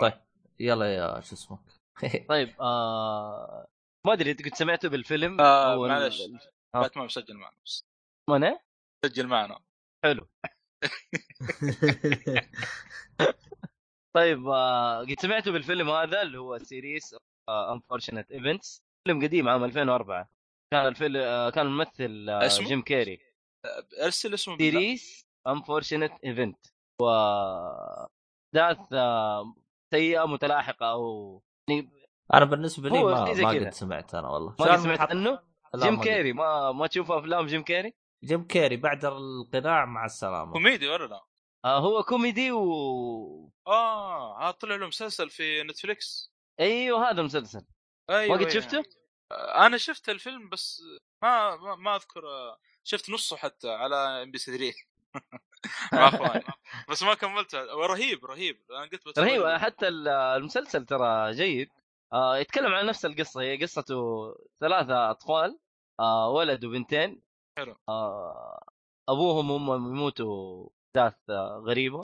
طيب. 0.00 0.12
يلا 0.60 0.94
يا 0.96 1.20
شو 1.20 1.34
اسمه 1.34 1.58
طيب 2.28 2.60
آه 2.60 3.68
ما 4.06 4.12
أدري 4.12 4.30
انت 4.30 4.42
كنت 4.42 4.54
سمعته 4.54 4.88
بالفيلم 4.88 5.40
آه 5.40 5.76
معلش 5.88 6.20
آه. 6.74 6.80
باتمان 6.80 7.06
مسجل 7.06 7.36
معنا 7.36 7.56
بس. 7.64 7.86
من 8.30 8.44
إيه؟ 8.44 8.64
سجل 9.04 9.26
معنا. 9.26 9.60
حلو. 10.04 10.28
طيب 14.16 14.48
آه 14.48 15.00
قد 15.00 15.14
سمعته 15.20 15.52
بالفيلم 15.52 15.90
هذا 15.90 16.22
اللي 16.22 16.38
هو 16.38 16.58
Series 16.58 17.16
Unfortunate 17.48 18.30
Events 18.32 18.82
فيلم 19.08 19.22
قديم 19.24 19.48
عام 19.48 19.64
2004 19.64 20.28
كان 20.74 20.86
الفيلم 20.86 21.16
آه 21.16 21.50
كان 21.50 21.66
الممثل 21.66 22.26
آه 22.30 22.46
اسمه؟ 22.46 22.68
جيم 22.68 22.82
كيري 22.82 23.18
أرسل 24.02 24.34
اسمه. 24.34 24.58
Series 24.58 25.26
Unfortunate 25.46 26.12
Event 26.24 26.66
و 27.02 27.08
احداث 28.54 28.78
سيئة 29.94 30.26
متلاحقة 30.26 30.90
أو 30.90 31.42
يعني 31.68 31.88
أنا 32.34 32.44
بالنسبة 32.44 32.88
لي 32.88 33.04
ما 33.04 33.10
ما. 33.10 33.24
قد 33.24 33.70
سمعت 33.70 34.14
أنا 34.14 34.28
والله 34.28 34.54
ما 34.60 34.66
قد 34.66 34.78
سمعت 34.78 35.00
عنه 35.00 35.38
جيم. 35.76 36.00
كيري 36.00 36.32
ما 36.32 36.72
ما 36.72 36.86
تشوف 36.86 37.10
أفلام 37.10 37.46
جيم 37.46 37.62
كيري 37.62 37.94
جيم 38.24 38.44
كيري 38.46 38.76
بعد 38.76 39.04
القناع 39.04 39.84
مع 39.84 40.04
السلامة. 40.04 40.52
كوميدي 40.52 40.88
ولا 40.88 41.04
لا؟ 41.06 41.20
آه 41.64 41.78
هو 41.78 42.02
كوميدي 42.02 42.52
و 42.52 43.52
آه 43.66 44.50
طلع 44.50 44.76
له 44.76 44.86
مسلسل 44.86 45.30
في 45.30 45.62
نتفليكس. 45.62 46.32
أيوه 46.60 47.10
هذا 47.10 47.20
المسلسل. 47.20 47.66
أيوه 48.10 48.28
ما 48.28 48.34
قد 48.34 48.38
أيوة. 48.40 48.50
شفته؟ 48.50 48.82
آه، 49.32 49.66
أنا 49.66 49.76
شفت 49.76 50.08
الفيلم 50.08 50.48
بس 50.48 50.82
ما 51.22 51.56
ما, 51.56 51.74
ما 51.76 51.96
أذكر 51.96 52.28
آه، 52.28 52.58
شفت 52.84 53.10
نصه 53.10 53.36
حتى 53.36 53.68
على 53.70 53.96
إم 53.96 54.30
بي 54.30 54.38
سي 54.38 54.58
3 54.58 54.74
مع 55.92 56.08
اخواني 56.08 56.44
بس 56.88 57.02
ما 57.02 57.14
كملته. 57.14 57.76
ورهيب 57.76 58.24
رهيب. 58.24 58.60
أنا 58.70 58.80
قلت 58.82 58.94
بتفرج. 59.08 59.18
رهيب. 59.28 59.58
حتى 59.58 59.88
ال- 59.88 60.08
المسلسل 60.08 60.84
ترى 60.86 61.32
جيد. 61.32 61.68
آه 62.12 62.38
يتكلم 62.38 62.74
عن 62.74 62.86
نفس 62.86 63.04
القصة. 63.06 63.40
هي 63.40 63.62
قصته 63.62 63.96
ثلاثة 64.60 65.10
أطفال 65.10 65.58
آه 66.00 66.30
ولد 66.30 66.64
وبنتين. 66.64 67.22
حلو. 67.58 67.76
آه 67.88 68.62
أبوهم 69.08 69.50
هم 69.70 69.86
يموتوا 69.90 70.68
أحداث 70.96 71.14
آه 71.30 71.62
غريبة 71.66 72.00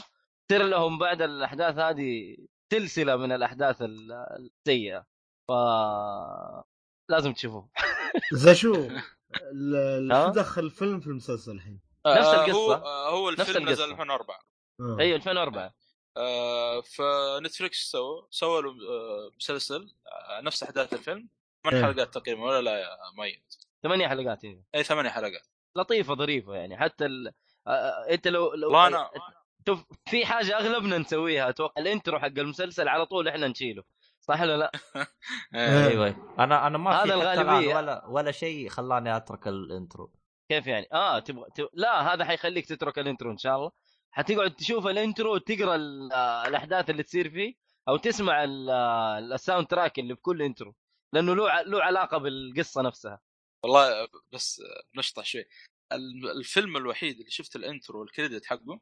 تصير 0.48 0.62
لهم 0.66 0.98
بعد 0.98 1.22
الأحداث 1.22 1.78
هذه 1.78 2.36
سلسلة 2.72 3.16
من 3.16 3.32
الأحداث 3.32 3.82
ال- 3.82 4.12
السيئة 4.12 5.06
ف 5.48 5.52
لازم 7.10 7.32
تشوفوه 7.32 7.68
زي 8.32 8.54
شو 8.54 8.72
دخل 10.36 10.62
الفيلم 10.64 11.00
في 11.00 11.06
المسلسل 11.06 11.52
الحين؟ 11.52 11.80
آه، 12.06 12.18
نفس 12.18 12.28
هو 12.28 12.72
القصة. 12.72 12.84
آه، 12.84 13.10
هو 13.10 13.30
نفس 13.30 13.40
الفيلم 13.40 13.68
نزل 13.68 13.84
القصة. 13.84 13.92
2004 13.92 14.38
آه. 14.80 14.96
أيوه 15.00 15.16
2004 15.16 15.74
آه، 16.16 16.80
فنتفلكس 16.80 17.90
سووا 17.90 18.22
سووا 18.30 18.62
له 18.62 18.68
آه، 18.70 19.30
مسلسل 19.36 19.94
آه، 20.06 20.40
نفس 20.40 20.62
أحداث 20.62 20.92
الفيلم 20.92 21.28
ثمان 21.64 21.76
إيه. 21.76 21.92
حلقات 21.92 22.14
تقريبا 22.14 22.42
ولا 22.42 22.62
لا 22.62 22.78
يا 22.80 22.88
ميت 23.18 23.54
ثمانية 23.84 24.08
حلقات 24.08 24.44
هي 24.44 24.62
اي 24.74 24.82
ثمانية 24.82 25.10
حلقات 25.10 25.46
لطيفة 25.76 26.14
ظريفة 26.14 26.54
يعني 26.54 26.76
حتى 26.76 27.06
ال... 27.06 27.32
أنت 28.10 28.28
لو 28.28 28.54
لو 28.54 28.66
والله 28.68 28.86
أنا 28.86 29.10
شوف 29.68 29.84
في 30.08 30.26
حاجة 30.26 30.58
أغلبنا 30.58 30.98
نسويها 30.98 31.48
أتوقع 31.48 31.82
ال 31.82 31.88
intro 31.88 32.18
حق 32.18 32.26
المسلسل 32.26 32.88
على 32.88 33.06
طول 33.06 33.28
إحنا 33.28 33.48
نشيله 33.48 33.82
صح 34.20 34.40
ولا 34.40 34.56
لا؟ 34.56 34.72
إيه. 35.54 35.86
أيوه. 35.88 36.34
أنا 36.38 36.66
أنا 36.66 36.78
ما 36.78 36.90
في 36.90 36.96
هذا 37.12 37.14
الغالبية. 37.14 37.76
ولا 37.76 38.06
ولا 38.06 38.30
شيء 38.30 38.68
خلاني 38.68 39.16
أترك 39.16 39.48
ال 39.48 39.59
intro 39.59 40.12
كيف 40.48 40.66
يعني؟ 40.66 40.88
آه 40.92 41.18
تبغى 41.18 41.50
تب... 41.54 41.68
لا 41.72 42.14
هذا 42.14 42.24
حيخليك 42.24 42.66
تترك 42.66 42.98
ال 42.98 43.04
intro 43.04 43.30
إن 43.30 43.38
شاء 43.38 43.56
الله 43.56 43.70
حتقعد 44.10 44.50
تشوف 44.54 44.86
ال 44.86 44.94
intro 44.94 45.34
وتقرأ 45.34 45.74
ال- 45.74 46.12
الأحداث 46.12 46.90
اللي 46.90 47.02
تصير 47.02 47.30
فيه 47.30 47.54
أو 47.88 47.96
تسمع 47.96 48.44
ال- 48.44 48.70
ال 49.32 49.66
soundtrack 49.66 49.98
اللي 49.98 50.14
بكل 50.14 50.42
intro 50.42 50.74
لأنه 51.12 51.34
له 51.34 51.62
له 51.62 51.82
علاقة 51.82 52.18
بالقصة 52.18 52.82
نفسها 52.82 53.20
والله 53.64 54.08
بس 54.32 54.62
نشطه 54.96 55.22
شوي. 55.22 55.44
ال- 55.92 56.30
الفيلم 56.38 56.76
الوحيد 56.76 57.18
اللي 57.18 57.30
شفت 57.30 57.56
ال 57.56 57.64
intro 57.64 58.00
وال 58.00 58.12
credit 58.12 58.46
حقه 58.46 58.80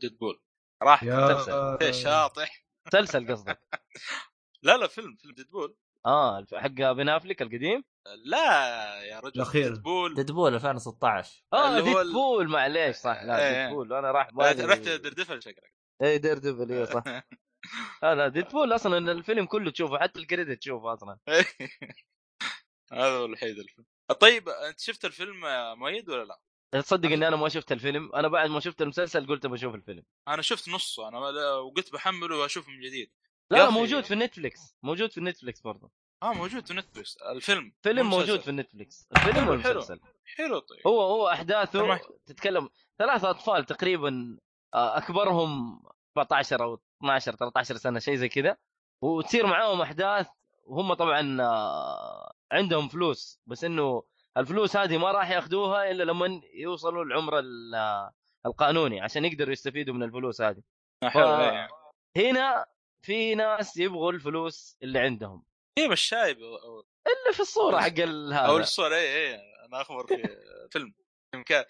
ديدبول 0.00 0.40
راح 0.82 1.02
يا 1.04 1.34
مسلسل. 1.34 1.94
شاطح. 2.02 2.64
مسلسل 2.86 3.32
قصدك؟ 3.32 3.60
لا 4.62 4.76
لا 4.76 4.86
فيلم 4.86 5.16
فيلم 5.16 5.34
ديدبول 5.34 5.76
آه 6.06 6.46
حق 6.54 6.68
بن 6.68 7.08
افليك 7.08 7.42
القديم؟ 7.42 7.84
لا 8.24 9.02
يا 9.02 9.20
رجل 9.20 9.32
الأخير. 9.36 9.68
ديدبول 9.74 10.14
ديدبول 10.14 10.54
2016 10.54 11.44
آه 11.52 11.78
اللي 11.78 11.90
هو 11.90 12.00
ال- 12.00 12.06
ديدبول 12.06 12.48
معليش 12.48 12.96
صح. 12.96 13.22
لا 13.22 13.48
إيه. 13.48 13.66
ديدبول 13.66 13.92
أنا 13.92 14.10
راح 14.10 14.28
رحت 14.38 14.56
ديرديفل 14.88 15.42
شكلك. 15.42 15.74
اي 16.02 16.18
ديرديفل 16.18 16.72
اي 16.72 16.86
صح. 16.86 17.02
لا 18.02 18.14
لا 18.14 18.28
ديدبول 18.28 18.74
أصلا 18.74 18.98
الفيلم 19.12 19.46
كله 19.46 19.70
تشوفه 19.70 19.98
حتى 19.98 20.18
ال 20.20 20.25
credit 20.25 20.58
تشوفه 20.58 20.92
أصلا. 20.94 21.18
هذا 22.92 23.16
هو 23.18 23.24
الوحيد 23.24 23.58
الفيلم. 23.58 23.86
طيب 24.12 24.48
أنت 24.48 24.80
شفت 24.80 25.04
الفيلم 25.04 25.40
مؤيد 25.78 26.10
ولا 26.10 26.24
لأ؟ 26.24 26.40
تصدق 26.80 27.10
إني 27.10 27.28
أنا 27.28 27.36
ما 27.36 27.48
شفت 27.48 27.72
الفيلم 27.72 28.14
أنا 28.14 28.28
بعد 28.28 28.50
ما 28.50 28.60
شفت 28.60 28.82
المسلسل 28.82 29.26
قلت 29.26 29.46
بشوف 29.46 29.74
الفيلم 29.74 30.02
أنا 30.28 30.42
شفت 30.42 30.68
نصه 30.68 31.08
أنا 31.08 31.18
وقلت 31.56 31.92
بحمله 31.92 32.36
وأشوفه 32.38 32.70
من 32.70 32.80
جديد 32.80 33.12
لا. 33.50 33.70
موجود 33.70 34.04
في 34.04 34.14
النتفليكس 34.14 34.76
موجود 34.82 35.10
في 35.10 35.18
النتفليكس 35.18 35.60
برضه 35.60 35.90
آه 36.22 36.32
موجود 36.32 36.66
في 36.66 36.74
نتفلكس 36.74 37.16
الفيلم 37.16 37.72
فيلم 37.82 38.10
مو 38.10 38.18
موجود. 38.18 38.40
في 38.40 38.50
النتفليكس 38.50 39.06
الفيلم 39.16 39.34
حلو، 39.34 39.50
والمسلسل 39.50 40.00
حلو 40.36 40.58
طيب 40.58 40.80
هو 40.86 41.00
هو 41.02 41.28
أحداثه 41.28 41.80
تمام. 41.80 41.98
تتكلم 42.26 42.68
ثلاثة 42.98 43.30
أطفال 43.30 43.64
تقريبا 43.66 44.38
آه، 44.74 44.96
أكبرهم 44.98 45.82
14 46.18 46.62
أو 46.64 46.80
12 47.00 47.34
13 47.36 47.76
سنة 47.76 47.98
شيء 47.98 48.14
زي 48.14 48.28
كذا 48.28 48.56
وتصير 49.02 49.46
معاهم 49.46 49.80
أحداث 49.82 50.26
وهم 50.72 50.94
طبعا 50.94 51.42
آه، 51.42 52.32
عندهم 52.52 52.88
فلوس 52.88 53.40
بس 53.46 53.64
إنه 53.64 54.02
الفلوس 54.36 54.76
هذه 54.76 54.98
ما 54.98 55.10
راح 55.12 55.30
ياخذوها 55.30 55.90
إلا 55.90 56.02
لما 56.04 56.40
يوصلوا 56.54 57.04
العمر 57.04 57.38
ال- 57.38 57.74
آه، 57.74 58.12
القانوني 58.46 59.00
عشان 59.00 59.24
يقدروا 59.24 59.52
يستفيدوا 59.52 59.94
من 59.94 60.02
الفلوس 60.02 60.40
هذه. 60.40 60.62
آه، 61.02 61.08
حلو 61.08 61.36
إيه. 61.36 61.68
هنا 62.16 62.66
في 63.06 63.34
ناس 63.34 63.76
يبغوا 63.76 64.12
الفلوس 64.12 64.76
اللي 64.82 64.98
عندهم. 64.98 65.44
إيه 65.78 65.88
مش 65.88 66.00
شايب 66.00 66.36
أو- 66.36 66.84
اللي 67.06 67.32
في 67.34 67.40
الصورة 67.40 67.80
حق 67.80 67.86
ال- 67.98 68.32
أو 68.32 68.54
هذا 68.54 68.62
الصورة 68.62 68.94
إيه 68.94 69.14
إيه 69.16 69.40
أنا 69.68 69.80
أخبر 69.80 70.06
في 70.06 70.22
فيلم. 70.70 70.94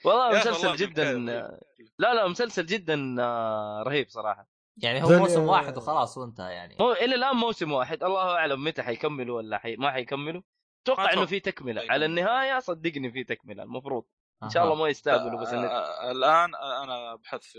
والله 0.05 0.31
مسلسل 0.39 0.51
والله 0.67 0.77
جدا 0.77 1.15
ممتاز. 1.19 1.59
لا 1.99 2.15
لا 2.15 2.29
مسلسل 2.29 2.67
جدا 2.67 3.17
آه، 3.21 3.83
رهيب 3.87 4.09
صراحة. 4.09 4.47
يعني 4.77 5.03
هو 5.03 5.09
موسم 5.09 5.43
واحد 5.43 5.77
وخلاص 5.77 6.19
وانتهى 6.19 6.53
يعني 6.53 6.77
هو 6.81 6.93
إلى 6.93 7.15
الآن 7.15 7.37
موسم 7.37 7.73
واحد 7.73 8.05
الله 8.05 8.31
أعلم 8.31 8.65
متى 8.65 8.83
حيكملوا 8.83 9.37
ولا 9.37 9.59
حي... 9.59 9.77
ما 9.77 9.91
حيكملوا 9.91 10.43
أتوقع 10.87 11.05
ما 11.05 11.13
إنه. 11.13 11.27
في 11.27 11.41
تكملة 11.41 11.81
طيب. 11.81 11.93
على 11.93 12.07
النهاية 12.07 12.59
صدقني 12.59 13.13
في 13.13 13.25
تكملة 13.25 13.63
المفروض 13.63 14.05
إن 14.43 14.51
شاء 14.51 14.65
الله. 14.65 14.75
ما 14.75 14.89
يستقبلوا 14.89 15.41
بس 15.41 15.49
النت... 15.53 15.71
آه، 15.71 16.11
الآن 16.11 16.55
أنا 16.55 17.13
أبحث 17.13 17.43
في 17.43 17.59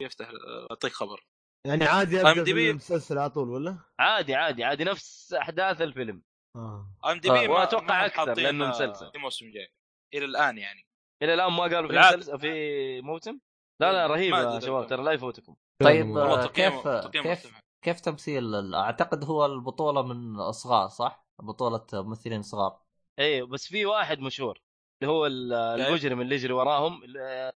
يفتح 0.00 0.30
أعطيك 0.70 0.92
خبر 0.92 1.26
يعني 1.66 1.84
عادي 1.84 2.20
أبدأ. 2.20 2.44
في 2.44 2.70
المسلسل 2.70 3.18
على 3.18 3.30
طول 3.30 3.50
ولا؟ 3.50 3.78
عادي 3.98 4.34
عادي 4.34 4.64
عادي 4.64 4.84
نفس 4.84 5.34
أحداث 5.34 5.82
الفيلم 5.82 6.22
آه 6.56 6.86
أم 7.04 7.20
دي 7.20 7.30
بي 7.30 7.46
آه، 7.46 7.50
وأتوقع 7.50 8.06
أكثر 8.06 8.34
لأنه 8.34 8.68
مسلسل. 8.68 9.12
في 9.12 9.18
موسم 9.18 9.50
جاي 9.50 9.72
إلى 10.14 10.24
الآن 10.24 10.58
يعني 10.58 10.86
إلى 11.22 11.34
الآن 11.34 11.52
ما 11.52 11.62
قالوا 11.62 11.88
في. 11.88 11.98
مسلسل 11.98 12.38
في 12.38 13.00
موسم 13.00 13.38
لا 13.80 13.92
لا 13.92 14.06
رهيب 14.06 14.32
ما 14.32 14.38
يا. 14.38 14.60
شباب 14.60 14.86
ترى 14.86 15.04
لا 15.04 15.12
يفوتكم 15.12 15.56
طيب 15.84 16.16
آه، 16.18 16.46
كيف 16.46 16.88
كيف. 16.88 17.52
كيف 17.84 18.00
تمثيل 18.00 18.74
أعتقد 18.74 19.24
هو 19.24 19.46
البطولة 19.46 20.02
من 20.02 20.52
صغار 20.52 20.88
صح؟ 20.88 21.26
بطولة 21.42 21.86
ممثلين 21.92 22.42
صغار 22.42 22.80
إيه 23.18 23.42
بس 23.42 23.66
في 23.66 23.86
واحد 23.86 24.18
مشهور 24.20 24.60
اللي 25.02 25.12
هو 25.12 25.26
ال- 25.26 25.52
المجرم 25.52 26.20
اللي 26.20 26.34
يجري 26.34 26.52
وراهم 26.52 27.02
اللي- 27.04 27.52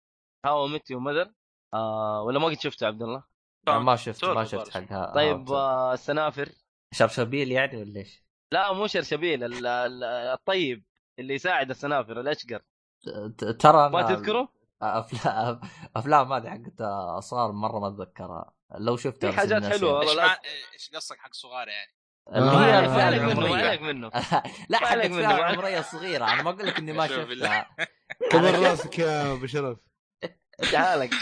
هاو 0.47 0.67
ميت 0.67 0.91
يو 0.91 1.01
مذر 1.01 1.33
آه 1.75 2.23
ولا 2.23 2.39
ما 2.39 2.47
قد 2.47 2.61
شفته 2.61 2.87
عبد 2.87 3.03
الله 3.03 3.25
أنا 3.69 3.79
ما 3.79 3.97
شفت 3.97 4.25
ما 4.25 4.45
شفت. 4.45 4.71
حقها 4.71 5.15
طيب 5.15 5.51
آه 5.53 5.93
السنافر 5.95 6.49
شرشبيل 6.95 7.53
يعني 7.53 7.77
ولا 7.77 8.01
إيش؟ 8.01 8.23
لا 8.53 8.73
مو 8.73 8.87
شرشبيل 8.87 9.45
ال- 9.45 9.67
ال- 9.67 10.05
الطيب 10.05 10.85
اللي 11.19 11.35
يساعد 11.35 11.71
السنافر 11.71 12.21
الأشقر 12.21 12.63
ت- 13.39 13.45
ترى 13.45 13.89
ما 13.91 14.03
تذكره؟ 14.03 14.49
افلام 14.83 15.61
أفلام 15.97 16.33
هذه 16.33 16.49
حقت 16.51 16.83
صغار 17.23 17.53
مرة 17.53 17.79
ما 17.79 17.89
أتذكرها. 17.89 18.53
لو 18.79 18.97
شفتها 18.97 19.31
في 19.31 19.37
حاجات. 19.37 19.65
حلوة. 19.65 19.99
والله. 19.99 20.39
إيش 20.75 20.91
قصدك 20.95 21.19
حق 21.19 21.35
صغار 21.35 21.69
يعني؟ 21.69 21.93
اللي 22.29 22.51
هي 22.51 22.57
ما 22.57 22.79
الفئه 22.79 23.03
عليك 23.03 23.23
منه 23.23 23.35
ما 23.35 23.47
العمريه 23.47 23.67
عليك 23.69 23.83
منه. 23.83 24.09
لا 24.71 24.81
ما 24.81 24.87
حقت 24.87 24.93
عليك 24.93 25.13
فئه 25.13 25.19
منه. 25.19 25.45
عمرية 25.45 25.81
صغيرة. 25.81 26.25
أنا 26.25 26.43
ما 26.43 26.51
أقول 26.51 26.67
لك 26.67 26.79
إني 26.79 26.93
ما. 26.93 27.07
شفتها. 27.17 27.77
كبر 28.33 28.59
راسك 28.59 28.99
يا 28.99 29.33
أبو 29.33 29.47
شرف. 29.47 29.79
تعالك. 30.73 31.15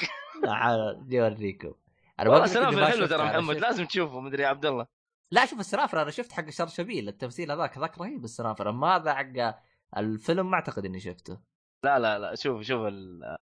تعال 0.42 1.06
جي 1.08 1.22
أوريكم. 1.22 1.74
أنا 2.20 2.28
لك 2.28 2.36
إني 2.36 2.44
السنافر 2.44 2.76
ما 2.76 2.86
حلو 2.86 3.06
ترى 3.06 3.24
محمد. 3.24 3.56
لازم 3.56 3.86
تشوفه 3.86 4.20
مدري 4.20 4.42
يا 4.42 4.48
عبد 4.48 4.66
الله. 4.66 4.86
لا 5.30 5.46
شوف 5.46 5.60
السنافر 5.60 6.02
أنا 6.02 6.10
شفت 6.10 6.32
حق 6.32 6.50
شرشبيل. 6.50 7.08
التمثيل 7.08 7.52
هذاك 7.52 7.78
ذاك 7.78 7.98
رهيب 7.98 8.24
السنافر 8.24 8.68
اما 8.68 8.96
هذا 8.96 9.14
حق 9.14 9.58
الفيلم 9.96 10.50
ما 10.50 10.54
أعتقد 10.54 10.84
إني 10.84 11.00
شفته. 11.00 11.53
لا 11.84 11.98
لا 11.98 12.18
لا 12.18 12.34
شوف 12.34 12.62
شوف 12.62 12.86
ال... 12.86 13.36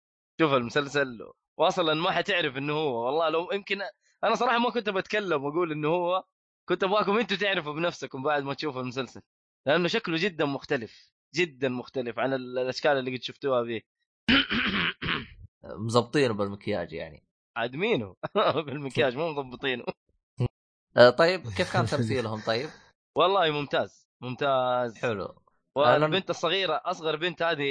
شوف 0.41 0.53
المسلسل. 0.55 1.31
واصلا 1.59 1.95
ما 1.95 2.11
حتعرف 2.11 2.57
إنه 2.57 2.73
هو 2.73 3.07
والله 3.07 3.29
لو 3.29 3.53
يمكن 3.53 3.83
أنا 4.25 4.35
صراحة 4.35 4.59
ما 4.59 4.71
كنت 4.71 4.89
بتكلم 4.91 5.45
وأقول 5.45 5.73
إنه 5.73 5.89
هو 5.89 6.25
كنت 6.69 6.85
أبغاكم 6.85 7.19
أنتم 7.19 7.37
تعرفوا 7.37 7.73
بنفسكم 7.73 8.23
بعد 8.23 8.43
ما 8.43 8.55
تشوفوا 8.55 8.81
المسلسل. 8.83 9.21
لأنه 9.67 9.89
شكله 9.89 10.17
جدا 10.21 10.45
مختلف 10.45 11.13
جدا 11.35 11.69
مختلف 11.69 12.19
عن 12.19 12.33
ال- 12.33 12.59
الأشكال 12.59 12.93
اللي 12.93 13.17
قد 13.17 13.23
شفتوها 13.23 13.65
فيه. 13.65 13.81
مزبطينه 15.65 16.35
بالمكياج 16.35 16.93
يعني. 16.93 17.25
عاد 17.57 17.77
مينه 17.77 18.17
بالمكياج 18.67 19.17
مو 19.17 19.33
مضبطينه. 19.33 19.85
آه، 20.97 21.11
طيب 21.11 21.41
كيف 21.57 21.73
كان 21.73 21.87
تمثيلهم 21.97 22.41
طيب؟ 22.41 22.69
والله 23.17 23.51
ممتاز 23.51 24.09
ممتاز. 24.21 24.97
حلو. 24.99 25.43
والبنت 25.79 26.31
الصغيره 26.31 26.81
أصغر 26.85 27.17
بنت 27.17 27.43
هذه 27.43 27.63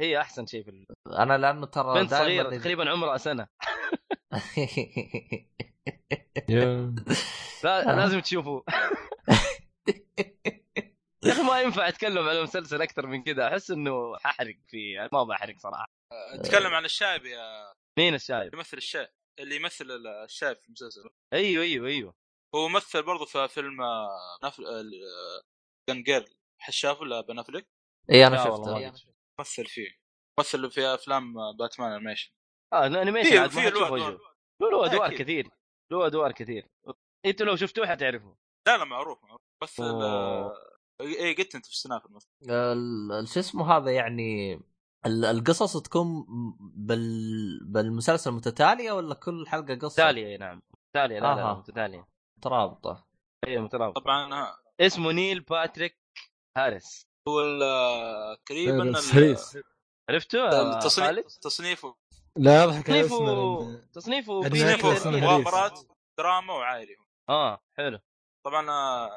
هي 0.00 0.20
أحسن 0.20 0.46
شيء 0.46 0.64
في 0.64 0.70
ال- 0.70 0.86
أنا 1.18 1.38
لأنه 1.38 1.66
ترى 1.66 2.00
بنت 2.00 2.10
صغيرة 2.14 2.56
تقريبا 2.58 2.90
عمرها 2.90 3.16
سنة. 3.16 3.46
لا 7.64 7.92
آه. 7.92 7.96
لازم 7.96 8.20
تشوفوا 8.20 8.60
يا 11.24 11.32
أخي 11.32 11.42
ما 11.42 11.60
ينفع 11.60 11.88
أتكلم 11.88 12.28
على 12.28 12.42
مسلسل 12.42 12.82
أكثر 12.82 13.06
من 13.06 13.22
كذا. 13.22 13.48
أحس 13.48 13.70
إنه 13.70 14.16
ححرق 14.16 14.54
فيه 14.68 14.94
يعني 14.94 15.08
ما 15.12 15.24
بحرق 15.24 15.54
صراحة. 15.58 15.86
نتكلم 16.38 16.74
عن 16.74 16.84
الشايب 16.84 17.26
يا 17.26 17.72
مين 17.98 18.14
الشايب؟ 18.14 18.42
اللي 18.54 18.56
يمثل 18.56 18.76
الشايب 18.76 19.08
اللي 19.38 19.56
يمثل 19.56 19.86
الشايب 20.24 20.56
في 20.56 20.66
المسلسل. 20.68 21.10
أيوه 21.32 21.64
أيوه 21.64 21.88
أيوه. 21.88 22.14
هو 22.54 22.68
مثل 22.68 23.02
برضه 23.02 23.24
في 23.24 23.48
فيلم 23.48 23.82
آه، 23.82 24.08
نفل 24.44 24.64
جن 25.90 26.02
جيرل 26.02 26.34
شاف 26.70 27.00
ولا 27.00 27.20
بنفلك 27.20 27.66
اي 28.10 28.26
أنا 28.26 28.36
ما 28.36 28.90
شفته. 28.90 29.10
مثل 29.40 29.66
فيه 29.66 29.88
مثل 30.40 30.70
في 30.70 30.86
أفلام 30.94 31.34
باتمان 31.58 31.92
انيميشن 31.92 32.32
آه 32.72 32.86
الانيميشن 32.86 33.30
في 33.30 33.38
عاد 33.38 33.50
في 33.50 33.56
ما 33.56 33.62
له 33.68 33.88
له 34.60 34.70
له 34.70 34.86
أدوار. 34.86 35.14
كثير. 35.16 35.50
له 35.92 36.06
أدوار 36.06 36.32
كثير. 36.32 36.68
أنتوا 37.26 37.46
لو 37.46 37.56
شفتوه 37.56 37.86
حتعرفوا 37.86 38.34
لا 38.66 38.76
لا 38.76 38.84
معروف 38.84 39.18
معروف. 39.24 39.40
آه، 39.80 40.52
اي 41.00 41.34
قلت 41.34 41.54
أنت 41.54 41.66
في 41.66 41.72
السنافر 41.72 42.08
مثلا. 42.10 42.30
ال- 42.72 43.12
ال- 43.12 43.28
شو 43.28 43.40
اسمه 43.40 43.76
هذا 43.76 43.90
يعني 43.90 44.54
ال- 45.06 45.24
القصص 45.24 45.76
تكون 45.82 46.24
بال 46.74 47.60
بالمسلسل 47.64 48.30
متتالية 48.30 48.92
ولا 48.92 49.14
كل 49.14 49.48
حلقة 49.48 49.74
قصة؟ 49.74 50.02
متتالية 50.02 50.36
نعم. 50.36 50.62
متتالية 50.88 51.20
لا 51.20 51.34
لا, 51.34 51.40
لا. 51.40 51.54
متتالية. 51.54 52.08
مترابطة. 52.38 53.06
أيوه 53.46 53.62
مترابط 53.62 53.98
طبعا 53.98 54.34
آه، 54.34 54.56
اسمه 54.80 55.12
نيل 55.12 55.40
باتريك 55.40 56.03
هاريس. 56.56 57.06
هو 57.28 57.40
ال- 57.40 57.62
آه، 57.62 58.34
تقريبا 58.46 59.00
series 59.00 59.58
عرفته؟ 60.10 60.78
تصنيفه. 61.42 61.96
لا 62.36 62.64
يضحك 62.64 62.90
على 62.90 63.02
تصنيفه 63.02 63.16
اسمه 63.16 63.86
تصنيفه 63.92 64.42
تصنيفه. 64.94 65.10
مغامرات 65.10 65.80
دراما 66.18 66.52
وعائلي. 66.54 66.96
آه 67.28 67.60
حلو. 67.76 67.98
طبعا 68.46 68.70
آه، 68.70 69.10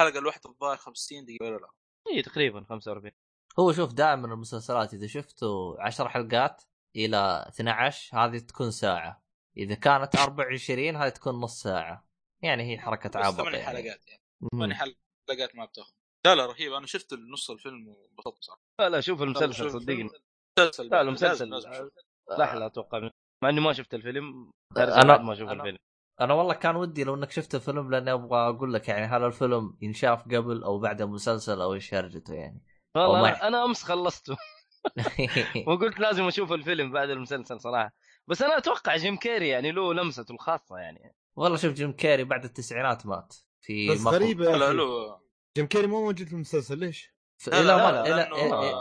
الحلقة 0.00 0.18
الواحده 0.18 0.50
الظاهر 0.50 0.76
50 0.76 1.24
دقيقة 1.24 1.44
ولا 1.46 1.56
لا. 1.56 1.70
إي 2.12 2.22
تقريبا 2.22 2.64
45 2.64 3.12
هو 3.58 3.72
شوف 3.72 3.92
دائما 3.92 4.26
المسلسلات 4.26 4.94
إذا 4.94 5.06
شفتوا 5.06 5.82
10 5.82 6.08
حلقات 6.08 6.62
إلى 6.96 7.44
12 7.48 8.18
هذه 8.18 8.38
تكون 8.38 8.70
ساعة. 8.70 9.22
إذا 9.56 9.74
كانت 9.74 10.16
24 10.16 10.96
هذه 10.96 11.08
تكون 11.08 11.34
نص 11.34 11.62
ساعة. 11.62 12.08
يعني 12.42 12.72
هي 12.72 12.78
حركة 12.78 13.08
بس 13.08 13.16
عبط 13.26 13.36
ثمان 13.36 13.54
يعني. 13.54 13.66
حلقات 13.66 14.08
يعني. 14.08 14.22
ثمان 14.52 14.74
حلقات 14.74 15.54
ما 15.56 15.64
بتاخذ. 15.64 15.92
لا 16.26 16.34
لا 16.34 16.46
رهيب. 16.46 16.72
أنا 16.72 16.86
شفت 16.86 17.14
نص 17.14 17.50
الفيلم 17.50 17.88
وانبسطت 17.88 18.44
صراحة. 18.44 18.60
لا 18.80 18.88
لا 18.88 19.00
شوف 19.00 19.22
المسلسل 19.22 19.70
صدقني. 19.70 20.10
مسلسل 20.58 20.88
لا 20.88 21.00
المسلسل 21.00 21.54
أشوف. 21.54 21.90
لا 22.38 22.58
لا 22.58 22.66
أتوقع. 22.66 23.10
مع 23.42 23.48
إني 23.48 23.60
ما 23.60 23.72
شفت 23.72 23.94
الفيلم 23.94 24.50
أنا- 24.78 25.06
بعد 25.06 25.20
ما 25.20 25.32
أشوف 25.32 25.50
الفيلم. 25.50 25.76
أنا 26.20 26.34
والله 26.34 26.54
كان 26.54 26.76
ودي 26.76 27.04
لو 27.04 27.14
إنك 27.14 27.30
شفت 27.30 27.54
الفيلم 27.54 27.90
لأني 27.90 28.12
أبغى 28.12 28.38
أقول 28.38 28.74
لك 28.74 28.88
يعني 28.88 29.06
هل 29.06 29.24
الفيلم 29.24 29.76
ينشاف 29.80 30.22
قبل 30.22 30.62
أو 30.62 30.78
بعد 30.78 31.00
المسلسل 31.02 31.60
أو 31.60 31.74
إيش 31.74 31.94
هرجته 31.94 32.34
يعني. 32.34 32.62
والله. 32.96 33.28
أنا, 33.28 33.46
أنا 33.48 33.64
أمس 33.64 33.82
خلصته. 33.82 34.36
وقلت 35.66 36.00
لازم 36.00 36.24
أشوف 36.24 36.52
الفيلم 36.52 36.92
بعد 36.92 37.10
المسلسل 37.10 37.60
صراحة. 37.60 37.92
بس 38.26 38.42
أنا 38.42 38.56
أتوقع 38.58 38.96
جيم 38.96 39.16
كيري 39.16 39.48
يعني 39.48 39.72
له 39.72 39.94
لمسته 39.94 40.32
الخاصة 40.32 40.76
يعني. 40.76 41.14
والله 41.36 41.56
شوف 41.56 41.72
جيم 41.72 41.92
كيري 41.92 42.24
بعد 42.24 42.44
التسعينات 42.44 43.06
مات 43.06 43.34
في 43.60 43.90
بس. 43.90 44.06
غريبه 44.06 44.56
لا. 44.56 44.72
له 44.72 45.20
جيم 45.56 45.66
كيري 45.66 45.86
مو 45.86 46.04
موجود 46.04 46.26
في 46.26 46.32
المسلسل 46.32 46.78
ليش؟ 46.78 47.14
لا، 47.46 47.58
إلى 47.60 47.66
لا، 47.66 47.76
ما- 47.76 47.92
لا، 47.92 48.06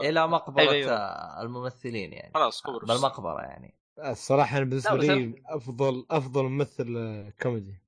إلى 0.02 0.10
إلى 0.10 0.28
مقبره 0.28 0.62
أيوة، 0.62 0.74
أيوة. 0.74 0.92
آه، 0.92 1.42
الممثلين 1.42 2.14
يعني. 2.14 2.32
خلاص 2.36 2.62
كبر 2.62 2.86
بالمقبره 2.86 3.42
يعني. 3.42 3.76
الصراحة 4.00 4.58
أنا 4.58 4.66
بالنسبة 4.66 4.98
لي 4.98 5.44
افضل 5.46 6.06
أفضل 6.12 6.44
ممثل 6.44 6.96
آه، 6.98 7.34
كوميدي. 7.42 7.82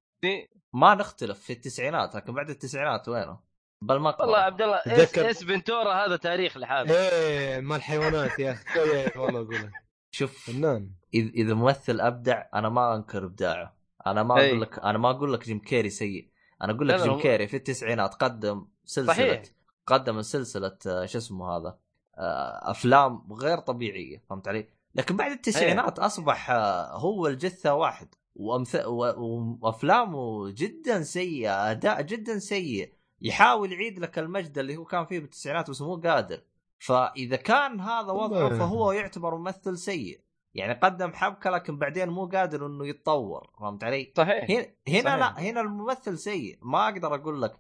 ما 0.74 0.96
نختلف 0.96 1.40
في 1.40 1.54
التسعينات 1.54 2.16
لكن 2.16 2.34
بعد 2.34 2.50
التسعينات 2.50 3.10
وينه؟ 3.10 3.40
بالمقبره 3.84 4.26
والله 4.26 4.40
عبد 4.40 4.62
الله 4.62 4.82
تذكر- 4.86 5.28
Ace 5.28 5.44
Ventura 5.44 5.94
هذا 6.06 6.16
تاريخ 6.18 6.58
لحاله. 6.58 6.96
إيه 6.96 7.60
مال 7.60 7.78
الحيوانات 7.78 8.40
يا 8.40 8.52
أخي. 8.52 8.64
توي 8.74 9.22
والله 9.24 9.42
أقول 9.42 9.72
شوف 10.16 10.46
فنان. 10.46 10.92
إذا 11.14 11.54
ممثل 11.54 12.02
أبدع 12.02 12.44
أنا 12.54 12.70
ما 12.70 12.96
أنكر 12.96 13.26
إبداعه. 13.26 13.78
أنا 14.08 14.24
ما. 14.24 14.48
أقول 14.48 14.62
لك 14.62 14.80
أنا 14.80 14.98
ما 14.98 15.10
أقول 15.10 15.34
لك 15.34 15.44
جيم 15.46 15.60
كيري 15.60 15.90
سيء. 15.90 16.31
أنا 16.62 16.74
أقول 16.74 16.90
لك 16.90 17.02
جيم 17.02 17.20
كيري 17.20 17.48
في 17.48 17.58
التسعينات 17.58 18.16
قدم 18.16 18.68
سلسلة 18.86 19.14
صحيح. 19.14 19.44
قدم 19.88 20.22
سلسلة 20.22 20.78
آه، 20.88 21.06
شو 21.06 21.18
اسمه 21.18 21.58
هذا؟ 21.58 21.78
آه، 22.18 22.72
أفلام 22.72 23.34
غير 23.34 23.58
طبيعية 23.58 24.24
فهمت 24.30 24.48
علي؟ 24.48 24.68
لكن 24.96 25.18
بعد 25.18 25.32
التسعينات 25.32 26.00
أصبح 26.00 26.52
آه، 26.52 26.98
هو 26.98 27.28
الجثة 27.28 27.74
واحد 27.74 28.16
وأمث... 28.36 28.76
و... 28.86 29.14
وأفلامه 29.62 30.50
جدا 30.50 31.04
سيئة 31.04 31.72
أداء 31.72 32.02
جدا 32.02 32.40
سيء. 32.40 32.94
يحاول 33.22 33.72
يعيد 33.72 34.00
لك 34.00 34.20
المجد 34.20 34.58
اللي 34.58 34.78
هو 34.78 34.86
كان 34.86 35.06
فيه 35.06 35.20
بالتسعينات 35.20 35.70
بس 35.70 35.82
مو 35.82 35.96
قادر. 35.96 36.42
فإذا 36.80 37.36
كان 37.36 37.80
هذا 37.80 38.12
وضعه 38.12 38.50
فهو 38.50 38.92
يعتبر 38.92 39.36
ممثل 39.36 39.78
سيء. 39.78 40.22
يعني 40.54 40.74
قدم 40.74 41.14
حبكة 41.14 41.50
لكن 41.50 41.78
بعدين 41.78 42.10
مو 42.10 42.26
قادر 42.26 42.66
إنه 42.66 42.88
يتطور 42.88 43.50
فهمت 43.60 43.84
علي؟ 43.84 44.14
صحيح. 44.18 44.52
هنا 44.52 44.66
هنا 44.88 45.04
صحيح. 45.04 45.16
لا 45.16 45.40
هنا 45.40 45.62
الممثل 45.62 46.18
سيء. 46.18 46.60
ما 46.62 46.86
أقدر 46.86 47.16
أقول 47.16 47.42
لك 47.42 47.60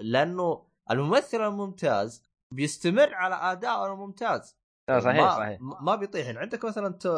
لأنه 0.00 0.66
الممثل 0.90 1.40
الممتاز 1.40 2.24
بيستمر 2.54 3.14
على 3.14 3.34
ادائه 3.34 3.92
الممتاز. 3.92 4.56
لا 4.88 5.00
صحيح 5.00 5.16
ما 5.16 5.30
صحيح. 5.30 5.58
ما 5.60 5.96
بيطيح. 5.96 6.36
عندك 6.36 6.64
مثلا 6.64 6.88
ت... 6.88 7.08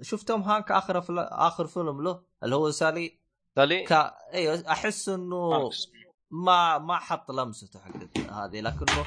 شوف 0.00 0.22
توم 0.22 0.42
هانك 0.42 0.70
آخر 0.70 0.98
أفل... 0.98 1.18
آخر 1.18 1.66
فيلم 1.66 2.02
له 2.02 2.22
اللي 2.42 2.56
هو 2.56 2.70
Sully. 2.70 3.18
Sully؟ 3.56 3.84
كا... 3.84 4.14
أيوه 4.32 4.64
أحس 4.68 5.08
إنه. 5.08 5.70
ما 6.30 6.78
ما 6.78 6.96
حط 6.96 7.30
لمسته 7.30 7.80
حقت 7.80 8.18
هذه 8.18 8.60
لكنه 8.60 9.04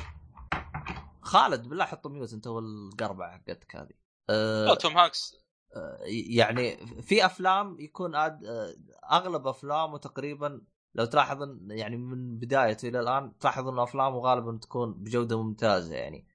خالد 1.21 1.67
بالله 1.67 1.85
حط 1.85 2.07
mute 2.07 2.34
انت 2.33 2.47
والقربعه 2.47 3.31
حقتك 3.31 3.75
هذه. 3.75 4.05
لا 4.30 4.72
أه 4.72 4.76
توم 4.76 4.97
هانكس. 4.97 5.35
يعني 6.06 6.88
في 7.02 7.26
أفلام 7.26 7.80
يكون 7.80 8.15
أد... 8.15 8.45
آه، 8.45 8.76
أغلب 9.11 9.47
أفلامه 9.47 9.97
تقريبا 9.97 10.61
لو 10.95 11.06
تلاحظ 11.06 11.38
يعني 11.68 11.97
من 11.97 12.38
بدايته 12.39 12.88
إلى 12.88 12.99
الآن 12.99 13.38
تلاحظ 13.39 13.68
إن 13.68 13.80
أفلامه 13.80 14.19
غالبا 14.19 14.60
تكون 14.61 14.93
بجودة 14.93 15.43
ممتازة 15.43 15.95
يعني. 15.95 16.27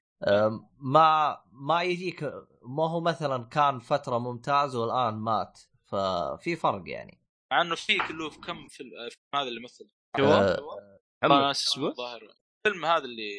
ما 0.79 1.39
ما 1.53 1.83
يجيك 1.83 2.23
ما 2.62 2.91
هو 2.91 3.01
مثلا 3.01 3.45
كان 3.45 3.79
فترة 3.79 4.19
ممتاز 4.19 4.77
والآن 4.77 5.15
مات 5.15 5.61
ففي 5.85 6.57
فرق 6.57 6.83
يعني. 6.87 7.21
مع 7.53 7.61
إنه 7.61 7.75
في 7.75 7.99
كله 8.09 8.31
في 8.31 8.41
كم 8.41 8.69
فيلم 8.69 8.91
هذا 9.35 9.49
اللي 9.49 9.61
مثل. 9.61 9.91
اسمه؟ 11.51 11.89
الظاهر. 11.89 12.35
الفيلم 12.67 12.85
هذا 12.85 13.05
اللي 13.05 13.31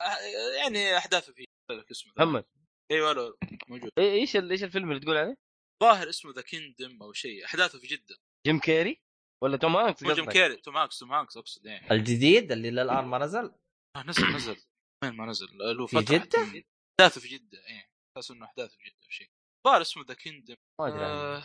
آه، 0.00 0.62
يعني 0.62 0.96
أحداثه 0.96 1.32
فيه. 1.32 1.44
اسمه. 1.90 2.12
محمد. 2.16 2.44
أيوه 2.90 3.12
لا 3.12 3.34
موجود. 3.68 3.90
إيه- 3.90 3.98
إيش 4.02 4.36
ال- 4.36 4.50
إيش 4.50 4.64
الفيلم 4.64 4.90
اللي 4.90 5.00
تقول 5.02 5.16
عليه؟ 5.16 5.34
ظاهر 5.82 6.08
اسمه 6.08 6.32
The 6.32 6.42
Kingdom 6.42 7.02
أو 7.02 7.12
شيء. 7.12 7.44
أحداثه 7.44 7.78
في 7.78 7.86
جدة. 7.86 8.16
جيم 8.46 8.58
كيري؟ 8.58 9.00
ولا 9.44 9.56
توم 9.56 9.76
هانكس 9.76 10.02
مو 10.02 10.12
جيم 10.12 10.24
قصدك؟ 10.24 10.32
كيري. 10.32 10.56
توم 10.56 10.76
هانكس 10.76 10.98
توم 10.98 11.12
هانكس 11.12 11.36
أقصد 11.36 11.66
يعني 11.66 11.90
الجديد 11.90 12.52
اللي 12.52 12.70
للآن 12.70 13.04
ما 13.04 13.18
نزل؟ 13.18 13.52
آه، 13.96 14.02
نزل 14.06 14.26
نزل. 14.34 14.56
وين 15.04 15.12
ما 15.16 15.26
نزل؟ 15.26 15.46
له 15.76 15.86
في؟ 15.86 15.96
حتى- 15.96 16.14
أحداثه 17.00 17.20
في 17.20 17.28
جدة 17.28 17.58
إيه. 17.66 17.88
أساس 18.18 18.30
إنه 18.30 18.44
أحداثه 18.46 18.76
في 18.76 18.84
جدة 18.84 18.96
أو 19.04 19.10
شيء. 19.10 19.28
ظاهر 19.66 19.80
اسمه 19.80 20.04
The 20.08 20.14
Kingdom 20.14 20.54
ما 20.80 20.88
أدري. 20.88 21.04
آه، 21.04 21.42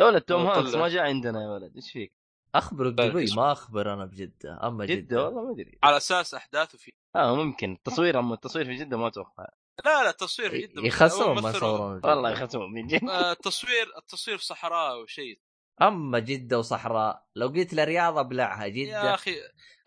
يا 0.00 0.04
ولد 0.06 0.22
توم. 0.22 0.46
هانكس 0.46 0.74
ما 0.74 0.88
جاء 0.88 1.02
عندنا 1.02 1.42
يا 1.42 1.48
ولد. 1.48 1.76
إيش 1.76 1.92
فيك؟ 1.92 2.12
أخبر 2.54 2.84
لا، 2.84 2.90
دبي 3.08 3.24
اسمه. 3.24 3.42
ما 3.42 3.52
أخبر 3.52 3.94
أنا 3.94 4.04
بجده 4.04 4.66
أما 4.66 4.84
جدة, 4.86 4.94
جدة. 5.00 5.24
والله 5.24 5.44
ما 5.44 5.52
أدري. 5.52 5.78
على 5.82 5.96
أساس 5.96 6.34
أحداثه 6.34 6.78
في 6.78 6.92
آه 7.16 7.34
ممكن. 7.36 7.72
التصوير 7.72 8.18
أما 8.18 8.34
التصوير 8.34 8.64
في 8.64 8.74
جدة 8.74 8.96
ما 8.96 9.06
أتوقع. 9.08 9.46
لا 9.84 10.02
لا 10.02 10.10
التصوير 10.10 10.50
في 10.50 10.58
جده 10.58 10.82
يخسرون 10.82 11.42
ما 11.42 11.50
يصورون. 11.50 12.00
والله 12.04 12.30
يخسون 12.30 12.72
من 12.72 12.86
جد. 12.86 13.04
آه، 13.04 13.32
التصوير 13.32 13.98
التصوير 13.98 14.38
في 14.38 14.44
صحراء 14.44 15.02
وشيء 15.02 15.40
أما 15.82 16.18
جدة 16.18 16.58
وصحراء 16.58 17.26
لو 17.36 17.48
قلت 17.48 17.74
له 17.74 17.84
رياض 17.84 18.18
ابلعها 18.18 18.64
يا 18.64 18.68
جده 18.68 19.14
أخي 19.14 19.36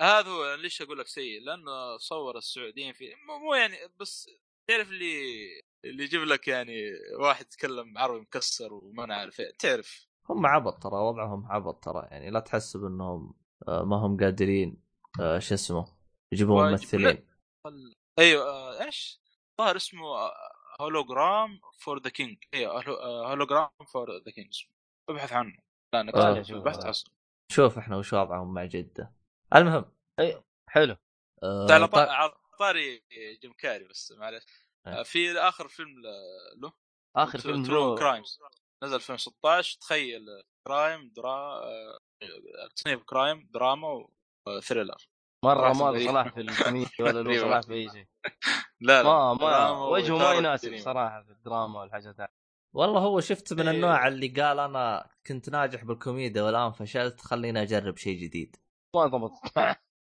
هذا 0.01 0.29
هو 0.29 0.55
ليش 0.55 0.81
أقول 0.81 0.99
لك 0.99 1.07
سيء؟ 1.07 1.41
لأنه 1.41 1.97
صور 1.97 2.37
السعوديين 2.37 2.93
في 2.93 3.05
مو 3.43 3.53
يعني 3.53 3.75
بس 3.99 4.29
تعرف 4.67 4.89
اللي 4.89 5.47
اللي 5.85 6.03
يجيب 6.03 6.21
لك 6.21 6.47
يعني 6.47 6.73
واحد 7.19 7.45
يتكلم 7.45 7.97
عربي 7.97 8.19
مكسر 8.19 8.73
وما 8.73 9.05
نعرف 9.05 9.39
إيه. 9.39 9.51
تعرف. 9.59 10.07
هم 10.29 10.45
عبط 10.45 10.83
ترى 10.83 10.95
وضعهم 10.95 11.51
عبط 11.51 11.83
ترى. 11.83 12.07
يعني 12.11 12.29
لا 12.29 12.39
تحسب 12.39 12.85
إنهم 12.85 13.33
آه، 13.67 13.83
ما 13.83 13.95
هم 13.97 14.17
قادرين 14.17 14.83
آه، 15.19 15.39
شو 15.39 15.53
اسمه 15.53 15.97
يجيبون 16.31 16.71
ممثلين. 16.71 17.27
أيوه 18.19 18.85
إيش؟ 18.85 19.21
ظاهر 19.61 19.75
اسمه 19.75 20.31
Hologram 20.81 21.59
for 21.79 21.99
the 22.01 22.09
King. 22.09 22.43
أيوه 22.53 22.83
Hologram 23.29 23.69
for 23.93 24.17
the 24.17 24.31
King. 24.31 24.63
ابحث 25.09 25.33
عنه. 25.33 25.57
لا 25.93 26.01
أنا 26.01 26.11
آه. 26.15 26.59
بحث 26.59 26.85
أصلا. 26.85 27.13
شوف 27.51 27.77
إحنا 27.77 27.97
وش 27.97 28.13
وضعهم 28.13 28.53
مع 28.53 28.65
جدة. 28.65 29.13
المهم 29.55 29.85
حلو. 30.69 30.95
آه، 31.43 31.67
على 31.71 31.87
طا- 31.87 31.97
على 31.97 32.33
طاري 32.59 33.03
جيم 33.41 33.53
كاري 33.53 33.83
بس 33.87 34.11
معلش 34.11 34.43
آه. 34.87 34.99
آه، 34.99 35.03
في 35.03 35.31
آخر 35.39 35.67
فيلم 35.67 36.01
له. 36.57 36.73
آخر 37.15 37.39
فيلم 37.39 37.63
True 37.63 37.95
Crimes 37.95 38.39
نزل 38.83 38.95
2016 38.95 39.77
تخيل 39.81 40.25
crime 40.67 41.09
درا 41.15 41.63
آه، 41.63 41.99
تصنيف 42.75 43.03
crime 43.03 43.49
دراما 43.53 44.07
و 44.47 44.54
thriller 44.54 45.07
مرة 45.45 45.73
ما 45.73 45.91
له. 45.97 46.05
صلاح 46.07 46.27
في 46.33 46.41
الكوميديا 46.41 46.89
ولا 46.99 47.11
له 47.19 47.21
غريبة. 47.21 47.41
صلاح 47.41 47.61
في 47.61 47.73
أي 47.73 47.89
شيء 47.89 48.05
لا 48.81 49.03
لا 49.03 49.09
ما 49.09 49.33
ما 49.33 49.69
وجهه 49.85 50.17
ما 50.17 50.33
يناسب. 50.33 50.77
صراحة 50.77 51.23
في 51.23 51.31
الدراما 51.31 51.79
والحاجات 51.79 52.19
هذه 52.19 52.27
والله 52.73 52.99
هو 52.99 53.19
شفت 53.19 53.53
من 53.53 53.67
إيه. 53.67 53.75
النوع 53.75 54.07
اللي 54.07 54.27
قال 54.27 54.59
أنا 54.59 55.09
كنت 55.27 55.49
ناجح 55.49 55.83
بالكوميديا 55.83 56.43
والآن 56.43 56.71
فشلت 56.71 57.21
خليني 57.21 57.61
أجرب 57.61 57.97
شيء 57.97 58.17
جديد 58.23 58.55
ما 58.95 59.05
ضبط 59.07 59.31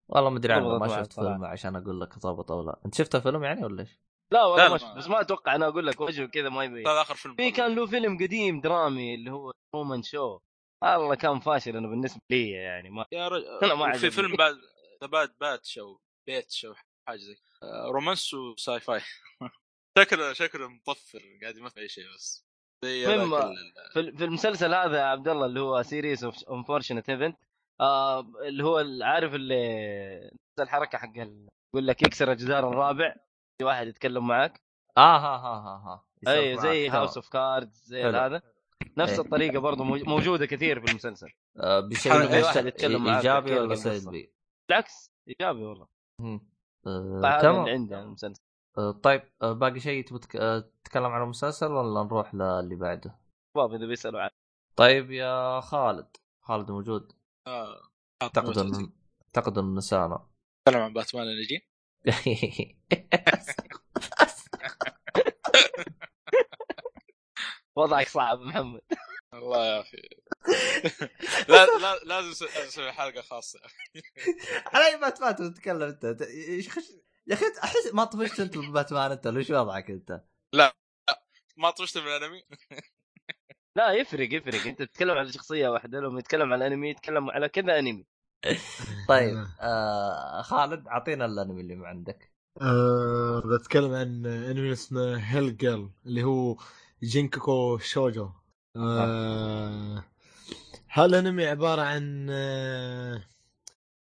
والله 0.09 0.31
ما 0.31 0.39
أدري 0.39 0.53
عنه 0.53 0.69
ضبط 0.69 0.81
ما 0.89 1.03
شفت. 1.03 1.13
فيلم 1.13 1.45
عشان 1.45 1.77
أقول 1.77 2.01
لك 2.01 2.19
ضبط 2.19 2.53
أو 2.53 2.63
لا 2.63 2.81
أنت 2.87 2.95
شفت 2.95 3.17
فيلم 3.17 3.45
يعني 3.45 3.65
ولا 3.65 3.81
إيش؟ 3.81 4.01
لا 4.33 4.45
والله 4.45 4.69
ما 4.69 4.79
شفت 4.79 4.97
بس 4.97 5.09
ما 5.09 5.21
أتوقع 5.21 5.55
أنا 5.55 5.69
أقول 5.69 5.87
لك 5.87 6.01
وجهه 6.01 6.27
كذا 6.27 6.49
ما 6.49 6.65
يبين 6.65 6.89
هذا 6.89 7.01
آخر 7.03 7.15
فيلم 7.15 7.35
في 7.37 7.51
كان 7.51 7.75
له 7.75 7.87
فيلم 7.87 8.19
قديم 8.19 8.61
درامي 8.61 9.15
اللي 9.15 9.31
هو 9.31 9.53
Truman 9.75 10.03
Show 10.03 10.39
والله 10.83 11.15
كان 11.15 11.41
فاشل 11.41 11.77
أنا 11.77 11.89
بالنسبة 11.89 12.21
لي 12.31 12.51
يعني 12.51 12.91
ما 12.91 13.05
يا 13.13 13.29
رجل 13.29 13.45
أنا 13.63 13.75
ما 13.75 13.93
في. 13.93 14.11
فيلم 14.11 14.37
بعد 14.37 14.55
ذا 15.01 15.07
Bad 15.07 15.35
Batch 15.41 15.79
أو 15.79 16.01
Bitch 16.27 16.65
أو 16.65 16.75
حاجة 17.09 17.19
زي 17.19 17.37
آه، 17.63 17.87
romance 17.91 18.35
و 18.35 18.81
sci-fi 18.81 19.01
شكله 19.99 20.33
شكله 20.33 20.69
مطفر 20.69 21.21
قاعد 21.43 21.57
يمثل 21.57 21.81
أي 21.81 21.89
شيء 21.89 22.05
بس 22.15 22.47
زي 22.85 23.07
فيلم- 23.07 23.55
في 23.93 24.13
في 24.17 24.25
المسلسل 24.25 24.75
هذا 24.75 24.99
يا 24.99 25.05
عبد 25.05 25.29
الله 25.29 25.47
اللي 25.47 25.61
هو 25.61 25.83
Series 25.83 26.25
of 26.25 26.49
Unfortunate 26.51 27.09
Events 27.11 27.39
اللي 28.47 28.65
هو 28.65 28.85
عارف 29.03 29.35
اللي 29.35 30.31
نفس 30.35 30.61
الحركة 30.61 30.99
حق 30.99 31.13
يقول 31.17 31.87
لك 31.87 32.03
يكسر 32.03 32.33
الجدار 32.33 32.69
الرابع 32.69 33.15
في 33.59 33.65
واحد 33.65 33.87
يتكلم 33.87 34.27
معك 34.27 34.63
آه 34.97 35.17
ها 35.19 35.37
ها 35.37 35.57
ها 35.57 36.03
ها 36.27 36.33
أي. 36.33 36.57
زي. 36.59 36.89
House 36.89 37.17
of 37.17 37.29
Cards 37.29 37.83
زي. 37.85 38.03
هذا 38.05 38.43
نفس 38.99 39.13
إيه. 39.13 39.21
الطريقة 39.21 39.59
برضه 39.59 39.85
موج- 39.85 40.09
موجودة 40.09 40.47
كثير 40.47 40.81
في 40.81 40.91
المسلسل 40.91 41.29
آه، 41.61 41.81
بشيء 41.81 42.13
معاك 42.13 43.17
إيجابي 43.17 43.59
ولا. 43.59 43.75
سلبي؟ 43.75 44.33
بالعكس 44.69 45.11
إيجابي 45.29 45.65
والله. 45.65 45.87
مم. 46.21 46.41
آه، 46.87 47.21
هذا 47.25 47.41
تمام. 47.43 47.69
عندي 47.69 47.99
المسلسل. 47.99 48.43
آه، 48.79 48.91
طيب 48.91 49.23
آه، 49.43 49.53
باقي 49.53 49.81
شيء 49.81 50.05
آه، 50.37 50.71
تتكلم 50.85 51.05
عن 51.07 51.23
المسلسل 51.23 51.73
ولا 51.73 52.05
نروح 52.05 52.35
للي 52.35 52.77
بعده؟ 52.77 53.19
شباب 53.57 53.75
إذا 53.75 53.87
بيسألوا 53.87 54.21
عن 54.21 54.31
طيب 54.77 55.11
يا 55.11 55.61
خالد. 55.61 56.17
خالد 56.43 56.71
موجود؟ 56.71 57.13
آه، 57.47 57.81
اعتقد 58.23 58.59
ان 58.59 58.93
اعتقد 59.27 59.59
انه 59.59 59.77
نسانا 59.77 60.27
نتكلم 60.69 60.83
عن 60.83 60.93
باتمان 60.93 61.25
اللي 61.25 61.43
يجي؟ 61.43 61.69
وضعك 67.77 68.09
صعب 68.09 68.39
محمد. 68.39 68.81
والله 69.33 69.67
يا 69.67 69.81
أخي. 69.81 70.03
لا 71.49 71.67
لا 71.67 71.99
لازم 72.05 72.47
نسوي 72.67 72.93
حلقة 72.93 73.21
خاصة. 73.21 73.61
على 74.73 74.87
أي 74.87 75.01
باتمان 75.01 75.37
تتكلم 75.37 75.83
أنت. 75.83 76.05
يا 77.27 77.35
أخي 77.35 77.45
أحس 77.65 77.95
ما 77.95 78.05
طفشت 78.05 78.41
أنت 78.41 78.59
بباتمان 78.59 79.11
أنت 79.11 79.27
ولا 79.27 79.39
إيش 79.39 79.51
وضعك 79.51 79.91
أنت؟ 79.91 80.23
ما 81.57 81.71
طفشت 81.71 81.99
من 81.99 82.07
الأنمي. 82.07 82.43
لا 83.77 83.93
يفرق 83.93 84.35
يفرق. 84.35 84.67
أنت 84.67 84.83
تتكلم 84.83 85.19
على 85.19 85.33
شخصية 85.33 85.69
واحدة 85.69 86.01
لما 86.01 86.19
يتكلم 86.19 86.53
على 86.53 86.67
الانمي 86.67 86.91
يتكلم 86.91 87.31
على 87.31 87.49
كذا 87.49 87.79
أنمي. 87.79 88.07
طيب 89.09 89.47
آه 89.61 90.43
خالد 90.43 90.89
أعطينا 90.89 91.25
الأنمي 91.25 91.61
اللي 91.61 91.75
ما 91.75 91.89
عندك. 91.89 92.33
آه 92.63 93.43
بتكلم 93.47 93.95
عن 93.95 94.27
أنمي 94.27 94.73
اسمه 94.73 95.17
هيل 95.17 95.57
جيرل 95.57 95.91
اللي 96.07 96.23
هو 96.23 96.57
جينكوكو 97.03 97.79
شوجو. 97.79 98.31
آه 98.77 100.05
هالانمي 100.93 101.47
عبارة 101.47 101.83
عن 101.83 102.27
آه 102.31 103.23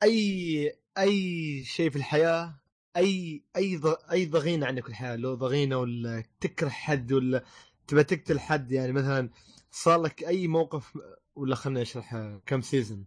أي 0.02 0.72
أي 0.98 1.64
شيء 1.64 1.90
في 1.90 1.96
الحياة؟ 1.96 2.54
أي 2.96 3.44
أي. 3.56 3.80
أي 4.12 4.26
ضغينة 4.26 4.66
عندك 4.66 4.82
في 4.82 4.88
الحياة؟ 4.88 5.16
لو 5.16 5.34
ضغينة 5.34 5.78
ولا 5.78 6.24
تكره 6.40 6.68
حد 6.68 7.12
ولا 7.12 7.44
تبى 7.86 8.04
تقتل 8.04 8.40
حد 8.40 8.72
يعني 8.72 8.92
مثلا 8.92 9.30
صار 9.70 10.02
لك 10.02 10.24
أي 10.24 10.48
موقف 10.48 10.98
ولا 11.34 11.54
خليني 11.54 11.82
اشرح 11.82 12.38
كم 12.46 12.60
season 12.60 13.06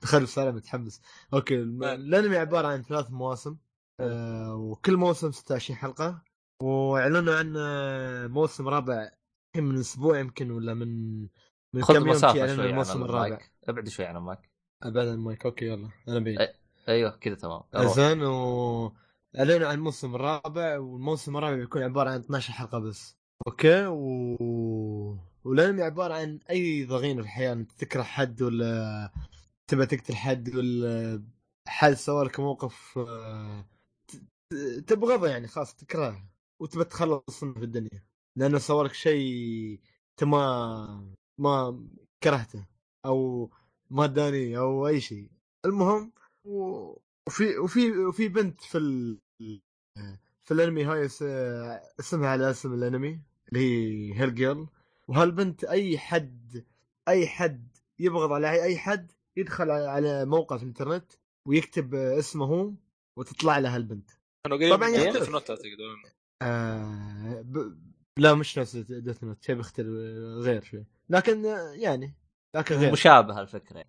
تخيل 0.00 0.28
صار 0.28 0.52
متحمس. 0.52 1.00
okay 1.34 1.56
نعم. 1.56 1.82
الانمي 1.82 2.36
عبارة 2.36 2.68
عن 2.68 2.82
ثلاث 2.82 3.10
مواسم 3.10 3.56
آه 4.00 4.54
وكل 4.54 4.96
موسم 4.96 5.32
26 5.32 5.76
حلقة 5.78 6.22
وأعلنوا 6.62 7.34
عن 7.34 7.54
آه، 7.56 8.26
موسم 8.26 8.68
رابع 8.68 9.10
الحين 9.58 9.72
من 9.74 9.80
أسبوع 9.80 10.18
يمكن 10.18 10.50
ولا 10.50 10.74
من 10.74 11.20
من 11.74 11.82
خذ 11.82 11.94
كم 11.94 12.00
يوم 12.00 12.08
مسافه 12.08 12.32
شوي 12.32 12.64
عن 12.64 12.70
الموسم 12.70 13.02
الرابع. 13.02 13.40
ابعد 13.68 13.88
شوي 13.88 14.06
عن 14.06 14.16
المايك. 14.16 14.50
أبعد 14.82 15.08
عن 15.08 15.14
ال 15.14 15.20
mic. 15.20 15.46
okay 15.46 15.64
يلا. 15.66 15.88
أنا 16.08 16.18
بعيد 16.18 16.38
أي. 16.38 16.54
أيوه 16.88 17.10
كذا 17.10 17.34
تمام. 17.34 17.62
زين 17.76 18.22
و 18.22 18.92
إعلنوا 19.38 19.68
عن 19.68 19.74
الموسم 19.74 20.14
الرابع. 20.14 20.78
والموسم 20.78 21.36
الرابع 21.36 21.56
بيكون 21.56 21.82
عبارة 21.82 22.10
عن 22.10 22.18
12 22.20 22.52
حلقة 22.52 22.78
بس. 22.78 23.16
أوكي 23.46 23.86
و 23.86 25.18
والانمي 25.44 25.82
عبارة 25.82 26.14
عن 26.14 26.40
أي 26.50 26.84
ضغينة 26.84 27.22
في 27.22 27.28
الحياة. 27.28 27.52
انت 27.52 27.72
تكره 27.72 28.02
حد 28.02 28.42
ولا 28.42 29.12
تبى 29.70 29.86
تقتل 29.86 30.16
حد 30.16 30.54
ولا 30.54 31.22
حد 31.68 31.92
سوى 31.92 32.24
لك 32.24 32.40
موقف 32.40 32.98
آه، 32.98 33.64
تبغضه 34.86 35.28
يعني 35.28 35.46
خلاص 35.48 35.74
تكرهه. 35.74 36.28
وتبى 36.60 36.84
تخلص 36.84 37.42
منه 37.42 37.54
في 37.54 37.64
الدنيا. 37.64 38.07
لأنه 38.38 38.58
سوى 38.58 38.84
لك 38.84 38.92
شيء 38.92 39.80
أنت 40.10 40.24
ما 40.24 41.12
ما 41.38 41.86
كرهته 42.22 42.66
أو 43.06 43.50
ما 43.90 44.04
اداني 44.04 44.58
أو 44.58 44.86
أي 44.88 45.00
شيء. 45.00 45.30
المهم 45.64 46.12
وفي 46.44 47.58
وفي 47.58 47.90
وفي 47.98 48.28
بنت 48.28 48.60
في 48.60 48.78
ال... 48.78 49.18
في 50.44 50.54
الأنمي 50.54 50.84
هاي 50.84 51.04
اس- 51.04 51.22
اسمها 52.00 52.28
على 52.28 52.50
اسم 52.50 52.74
الأنمي 52.74 53.20
اللي 53.48 53.60
هي 53.60 54.20
Hell 54.20 54.34
Girl 54.34 54.66
وهالبنت 55.08 55.64
أي 55.64 55.98
حد 55.98 56.64
أي 57.08 57.26
حد 57.26 57.68
يبغض 57.98 58.32
على 58.32 58.62
أي 58.62 58.78
حد 58.78 59.12
يدخل 59.36 59.66
على- 59.66 60.28
موقع 60.28 60.56
في 60.56 60.62
الإنترنت 60.62 61.12
ويكتب 61.46 61.94
اسمه 61.94 62.44
هو 62.46 62.72
وتطلع 63.16 63.58
له 63.58 63.76
هالبنت. 63.76 64.10
طبعاً 64.76 64.88
يختلف. 65.08 65.28
آه 66.42 67.40
ب... 67.42 67.78
لا 68.18 68.34
مش 68.34 68.58
نفس 68.58 68.76
Death 68.76 69.24
Note 69.24 69.44
شيء 69.44 69.54
بيختلف 69.54 69.88
غير 70.44 70.62
شوي. 70.62 70.86
لكن 71.08 71.44
يعني 71.74 72.14
لكن 72.56 72.74
غير. 72.74 72.92
مشابهه 72.92 73.40
الفكرة 73.40 73.84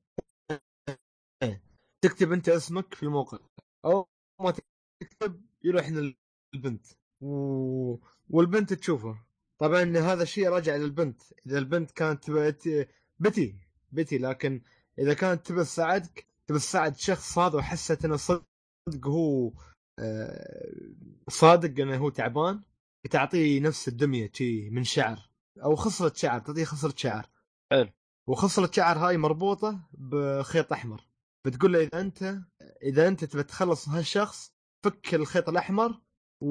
تكتب 2.04 2.32
أنت 2.32 2.50
اسمك 2.50 2.94
في 2.94 3.04
الموقع. 3.04 3.40
أو 3.86 4.08
ما 4.42 4.54
تكتب 5.02 5.42
يروح 5.64 5.90
للبنت. 5.90 6.86
و... 7.22 7.98
والبنت 8.30 8.74
تشوفه. 8.74 9.20
طبعا 9.60 9.84
هذا 9.84 10.24
الشيء 10.24 10.50
راجع 10.50 10.76
للبنت. 10.76 11.22
إذا 11.48 11.58
البنت 11.58 11.92
كانت 11.92 12.32
بتي. 13.20 13.56
بتي 13.92 14.18
لكن 14.18 14.62
إذا 15.00 15.14
كانت 15.14 15.46
تبى 15.46 15.64
تساعدك 15.64 16.26
تبى 16.48 16.60
تساعد 16.60 16.94
الشخص 16.96 17.38
هذا 17.38 17.58
وحست 17.58 18.06
إنه 18.06 18.16
صدق 18.16 18.44
هو 19.06 19.52
آه، 20.00 20.70
صادق 21.30 21.82
إنه 21.82 21.98
هو 21.98 22.10
تعبان 22.10 22.62
تعطيه 23.10 23.60
نفس 23.60 23.88
الدمية 23.88 24.32
شي 24.34 24.70
من 24.70 24.84
شعر. 24.84 25.30
أو 25.64 25.76
خصله 25.76 26.12
شعر 26.16 26.40
تعطيه 26.40 26.64
خصله 26.64 26.94
شعر. 26.96 27.30
حلو. 27.72 27.90
وخصله 28.28 28.72
شعر 28.72 28.98
هاي 28.98 29.18
مربوطة 29.18 29.90
بخيط 29.94 30.74
أحمر. 30.74 31.08
بتقول 31.46 31.74
له 31.74 31.80
إذا 31.84 32.02
أنت 32.02 32.40
إذا 32.84 33.08
أنت 33.08 33.24
تبي 33.26 33.44
تخلص 33.44 33.88
من 33.88 33.96
هالشخص 33.96 34.54
فك 34.84 35.16
الخيط 35.16 35.50
الأحمر 35.50 36.02
و... 36.42 36.50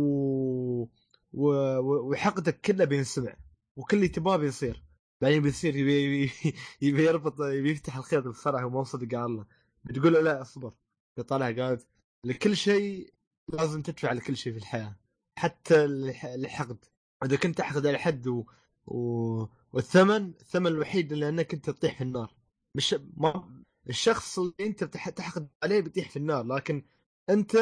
و... 1.32 1.52
وحقدك 1.80 2.60
كله 2.60 2.84
بينسمع 2.84 3.36
وكل 3.76 3.96
اللي 3.96 4.08
تباه 4.08 4.36
بيصير. 4.36 4.84
بعدين 5.22 5.42
بيصير 5.42 5.76
يبي 5.76 6.02
يبي, 6.02 6.32
يبي 6.82 7.04
يربط 7.04 7.40
يبي 7.40 7.70
يفتح 7.70 7.96
الخيط 7.96 8.26
بصراحه 8.26 8.66
وما 8.66 8.84
صدق 8.84 9.14
على 9.18 9.26
الله 9.26 9.46
بتقول 9.84 10.12
له 10.12 10.20
لا 10.20 10.42
اصبر. 10.42 10.74
بيطلع 11.16 11.46
قالت 11.46 11.86
لكل 12.24 12.56
شيء 12.56 13.14
لازم 13.48 13.82
تدفع 13.82 14.12
لكل 14.12 14.36
شيء 14.36 14.52
في 14.52 14.58
الحياة. 14.58 14.96
حتى 15.38 15.84
الح- 15.84 16.24
الحقد. 16.24 16.84
إذا 17.24 17.36
كنت 17.36 17.58
تحقد 17.58 17.86
على 17.86 17.98
حد 17.98 18.26
و... 18.26 18.44
و... 18.86 18.98
والثمن 19.72 20.28
الثمن 20.40 20.66
الوحيد 20.66 21.12
اللي 21.12 21.28
انك 21.28 21.54
أنت 21.54 21.70
تطيح 21.70 21.94
في 21.98 22.04
النار. 22.04 22.34
مش 22.74 22.94
ما 23.16 23.62
الشخص 23.88 24.38
اللي 24.38 24.54
أنت 24.60 24.84
بتح- 24.84 25.08
تحقد 25.10 25.48
عليه 25.62 25.80
بيطيح 25.80 26.10
في 26.10 26.16
النار 26.16 26.44
لكن 26.44 26.82
أنت 27.30 27.56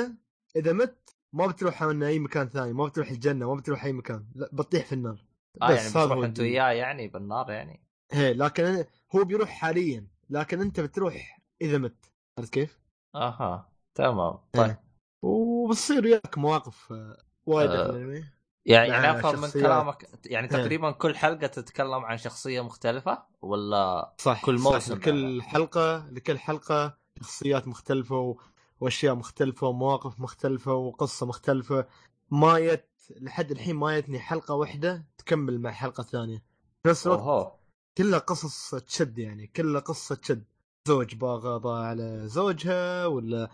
إذا 0.56 0.72
مت 0.72 1.16
ما 1.32 1.46
بتروح 1.46 1.82
من 1.82 2.02
أي 2.02 2.18
مكان 2.18 2.48
ثاني 2.48 2.72
ما 2.72 2.86
بتروح 2.86 3.10
الجنة 3.10 3.48
ما 3.54 3.60
بتروح 3.60 3.84
أي 3.84 3.92
مكان 3.92 4.26
لا 4.34 4.50
بتطيح 4.52 4.84
في 4.86 4.92
النار. 4.92 5.26
آه 5.62 5.70
يعني 5.70 5.88
هذا 5.88 6.04
بتروح 6.06 6.24
أنت. 6.24 6.40
وياه 6.40 6.70
يعني 6.70 7.08
بالنار 7.08 7.50
يعني. 7.50 7.82
إيه 8.12 8.32
لكن 8.32 8.84
هو 9.14 9.24
بيروح 9.24 9.48
حاليا 9.48 10.06
لكن 10.30 10.60
أنت 10.60 10.80
بتروح 10.80 11.40
إذا 11.62 11.78
مت. 11.78 12.12
عرفت 12.38 12.52
كيف؟ 12.52 12.80
أها 13.14 13.72
تمام. 13.94 14.38
طيب. 14.52 14.64
إيه. 14.66 14.82
وبتصير 15.22 16.04
وياك 16.04 16.38
مواقف 16.38 16.92
آه، 16.92 17.24
وايد 17.46 17.70
آه. 17.70 17.90
الانمي 17.90 18.24
يعني 18.66 18.88
يعني 18.88 19.18
أفهم 19.18 19.40
من. 19.40 19.50
كلامك 19.50 20.08
يعني 20.26 20.46
إيه. 20.46 20.52
تقريبا 20.52 20.90
كل 20.90 21.16
حلقة 21.16 21.46
تتكلم 21.46 22.04
عن 22.04 22.18
شخصية 22.18 22.60
مختلفة 22.60 23.22
ولا 23.42 24.14
صح 24.18 24.44
كل 24.44 24.58
صح 24.58 24.72
موسم 24.72 24.94
لكل 24.94 25.42
حلقة 25.42 26.08
لكل 26.10 26.38
حلقة 26.38 26.96
شخصيات 27.18 27.68
مختلفة. 27.68 28.36
وأشياء 28.80 29.14
مختلفة 29.14 29.66
ومواقف 29.66 30.20
مختلفة 30.20 30.72
وقصة 30.74 31.26
مختلفة 31.26 31.86
ما 32.30 32.58
يت 32.58 32.88
لحد 33.20 33.50
الحين 33.50 33.76
ما 33.76 33.96
يتني 33.96 34.18
حلقة 34.18 34.54
واحدة 34.54 35.06
تكمل 35.18 35.60
مع 35.60 35.70
حلقة 35.70 36.02
ثانية 36.02 36.42
في 36.82 36.88
نفس 36.88 37.06
الوقت 37.06 37.20
أوهو 37.20 37.52
كلها 37.98 38.18
قصص 38.18 38.74
تشد 38.74 39.18
يعني 39.18 39.46
كلها 39.46 39.80
قصة 39.80 40.14
تشد 40.14 40.44
زوج 40.88 41.14
باغض 41.14 41.66
على 41.66 42.22
زوجها 42.24 43.06
ولا 43.06 43.50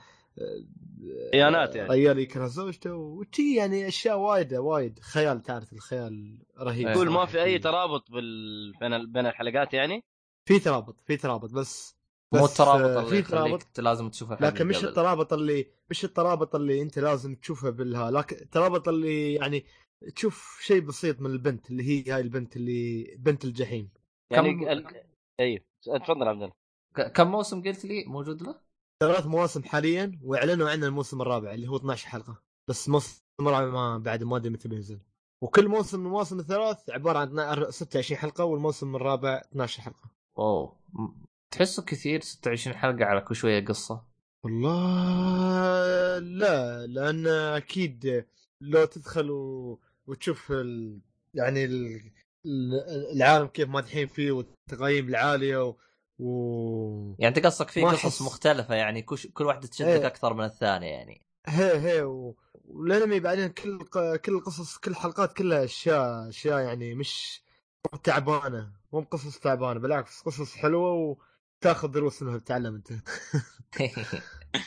خيانات 1.32 1.76
يعني. 1.76 1.90
ريال 1.90 2.18
يكره 2.18 2.46
زوجته 2.46 2.94
وشي 2.94 3.56
يعني 3.56 3.88
أشياء 3.88 4.18
وايده 4.18 4.60
وايد 4.60 4.98
خيال 4.98 5.42
تعرف 5.42 5.72
الخيال 5.72 6.38
رهيب. 6.58 6.92
تقول 6.92 7.10
ما 7.10 7.26
في 7.26 7.42
أي. 7.42 7.58
ترابط 7.58 8.10
بال... 8.10 8.72
بين 8.80 9.12
بين 9.12 9.26
الحلقات 9.26 9.74
يعني 9.74 10.04
في 10.48 10.58
ترابط 10.58 11.00
في 11.00 11.16
ترابط 11.16 11.50
بس 11.52 11.96
مو 12.32 12.44
بس، 12.44 12.50
الترابط 12.50 12.84
آه، 12.84 13.00
اللي 13.00 13.22
في 13.22 13.30
ترابط 13.30 13.80
لازم 13.80 14.08
تشوف 14.08 14.32
الحلقة 14.32 14.48
لكن 14.50 14.66
مش. 14.66 14.84
الترابط 14.84 15.32
اللي 15.32 15.66
مش 15.90 16.04
الترابط 16.04 16.54
اللي 16.54 16.82
أنت 16.82 16.98
لازم 16.98 17.34
تشوفه 17.34 17.70
بالها 17.70 18.10
لكن 18.10 18.36
الترابط 18.36 18.88
اللي 18.88 19.34
يعني 19.34 19.64
تشوف 20.16 20.60
شيء 20.62 20.80
بسيط 20.80 21.20
من 21.20 21.30
البنت 21.30 21.70
اللي 21.70 21.82
هي 21.82 22.12
هاي 22.12 22.20
البنت 22.20 22.56
اللي 22.56 23.14
بنت 23.18 23.44
الجحيم 23.44 23.90
يعني 24.30 24.52
كم- 24.54 24.68
ال... 24.68 24.86
أيوه 25.40 25.60
تفضل 25.84 26.28
عبد 26.28 26.42
الله 26.42 27.08
كم 27.08 27.30
موسم 27.30 27.62
قلت 27.62 27.84
لي 27.84 28.04
موجود 28.04 28.42
له؟ 28.42 28.54
ثلاث 29.02 29.26
مواسم 29.26 29.62
حاليا 29.62 30.18
وإعلنوا 30.22 30.70
عن 30.70 30.84
الموسم 30.84 31.22
الرابع 31.22 31.54
اللي 31.54 31.66
هو 31.68 31.76
12 31.76 32.06
حلقة. 32.08 32.42
بس 32.68 32.86
الموسم 32.86 33.20
الرابع 33.40 33.70
ما 33.70 33.98
بعد 33.98 34.22
ما 34.24 34.36
أدري 34.36 34.50
متى 34.52 34.68
بينزل. 34.68 35.00
وكل 35.42 35.68
موسم 35.68 36.00
من 36.00 36.06
المواسم 36.06 36.38
الثلاث 36.40 36.90
عبارة 36.90 37.18
عن 37.18 37.26
12 37.28 37.70
26 37.70 38.18
حلقة 38.18 38.44
والموسم 38.44 38.96
الرابع 38.96 39.42
12 39.52 39.82
حلقة. 39.82 40.10
أوه. 40.38 40.76
تحسه 41.50 41.82
كثير 41.82 42.20
26 42.20 42.76
حلقة 42.76 43.04
على 43.04 43.20
كل 43.20 43.34
شوية 43.36 43.64
قصة. 43.64 44.02
والله 44.44 46.18
لا 46.18 46.86
لأن 46.86 47.26
أكيد 47.26 48.24
لو 48.60 48.84
تدخل 48.84 49.30
و... 49.30 49.78
وتشوف 50.06 50.52
ال... 50.52 51.00
يعني 51.34 51.64
ال... 51.64 52.00
ال- 52.46 53.12
العالم 53.16 53.46
كيف 53.46 53.68
مادحين 53.68 54.06
فيه 54.06 54.32
والتقييم 54.32 55.08
العاليه 55.08 55.64
و... 55.68 55.76
و... 56.18 57.14
يعني 57.18 57.36
انت 57.36 57.46
قصدك 57.46 57.70
في 57.70 57.82
قصص 57.84 58.18
أحس- 58.18 58.26
مختلفة 58.26 58.74
يعني 58.74 59.02
كل 59.02 59.16
كل 59.16 59.44
واحدة 59.44 59.66
تشدك 59.68 59.88
إيه. 59.88 60.06
أكثر 60.06 60.34
من 60.34 60.44
الثانية 60.44 60.86
يعني 60.90 61.22
هي 61.46 61.78
هي 61.80 62.02
و... 62.02 62.36
والأنمي 62.64 63.20
بعدين 63.20 63.48
كل 63.48 63.78
كل 64.18 64.32
القصص 64.34 64.76
كل 64.78 64.90
الحلقات 64.90 65.32
كلها 65.32 65.64
أشياء 65.64 66.28
أشياء 66.28 66.58
يعني 66.60 66.94
مش 66.94 67.42
تعبانة 68.02 68.72
مو 68.92 69.00
بقصص 69.00 69.38
تعبانة 69.38 69.80
بالعكس 69.80 70.20
قصص 70.22 70.54
حلوة 70.56 71.16
وتاخذ 71.60 71.88
دروس 71.88 72.22
منها 72.22 72.38
تتعلم 72.38 72.74
أنت 72.74 72.92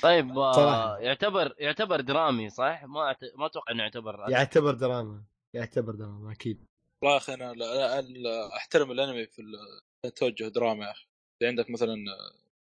طيب 0.04 0.38
آه، 0.38 0.52
صراحة. 0.54 0.98
يعتبر 1.00 1.56
يعتبر 1.60 2.02
درامي 2.02 2.50
صح؟ 2.50 2.84
ما 2.86 3.02
أعت... 3.02 3.18
ما 3.38 3.46
أتوقع 3.46 3.72
إنه 3.72 3.84
يعتبر 3.84 4.30
يعتبر 4.30 4.74
دراما 4.74 5.24
يعتبر 5.54 5.96
دراما 5.96 6.32
أكيد 6.32 6.66
والله 7.02 7.14
يا 7.14 7.18
أخي 7.18 7.34
أنا 7.34 7.54
لا- 7.54 8.02
لا- 8.02 8.56
أحترم 8.58 8.92
الأنمي 8.92 9.28
في 9.28 9.42
التوجه 10.06 10.48
دراما 10.48 10.86
يا 10.86 10.92
أخي 10.92 11.08
عندك 11.44 11.70
مثلا 11.70 11.96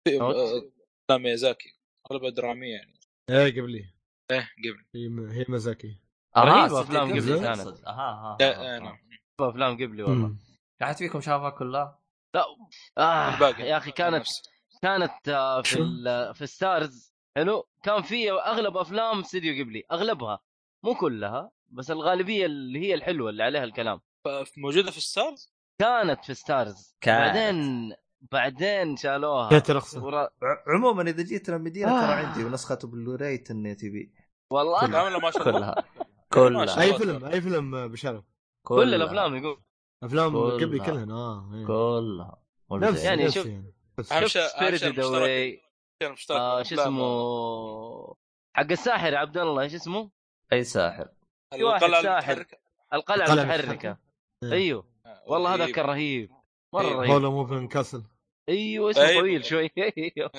نوت. 0.08 0.36
آه، 0.36 0.62
افلام 1.06 1.24
ميازاكي 1.24 1.70
اغلبها 2.12 2.30
دراميه 2.30 2.76
يعني. 2.76 3.00
إيه 3.30 3.62
قبلي 3.62 3.86
إيه 4.32 4.50
قبل. 4.58 4.86
هي 4.96 5.38
هي 5.40 5.46
مزاكي 5.50 6.00
أها 6.38 6.44
رهيبة 6.44 6.82
أفلام 6.82 7.14
استديو 7.18 7.36
قبل 7.38 7.48
قبل 7.48 7.64
كانت. 7.64 7.84
أها 7.84 7.92
أها 7.92 8.38
آه، 8.42 8.44
آه، 8.44 8.76
أها. 8.76 8.80
نعم. 8.80 8.98
أفلام 9.40 9.74
قبلي 9.74 10.04
والله. 10.04 10.36
احد 10.84 10.96
فيكم 10.96 11.22
شافها 11.22 11.50
كلها؟ 11.50 12.00
آه 12.98 13.34
الباقي 13.34 13.64
يا 13.64 13.78
أخي 13.78 13.92
كانت. 13.92 14.26
كانت 14.82 15.30
آه، 15.30 15.62
في 15.62 15.78
في 16.36 16.46
Starz 16.48 17.14
حلو. 17.38 17.68
كان 17.84 18.02
في 18.02 18.32
أغلب 18.32 18.78
أفلام 18.78 19.20
استديو 19.20 19.64
قبلي 19.64 19.84
أغلبها. 19.92 20.40
مو 20.86 20.96
كلها 20.96 21.52
بس 21.68 21.92
الغالبية 21.92 22.46
اللي 22.46 22.80
هي 22.80 22.94
الحلوة 22.94 23.30
اللي 23.30 23.44
عليها 23.44 23.64
الكلام. 23.64 24.02
ف- 24.26 24.58
موجودة 24.58 24.92
في 24.92 25.02
Starz 25.02 25.54
كانت 25.82 26.26
في 26.26 26.34
Starz 26.34 26.96
كانت. 27.02 27.36
بعدين 27.36 27.94
بعدين 28.32 28.98
شالوها 28.98 29.50
كانت 29.50 29.72
رخصة 29.72 30.04
ورا... 30.06 30.30
ع- 30.44 30.64
عموما 30.76 31.02
إذا 31.02 31.24
جيت 31.24 31.50
المدينة 31.50 31.92
آه. 31.92 32.02
ترى 32.06 32.26
عندي 32.26 32.44
ونسخه 32.46 32.80
بلوراي 32.84 33.38
تني 33.38 33.76
تبي 33.76 34.14
والله 34.52 34.80
كامله 34.88 35.20
ما 35.20 35.32
شاء 35.32 35.50
الله 35.50 35.74
كلها 36.34 36.50
ما 36.50 36.66
كلها 36.66 36.66
شاء 36.66 36.80
أي. 36.82 36.94
فيلم 36.98 37.26
أي 37.26 37.42
فيلم 37.42 37.88
بشرف 37.88 38.24
كل 38.68 38.94
الأفلام 38.94 39.36
يقول 39.36 39.62
أفلام 40.04 40.32
كلها. 40.34 40.54
قبلي 40.54 40.80
كلها 40.80 41.06
آه 41.14 41.52
إيه. 41.54 41.66
كلها. 41.66 42.40
نفس 42.72 43.04
يعني 43.04 43.32
شوف- 43.32 43.46
يعني. 43.46 43.74
أهم 44.12 44.28
شيء 44.28 44.48
Spirited 44.48 45.00
Away 45.00 45.62
آه 46.32 46.64
شو. 46.64 46.76
اسمه 46.76 48.16
حق 48.56 48.72
الساحر 48.72 49.16
عبد 49.16 49.38
الله 49.38 49.62
إيش 49.62 49.74
اسمه؟ 49.76 50.10
أي 50.54 50.64
ساحر 50.64 51.08
في 51.56 51.64
واحد 51.64 51.84
القلعة 51.84 52.02
ساحر. 52.04 52.46
القلعة 52.94 53.34
المتحركة. 53.34 53.98
إيه. 54.44 54.52
أيوه 54.52 54.86
آه، 55.06 55.24
والله 55.28 55.56
هذا. 55.56 55.72
كان 55.72 55.86
رهيب 55.86 56.30
مرة 56.74 56.82
إيه. 56.84 56.94
رهيب 56.96 57.12
Howl's 57.12 57.32
Moving 57.32 57.68
Castle 57.68 58.04
أيوه 58.50 58.92
اسمه 58.92 59.04
أيوة. 59.04 59.22
طويل 59.22 59.46
شوي 59.46 59.72
أيوه 59.78 60.32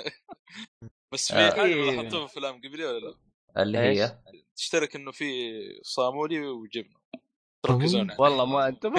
بس 1.13 1.33
آه. 1.33 1.51
في 1.51 1.57
حاجة 1.57 1.65
إيه. 1.65 1.91
لاحظتوها 1.91 2.27
في 2.27 2.33
افلام 2.33 2.57
قبلي 2.59 2.85
ولا 2.85 2.99
لا؟ 2.99 3.15
اللي؟ 3.63 3.79
هي 3.79 4.19
تشترك 4.57 4.97
إنه 4.97 5.13
في 5.13 5.53
صامولي 5.83 6.41
وجبنة 6.41 7.01
تركزون 7.63 8.09
يعني 8.09 8.21
والله 8.21 8.45
ما 8.47 8.69
أنتم 8.69 8.95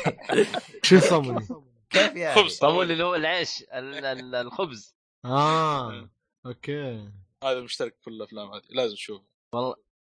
شو 0.86 0.98
صمني؟ 0.98 1.46
كيف 1.90 2.16
يعني؟ 2.16 2.40
خبز 2.42 2.50
صامول 2.52 2.90
اللي 2.92 3.04
هو 3.04 3.14
العيش 3.14 3.62
ال- 3.62 4.04
ال- 4.04 4.34
الخبز 4.34 4.96
آه 5.24 6.10
أوكي 6.46 7.10
هذا 7.44 7.60
مشترك 7.60 7.96
في 8.00 8.10
الأفلام 8.10 8.52
هذه 8.52 8.62
لازم 8.70 8.94
تشوفه 8.94 9.24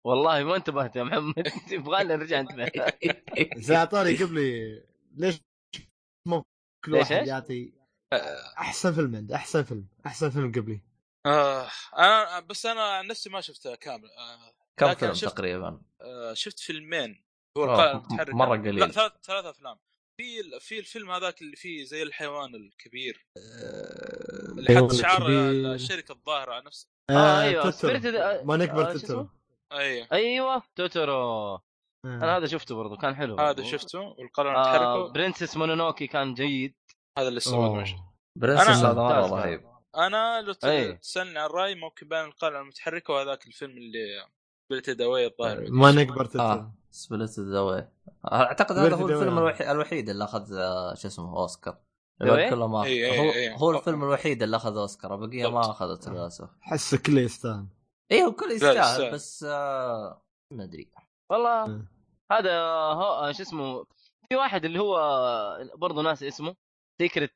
والله 0.06 0.44
ما 0.44 0.56
انتبهت 0.56 0.96
يا 0.96 1.04
محمد 1.04 1.48
يبغالنا 1.72 2.16
نرجع 2.16 2.40
انتبه 2.40 2.72
زي 3.58 3.76
أعطاني 3.76 4.16
قبلي 4.16 4.84
ليش 5.16 5.42
مو 6.28 6.44
كل 6.86 6.94
واحد؟ 6.94 7.28
يعطي 7.28 7.74
آه، 7.74 7.81
أحسن 8.14 8.94
فيلم 8.94 9.16
عند 9.16 9.32
أحسن 9.32 9.64
فيلم 9.64 9.88
أحسن 10.06 10.30
فيلم 10.30 10.52
قبلي 10.52 10.82
آه 11.26 11.68
أنا 11.98 12.40
بس 12.40 12.66
أنا 12.66 12.82
عن 12.84 13.08
نفسي 13.08 13.30
ما 13.30 13.42
شفتها 13.42 13.76
كامل 13.76 14.10
آه 14.12 14.54
كم 14.78 14.94
فيلم 14.94 15.14
شفت- 15.14 15.34
تقريبا؟ 15.34 15.82
آه 16.02 16.34
شفت 16.34 16.60
فيلمين 16.60 17.24
هو 17.58 17.64
آه، 17.64 17.68
القلعه 17.68 17.92
المتحركه 17.92 18.36
مرة 18.36 18.58
قليل. 18.58 18.76
لا 18.76 18.88
ثلاث 18.92 19.12
ثلاث 19.24 19.46
أفلام 19.46 19.78
في 20.18 20.40
ال- 20.40 20.60
في 20.62 20.80
الفيلم 20.80 21.12
هذاك 21.12 21.42
اللي 21.42 21.56
فيه 21.56 21.84
زي 21.84 22.04
الحيوان 22.04 22.56
الكبير 22.56 23.26
اللي 24.58 24.76
حط 24.78 24.94
شعار. 24.94 25.28
الشركة 25.74 26.12
الظاهرة 26.12 26.54
على 26.54 26.64
نفسه 26.66 26.88
آه 27.10 27.42
أيوه 27.42 27.64
توتورو. 27.72 27.94
Spirited- 28.00 28.46
ما 28.46 28.54
آه، 28.54 28.58
نكبر 28.58 28.94
توتورو 28.94 29.22
اسمه؟ 29.22 29.30
أيوه 29.72 30.08
أيوه 30.12 30.64
توتورو 30.76 31.60
أنا 32.06 32.36
آه. 32.36 32.38
هذا 32.38 32.46
شفته 32.48 32.76
برضو 32.76 32.98
كان 32.98 33.16
حلو 33.16 33.40
هذا. 33.40 33.64
شفته 33.64 34.00
والقلعه 34.00 34.66
آه 34.76 35.12
برنسس 35.12 35.58
مونونوكي 35.58 36.08
كان 36.08 36.34
جيد 36.34 36.76
هذا 37.18 37.28
اللي 37.28 37.40
سوى 37.40 37.66
أوه. 37.66 37.76
ماشي 37.76 37.96
برنسس 38.38 38.66
أنا- 38.82 38.86
هذا 38.86 38.94
مره 38.94 39.28
رهيب 39.42 39.62
أنا 39.98 40.42
لو. 40.42 40.54
تسألني 40.54 41.40
عن 41.40 41.46
الراي 41.46 41.76
ممكن 41.76 42.08
بين 42.08 42.20
القلعه 42.26 42.62
المتحركه 42.62 43.14
وهذاك 43.14 43.48
الفيلم 43.48 43.78
اللي 43.78 44.26
بلتد 44.72 45.02
اواي 45.02 45.26
الظاهر 45.28 45.66
ما 45.72 45.92
نكبر 45.92 46.26
توتورو 46.26 46.44
آه 46.52 46.74
سبلت 46.92 47.40
ذوي 47.40 47.88
أعتقد 48.32 48.78
هذا 48.78 48.96
هو 48.96 49.10
الفيلم 49.10 49.36
Away. 49.52 49.62
الوحيد 49.62 50.10
اللي 50.10 50.24
أخذ 50.24 50.54
آه، 50.54 50.94
شو 50.96 51.08
اسمه 51.08 51.38
أوسكار 51.38 51.78
كله 52.22 52.68
ما 52.68 52.84
إي 52.84 53.12
إي 53.12 53.20
هو, 53.20 53.32
إي. 53.34 53.56
هو 53.58 53.72
الفيلم 53.72 54.04
الوحيد 54.04 54.44
اللي 54.44 54.58
أخذ 54.58 54.78
أوسكار 54.78 55.16
البقيه 55.16 55.52
ما. 55.52 55.60
أخذت 55.62 56.08
للأسف 56.10 56.50
احسه 56.64 56.98
كله 56.98 57.22
يستاهل 57.22 57.66
إيه 58.12 58.24
هو 58.24 58.32
كله 58.32 58.54
يستاهل. 58.54 59.12
بس 59.12 59.44
آه 59.50 60.22
ما 60.54 60.64
أدري 60.64 60.92
والله. 61.32 61.86
هذا 62.32 62.60
هو 62.94 63.32
شو 63.32 63.44
اسمه 63.44 63.86
في 64.30 64.36
واحد 64.36 64.66
اللي 64.66 64.80
هو 64.80 64.98
برضه 65.76 66.02
ناس 66.02 66.24
اسمه 66.24 66.56
سيكريت 67.02 67.34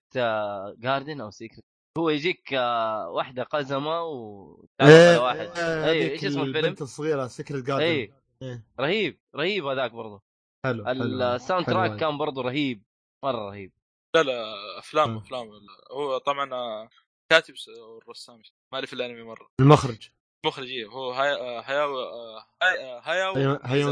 جاردن 0.79 1.21
أو 1.21 1.29
سيكريت 1.31 1.65
هو 1.97 2.09
يجيك 2.09 2.53
آه، 2.53 3.09
واحدة 3.09 3.43
قزمة 3.43 4.01
و 4.03 4.65
على 4.81 5.17
واحد 5.17 5.47
آه، 5.57 5.89
اي 5.89 5.99
هذيك 6.01 6.11
إيش 6.11 6.25
اسمه 6.25 6.43
الفيلم؟ 6.43 6.65
البنت 6.65 6.81
الصغيرة 6.81 7.27
سكرت 7.27 7.63
جاردن 7.63 7.83
اي 7.83 8.13
إيه. 8.41 8.63
رهيب 8.79 9.19
رهيب 9.35 9.65
هذاك 9.65 9.91
برضه 9.91 10.21
حلو 10.65 10.85
حلو. 10.85 11.03
الساوند 11.03 11.65
تراك. 11.65 11.99
كان 11.99 12.17
برضه 12.17 12.41
رهيب 12.41 12.83
مرة 13.23 13.49
رهيب 13.49 13.71
لا 14.15 14.23
لا 14.23 14.43
أفلام 14.79 15.15
آه. 15.15 15.17
أفلام 15.17 15.49
هو 15.91 16.17
طبعا 16.17 16.53
آه، 16.53 16.89
كاتب 17.31 17.57
س- 17.57 17.69
الرسام 18.03 18.41
مالي 18.73 18.87
في 18.87 18.93
الأنمي 18.93 19.23
مرة 19.23 19.47
المخرج 19.59 20.09
مخرج 20.45 20.67
إيه، 20.67 20.85
هو 20.85 21.11
هاي 21.11 21.33
آه، 21.33 21.61
هياو 21.61 21.99
آه، 21.99 22.45
هاي- 22.63 22.83
آه، 22.83 22.99
هياو 23.03 23.33
هيو- 23.35 23.59
هيو 23.63 23.91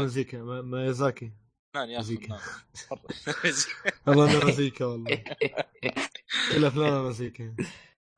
ميزاكي. 0.62 1.32
فنان 1.74 1.90
يا. 1.90 2.02
فنان. 2.02 2.38
والله 4.06 4.36
أنا 4.38 4.44
مزيكا 4.44 4.84
والله. 4.84 5.24
كل 6.52 6.64
افلام 6.64 7.06
مزيكا 7.08 7.56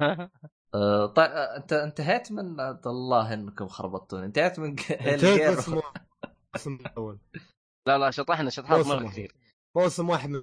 آه 0.75 1.07
طيب 1.07 1.31
آه، 1.31 1.57
أنت 1.57 1.73
انتهيت 1.73 2.33
من 2.33 2.61
الله 2.87 3.35
إنكم 3.35 3.69
خربطتوني. 3.69 4.27
انتهيت 4.27 4.59
من 4.59 4.69
انتهيت 4.91 5.59
بس 5.59 5.69
الموسم 5.69 6.87
الأول 6.87 7.19
لا 7.89 7.99
لا 7.99 8.11
شطحنا 8.11 8.51
شطحات 8.51 8.77
موسم 8.79 8.89
مرة 8.89 8.97
واحد. 9.05 9.13
كثير. 9.13 9.33
موسم 9.77 10.09
واحد 10.11 10.29
من 10.31 10.43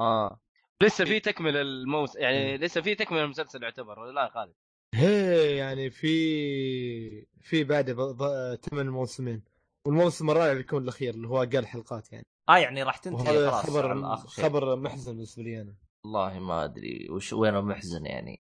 آه. 0.00 0.40
لسه 0.82 1.04
في 1.04 1.20
تكمل 1.20 1.56
الموسم 1.56 2.20
يعني 2.20 2.56
لسه 2.58 2.80
في 2.80 2.94
تكمل 2.94 3.18
المسلسل 3.18 3.62
يعتبر 3.62 3.98
ولا 3.98 4.12
لا 4.12 4.22
يا 4.24 4.28
خالد؟ 4.28 4.54
هي 4.94 5.56
يعني 5.56 5.90
في 5.90 7.26
في 7.40 7.64
بعده 7.64 7.94
ب- 7.94 8.16
ب- 8.22 8.54
ثمان 8.70 8.88
موسمين. 8.88 9.42
والموسم 9.86 10.30
الرابع 10.30 10.52
بيكون 10.52 10.82
الأخير 10.82 11.14
اللي 11.14 11.28
هو 11.28 11.42
أقل 11.42 11.66
حلقات 11.66 12.12
يعني. 12.12 12.26
آه 12.48 12.56
يعني 12.56 12.82
راح 12.82 12.96
تنتهي 12.96 13.50
خلاص 13.50 13.66
خبر 13.66 14.16
خبر 14.16 14.76
محزن 14.76 15.12
بالنسبة 15.12 15.42
لي 15.42 15.62
أنا. 15.62 15.74
والله 16.04 16.38
ما 16.38 16.64
أدري 16.64 17.08
وش 17.10 17.32
وين 17.32 17.56
المحزن 17.56 18.06
يعني. 18.06 18.42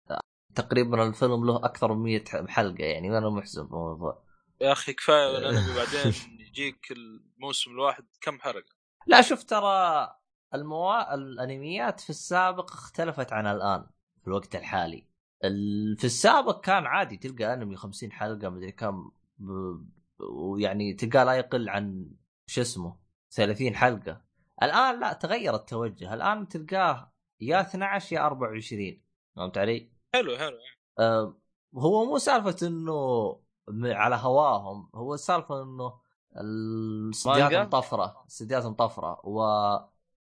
تقريبا 0.55 1.06
الفيلم 1.09 1.47
له 1.47 1.56
أكثر 1.56 1.94
من 1.94 2.02
100 2.02 2.24
حلقة 2.48 2.85
يعني 2.85 3.10
وين 3.10 3.24
المحزن 3.24 3.66
في 3.66 3.73
الموضوع؟ 3.73 4.23
يا 4.60 4.73
أخي 4.73 4.93
كفاية 4.93 5.28
الانمي 5.39 5.74
بعدين 5.77 6.15
يجيك 6.40 6.86
الموسم 6.90 7.70
الواحد 7.70 8.05
كم 8.20 8.39
حلقة؟ 8.39 8.74
لا 9.06 9.23
شوف 9.23 9.44
ترى 9.44 10.09
الموا... 10.55 11.15
الأنميات 11.15 12.01
في 12.01 12.10
السابق 12.10 12.73
اختلفت 12.73 13.32
عن 13.32 13.47
الآن 13.47 13.86
في 14.20 14.27
الوقت 14.28 14.56
الحالي. 14.56 15.06
ال... 15.44 15.97
في 15.98 16.05
السابق 16.05 16.60
كان 16.60 16.86
عادي 16.86 17.16
تلقى 17.16 17.55
أنمي 17.55 17.77
50 17.77 18.12
حلقة 18.12 18.48
مدري 18.48 18.73
كم 18.73 19.10
ب... 19.39 19.48
ويعني 20.20 20.95
تلقاه 20.95 21.24
لا 21.24 21.32
يقل 21.32 21.69
عن 21.69 22.11
شو 22.47 22.61
اسمه 22.61 22.97
30 23.31 23.77
حلقة. 23.77 24.23
الآن 24.62 25.01
لا 25.01 25.12
تغير 25.12 25.55
التوجه. 25.55 26.15
الآن 26.15 26.49
تلقاه 26.49 27.12
يا 27.40 27.61
12 27.61 28.16
يا 28.16 28.27
24 28.27 29.03
فهمت 29.36 29.59
علي؟ 29.59 29.90
حلو 30.15 30.36
حلو. 30.36 30.57
آه، 30.99 31.36
هو 31.77 32.05
مو 32.05 32.19
سالفة 32.19 32.66
إنه 32.66 33.40
على 33.85 34.16
هواهم. 34.16 34.90
هو 34.95 35.15
السالفه 35.15 35.62
إنه 35.62 35.93
الاستديوهات؟ 36.36 37.66
مطفرة. 37.74 38.24
استديوهات 38.28 38.66
مطفرة. 38.66 39.20
و 39.24 39.43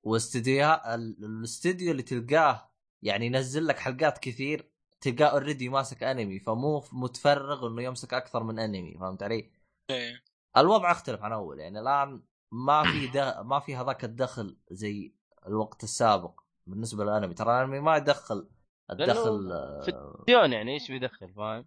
واستديوهات 0.03 0.81
ال- 0.87 1.25
الاستديو 1.25 1.91
اللي 1.91 2.03
تلقاه 2.03 2.71
يعني 3.03 3.27
ينزل 3.27 3.67
لك 3.67 3.79
حلقات 3.79 4.19
كثير 4.19 4.71
تلقاه 5.01 5.27
already 5.27 5.69
ماسك 5.69 6.03
أنمي. 6.03 6.39
فمو 6.39 6.85
متفرغ 6.93 7.67
إنه 7.67 7.83
يمسك 7.83 8.15
أكثر 8.15 8.43
من 8.43 8.59
أنمي. 8.59 8.99
فهمت 8.99 9.23
علي؟ 9.23 9.51
إيه. 9.91 10.23
الوضع 10.57 10.91
اختلف 10.91 11.23
عن 11.23 11.33
أول 11.33 11.61
يعني 11.61 11.81
الآن 11.81 12.23
ما 12.53 12.83
في 12.83 13.07
ده 13.07 13.43
ما 13.43 13.61
في 13.61 13.77
هذاك 13.77 14.05
الدخل 14.05 14.57
زي 14.71 15.13
الوقت 15.47 15.85
السابق 15.85 16.41
بالنسبة 16.67 17.05
للأنمي 17.05 17.35
ترى 17.35 17.59
الأنمي 17.59 17.81
ما 17.81 17.97
يدخل 17.97 18.49
الدخل 18.91 19.49
في 19.85 19.93
آه، 19.93 20.25
ديون 20.27 20.53
يعني 20.53 20.73
إيش 20.73 20.91
بيدخل 20.91 21.33
فاهم؟ 21.33 21.67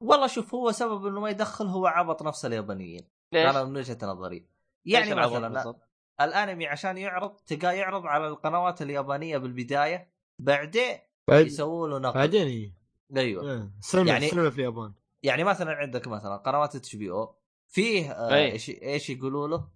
والله 0.00 0.26
شوف 0.26 0.54
هو 0.54 0.72
سبب 0.72 1.06
إنه 1.06 1.20
ما 1.20 1.30
يدخل 1.30 1.66
هو 1.66 1.86
عبط 1.86 2.22
نفس 2.22 2.44
اليابانيين 2.44 3.08
ليش؟ 3.32 3.50
أنا 3.50 3.64
من 3.64 3.76
وجهة 3.76 3.98
نظري 4.02 4.48
يعني 4.84 5.14
مثلا؟ 5.14 5.74
الأنمي 6.20 6.66
عشان 6.66 6.98
يعرض 6.98 7.36
تلقاه 7.36 7.72
يعرض 7.72 8.06
على 8.06 8.28
القنوات 8.28 8.82
اليابانية 8.82 9.38
بالبداية 9.38 10.12
بعدين 10.38 10.98
بعد 11.28 11.46
يسووا 11.46 11.88
له 11.88 11.98
نقد 11.98 12.14
بعدين. 12.14 12.74
أيوه 13.16 13.52
إيه. 13.52 13.70
سينما 13.80 14.10
يعني- 14.10 14.28
سينما 14.28 14.50
في 14.50 14.58
اليابان 14.58 14.92
يعني 15.22 15.44
مثلا 15.44 15.72
عندك 15.72 16.08
مثلا 16.08 16.36
قنوات 16.36 16.76
HBO 16.76 17.37
فيه 17.68 18.10
آه. 18.12 18.34
إيش 18.34 18.70
إيش 18.70 19.10
يقولوا 19.10 19.48
له؟ 19.48 19.68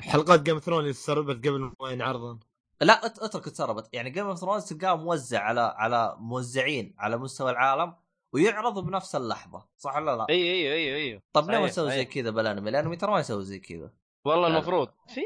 حلقات 0.00 0.42
Game 0.42 0.58
Thrones 0.58 0.80
اللي 0.80 0.92
سربت 0.92 1.46
قبل 1.46 1.72
ما 1.80 1.90
ينعرضن 1.90 2.38
لا 2.80 3.06
اترك 3.06 3.44
تسربت 3.44 3.88
يعني 3.92 4.10
Game 4.10 4.26
of 4.26 4.38
Thrones 4.38 4.64
تلقاه 4.64 4.94
موزع 4.96 5.40
على 5.40 5.60
على 5.60 6.16
موزعين 6.18 6.94
على 6.98 7.16
مستوى 7.18 7.50
العالم 7.50 7.94
ويعرض 8.32 8.78
بنفس 8.86 9.14
اللحظة 9.16 9.66
صح 9.76 9.96
ولا 9.96 10.16
لا؟ 10.16 10.26
اي 10.30 10.42
اي 10.52 10.72
اي 10.72 10.96
اي 11.14 11.20
طب 11.32 11.50
ليه 11.50 11.58
ما 11.58 11.66
يسوي 11.66 11.90
زي. 11.90 12.04
كذا 12.04 12.30
بالأنمي؟ 12.30 12.70
الأنمي 12.70 12.96
ترى 12.96 13.10
ما 13.10 13.20
يسوي 13.20 13.44
زي 13.44 13.58
كذا 13.58 13.90
والله 14.24 14.48
لا. 14.48 14.54
المفروض 14.54 14.88
في 15.14 15.20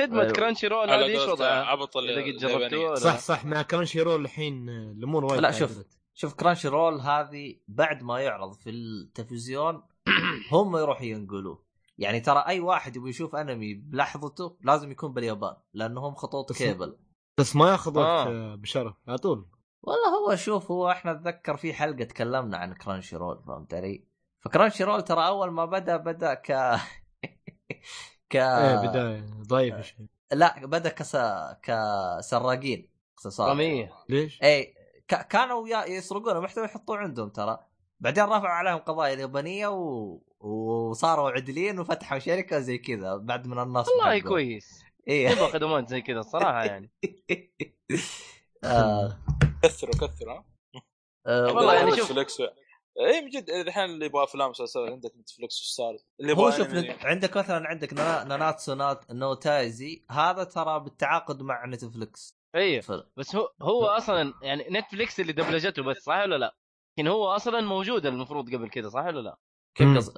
خدمة 0.00 0.20
أيوه. 0.22 0.32
Crunchyroll 0.32 0.90
على 0.90 1.04
هذه 1.04 1.10
إيش 1.20 1.28
وضعها؟ 1.28 1.64
عبط 1.64 1.96
ال- 1.96 2.10
إذا 2.10 2.20
قد 2.20 2.26
اليابانية. 2.28 2.58
جربتوها 2.68 2.86
ولا 2.90 2.94
صح؟ 3.00 3.18
صح 3.18 3.44
مع 3.44 3.62
Crunchyroll 3.62 4.20
الحين 4.20 4.68
الأمور 4.68 5.24
وايد 5.24 5.40
لا، 5.40 5.50
شوف. 5.50 5.78
شوف 6.14 6.34
كرانشي 6.34 6.68
رول 6.68 7.00
هذه 7.00 7.56
بعد 7.68 8.02
ما 8.02 8.20
يعرض 8.20 8.52
في 8.52 8.70
التلفزيون 8.70 9.82
هم 10.52 10.76
يروحوا 10.76 11.04
ينقلوه. 11.06 11.64
يعني 11.98 12.20
ترى 12.20 12.44
أي 12.46 12.60
واحد 12.60 12.96
يبغى 12.96 13.10
يشوف 13.10 13.34
أنمي 13.36 13.74
بلحظته 13.74 14.56
لازم 14.60 14.90
يكون 14.90 15.12
باليابان 15.12 15.56
لأنهم 15.72 16.14
خطوط 16.14 16.52
بس- 16.52 16.58
كيبل. 16.58 16.96
بس 17.38 17.56
ما 17.56 17.70
ياخذ 17.70 17.98
وقت 17.98 18.06
آه. 18.06 18.52
آه، 18.52 18.54
بشرف 18.54 18.94
على 19.08 19.18
طول 19.18 19.46
والله 19.82 20.08
هو 20.18 20.36
شوف 20.36 20.70
هو 20.70 20.90
إحنا 20.90 21.10
اتذكر 21.10 21.56
في 21.56 21.74
حلقة 21.74 22.04
تكلمنا 22.04 22.56
عن 22.56 22.74
Crunchyroll 22.74 23.42
فهمت 23.46 23.74
علي؟ 23.74 24.04
فكرانشي 24.40 24.84
رول 24.84 25.02
ترى 25.02 25.26
أول 25.26 25.50
ما 25.50 25.64
بدأ 25.64 25.96
بدأ 25.96 26.34
ك 26.34 26.52
ك 28.30 28.36
إيه 28.36 28.88
بداية 28.88 29.30
ضعيفة 29.48 29.80
شيء 29.82 30.06
لا 30.32 30.66
بدأ 30.66 30.88
كس 30.88 31.16
كسراقين 31.62 32.90
اختصار. 33.18 33.50
رمية. 33.50 33.92
ليش؟ 34.08 34.42
اي 34.42 34.74
ك... 35.08 35.26
كانوا 35.28 35.68
يسرقون 35.68 36.40
محتوى 36.40 36.64
يحطوه 36.64 36.96
عندهم 36.98 37.28
ترى. 37.28 37.58
بعدين 38.00 38.24
رفعوا 38.24 38.48
عليهم 38.48 38.78
قضايا 38.78 39.14
اليابانيه 39.14 39.66
و... 39.68 40.18
وصاروا 40.40 41.30
عدلين 41.30 41.78
وفتحوا 41.78 42.18
شركة 42.18 42.58
زي 42.58 42.78
كذا 42.78 43.16
بعد 43.16 43.46
من 43.46 43.58
النصب 43.58 43.92
والله. 43.92 44.18
كويس 44.18 44.82
اي 45.08 45.22
يبغى 45.22 45.48
خدمات 45.48 45.88
زي 45.88 46.00
كذا 46.00 46.18
الصراحه 46.20 46.64
يعني 46.64 46.90
آه، 48.64 49.18
كثروا 49.62 49.94
كثروا 49.94 50.42
آه، 51.26 51.46
والله 51.52 51.74
يعني 51.74 51.90
شوف- 51.90 52.00
نتفلكس 52.10 52.40
اي 52.40 53.20
من 53.20 53.30
جد 53.30 53.50
الحين 53.50 53.84
اللي 53.84 54.06
يبغى 54.06 54.24
أفلام 54.24 54.50
مسلسلات 54.50 54.92
عندك 54.92 55.12
نتفلكس 55.16 55.60
وش 55.60 55.68
صار؟ 55.68 55.96
اللي 56.20 56.32
هو 56.32 56.48
يبغى 56.48 56.52
شوف 56.58 56.66
أنمي. 56.74 56.88
نت- 56.88 57.04
عندك 57.04 57.36
مثلا 57.36 57.68
عندك 57.68 57.92
نا- 57.92 58.24
ناناتسو 58.24 58.74
نات 58.74 59.10
نوتايزي 59.10 60.04
هذا 60.10 60.44
ترى 60.44 60.80
بالتعاقد 60.80 61.42
مع 61.42 61.66
نتفلكس 61.66 62.38
أيوه. 62.54 63.10
بس 63.16 63.36
هو 63.36 63.50
هو 63.62 63.84
أصلا 63.86 64.34
يعني 64.42 64.66
نتفليكس 64.70 65.20
اللي 65.20 65.32
دبلجته 65.32 65.82
بس 65.82 65.96
صح 65.96 66.14
ولا 66.18 66.36
لا؟ 66.38 66.56
لكن 67.00 67.08
هو 67.08 67.26
أصلا 67.26 67.60
موجود 67.60 68.06
المفروض 68.06 68.54
قبل 68.54 68.68
كذا 68.68 68.88
صح 68.88 69.04
ولا 69.04 69.20
لا؟ 69.20 69.38
كيف. 69.74 69.96
قص... 69.96 70.12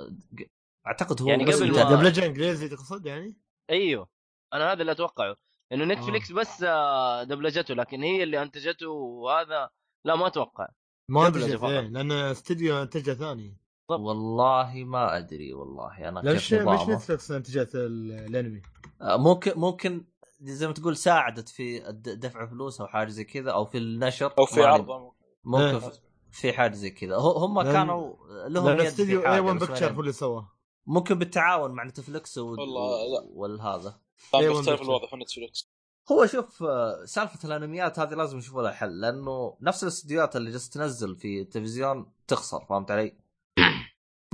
أعتقد 0.86 1.22
هو 1.22 1.28
يعني 1.28 1.44
قبل 1.44 1.72
ما- 1.72 1.94
دبلجة 1.96 2.26
إنجليزي 2.26 2.68
تقصد 2.68 3.06
يعني؟ 3.06 3.36
أيوه 3.70 4.08
أنا 4.52 4.72
هذا 4.72 4.80
اللي 4.80 4.92
أتوقعه 4.92 5.36
إنه 5.72 5.84
نتفليكس 5.84 6.32
بس 6.32 6.62
آه، 6.62 7.22
دبلجته 7.22 7.74
لكن 7.74 8.02
هي 8.02 8.22
اللي 8.22 8.42
أنتجته 8.42 8.88
وهذا 8.88 9.70
لا 10.04 10.16
ما 10.16 10.26
أتوقع 10.26 10.68
ما 11.08 11.26
أنتجت 11.26 11.56
فقط. 11.56 11.70
إيه 11.70 11.80
لأن 11.80 12.12
استديو 12.12 12.82
أنتجه 12.82 13.12
ثاني 13.12 13.56
والله 13.88 14.84
ما 14.84 15.16
أدري 15.18 15.52
والله 15.52 16.08
أنا 16.08 16.32
مش 16.32 16.54
نظامه 16.54 16.94
نتفلكس 16.94 17.30
أنتجت 17.30 17.74
ال- 17.74 18.12
الأنمي 18.12 18.62
آه، 19.02 19.16
ممكن 19.16 19.52
ممكن 19.56 20.04
زي 20.40 20.66
ما 20.66 20.72
تقول 20.72 20.96
ساعدت 20.96 21.48
في 21.48 21.88
الد- 21.88 22.20
دفع 22.20 22.46
فلوس 22.46 22.80
أو 22.80 22.86
حاجة 22.86 23.08
زي 23.08 23.24
كذا 23.24 23.50
أو 23.50 23.64
في 23.64 23.78
النشر 23.78 24.34
أو 24.38 24.46
في 24.46 24.62
عرض 24.62 25.12
ممكن 25.44 25.64
إيه. 25.64 25.92
في- 26.32 26.52
حاجة 26.52 26.72
زي 26.74 26.90
كذا 26.90 27.16
هو- 27.16 27.30
هم 27.38 27.62
لأن- 27.62 27.72
كانوا 27.72 28.14
لهم 28.48 28.66
لأن 28.68 28.80
يد 28.80 28.86
استديو 28.86 29.20
في 29.20 29.26
اي 29.26 29.32
حاجة 29.32 29.40
1 29.40 29.56
بس 29.58 29.68
بكتشر 29.68 29.88
ما- 29.90 29.96
هو 29.96 30.00
اللي 30.00 30.12
سواه 30.12 30.52
ممكن 30.86 31.18
بالتعاون 31.18 31.70
مع 31.70 31.84
نتفلكس 31.84 32.38
و... 32.38 32.50
والله 32.50 32.90
لا. 33.20 33.28
والهذا 33.34 34.00
بيختلف 34.34 34.82
الوضع 34.82 35.06
في 35.06 35.16
نتفلكس 35.16 35.72
هو 36.12 36.26
شوف 36.26 36.64
سالفة 37.04 37.38
الأنميات 37.44 37.98
هذه 37.98 38.14
لازم 38.14 38.38
يشوفوا 38.38 38.62
لها 38.62 38.72
حل 38.72 39.00
لأنه 39.00 39.56
نفس 39.60 39.82
الاستديوهات 39.82 40.36
اللي 40.36 40.50
جالسه 40.50 40.70
تنزل 40.70 41.16
في 41.16 41.40
التلفزيون 41.40 42.12
تخسر 42.28 42.64
فهمت 42.64 42.90
علي؟ 42.90 43.16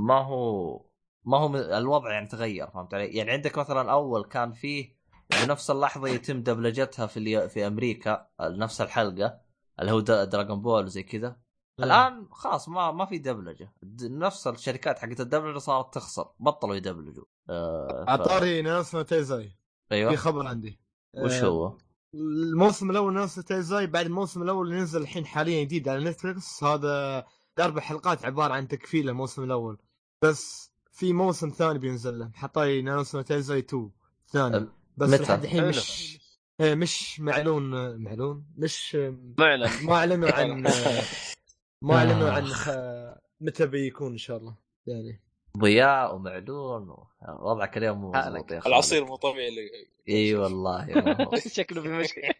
ما 0.00 0.18
هو 0.24 0.80
ما 1.24 1.38
هو 1.38 1.56
الوضع 1.56 2.12
يعني 2.12 2.26
تغير 2.26 2.70
فهمت 2.70 2.94
علي؟ 2.94 3.06
يعني 3.06 3.30
عندك 3.30 3.58
مثلا 3.58 3.92
أول 3.92 4.24
كان 4.24 4.52
فيه 4.52 4.98
بنفس 5.44 5.70
اللحظة 5.70 6.08
يتم 6.08 6.42
دبلجتها 6.42 7.06
في. 7.06 7.48
في 7.48 7.66
أمريكا 7.66 8.28
نفس 8.40 8.80
الحلقة 8.80 9.40
اللي 9.80 9.92
هو 9.92 10.00
دا- 10.00 10.24
دراغون 10.24 10.60
بول 10.62 10.84
وزي 10.84 11.02
كذا 11.02 11.36
الآن 11.80 12.26
خلاص 12.30 12.68
ما 12.68 12.90
ما 12.92 13.04
في 13.04 13.18
دبلجة. 13.18 13.72
نفس 14.02 14.46
الشركات 14.46 14.98
حقت 14.98 15.20
الدبلجة 15.20 15.58
صارت 15.58 15.94
تخسر 15.94 16.28
بطلوا 16.40 16.74
يدبلجوا. 16.76 17.24
آه 17.50 18.04
ف... 18.06 18.08
عطاري 18.10 18.62
ناس 18.62 18.90
تيزاي. 18.90 19.48
في 19.88 19.94
أيوه 19.94 20.16
خبر 20.16 20.46
عندي. 20.46 20.80
وش 21.16 21.32
آه، 21.32 21.46
هو؟ 21.46 21.76
الموسم 22.14 22.90
الأول 22.90 23.14
ناس 23.14 23.34
تيزاي 23.34 23.86
بعد 23.86 24.06
الموسم 24.06 24.42
الأول 24.42 24.66
اللي 24.68 24.80
نزل 24.80 25.00
الحين 25.00 25.26
حاليا 25.26 25.64
جديد 25.64 25.88
على 25.88 26.04
نتفلكس 26.10 26.64
هذا 26.64 27.24
أربع 27.58 27.80
حلقات 27.80 28.24
عبارة 28.24 28.52
عن 28.54 28.68
تكفيله 28.68 29.10
الموسم 29.10 29.44
الأول. 29.44 29.78
بس 30.22 30.72
في 30.92 31.12
موسم 31.12 31.48
ثاني 31.48 31.78
بينزل 31.78 32.18
له. 32.18 32.30
حطاي 32.34 32.82
نانوس 32.82 33.12
تيزاي 33.12 33.58
2 33.58 33.90
ثاني. 34.28 34.56
أم، 34.56 34.72
بس 34.96 35.08
متى؟ 35.10 35.22
لحد 35.22 35.44
الحين. 35.44 35.68
مش 35.68 36.18
إيه 36.60 36.74
مش 36.74 37.20
معلون 37.20 37.96
معلون 38.02 38.44
مش 38.56 38.94
معلن. 39.38 39.70
ما 39.86 39.94
أعلنوا 39.94 40.30
عن 40.32 40.66
ما 41.82 41.94
أعلنوا 41.96 42.30
عن 42.30 42.46
خ- 42.46 43.18
متى 43.40 43.66
بيكون 43.66 44.12
إن 44.12 44.18
شاء 44.18 44.36
الله 44.36 44.54
يعني 44.86 45.20
ضياء 45.58 46.14
ومعلون 46.14 46.90
و... 46.90 47.06
وضعك 47.28 47.76
اليوم 47.76 48.00
مو. 48.00 48.12
مضبوط 48.12 48.52
يا. 48.52 48.60
العصير 48.66 49.04
مو 49.04 49.16
طبيعي 49.16 49.48
اللي 49.48 49.70
إي 50.08 50.34
والله 50.34 50.86
ما. 50.86 51.30
شكله 51.48 51.82
في 51.82 51.88
مشكله 51.88 52.34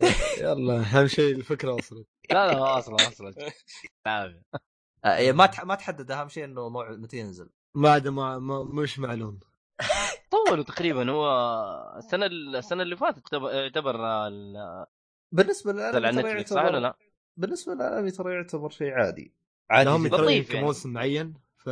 يلا 0.42 0.80
أهم 0.80 1.06
شيء 1.06 1.34
الفكرة 1.34 1.72
وصلت 1.74 2.06
لا 2.30 2.46
لا 2.46 2.58
ما 2.58 2.78
أصلا 2.78 3.08
أصلا 3.08 3.34
عافية. 4.06 4.42
آه، 5.04 5.16
إيه، 5.16 5.32
ما 5.32 5.46
تح... 5.46 5.64
ما 5.64 5.74
تحدد 5.74 6.10
أهم 6.10 6.28
شيء 6.28 6.44
إنه 6.44 6.68
موعد 6.68 6.98
متى 6.98 7.16
ينزل 7.16 7.50
ما 7.74 7.90
عاد 7.90 8.08
ما 8.08 8.38
ما- 8.38 8.62
مش 8.64 8.98
معلون 8.98 9.40
طولوا 10.30 10.64
تقريبا 10.64 11.10
هو 11.10 11.26
السنة 11.98 12.26
السنة 12.26 12.82
اللي 12.82 12.96
فاتت 12.96 13.34
ال- 14.28 14.86
بالنسبة 15.32 15.72
على 15.84 15.98
للانمي 15.98 16.22
نتفلكس 16.22 16.50
صح 16.50 16.56
ولا 16.64 16.64
يعتبر 16.64 16.78
لا؟ 16.78 16.94
بالنسبة 17.38 17.74
للأنمي 17.74 18.10
ترى 18.10 18.34
يعتبر 18.34 18.70
شيء 18.70 18.92
عادي 18.92 19.34
عادي 19.70 19.90
لطيف 19.90 20.30
يمكن 20.30 20.54
يعني. 20.54 20.66
موسم 20.66 20.92
معين 20.92 21.34
ف 21.56 21.66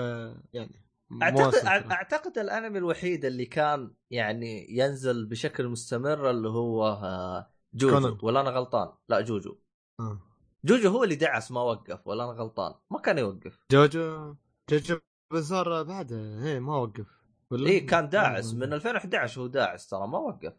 يعني 0.53 0.83
اعتقد. 1.23 1.67
أعتقد 1.67 2.39
الأنمي 2.39 2.79
الوحيد 2.79 3.25
اللي 3.25 3.47
كان 3.47 3.95
يعني 4.11 4.67
ينزل 4.71 5.27
بشكل 5.27 5.69
مستمر 5.69 6.31
اللي 6.31 6.49
هو 6.49 6.87
آه، 6.87 7.51
جوجو 7.75 7.95
كونان. 7.95 8.19
ولا 8.23 8.41
أنا 8.41 8.51
غلطان؟ 8.51 8.93
لا 9.09 9.21
جوجو 9.21 9.57
آه. 10.01 10.21
جوجو 10.65 10.91
هو 10.91 11.05
اللي 11.05 11.15
دعس 11.15 11.51
ما 11.51 11.61
وقف 11.61 12.07
ولا 12.07 12.25
أنا 12.25 12.33
غلطان؟ 12.33 12.75
ما 12.91 12.99
كان 12.99 13.19
يوقف 13.19 13.59
جوجو 13.73 14.35
جوجو 14.71 14.99
بزار 15.33 15.83
بعده 15.83 16.45
إيه 16.45 16.59
ما 16.59 16.77
وقف 16.77 17.07
ولا 17.51 17.67
اي 17.69 17.81
كان 17.81 18.09
داعس 18.09 18.55
من 18.55 18.73
2011 18.73 19.41
هو 19.41 19.47
داعس 19.47 19.89
ترى 19.89 20.07
ما 20.07 20.19
وقف. 20.19 20.53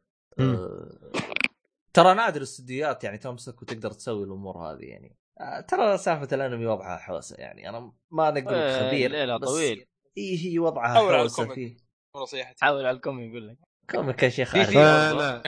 ترى 1.97 2.13
نادر 2.13 2.37
الاستديوهات 2.37 3.03
يعني 3.03 3.17
تمسك 3.17 3.61
وتقدر 3.61 3.91
تسوي 3.91 4.23
الأمور 4.23 4.57
هذه 4.57 4.83
يعني. 4.83 5.17
آه، 5.39 5.61
ترى 5.61 5.97
سالفة 5.97 6.35
الأنمي 6.35 6.65
وضعها 6.65 6.97
حوسة 6.97 7.35
يعني. 7.35 7.69
أنا 7.69 7.93
ما 8.11 8.31
نقول 8.31 8.35
لك 8.35 8.47
إيه، 8.47 8.87
خبير 8.87 9.37
بس 9.37 9.49
طويل. 9.49 9.85
اي 10.17 10.45
هي 10.45 10.59
وضعها 10.59 10.93
حوسة 10.93 11.43
الكوميك. 11.43 11.55
فيه. 11.55 11.77
نصيحتي 12.15 12.65
حاول 12.65 12.85
على 12.85 12.95
الكم 12.95 13.19
يقول 13.19 13.47
لك. 13.47 13.57
كوميك 13.89 14.23
يا 14.23 14.29
شيخ 14.29 14.55
لا 14.55 15.13
لا. 15.13 15.43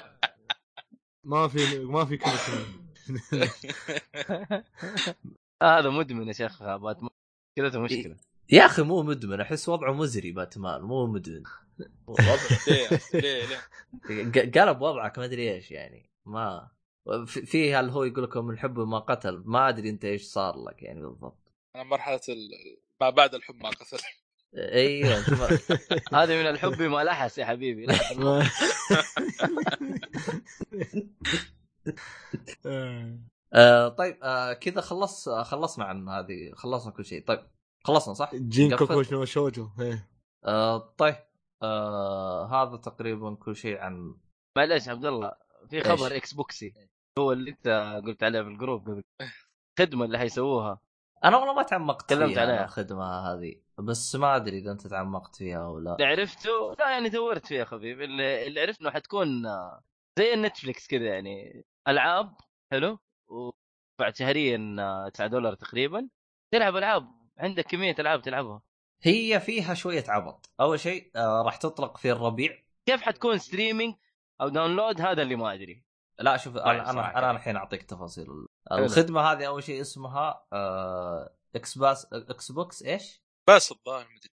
ما 1.23 1.47
في 1.47 1.79
ما 1.79 2.05
في 2.05 2.17
كوميك. 2.17 2.39
آه، 5.61 5.79
هذا 5.79 5.89
مدمن 5.89 6.27
يا 6.27 6.33
شيخ 6.33 6.63
باتمان. 6.63 7.09
كذا 7.57 7.79
مشكلة. 7.79 8.17
يا 8.51 8.65
أخي 8.65 8.81
مو 8.81 9.03
مدمن 9.03 9.41
أحس 9.41 9.69
وضعه 9.69 9.93
مزري 9.93 10.31
باتمان. 10.31 10.81
مو 10.81 11.07
مدمن. 11.07 11.43
ليه؟ 12.67 12.99
ليه؟ 13.13 14.51
قلب 14.55 14.81
وضعك 14.81 15.19
ما 15.19 15.25
أدري 15.25 15.53
إيش 15.53 15.71
يعني. 15.71 16.08
ما 16.29 16.69
في- 17.25 17.45
في 17.45 17.75
هل 17.75 17.89
هو 17.89 18.03
يقول 18.03 18.23
لكم 18.23 18.49
الحب 18.49 18.79
ما 18.79 18.99
قتل 18.99 19.43
ما 19.45 19.69
أدري 19.69 19.89
أنت 19.89 20.05
إيش 20.05 20.23
صار 20.23 20.63
لك 20.63 20.83
يعني 20.83 21.01
بالضبط 21.01 21.51
أنا 21.75 21.83
مرحلة 21.83 22.21
ال... 22.29 22.49
ما 23.01 23.09
بعد 23.09 23.35
الحب 23.35 23.55
ما 23.55 23.69
قتل 23.69 23.97
أيوه. 24.57 25.17
هذا 26.13 26.41
من 26.41 26.49
الحب 26.49 26.81
ما 26.81 27.03
لحس 27.03 27.37
يا 27.37 27.45
حبيبي 27.45 27.85
لحس. 27.85 28.17
آه 33.53 33.87
طيب 33.89 34.17
آه 34.23 34.53
كذا 34.53 34.81
خلص 34.81 35.29
خلصنا 35.29 35.85
عن 35.85 36.09
هذه 36.09 36.51
خلصنا 36.53 36.91
كل 36.91 37.05
شيء 37.05 37.25
طيب 37.25 37.39
خلصنا 37.83 38.13
صح؟ 38.13 38.35
جين؟ 38.35 38.75
كوكو 38.75 39.25
شوجو 39.25 39.69
إيه 39.79 40.09
آه 40.45 40.93
طيب 40.97 41.15
آه 41.63 42.45
هذا 42.45 42.77
تقريبا 42.77 43.35
كل 43.35 43.55
شيء 43.55 43.77
عن 43.77 44.15
معليش 44.57 44.89
عبد 44.89 45.05
الله 45.05 45.31
في؟ 45.69 45.81
خبر 45.81 46.15
إكس 46.15 46.33
بوكسي 46.33 46.73
هو 47.19 47.31
اللي 47.31 47.51
أنت 47.51 48.01
قلت 48.05 48.23
عليه 48.23 48.41
في 48.41 48.47
الجروب 48.47 48.89
قبل. 48.89 49.03
خدمة 49.79 50.05
اللي 50.05 50.17
حيسووها. 50.17 50.79
أنا 51.23 51.37
والله 51.37 51.53
ما 51.53 51.63
تعمقت 51.63 52.05
تكلمت 52.09 52.37
عليها. 52.37 52.63
الخدمة 52.65 53.03
هذه. 53.05 53.55
بس 53.79 54.15
ما 54.15 54.35
أدري 54.35 54.57
إذا 54.57 54.71
أنت 54.71 54.87
تعمقت 54.87 55.35
فيها 55.35 55.65
أو 55.65 55.79
لا. 55.79 55.93
اللي 55.93 56.05
عرفته؟ 56.05 56.75
لا 56.79 56.89
يعني 56.91 57.09
دورت 57.09 57.45
فيها 57.45 57.65
خفيف 57.65 57.99
اللي, 58.01 58.47
اللي 58.47 58.61
عرفت 58.61 58.81
إنه 58.81 58.91
حتكون 58.91 59.45
آه، 59.45 59.83
زي 60.19 60.33
النتفلكس 60.33 60.87
كذا 60.87 61.05
يعني. 61.05 61.65
ألعاب 61.87 62.35
حلو؟ 62.71 62.99
ودفع 63.27 64.11
شهريا 64.13 64.75
آه، 64.79 65.09
9 65.09 65.27
دولار 65.27 65.53
تقريبا. 65.53 66.09
تلعب 66.53 66.75
ألعاب. 66.75 67.07
عندك 67.37 67.65
كمية 67.65 67.95
ألعاب 67.99 68.21
تلعبها. 68.21 68.61
هي 69.03 69.39
فيها 69.39 69.73
شوية 69.73 70.03
عبط. 70.07 70.49
أول 70.59 70.79
شيء 70.79 71.11
آه 71.15 71.41
راح 71.41 71.55
تطلق 71.57 71.97
في 71.97 72.11
الربيع. 72.11 72.63
كيف 72.85 73.01
حتكون 73.01 73.37
streaming 73.37 73.95
أو 74.41 74.49
download 74.49 75.01
هذا 75.01 75.21
اللي 75.21 75.35
ما 75.35 75.53
أدري 75.53 75.83
لا 76.19 76.37
شوف 76.37 76.53
طيب، 76.53 76.65
أنا 76.65 76.91
صراحة 76.91 77.11
أنا 77.11 77.29
أنا. 77.29 77.31
الحين 77.31 77.55
أعطيك 77.55 77.83
تفاصيل. 77.83 78.27
الخدمة 78.71 79.21
هذه 79.21 79.47
أول 79.47 79.63
شيء 79.63 79.81
اسمها 79.81 80.43
Xbox 81.55 81.77
Pass 81.77 82.13
Xbox 82.13 82.83
إيش؟ 82.83 83.23
بس 83.49 83.71
الظاهر 83.71 84.07
مدري 84.15 84.29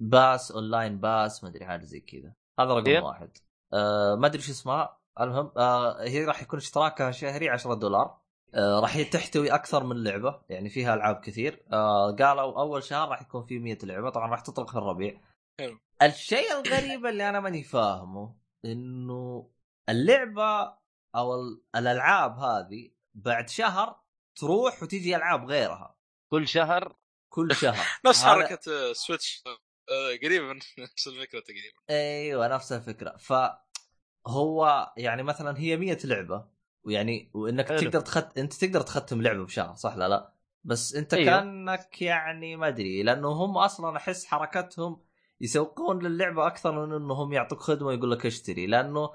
Pass 0.00 0.52
online 0.52 0.98
Pass 0.98 1.44
ما 1.44 1.50
أدري 1.50 1.66
حاجة 1.66 1.84
زي 1.84 2.00
كذا 2.00 2.34
هذا 2.60 2.74
رقم 2.74 2.86
إيه. 2.86 3.00
واحد 3.00 3.36
آه 3.72 4.14
ما 4.14 4.26
أدري 4.26 4.42
شو 4.42 4.52
اسمها 4.52 4.98
المهم 5.20 5.52
آه 5.56 6.02
هي 6.02 6.24
راح 6.24 6.42
يكون 6.42 6.58
اشتراكها 6.58 7.10
شهري 7.10 7.48
10 7.48 7.74
دولار 7.74 8.20
آه 8.54 8.80
راح 8.80 9.02
تحتوي 9.02 9.54
أكثر 9.54 9.84
من 9.84 10.04
لعبة 10.04 10.40
يعني 10.48 10.68
فيها 10.68 10.94
ألعاب 10.94 11.20
كثير 11.20 11.64
آه 11.72 12.12
قالوا 12.12 12.60
أول 12.60 12.82
شهر 12.82 13.08
راح 13.08 13.22
يكون 13.22 13.44
فيه 13.46 13.58
100 13.58 13.78
لعبة 13.82 14.10
طبعا 14.10 14.30
راح 14.30 14.40
تطلق 14.40 14.70
في 14.70 14.78
الربيع. 14.78 15.20
الشيء 16.02 16.52
الغريب 16.52 17.06
اللي 17.06 17.28
أنا 17.28 17.40
ماني 17.40 17.62
فاهمه 17.62 18.34
إنه 18.64 19.50
اللعبة 19.88 20.76
أو 21.14 21.34
ال- 21.34 21.62
الألعاب 21.76 22.38
هذه 22.38 22.90
بعد 23.14 23.48
شهر 23.48 24.00
تروح 24.36 24.82
وتيجي 24.82 25.16
ألعاب 25.16 25.44
غيرها 25.46 25.96
كل 26.30 26.48
شهر 26.48 26.96
كل 27.28 27.54
شهر 27.54 27.94
نفس 28.06 28.24
حركة 28.24 28.58
آه، 28.68 28.92
سويتش 28.92 29.42
آه، 29.90 30.16
قريبة 30.22 30.44
من 30.46 30.60
نفس 30.78 31.08
الفكرة 31.08 31.40
تقريبا 31.40 31.80
أيوه 31.90 32.48
نفس 32.48 32.72
الفكرة 32.72 33.16
ف 33.16 33.32
هو 34.26 34.92
يعني 34.96 35.22
مثلا 35.22 35.58
هي 35.60 35.76
100 35.76 35.98
لعبة 36.04 36.48
ويعني 36.84 37.30
وإنك 37.34 37.68
حلو. 37.68 37.78
تقدر 37.78 38.00
تخت... 38.00 38.38
أنت 38.38 38.54
تقدر 38.54 38.80
تختم 38.82 39.22
لعبة 39.22 39.44
بشهر 39.44 39.74
صح 39.76 39.96
لا 39.96 40.08
لا 40.08 40.34
بس 40.64 40.94
أنت. 40.94 41.14
أيوه. 41.14 41.50
كأنك 41.54 42.02
يعني 42.02 42.56
ما 42.56 42.68
أدري 42.68 43.02
لأنه 43.02 43.28
هم 43.28 43.58
أصلا 43.58 43.96
أحس 43.96 44.26
حركتهم 44.26 45.04
يسوقون 45.40 46.02
للعبة 46.06 46.46
أكثر 46.46 46.86
من 46.86 46.92
إنهم 46.94 47.32
يعطوك 47.32 47.60
خدمة 47.60 47.86
ويقول 47.88 48.10
لك 48.10 48.26
اشتري 48.26 48.66
لأنه 48.66 49.10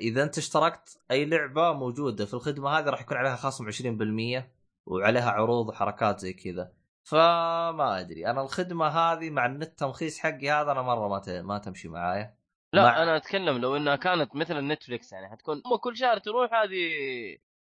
إذا 0.00 0.22
أنت 0.22 0.38
اشتركت 0.38 0.98
أي 1.10 1.24
لعبة 1.24 1.72
موجودة 1.72 2.26
في 2.26 2.34
الخدمه 2.34 2.70
هذه 2.70 2.84
راح 2.84 3.00
يكون 3.00 3.16
عليها 3.16 3.36
خصم 3.36 3.70
20% 3.70 4.50
وعليها 4.86 5.30
عروض 5.30 5.68
وحركات 5.68 6.20
زي 6.20 6.32
كذا 6.32 6.72
فما 7.04 8.00
أدري 8.00 8.26
أنا 8.26 8.42
الخدمة 8.42 8.86
هذه 8.86 9.30
مع 9.30 9.46
النت 9.46 9.78
تمخيص 9.78 10.18
حقي 10.18 10.50
هذا 10.50 10.72
أنا 10.72 10.82
مرة 10.82 11.08
ما. 11.08 11.42
ما 11.42 11.58
تمشي 11.58 11.88
معايا 11.88 12.34
لا 12.72 12.82
مع- 12.82 13.02
أنا 13.02 13.16
أتكلم 13.16 13.58
لو 13.58 13.76
إنها 13.76 13.96
كانت 13.96 14.36
مثل 14.36 14.58
النتفلكس 14.58 15.12
يعني 15.12 15.28
حتكون 15.28 15.62
كل 15.80 15.96
شهر 15.96 16.18
تروح 16.18 16.54
هذه 16.54 16.88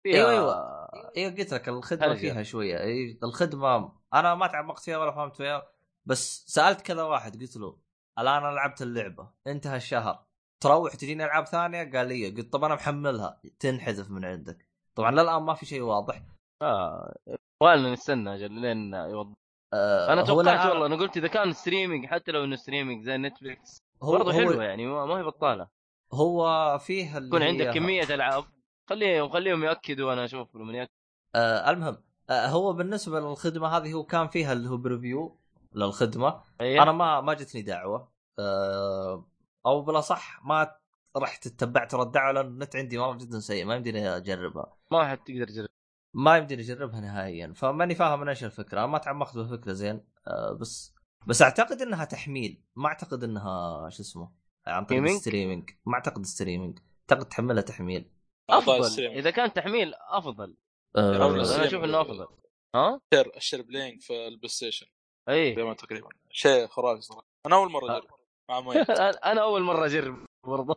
فيها 0.03 0.15
أيوه 0.15 0.31
أيوه 0.31 0.87
أيوه 1.17 1.35
قلت 1.35 1.53
لك 1.53 1.69
الخدمة 1.69 2.05
هرجة. 2.07 2.17
فيها 2.19 2.43
شوية 2.43 2.77
الخدمة 3.23 3.91
أنا 4.13 4.35
ما 4.35 4.47
تعمقت 4.47 4.83
فيها 4.83 4.97
ولا 4.97 5.11
فهمت 5.11 5.35
فيها 5.35 5.72
بس 6.05 6.45
سألت 6.47 6.81
كذا 6.81 7.03
واحد 7.03 7.41
قلت 7.41 7.57
له 7.57 7.77
الآن 8.19 8.43
أنا 8.43 8.55
لعبت 8.55 8.81
اللعبة 8.81 9.31
انتهى 9.47 9.77
الشهر 9.77 10.25
تروح 10.63 10.95
تجيني 10.95 11.25
ألعاب 11.25 11.45
ثانية؟ 11.45 11.91
قال 11.91 12.07
لي 12.07 12.29
قلت 12.29 12.53
طب 12.53 12.63
أنا 12.63 12.75
محملها 12.75 13.41
تنحذف 13.59 14.11
من 14.11 14.25
عندك. 14.25 14.69
طبعا 14.95 15.11
للآن 15.11 15.43
ما 15.43 15.53
في 15.53 15.65
شيء 15.65 15.81
واضح. 15.81 16.21
آه. 16.61 17.15
ولا 17.61 17.93
نستنى 17.93 18.35
أجل 18.35 18.51
لين 18.51 18.93
يوضح. 18.93 19.33
آه 19.73 20.13
أنا 20.13 20.23
توقعت 20.23 20.65
والله 20.65 20.85
أنا 20.85 20.95
قلت 20.95 21.17
إذا 21.17 21.27
كان 21.27 21.53
streaming 21.53 22.05
حتى 22.05 22.31
لو 22.31 22.43
إنه 22.43 22.55
streaming 22.55 23.03
زي 23.03 23.17
نتفلكس 23.17 23.83
هو 24.03 24.11
برضه 24.11 24.33
حلوة 24.33 24.63
يعني 24.63 24.87
ما 24.87 25.17
هي 25.17 25.23
بطالة. 25.23 25.67
هو 26.13 26.77
فيه 26.77 27.17
اللي 27.17 27.27
يكون 27.27 27.43
عندك 27.43 27.73
كمية 27.73 28.03
ألعاب. 28.03 28.45
خليهم 28.89 29.29
خليهم 29.29 29.63
يأكدوا 29.63 30.13
أنا 30.13 30.25
أشوف 30.25 30.55
لما 30.55 30.77
يأكد 30.77 30.91
آه 31.35 31.69
المهم 31.69 31.97
آه 32.29 32.47
هو 32.47 32.73
بالنسبة 32.73 33.19
للخدمة 33.19 33.67
هذه 33.67 33.93
هو 33.93 34.03
كان 34.03 34.27
فيها 34.27 34.53
اللي 34.53 34.69
هو 34.69 34.77
preview 34.77 35.39
للخدمة. 35.75 36.41
أيه. 36.61 36.83
أنا 36.83 36.91
ما 36.91 37.21
ما 37.21 37.33
جتني 37.33 37.61
دعوة. 37.61 38.13
آه، 38.39 39.29
أو 39.65 39.81
بلا 39.81 40.01
صح 40.01 40.45
ما 40.45 40.75
رحت 41.17 41.47
اتبعت 41.47 41.95
رد 41.95 42.11
دعوه 42.11 42.31
لأن 42.31 42.45
النت 42.45 42.75
عندي 42.75 42.97
مره 42.97 43.17
جدا 43.17 43.39
سيء 43.39 43.65
ما 43.65 43.75
يمديني 43.75 44.15
أجربها. 44.15 44.77
ما 44.91 45.07
حد 45.07 45.17
تقدر 45.17 45.47
تجرب 45.47 45.67
ما 46.13 46.37
يمديني 46.37 46.61
أجربها 46.61 46.99
نهائيا. 46.99 47.53
فماني 47.55 47.95
فاهم 47.95 48.19
من 48.19 48.29
إيش 48.29 48.43
الفكرة. 48.43 48.79
أنا 48.79 48.87
ما 48.87 48.97
تعمقت 48.97 49.37
بالفكرة 49.37 49.73
زين. 49.73 50.05
آه، 50.27 50.51
بس 50.51 50.95
بس 51.27 51.41
أعتقد 51.41 51.81
إنها 51.81 52.05
تحميل. 52.05 52.63
ما 52.75 52.87
أعتقد 52.87 53.23
إنها 53.23 53.89
شو 53.89 54.01
اسمه 54.01 54.31
عن 54.67 54.85
طريق 54.85 54.99
streaming؟ 54.99 55.21
streaming 55.21 55.69
ما 55.85 55.93
أعتقد 55.93 56.25
streaming 56.25 56.79
أعتقد 57.11 57.29
تحملها 57.29 57.61
تحميل. 57.61 58.11
أفضل. 58.49 59.05
إذا 59.05 59.31
كان 59.31 59.53
تحميل 59.53 59.93
أفضل. 60.09 60.57
أو 60.97 61.29
أنا. 61.29 61.65
أشوف 61.65 61.83
إنه 61.83 62.01
أفضل. 62.01 62.27
ها؟ 62.75 63.01
share 63.13 63.37
share 63.37 63.61
playing 63.61 64.01
في 64.01 64.27
البلاي 64.27 64.49
ستيشن. 64.49 64.85
اي 65.29 65.53
دائما 65.53 65.73
تقريبا. 65.73 66.09
شيء 66.31 66.67
خرافي 66.67 67.01
صراحة. 67.01 67.27
أنا 67.45 67.55
أول 67.55 67.71
مرة 67.71 67.97
أجرب. 67.97 68.09
مع 68.49 68.59
مؤيد 68.61 68.91
أنا 68.91 69.41
أول 69.41 69.61
مرة 69.61 69.85
أجرب 69.85 70.25
برضه. 70.43 70.75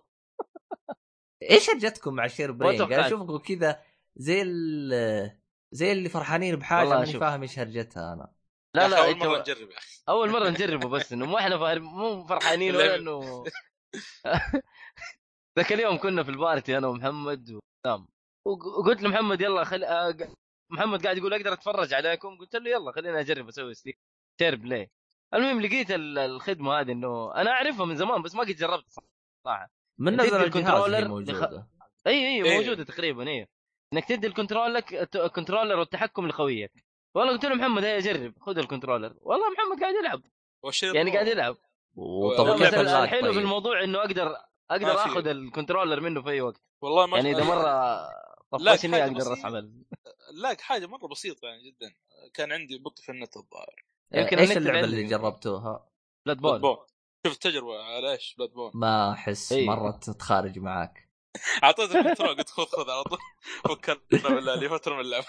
إيش 1.50 1.70
هرجتكم 1.70 2.14
مع 2.14 2.26
share 2.26 2.52
play؟ 2.52 2.78
قاعد 2.78 2.92
أشوفكم 2.92 3.38
كذا 3.38 3.82
زي 4.16 4.42
ال 4.42 5.36
زي 5.72 5.92
اللي 5.92 6.08
فرحانين 6.08 6.56
بحاجة 6.56 6.88
ماني. 6.88 7.12
فاهم 7.12 7.42
إيش 7.42 7.58
هرجتها 7.58 8.12
أنا. 8.12 8.32
لا 8.74 8.88
لا 8.88 8.98
أول 8.98 9.16
مرة 9.16 9.38
نجرب 9.38 9.70
يا 9.70 9.78
أخي. 9.78 10.02
أول 10.08 10.30
مرة 10.30 10.48
نجربه 10.48 10.88
بس 10.88 11.12
إنه 11.12 11.26
مو 11.26 11.38
إحنا 11.38 11.58
فاهم 11.58 11.82
مو 11.82 12.26
فرحانين 12.26 12.76
ولا 12.76 12.96
إنه 12.96 13.44
ذاك 15.58 15.72
اليوم 15.72 15.98
كنا 15.98 16.22
في 16.22 16.30
ال 16.30 16.38
party 16.38 16.78
أنا 16.78 16.86
ومحمد 16.86 17.50
وسام 17.50 18.08
وقلت 18.46 19.02
لمحمد 19.02 19.40
يلا 19.40 19.64
خل... 19.64 19.84
آه، 19.84 20.16
محمد 20.70 21.02
قاعد 21.02 21.18
يقول 21.18 21.34
أقدر 21.34 21.52
أتفرج 21.52 21.94
عليكم؟ 21.94 22.38
قلت 22.38 22.56
له 22.56 22.70
يلا 22.70 22.92
خليني 22.92 23.20
أجرب 23.20 23.48
أسوي 23.48 23.74
stream 23.74 23.94
share 24.40 24.56
play 24.56 24.90
المهم 25.34 25.60
لقيت 25.60 25.90
ال- 25.90 26.18
الخدمة 26.18 26.80
هذه 26.80 26.92
إنه 26.92 27.34
أنا 27.34 27.50
أعرفها 27.50 27.86
من 27.86 27.96
زمان 27.96 28.22
بس 28.22 28.34
ما 28.34 28.40
قد 28.40 28.56
جربت 28.56 28.84
صراحة. 29.44 29.70
من 29.98 30.20
نزل 30.20 30.44
ال 30.44 30.50
controller 30.50 31.08
موجودة. 31.08 31.68
إي 32.06 32.12
إي 32.12 32.44
إيه. 32.44 32.56
موجودة 32.56 32.84
تقريبا 32.84 33.28
إي. 33.28 33.48
إنك 33.92 34.04
تدي 34.04 34.26
ال 34.26 34.32
control 34.32 34.74
لك 34.74 35.16
ال 35.16 35.22
controller 35.22 35.78
والتحكم 35.78 36.28
لخويك. 36.28 36.72
والله 37.14 37.32
قلت 37.32 37.44
له 37.44 37.54
محمد 37.54 37.84
هيا 37.84 38.00
جرب 38.00 38.34
خذ 38.40 38.58
ال 38.58 38.63
controller. 38.63 39.14
والله 39.20 39.46
محمد 39.50 39.80
قاعد 39.80 39.94
يلعب. 39.94 40.22
يعني 40.94 41.10
قاعد 41.12 41.26
يلعب. 41.26 41.56
وطب 41.94 42.46
لا، 42.46 42.56
كيف 42.56 42.74
ال 42.74 42.81
lag 42.81 43.02
الحلو 43.02 43.20
في 43.20 43.32
طيب؟ 43.32 43.38
الموضوع 43.38 43.84
إنه 43.84 43.98
أقدر 43.98 44.36
أقدر. 44.70 44.94
آخذ 44.94 45.26
ال 45.26 45.33
controller 45.33 46.00
منه 46.00 46.22
في 46.22 46.30
أي 46.30 46.40
وقت. 46.40 46.62
والله 46.80 47.06
ما 47.06 47.16
يعني 47.16 47.30
إذا 47.30 47.44
مرة 47.44 48.00
طفشني 48.50 48.92
حاجة 48.92 49.04
أقدر 49.04 49.16
بسيطة. 49.16 49.32
أسحب 49.32 49.84
لا 50.32 50.56
حاجة 50.60 50.86
مرة 50.86 51.06
بسيطة 51.06 51.46
يعني 51.48 51.62
جدا. 51.70 51.94
كان 52.34 52.52
عندي 52.52 52.78
بط 52.78 52.98
في 52.98 53.12
النت 53.12 53.36
الظاهر. 53.36 53.84
يمكن 54.12 54.38
إيش 54.38 54.56
اللعبة. 54.56 54.80
اللي 54.80 55.04
جربتوها؟ 55.04 55.90
بلاد 56.26 56.38
بلاد 56.38 56.60
بول 56.60 56.60
بون 56.60 56.86
شفت 57.26 57.42
تجربه 57.42 57.82
على 57.82 58.12
إيش؟ 58.12 58.34
بلاد 58.38 58.50
بون 58.50 58.70
ما 58.74 59.12
أحس 59.12 59.52
إيه. 59.52 59.66
مرة 59.66 59.90
تتخارج 59.90 60.58
معاك. 60.58 61.10
اعطيته 61.64 62.00
الكنترول 62.00 62.36
قلت 62.36 62.48
خذ 62.48 62.64
خذ 62.64 62.90
على 62.90 63.02
طول. 63.04 63.18
فكرنا 63.64 64.00
بالله 64.34 64.54
لي 64.54 64.68
فتره 64.68 64.94
من 64.94 65.00
اللعبه 65.00 65.26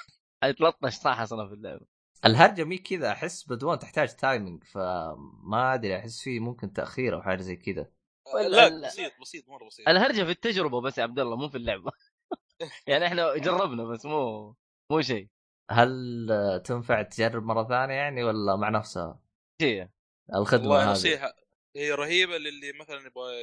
تلطش 0.57 0.93
صح 0.93 1.19
أصلا 1.19 1.47
في 1.47 1.53
اللعبة. 1.53 1.85
الهرجة 2.25 2.63
مي 2.63 2.77
كذا 2.77 3.11
أحس 3.11 3.43
بدوان 3.49 3.79
تحتاج 3.79 4.15
تايمينج 4.15 4.63
فما 4.63 5.73
أدري 5.73 5.97
أحس 5.97 6.21
فيه 6.21 6.39
ممكن 6.39 6.73
تأخير 6.73 7.15
أو 7.15 7.21
حاجة 7.21 7.41
زي 7.41 7.55
كذا. 7.55 7.91
لا 8.33 8.69
لا. 8.69 8.87
بسيط 8.87 9.11
بسيط 9.21 9.49
مرة 9.49 9.67
بسيط. 9.67 9.89
الهرجة 9.89 10.23
في 10.23 10.31
التجربة 10.31 10.81
بس 10.81 10.97
يا 10.97 11.03
عبد 11.03 11.19
الله 11.19 11.35
مو 11.35 11.49
في 11.49 11.57
اللعبة. 11.57 11.91
يعني 12.87 13.07
إحنا 13.07 13.35
جربنا 13.45 13.83
بس 13.83 14.05
مو 14.05 14.55
مو 14.91 15.01
شيء. 15.01 15.27
هل 15.71 16.61
تنفع 16.65 17.01
تجرب 17.01 17.43
مرة 17.43 17.63
ثانية 17.63 17.93
يعني 17.93 18.23
ولا 18.23 18.55
مع 18.55 18.69
نفسها؟ 18.69 19.19
شيء 19.61 19.87
الخدمة 20.35 20.69
والله 20.69 20.83
هذه. 20.83 20.91
نصيحه 20.91 21.33
هي 21.75 21.91
رهيبة 21.91 22.37
للي 22.37 22.73
مثلا 22.79 23.07
يبغى 23.07 23.33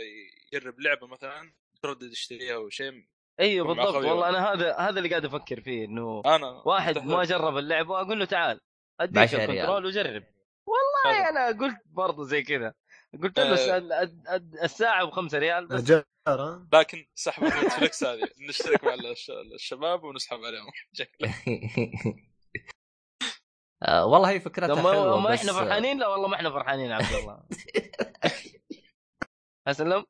يجرب 0.53 0.81
لعبة 0.81 1.07
مثلا 1.07 1.53
تردد 1.83 2.13
يشتريها 2.13 2.55
أو 2.55 2.69
شيء 2.69 2.93
أيوه 3.41 3.67
بالضبط. 3.67 3.95
والله 3.95 4.29
أنا 4.29 4.53
هذا 4.53 4.77
هذا 4.77 4.99
اللي 4.99 5.09
قاعد 5.09 5.25
أفكر 5.25 5.61
فيه 5.61 5.85
إنه 5.85 6.23
أنا 6.27 6.63
واحد 6.67 6.99
ما 6.99 7.25
جرب 7.25 7.57
اللعبة 7.57 8.01
أقول 8.01 8.19
له 8.19 8.25
تعال 8.25 8.61
أديك 9.01 9.35
الكنترول 9.35 9.87
وجرب. 9.87 10.23
والله. 10.67 11.29
أنا 11.29 11.47
قلت 11.47 11.77
برضه 11.87 12.25
زي 12.25 12.43
كذا. 12.43 12.75
قلت 13.23 13.39
له 13.39 13.75
آه. 13.75 13.79
ال- 13.79 14.59
الساعة 14.63 15.05
بخمسة 15.05 15.39
ريال 15.39 15.67
بس. 15.67 15.81
نجار 15.81 16.05
ها؟ 16.29 16.69
لكن 16.73 17.07
سحبه 17.15 17.47
نتفلكس 17.63 18.05
هذه. 18.05 18.29
نشترك 18.49 18.85
مع 18.85 18.95
الش- 18.95 19.31
الشباب 19.55 20.05
ونسحب 20.05 20.39
عليهم. 20.45 20.67
آه، 23.83 24.07
والله 24.07 24.31
هي 24.31 24.41
فكرتها 24.41 24.77
حلوة 24.93 25.21
ما 25.21 25.31
بس 25.31 25.39
إحنا 25.39 25.53
فرحانين؟ 25.53 25.99
لا 25.99 26.09
والله 26.09 26.29
ما 26.29 26.37
إحنا 26.37 26.51
فرحانين 26.51 26.91
يا 26.91 26.95
عبد 26.95 27.15
الله. 27.15 27.43
أسلم. 29.69 30.05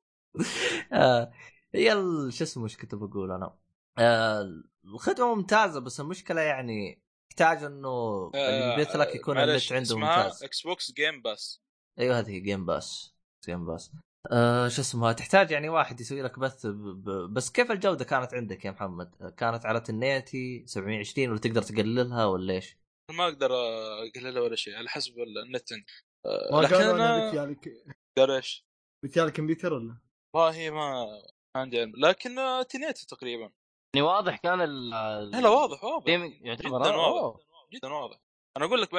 آه، 0.92 1.32
هي 1.74 1.90
شو 2.30 2.44
اسمه 2.44 2.64
إيش 2.64 2.76
كنت 2.76 2.94
بقول 2.94 3.32
أنا؟ 3.32 3.58
آه، 3.98 4.62
الخدمة 4.84 5.34
ممتازة 5.34 5.80
بس 5.80 6.00
المشكلة 6.00 6.40
يعني 6.40 7.02
تحتاج 7.30 7.64
إنه 7.64 8.30
اللي 8.34 8.74
يبث 8.82 8.96
لك 8.96 9.14
يكون 9.14 9.38
النت 9.38 9.72
عنده 9.72 9.98
ممتاز. 9.98 10.44
إكس 10.44 10.62
بوكس 10.62 10.92
جيم 10.92 11.22
باس 11.22 11.62
أيوه 11.98 12.18
هذه 12.18 12.38
جيم 12.38 12.66
باس 12.66 13.14
جيم 13.46 13.66
باس 13.66 13.92
آه 14.32 14.68
شو 14.68 14.80
اسمه 14.80 15.12
تحتاج 15.12 15.50
يعني 15.50 15.68
واحد 15.68 16.00
يسوي 16.00 16.22
لك 16.22 16.38
بث 16.38 16.66
ب... 16.66 16.70
ب... 16.70 17.34
بس 17.34 17.50
كيف 17.50 17.70
الجودة 17.70 18.04
كانت 18.04 18.34
عندك 18.34 18.64
يا 18.64 18.70
محمد؟ 18.70 19.34
كانت 19.36 19.66
على 19.66 19.80
تنيتي 19.80 20.66
720 20.66 21.28
ولا 21.28 21.38
تقدر 21.38 21.62
تقللها 21.62 22.24
ولا 22.24 22.54
إيش؟ 22.54 22.76
ما 23.10 23.24
أقدر 23.24 23.50
أقللها 24.16 24.42
ولا 24.42 24.56
شيء 24.56 24.76
على 24.76 24.88
حسب 24.88 25.14
النت 25.18 25.72
آه، 25.72 26.48
ما 26.52 26.60
لكن 26.60 26.74
أنا 26.74 27.28
أقدر 27.28 28.36
إيش؟ 28.36 28.66
بتيالك 29.04 29.32
كمبيوتر 29.32 29.72
ولا؟ 29.72 29.98
والله 30.36 30.70
ما 30.70 31.04
ما 31.56 31.62
عندي 31.62 31.80
علم 31.80 31.92
لكن 31.96 32.36
تنيتي 32.68 33.06
تقريبا 33.06 33.50
يعني 33.94 34.06
واضح 34.06 34.36
كان 34.36 34.60
ال 34.60 34.90
لا 34.90 35.40
لا 35.40 35.48
واضح 35.48 35.84
واضح 35.84 36.08
يعتبر 36.40 36.68
جدا 36.68 36.96
واضح. 36.96 37.40
جدا 37.74 37.88
واضح 37.88 38.20
أنا 38.56 38.64
أقول 38.64 38.82
لك 38.82 38.90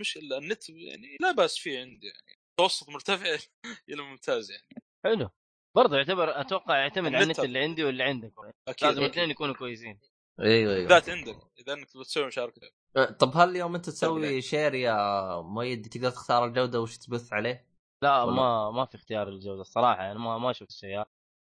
مش 0.00 0.16
النت 0.16 0.70
يعني 0.70 1.16
لا 1.20 1.32
بأس 1.32 1.56
فيه 1.58 1.80
عندي 1.80 2.06
يعني 2.06 2.38
متوسط 2.60 2.88
مرتفع 2.88 3.36
إلى 3.88 4.02
ممتاز 4.02 4.50
يعني. 4.50 4.82
حلو. 5.04 5.30
برضه 5.76 5.96
يعتبر 5.96 6.40
أتوقع 6.40 6.76
يعتمد 6.76 7.14
على 7.14 7.24
النت 7.24 7.40
اللي 7.40 7.58
عندي 7.58 7.84
واللي 7.84 8.02
عندك. 8.02 8.32
أكيد 8.68 8.88
لازم. 8.88 9.02
الاثنين 9.02 9.30
يكونوا 9.30 9.54
كويسين. 9.54 10.00
أيوه 10.40 10.74
أيوه. 10.74 10.88
بالذات 10.88 11.08
عندك 11.08 11.36
إذا 11.58 11.72
إنك 11.72 11.90
تبغى 11.90 12.04
تسوي 12.04 12.26
مشاركة. 12.26 12.60
آه، 12.96 13.04
طب 13.04 13.36
هل 13.36 13.56
يوم 13.56 13.74
أنت 13.74 13.86
تسوي. 13.86 14.42
شير 14.42 14.74
يا 14.74 14.96
مؤيد؟ 15.40 15.88
تقدر 15.88 16.10
تختار 16.10 16.44
الجودة 16.44 16.80
وش 16.80 16.98
تبث 16.98 17.32
عليه؟ 17.32 17.66
لا 18.02 18.22
ولا؟ 18.22 18.36
ما 18.36 18.70
ما 18.70 18.84
في 18.84 18.94
اختيار 18.94 19.28
الجوده 19.28 19.60
الصراحة. 19.60 20.02
يعني 20.02 20.18
ما 20.18 20.38
ما 20.38 20.52
شفت 20.52 20.70
شيء 20.70 21.02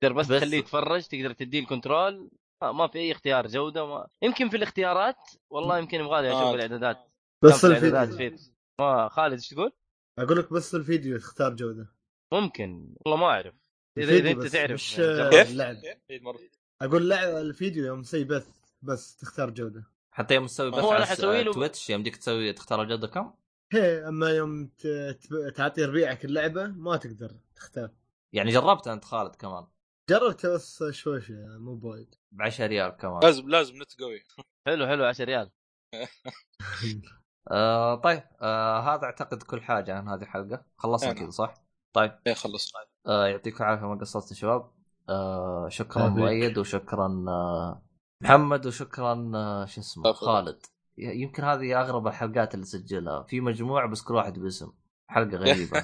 تقدر 0.02 0.14
بس, 0.14 0.28
بس- 0.28 0.42
تخليه 0.42 0.58
يتفرج 0.58 1.04
تقدر 1.04 1.34
تديه 1.34 1.60
الكنترول. 1.60 2.30
ما, 2.64 2.72
ما 2.72 2.88
في 2.88 3.00
أي 3.00 3.12
اختيار 3.12 3.48
جودة 3.48 3.86
ما. 3.86 4.08
يمكن 4.22 4.50
في 4.50 4.58
الاختيارات 4.58 5.30
والله 5.50 5.78
يمكن 5.78 6.00
يبغى 6.00 6.22
لي 6.22 6.30
أشوف 6.30 6.42
آه. 6.42 6.54
الإعدادات. 6.56 6.98
بس 7.44 7.66
الفيديو 7.66 8.38
ما 8.82 9.10
خالد 9.10 9.34
إيش 9.34 9.50
تقول؟ 9.50 9.72
أقول 10.20 10.38
لك 10.40 10.54
بس 10.54 10.76
الفيديو 10.76 11.18
تختار 11.18 11.54
جوده 11.56 11.88
ممكن. 12.34 12.96
والله 13.06 13.18
ما 13.20 13.26
أعرف. 13.26 13.54
اذا 13.98 14.32
أنت 14.32 14.46
تعرف 14.48 14.72
مش- 14.72 14.98
يعني. 15.00 15.30
كيف؟ 15.30 15.50
اللعب. 15.52 15.76
مرة. 16.12 16.40
أقول 16.82 17.10
لا 17.10 17.42
الفيديو 17.42 17.86
يوم 17.86 18.02
تسوي 18.02 18.24
بث 18.24 18.48
بس 18.82 19.16
تختار 19.16 19.50
جوده 19.50 19.84
حتى 20.12 20.36
يوم 20.36 20.46
تسوي 20.46 20.72
بث 20.72 20.84
على 20.84 21.44
له- 21.44 21.54
تويتش 21.54 21.90
يوم 21.90 22.04
ديك 22.04 22.16
تسوي 22.18 22.54
تختار 22.54 22.82
الجوده 22.82 23.08
كم؟ 23.08 23.34
هي 23.74 24.08
أما 24.08 24.30
يوم 24.30 24.68
ت- 24.68 24.88
ت- 25.22 25.54
تعطي 25.56 25.86
ربيعك 25.86 26.26
اللعبة 26.26 26.68
ما 26.68 26.98
تقدر 26.98 27.36
تختار. 27.56 27.90
يعني 28.34 28.52
جربت 28.52 28.88
أنت 28.88 29.06
خالد 29.06 29.36
كمان. 29.36 29.68
جربت 30.10 30.46
بس 30.46 30.84
شوي 30.84 31.22
شوي 31.22 31.58
مو 31.58 31.76
بوايد. 31.76 32.16
ب 32.32 32.42
10 32.42 32.66
ريال 32.68 32.90
كمان. 32.98 33.20
لازم 33.24 33.50
لازم 33.50 33.76
نت 33.82 34.00
قوي 34.00 34.24
حلو 34.68 34.88
حلو 34.88 35.06
10 35.06 35.26
ريال. 35.26 35.52
آه 37.52 37.96
طيب 37.96 38.24
آه 38.42 38.80
هذا 38.80 39.04
أعتقد 39.04 39.44
كل 39.44 39.62
حاجة 39.62 39.98
عن 39.98 40.08
هذه 40.10 40.22
الحلقة 40.22 40.66
خلصنا 40.78 41.14
نعم. 41.14 41.18
كذا 41.24 41.30
صح؟ 41.30 41.54
طيب 41.94 42.12
إيه 42.28 42.34
خلص 42.34 42.74
آه 43.08 43.28
يعطيكم 43.28 43.64
العافية 43.64 43.86
ما 43.86 43.96
قصرتوا 43.96 44.30
يا 44.30 44.36
شباب 44.36 44.72
آه 45.10 45.70
شكرا. 45.70 46.08
مؤيد 46.08 46.58
وشكرا 46.58 47.26
آه 47.28 47.82
محمد 48.22 48.66
وشكرا 48.66 49.32
آه 49.36 49.66
شو 49.66 49.82
اسمه 49.82 50.10
أفضل. 50.10 50.28
خالد 50.28 50.66
يمكن 50.98 51.44
هذه 51.44 51.82
أغرب 51.82 52.08
الحلقات 52.08 52.54
اللي 52.54 52.66
سجلها 52.66 53.24
في 53.24 53.42
مجموعة 53.42 53.88
بس 53.88 54.02
كل 54.02 54.14
واحد 54.14 54.40
باسم 54.40 54.72
حلقة 55.08 55.38
غريبة 55.44 55.82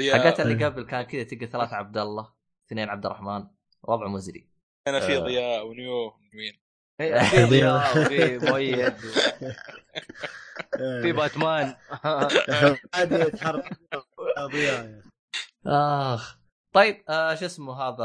حلقات 0.00 0.40
اللي 0.40 0.54
إيه. 0.54 0.66
قبل 0.66 0.82
كان 0.82 1.02
كذا 1.02 1.22
تلقى 1.22 1.46
ثلاثة 1.46 1.76
عبد 1.76 1.98
الله 1.98 2.32
اثنين 2.66 2.88
عبد 2.88 3.06
الرحمن 3.06 3.46
وضع 3.82 4.06
مزري 4.08 4.48
أنا 4.88 5.00
في 5.00 5.16
آه. 5.16 5.20
ضياء 5.20 5.66
ونيو 5.66 6.12
مين 6.34 6.63
في 6.98 8.38
مؤيد 8.42 8.94
في 11.02 11.12
باتمان 11.12 11.74
عادي 12.94 13.14
يتحرك 13.14 13.78
ضياء 14.52 15.02
آخ. 15.66 16.36
طيب 16.74 17.04
آه 17.08 17.34
شو 17.34 17.46
اسمه 17.46 17.82
هذا؟ 17.82 18.04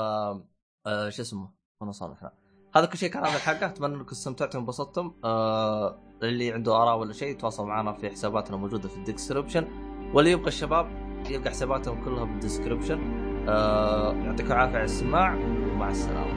آه 0.87 1.09
شو 1.09 1.21
اسمه؟ 1.21 1.49
وصلنا 1.81 2.13
إحنا 2.13 2.31
هذا 2.75 2.85
كل 2.85 2.97
شيء 2.97 3.09
كان 3.09 3.25
هذا 3.25 3.35
الحلقة 3.35 3.65
أتمنى 3.65 3.95
انكم 3.95 4.11
استمتعتم 4.11 4.59
وانبسطتم. 4.59 5.15
آه 5.23 5.99
اللي 6.23 6.53
عنده 6.53 6.75
آراء 6.75 6.97
ولا 6.97 7.13
شيء 7.13 7.27
يتواصل 7.27 7.65
معنا 7.65 7.93
في 7.93 8.09
حساباتنا 8.09 8.57
موجودة 8.57 8.89
في 8.89 8.97
الديسكربشن. 8.97 9.67
واللي 10.13 10.31
يبغى 10.31 10.47
الشباب 10.47 10.87
يلقى 11.29 11.49
حساباتهم 11.49 12.05
كلها 12.05 12.23
بالديسكربشن. 12.23 13.29
آه 13.49 14.13
يعطيكم 14.13 14.51
العافية 14.51 14.75
على 14.75 14.85
السماع 14.85 15.35
ومع 15.35 15.89
السلامة. 15.89 16.31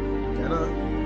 أنا 0.46 1.01